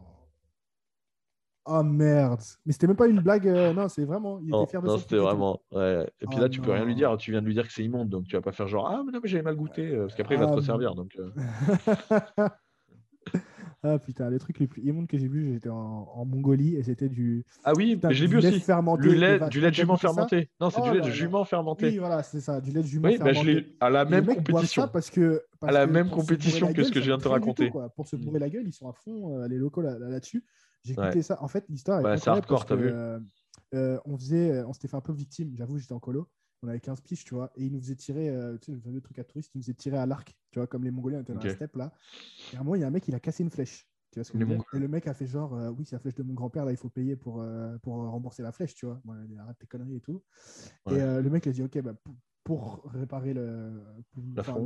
Oh 1.65 1.83
merde. 1.83 2.41
Mais 2.65 2.73
c'était 2.73 2.87
même 2.87 2.95
pas 2.95 3.07
une 3.07 3.21
blague. 3.21 3.47
Euh, 3.47 3.73
non, 3.73 3.89
c'est 3.89 4.05
vraiment. 4.05 4.39
Il 4.41 4.47
était 4.47 4.71
fier 4.71 4.81
de 4.81 4.87
non, 4.87 4.97
c'était 4.97 5.17
vraiment. 5.17 5.61
Ouais. 5.71 6.09
Et 6.21 6.27
puis 6.27 6.39
là, 6.39 6.49
tu 6.49 6.61
peux 6.61 6.71
rien 6.71 6.85
lui 6.85 6.95
dire. 6.95 7.15
Tu 7.17 7.31
viens 7.31 7.41
de 7.41 7.45
lui 7.45 7.53
dire 7.53 7.67
que 7.67 7.73
c'est 7.73 7.83
immonde. 7.83 8.09
Donc 8.09 8.25
tu 8.25 8.35
vas 8.35 8.41
pas 8.41 8.51
faire 8.51 8.67
genre 8.67 8.87
Ah, 8.87 9.03
mais 9.05 9.11
non, 9.11 9.19
mais 9.21 9.29
j'avais 9.29 9.43
mal 9.43 9.55
goûté. 9.55 9.87
Euh, 9.87 10.03
parce 10.03 10.15
qu'après, 10.15 10.35
il 10.35 10.39
va 10.39 10.47
te 10.47 10.51
ah, 10.51 10.55
resservir. 10.55 10.95
Donc, 10.95 11.17
euh. 11.19 11.29
ah 13.83 13.99
putain, 13.99 14.31
les 14.31 14.39
trucs 14.39 14.57
les 14.57 14.67
plus 14.67 14.81
immondes 14.81 15.07
que 15.07 15.17
j'ai 15.17 15.27
vus, 15.27 15.53
j'étais 15.53 15.69
en, 15.69 16.25
Mongolie 16.25 16.75
et 16.75 16.83
c'était 16.83 17.09
du. 17.09 17.45
Ah 17.63 17.73
oui, 17.75 17.95
putain, 17.95 18.09
je 18.11 18.21
l'ai 18.23 18.27
vu 18.27 18.37
aussi. 18.37 18.59
Fermenté, 18.61 19.09
du 19.09 19.15
lait, 19.15 19.39
du 19.49 19.61
lait 19.61 19.69
de 19.69 19.75
jument 19.75 19.97
fermenté. 19.97 20.49
Non, 20.59 20.71
c'est 20.71 20.81
du 20.81 20.89
oh 20.89 20.93
lait 20.93 21.01
de 21.01 21.11
jument 21.11 21.43
fermenté. 21.43 21.89
Oui, 21.89 21.97
voilà, 21.97 22.23
c'est 22.23 22.39
ça, 22.39 22.61
du 22.61 22.71
lait 22.71 22.81
de 22.81 22.87
jument 22.87 23.09
oui, 23.09 23.17
bah, 23.19 23.25
fermenté. 23.25 23.45
je 23.45 23.51
l'ai 23.51 23.75
à 23.79 23.89
la 23.91 24.05
même 24.05 24.25
compétition. 24.25 24.87
parce 24.87 25.11
que, 25.11 25.43
à 25.61 25.71
la 25.71 25.85
même 25.85 26.09
compétition 26.09 26.73
que 26.73 26.83
ce 26.83 26.91
que 26.91 26.99
je 26.99 27.05
viens 27.05 27.17
de 27.17 27.23
te 27.23 27.27
raconter. 27.27 27.71
Pour 27.95 28.07
se 28.07 28.15
bourrer 28.15 28.39
la 28.39 28.49
gueule, 28.49 28.65
ils 28.65 28.73
sont 28.73 28.89
à 28.89 28.93
fond, 28.93 29.45
les 29.45 29.57
locaux 29.57 29.81
là-dessus. 29.81 30.43
J'ai 30.83 30.93
écouté 30.93 31.21
ça. 31.21 31.41
En 31.41 31.47
fait, 31.47 31.65
l'histoire 31.69 31.99
est 31.99 32.03
bah, 32.03 32.15
hardcore, 32.25 32.65
t'as 32.65 32.75
vu? 32.75 32.89
euh, 32.89 33.19
euh, 33.73 33.99
on 34.05 34.17
faisait, 34.17 34.51
euh, 34.51 34.67
on 34.67 34.73
s'était 34.73 34.87
fait 34.87 34.97
un 34.97 35.01
peu 35.01 35.13
victime. 35.13 35.53
J'avoue, 35.55 35.77
j'étais 35.77 35.93
en 35.93 35.99
colo. 35.99 36.29
On 36.61 36.67
avait 36.67 36.79
15 36.79 37.01
piges, 37.01 37.23
tu 37.23 37.35
vois, 37.35 37.51
et 37.55 37.65
ils 37.65 37.71
nous 37.71 37.79
faisaient 37.79 37.95
tirer, 37.95 38.29
tu 38.61 38.65
sais, 38.65 38.71
le 38.73 38.81
fameux 38.81 38.99
truc 38.99 39.17
à 39.17 39.23
touristes, 39.23 39.49
ils 39.55 39.59
nous 39.59 39.63
faisaient 39.63 39.73
tirer 39.73 39.97
à 39.97 40.05
l'arc, 40.05 40.35
tu 40.51 40.59
vois, 40.59 40.67
comme 40.67 40.83
les 40.83 40.91
Mongoliens 40.91 41.21
étaient 41.21 41.33
dans 41.33 41.41
la 41.41 41.53
steppe 41.53 41.77
là. 41.77 41.93
Et 42.51 42.57
à 42.57 42.59
un 42.59 42.63
moment, 42.63 42.75
il 42.75 42.81
y 42.81 42.83
a 42.83 42.87
un 42.87 42.91
mec, 42.91 43.07
il 43.07 43.15
a 43.15 43.21
cassé 43.21 43.43
une 43.43 43.49
flèche. 43.49 43.87
Tu 44.11 44.19
vois 44.19 44.25
ce 44.25 44.33
que 44.33 44.75
Et 44.75 44.79
le 44.79 44.87
mec 44.89 45.07
a 45.07 45.13
fait 45.13 45.25
genre, 45.25 45.53
oui, 45.77 45.85
c'est 45.85 45.95
la 45.95 45.99
flèche 45.99 46.15
de 46.15 46.23
mon 46.23 46.33
grand-père, 46.33 46.65
là, 46.65 46.71
il 46.71 46.77
faut 46.77 46.89
payer 46.89 47.15
pour, 47.15 47.45
pour 47.81 47.93
rembourser 47.95 48.43
la 48.43 48.51
flèche, 48.51 48.75
tu 48.75 48.87
vois. 48.87 48.99
Bon, 49.05 49.13
il 49.29 49.39
arrête 49.39 49.57
tes 49.57 49.67
conneries 49.67 49.95
et 49.95 50.01
tout. 50.01 50.21
Et 50.91 50.99
le 50.99 51.29
mec, 51.29 51.45
il 51.45 51.49
a 51.49 51.53
dit, 51.53 51.63
ok, 51.63 51.81
bah, 51.81 51.93
pour, 52.43 52.81
réparer 52.91 53.33
le, 53.33 53.81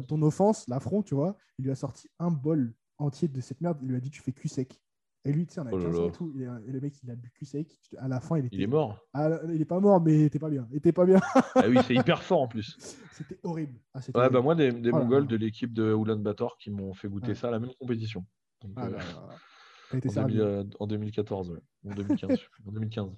ton 0.07 0.21
offense, 0.23 0.67
l'affront, 0.67 1.03
tu 1.03 1.13
vois, 1.13 1.37
il 1.59 1.65
lui 1.65 1.71
a 1.71 1.75
sorti 1.75 2.09
un 2.17 2.31
bol 2.31 2.73
entier 2.97 3.27
de 3.27 3.41
cette 3.41 3.61
merde. 3.61 3.77
Il 3.81 3.89
lui 3.89 3.97
a 3.97 3.99
dit, 3.99 4.09
tu 4.09 4.21
fais 4.21 4.31
cul 4.31 4.47
sec. 4.47 4.81
Et 5.25 5.31
lui, 5.31 5.45
tu 5.45 5.53
sais, 5.53 5.61
on 5.61 5.67
a 5.67 5.71
oh 5.71 6.07
et 6.07 6.11
tout. 6.11 6.33
Et, 6.37 6.71
le 6.71 6.81
mec, 6.81 6.93
il 7.01 7.09
a 7.09 7.15
bu 7.15 7.29
cul 7.29 7.45
sec. 7.45 7.79
À 7.97 8.09
la 8.09 8.19
fin, 8.19 8.37
il 8.37 8.45
était. 8.45 8.57
Il 8.57 8.61
est 8.61 8.67
mort. 8.67 8.99
Ah, 9.13 9.29
il 9.53 9.61
est 9.61 9.65
pas 9.65 9.79
mort, 9.79 10.01
mais 10.01 10.19
il 10.19 10.23
était 10.25 10.39
pas 10.39 10.49
bien. 10.49 10.67
Il 10.71 10.77
était 10.77 10.91
pas 10.91 11.05
bien. 11.05 11.21
ah 11.55 11.63
oui, 11.69 11.77
c'est 11.85 11.95
hyper 11.95 12.21
fort 12.21 12.41
en 12.41 12.47
plus. 12.47 12.77
C'était 13.13 13.39
horrible. 13.43 13.79
Ah, 13.93 13.99
ouais, 14.15 14.29
bah 14.29 14.41
moi, 14.41 14.55
des, 14.55 14.71
des 14.71 14.89
oh 14.91 14.97
Mongols 14.97 15.27
de 15.27 15.37
l'équipe 15.37 15.71
de 15.71 15.95
Ulan 15.95 16.17
Bator 16.17 16.57
qui 16.57 16.71
m'ont 16.71 16.93
fait 16.93 17.07
goûter 17.07 17.35
ça 17.35 17.47
à 17.47 17.51
la 17.51 17.59
même 17.59 17.71
compétition. 17.79 18.25
Donc, 18.61 18.73
ah, 18.75 18.87
euh, 18.87 19.99
en, 20.15 20.29
euh, 20.29 20.63
en, 20.79 20.87
2014, 20.87 21.51
ouais. 21.51 21.59
En 21.89 21.95
2015. 21.95 22.39
en 22.67 22.71
2015. 22.71 23.09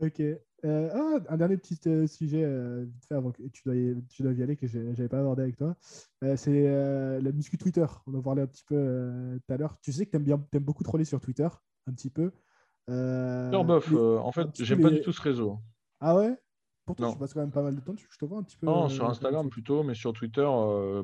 Ok. 0.00 0.22
Euh, 0.66 0.90
ah, 0.92 1.32
un 1.32 1.36
dernier 1.36 1.56
petit 1.56 1.78
euh, 1.86 2.06
sujet 2.08 2.42
euh, 2.42 2.84
vite 2.86 3.04
fait 3.06 3.14
avant 3.14 3.30
que 3.30 3.40
tu 3.52 3.62
dois 3.64 3.76
y, 3.76 3.94
tu 4.08 4.22
dois 4.22 4.32
y 4.32 4.42
aller 4.42 4.56
que 4.56 4.66
je 4.66 4.78
n'avais 4.78 5.08
pas 5.08 5.20
abordé 5.20 5.42
avec 5.42 5.56
toi. 5.56 5.76
c'est 6.36 6.64
la 7.20 7.32
muscu 7.32 7.56
Twitter. 7.56 7.86
On 8.06 8.14
en 8.14 8.22
parlait 8.22 8.42
un 8.42 8.46
petit 8.46 8.64
peu 8.64 9.38
tout 9.46 9.52
à 9.52 9.56
l'heure. 9.56 9.76
Tu 9.80 9.92
sais 9.92 10.06
que 10.06 10.16
tu 10.16 10.16
aimes, 10.16 10.44
beaucoup 10.60 10.82
troller 10.82 11.04
sur 11.04 11.20
Twitter, 11.20 11.48
un 11.86 11.92
petit 11.92 12.10
peu. 12.10 12.32
non, 12.88 13.64
bof. 13.64 13.92
en 13.92 14.32
fait, 14.32 14.48
j'aime 14.62 14.82
pas 14.82 14.90
du 14.90 15.00
tout 15.00 15.12
ce 15.12 15.22
réseau. 15.22 15.58
Ah 16.00 16.16
ouais? 16.16 16.36
Pourtant, 16.84 17.12
tu 17.12 17.18
passes 17.18 17.34
quand 17.34 17.40
même 17.40 17.50
pas 17.50 17.62
mal 17.62 17.74
de 17.74 17.80
temps. 17.80 17.94
Je 17.96 18.18
te 18.18 18.24
vois 18.24 18.38
un 18.38 18.42
petit 18.42 18.56
peu. 18.56 18.66
Non, 18.66 18.88
sur 18.88 19.08
Instagram 19.08 19.48
plutôt, 19.48 19.82
mais 19.84 19.94
sur 19.94 20.12
Twitter, 20.12 20.48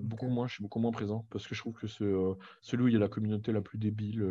beaucoup 0.01 0.29
moins. 0.29 0.49
Je 0.49 0.55
suis 0.55 0.63
beaucoup 0.63 0.81
moins 0.81 0.93
présent 0.93 1.25
parce 1.31 1.47
que 1.47 1.55
je 1.55 1.61
trouve 1.61 1.75
que 1.75 1.87
c'est 1.87 2.13
celui 2.63 2.85
où 2.85 2.89
il 2.89 2.95
y 2.95 2.97
a 2.97 3.01
la 3.01 3.09
communauté 3.09 3.53
la 3.53 3.61
plus 3.61 3.79
débile 3.79 4.27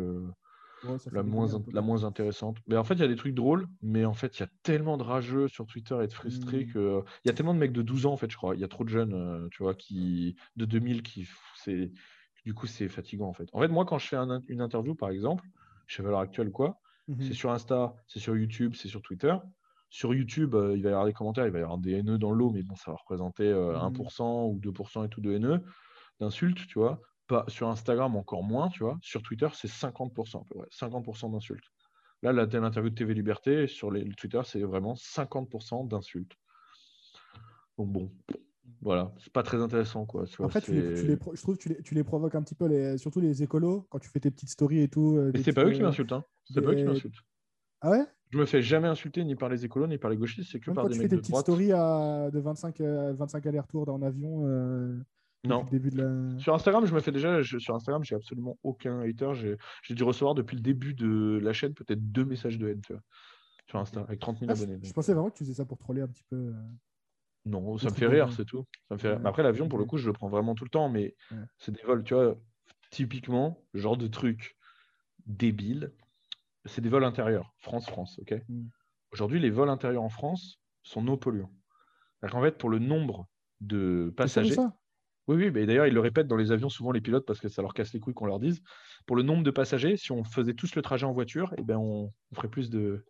la, 1.12 1.22
moins, 1.22 1.48
la 1.72 1.80
moins 1.80 2.04
intéressante. 2.04 2.58
Mais 2.66 2.76
en 2.76 2.84
fait, 2.84 2.94
il 2.94 3.00
y 3.00 3.04
a 3.04 3.08
des 3.08 3.16
trucs 3.16 3.34
drôles, 3.34 3.66
mais 3.82 4.04
en 4.04 4.14
fait, 4.14 4.38
il 4.38 4.40
y 4.40 4.44
a 4.44 4.48
tellement 4.62 4.96
de 4.96 5.02
rageux 5.02 5.48
sur 5.48 5.66
Twitter 5.66 5.96
et 6.02 6.06
de 6.06 6.12
frustrés 6.12 6.64
mmh. 6.64 6.72
que. 6.72 7.02
Il 7.24 7.28
y 7.28 7.30
a 7.30 7.34
tellement 7.34 7.54
de 7.54 7.58
mecs 7.58 7.72
de 7.72 7.82
12 7.82 8.06
ans, 8.06 8.12
en 8.12 8.16
fait, 8.16 8.30
je 8.30 8.36
crois. 8.36 8.54
Il 8.54 8.60
y 8.60 8.64
a 8.64 8.68
trop 8.68 8.84
de 8.84 8.88
jeunes, 8.88 9.14
euh, 9.14 9.48
tu 9.50 9.62
vois, 9.62 9.74
qui 9.74 10.36
de 10.56 10.64
2000 10.64 11.02
qui. 11.02 11.28
C'est... 11.56 11.92
Du 12.44 12.54
coup, 12.54 12.66
c'est 12.66 12.88
fatigant, 12.88 13.28
en 13.28 13.32
fait. 13.32 13.48
En 13.52 13.60
fait, 13.60 13.68
moi, 13.68 13.84
quand 13.84 13.98
je 13.98 14.08
fais 14.08 14.16
une 14.48 14.60
interview, 14.60 14.94
par 14.94 15.10
exemple, 15.10 15.44
à 15.98 16.02
l'heure 16.02 16.20
actuelle 16.20 16.50
quoi, 16.50 16.80
mmh 17.08 17.14
c'est 17.20 17.34
sur 17.34 17.50
Insta, 17.50 17.94
c'est 18.06 18.20
sur 18.20 18.36
YouTube, 18.36 18.74
c'est 18.76 18.88
sur 18.88 19.02
Twitter. 19.02 19.34
Sur 19.90 20.14
YouTube, 20.14 20.54
euh, 20.54 20.74
il 20.74 20.82
va 20.82 20.88
y 20.88 20.92
avoir 20.92 21.06
des 21.06 21.12
commentaires, 21.12 21.46
il 21.46 21.52
va 21.52 21.58
y 21.58 21.62
avoir 21.62 21.78
des 21.78 21.92
haineux 21.92 22.16
dans 22.16 22.32
l'eau, 22.32 22.50
mais 22.50 22.62
bon, 22.62 22.74
ça 22.76 22.92
va 22.92 22.96
représenter 22.96 23.52
1% 23.52 23.52
euh, 23.52 23.88
mmh. 23.90 24.22
ou 24.22 24.60
2% 24.60 25.04
et 25.04 25.08
tout 25.08 25.20
de 25.20 25.32
haineux, 25.32 25.60
d'insultes, 26.18 26.66
tu 26.66 26.78
vois 26.78 27.00
sur 27.48 27.68
Instagram, 27.68 28.16
encore 28.16 28.42
moins, 28.42 28.68
tu 28.68 28.82
vois. 28.82 28.98
Sur 29.02 29.22
Twitter, 29.22 29.48
c'est 29.54 29.68
50%, 29.68 30.44
50% 30.70 31.32
d'insultes. 31.32 31.64
Là, 32.22 32.32
l'interview 32.32 32.90
de 32.90 32.94
TV 32.94 33.14
Liberté, 33.14 33.66
sur 33.66 33.90
les, 33.90 34.08
Twitter, 34.10 34.40
c'est 34.44 34.62
vraiment 34.62 34.94
50% 34.94 35.88
d'insultes. 35.88 36.32
Donc 37.78 37.90
bon, 37.90 38.12
voilà, 38.80 39.12
c'est 39.18 39.32
pas 39.32 39.42
très 39.42 39.60
intéressant, 39.60 40.06
quoi. 40.06 40.24
en 40.38 40.48
fait, 40.48 40.60
tu 40.60 40.72
les, 40.72 40.96
je 40.96 41.42
trouve 41.42 41.56
que 41.56 41.62
tu 41.62 41.68
les, 41.70 41.82
tu 41.82 41.94
les, 41.94 42.04
provoques 42.04 42.34
un 42.34 42.42
petit 42.42 42.54
peu, 42.54 42.66
les, 42.66 42.96
surtout 42.98 43.20
les 43.20 43.42
écolos, 43.42 43.86
quand 43.90 43.98
tu 43.98 44.08
fais 44.08 44.20
tes 44.20 44.30
petites 44.30 44.50
stories 44.50 44.82
et 44.82 44.88
tout. 44.88 45.16
Euh, 45.16 45.32
c'est 45.42 45.52
pas 45.52 45.64
eux 45.64 45.72
qui 45.72 45.80
euh, 45.80 45.84
m'insultent, 45.84 46.12
hein. 46.12 46.24
C'est 46.44 46.60
pas 46.60 46.70
eux 46.70 46.76
qui 46.76 46.84
m'insultent. 46.84 47.24
Ah 47.80 47.90
ouais? 47.90 48.04
Je 48.30 48.38
me 48.38 48.46
fais 48.46 48.62
jamais 48.62 48.88
insulter 48.88 49.24
ni 49.24 49.34
par 49.34 49.48
les 49.48 49.64
écolos 49.64 49.88
ni 49.88 49.98
par 49.98 50.10
les 50.10 50.16
gauchistes, 50.16 50.50
c'est 50.52 50.60
que 50.60 50.70
par 50.70 50.88
des 50.88 50.94
tu 50.94 51.00
fais 51.00 51.08
tes 51.08 51.16
petites 51.16 51.36
stories 51.36 51.72
à, 51.72 52.30
de 52.32 52.38
25, 52.38 52.80
25 52.80 53.44
euh, 53.44 53.48
allers-retours 53.48 53.88
en 53.88 54.00
avion. 54.00 54.46
Non. 55.44 55.64
Début 55.64 55.90
de 55.90 56.36
Sur 56.38 56.54
Instagram, 56.54 56.86
je 56.86 56.94
me 56.94 57.00
fais 57.00 57.10
déjà. 57.10 57.42
sur 57.42 57.74
Instagram, 57.74 58.04
j'ai 58.04 58.14
absolument 58.14 58.58
aucun 58.62 59.00
hater. 59.00 59.32
J'ai 59.82 59.94
dû 59.94 60.04
recevoir 60.04 60.34
depuis 60.34 60.56
le 60.56 60.62
début 60.62 60.94
de 60.94 61.40
la 61.42 61.52
chaîne 61.52 61.74
peut-être 61.74 62.00
deux 62.12 62.24
messages 62.24 62.58
de 62.58 62.68
haine, 62.68 62.80
tu 62.80 62.92
vois, 62.92 63.02
sur 63.68 63.78
Insta, 63.80 64.00
avec 64.02 64.20
30 64.20 64.38
000 64.38 64.50
ah, 64.50 64.54
abonnés. 64.54 64.78
Je, 64.82 64.92
pensais 64.92 65.12
vraiment 65.12 65.30
que 65.30 65.36
tu 65.36 65.44
faisais 65.44 65.54
ça 65.54 65.64
pour 65.64 65.78
troller 65.78 66.02
un 66.02 66.06
petit 66.06 66.24
peu. 66.30 66.36
Euh, 66.36 66.52
non, 67.44 67.76
ça 67.76 67.90
me 67.90 67.94
fait 67.94 68.06
rire, 68.06 68.32
c'est 68.32 68.44
tout. 68.44 68.64
Ça 68.88 68.94
me 68.94 68.98
fait 68.98 69.18
après, 69.24 69.42
l'avion, 69.42 69.68
pour 69.68 69.78
le 69.78 69.84
coup, 69.84 69.96
je 69.96 70.06
le 70.06 70.12
prends 70.12 70.28
vraiment 70.28 70.54
tout 70.54 70.64
le 70.64 70.70
temps, 70.70 70.88
mais 70.88 71.16
c'est 71.58 71.72
des 71.72 71.82
vols, 71.82 72.04
tu 72.04 72.14
vois, 72.14 72.36
typiquement, 72.90 73.64
genre 73.74 73.96
de 73.96 74.06
truc 74.06 74.56
débile. 75.26 75.92
C'est 76.66 76.80
des 76.80 76.88
vols 76.88 77.04
intérieurs, 77.04 77.52
France-France, 77.58 78.20
ok 78.20 78.40
mm. 78.48 78.68
Aujourd'hui, 79.10 79.40
les 79.40 79.50
vols 79.50 79.68
intérieurs 79.68 80.04
en 80.04 80.08
France 80.08 80.60
sont 80.84 81.02
non 81.02 81.16
polluants. 81.16 81.52
En 82.22 82.40
fait, 82.40 82.56
pour 82.56 82.70
le 82.70 82.78
nombre 82.78 83.28
de 83.60 84.12
passagers. 84.16 84.54
Oui, 85.28 85.36
oui, 85.36 85.50
mais 85.52 85.66
d'ailleurs, 85.66 85.86
ils 85.86 85.94
le 85.94 86.00
répètent 86.00 86.26
dans 86.26 86.36
les 86.36 86.50
avions, 86.50 86.68
souvent 86.68 86.90
les 86.90 87.00
pilotes, 87.00 87.24
parce 87.26 87.40
que 87.40 87.48
ça 87.48 87.62
leur 87.62 87.74
casse 87.74 87.92
les 87.92 88.00
couilles 88.00 88.14
qu'on 88.14 88.26
leur 88.26 88.40
dise. 88.40 88.60
Pour 89.06 89.16
le 89.16 89.22
nombre 89.22 89.44
de 89.44 89.50
passagers, 89.50 89.96
si 89.96 90.10
on 90.10 90.24
faisait 90.24 90.54
tous 90.54 90.74
le 90.74 90.82
trajet 90.82 91.06
en 91.06 91.12
voiture, 91.12 91.54
eh 91.58 91.62
ben, 91.62 91.76
on, 91.76 92.12
ferait 92.34 92.48
plus 92.48 92.70
de. 92.70 93.04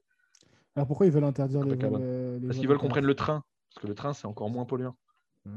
Alors 0.77 0.87
pourquoi 0.87 1.07
ils 1.07 1.13
veulent 1.13 1.25
interdire 1.25 1.65
les, 1.65 1.75
vols, 1.75 2.41
Parce 2.47 2.59
qu'ils 2.59 2.69
veulent 2.69 2.79
qu'on 2.79 2.89
prenne 2.89 3.07
le 3.07 3.15
train. 3.15 3.43
Parce 3.75 3.83
que 3.83 3.89
le 3.89 3.95
train, 3.95 4.13
c'est 4.13 4.27
encore 4.27 4.51
moins 4.51 4.67
polluant. 4.67 4.97
Ah. 5.47 5.51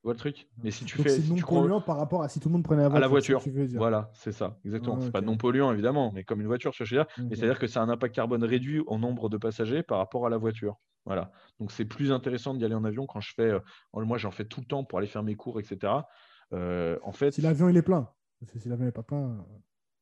Tu 0.00 0.06
vois 0.06 0.14
le 0.14 0.18
truc? 0.18 0.48
Mais 0.62 0.70
si 0.70 0.86
tu 0.86 0.96
fais. 0.96 1.10
C'est 1.10 1.28
non 1.28 1.36
polluant 1.36 1.82
par 1.82 1.98
rapport 1.98 2.22
à 2.22 2.30
si 2.30 2.40
tout 2.40 2.48
le 2.48 2.54
monde 2.54 2.64
prenait 2.64 2.88
la 2.88 3.06
voiture. 3.06 3.42
Voilà, 3.74 4.10
c'est 4.14 4.32
ça, 4.32 4.58
exactement. 4.64 4.96
Ah, 4.98 5.04
c'est 5.04 5.12
pas 5.12 5.20
non 5.20 5.36
polluant, 5.36 5.70
évidemment, 5.72 6.10
mais 6.14 6.24
comme 6.24 6.40
une 6.40 6.46
voiture, 6.46 6.72
je 6.72 6.84
dire? 6.84 7.04
Mais 7.18 7.36
c'est-à-dire 7.36 7.58
que 7.58 7.66
c'est 7.66 7.78
un 7.78 7.88
impact 7.90 8.14
carbone 8.14 8.42
réduit 8.42 8.80
au 8.86 8.96
nombre 8.96 9.28
de 9.28 9.36
passagers 9.36 9.82
par 9.82 9.98
rapport 9.98 10.26
à 10.26 10.30
la 10.30 10.38
voiture. 10.38 10.76
Voilà. 11.04 11.32
Donc 11.58 11.70
c'est 11.70 11.84
plus 11.84 12.12
intéressant 12.12 12.54
d'y 12.54 12.64
aller 12.64 12.74
en 12.74 12.84
avion 12.84 13.06
quand 13.06 13.20
je 13.20 13.34
fais. 13.34 13.50
Euh, 13.50 13.60
moi, 13.92 14.16
j'en 14.16 14.30
fais 14.30 14.44
tout 14.46 14.60
le 14.60 14.66
temps 14.66 14.84
pour 14.84 14.98
aller 14.98 15.06
faire 15.06 15.22
mes 15.22 15.34
cours, 15.34 15.60
etc. 15.60 15.92
Euh, 16.52 16.98
en 17.02 17.12
fait, 17.12 17.32
si 17.32 17.42
l'avion 17.42 17.68
il 17.68 17.76
est 17.76 17.82
plein, 17.82 18.08
si 18.58 18.68
l'avion 18.68 18.86
n'est 18.86 18.92
pas 18.92 19.02
plein. 19.02 19.44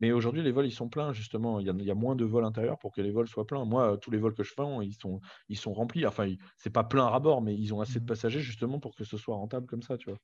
Euh. 0.00 0.06
Mais 0.06 0.12
aujourd'hui, 0.12 0.42
les 0.42 0.52
vols 0.52 0.66
ils 0.66 0.72
sont 0.72 0.88
pleins 0.88 1.12
justement. 1.12 1.60
Il 1.60 1.66
y, 1.66 1.90
a, 1.90 1.94
moins 1.94 2.16
de 2.16 2.24
vols 2.24 2.44
intérieurs 2.44 2.78
pour 2.78 2.92
que 2.92 3.00
les 3.00 3.10
vols 3.10 3.28
soient 3.28 3.46
pleins. 3.46 3.64
Moi, 3.64 3.98
tous 3.98 4.10
les 4.10 4.18
vols 4.18 4.34
que 4.34 4.42
je 4.42 4.52
fais, 4.52 4.62
ils 4.82 4.94
sont, 4.94 5.20
ils 5.48 5.56
sont 5.56 5.72
remplis. 5.72 6.06
Enfin, 6.06 6.32
c'est 6.56 6.70
pas 6.70 6.84
plein 6.84 7.06
à 7.06 7.18
bord, 7.18 7.42
mais 7.42 7.54
ils 7.56 7.74
ont 7.74 7.80
assez 7.80 7.98
de 7.98 8.04
mmh. 8.04 8.08
passagers 8.08 8.40
justement 8.40 8.80
pour 8.80 8.94
que 8.94 9.04
ce 9.04 9.16
soit 9.16 9.36
rentable 9.36 9.66
comme 9.66 9.82
ça, 9.82 9.96
tu 9.96 10.10
vois. 10.10 10.18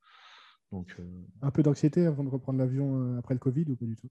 Donc, 0.72 0.96
Un 1.42 1.50
peu 1.50 1.62
d'anxiété 1.62 2.06
avant 2.06 2.24
de 2.24 2.30
reprendre 2.30 2.58
l'avion 2.58 3.16
après 3.18 3.34
le 3.34 3.40
Covid 3.40 3.64
ou 3.70 3.76
pas 3.76 3.84
du 3.84 3.96
tout? 3.96 4.08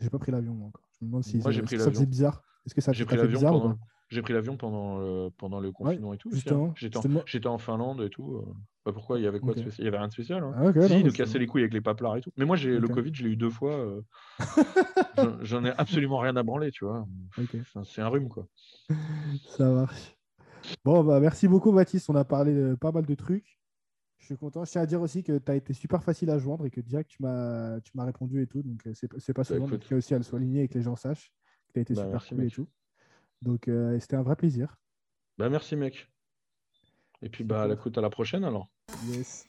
J'ai 0.00 0.10
pas 0.10 0.18
pris 0.18 0.32
l'avion 0.32 0.66
encore. 0.66 0.88
Je 0.98 1.04
me 1.04 1.10
demande 1.10 1.24
si 1.24 1.40
ça, 1.40 1.52
faisait 1.52 2.06
bizarre? 2.06 2.42
Est-ce 2.66 2.74
que 2.74 2.80
ça 2.80 2.92
j'ai 2.92 3.04
pris 3.04 3.16
l'avion 3.16 3.40
pendant... 3.40 3.78
J'ai 4.10 4.22
pris 4.22 4.32
l'avion 4.32 4.56
pendant, 4.56 4.98
le, 4.98 5.30
pendant 5.30 5.60
le 5.60 5.72
confinement 5.72 6.12
et 6.14 6.18
tout. 6.18 6.30
Hein. 6.50 6.72
J'étais 6.76 7.46
en, 7.46 7.58
Finlande 7.58 8.02
et 8.02 8.10
tout. 8.10 8.36
Euh. 8.36 8.54
Bah, 8.84 8.92
pourquoi? 8.92 9.18
Il 9.18 9.24
y 9.24 9.26
avait 9.26 9.40
quoi 9.40 9.54
Il 9.56 9.84
y 9.84 9.88
avait 9.88 9.96
rien 9.96 10.08
de 10.08 10.12
spécial. 10.12 10.42
Hein. 10.42 10.72
Ah, 10.76 10.88
si, 10.88 11.02
nous 11.02 11.12
casser 11.12 11.38
les 11.38 11.46
couilles 11.46 11.62
avec 11.62 11.72
les 11.72 11.80
paplards 11.80 12.18
et 12.18 12.20
tout. 12.20 12.30
Mais 12.36 12.44
moi, 12.44 12.56
j'ai 12.56 12.78
le 12.78 12.88
Covid, 12.88 13.14
je 13.14 13.24
l'ai 13.24 13.30
eu 13.30 13.36
deux 13.36 13.50
fois. 13.50 13.74
Euh. 13.74 14.02
J'en 15.42 15.64
ai 15.64 15.70
absolument 15.78 16.18
rien 16.18 16.36
à 16.36 16.42
branler, 16.42 16.70
tu 16.70 16.84
vois. 16.84 17.06
C'est 17.84 18.02
un 18.02 18.08
rhume, 18.08 18.28
quoi. 18.28 18.46
Ça 19.56 19.70
marche. 19.70 20.16
Bon, 20.84 21.02
bah, 21.02 21.20
merci 21.20 21.48
beaucoup, 21.48 21.72
Baptiste. 21.72 22.10
On 22.10 22.14
a 22.14 22.24
parlé 22.24 22.54
de 22.54 22.74
pas 22.74 22.92
mal 22.92 23.06
de 23.06 23.14
trucs. 23.14 23.58
Je 24.18 24.26
suis 24.26 24.36
content. 24.36 24.64
Je 24.64 24.70
tiens 24.70 24.82
à 24.82 24.86
dire 24.86 25.00
aussi 25.00 25.22
que 25.22 25.38
tu 25.38 25.52
as 25.52 25.54
été 25.54 25.72
super 25.72 26.02
facile 26.02 26.30
à 26.30 26.38
joindre 26.38 26.64
et 26.66 26.70
que 26.70 26.80
direct 26.80 27.10
tu 27.10 27.22
m'as 27.22 27.80
répondu 27.98 28.42
et 28.42 28.46
tout. 28.46 28.62
Donc, 28.62 28.86
euh, 28.86 28.92
c'est 28.94 29.34
pas 29.34 29.44
seulement 29.44 29.68
donc, 29.68 29.80
aussi 29.92 30.14
à 30.14 30.18
le 30.18 30.24
souligner 30.24 30.62
et 30.62 30.68
que 30.68 30.74
les 30.74 30.82
gens 30.82 30.96
sachent 30.96 31.32
que 31.68 31.72
tu 31.74 31.78
as 31.78 31.82
été 31.82 31.94
bah, 31.94 32.04
super 32.04 32.26
cool 32.26 32.44
et 32.44 32.50
tout. 32.50 32.68
Donc, 33.42 33.68
euh, 33.68 33.98
c'était 34.00 34.16
un 34.16 34.22
vrai 34.22 34.36
plaisir. 34.36 34.76
Bah, 35.36 35.48
merci, 35.48 35.76
mec. 35.76 36.10
Et 37.24 37.30
puis, 37.30 37.42
bah, 37.42 37.66
écoute, 37.72 37.96
à 37.96 38.02
la 38.02 38.10
prochaine 38.10 38.44
alors. 38.44 38.68
Yes. 39.08 39.48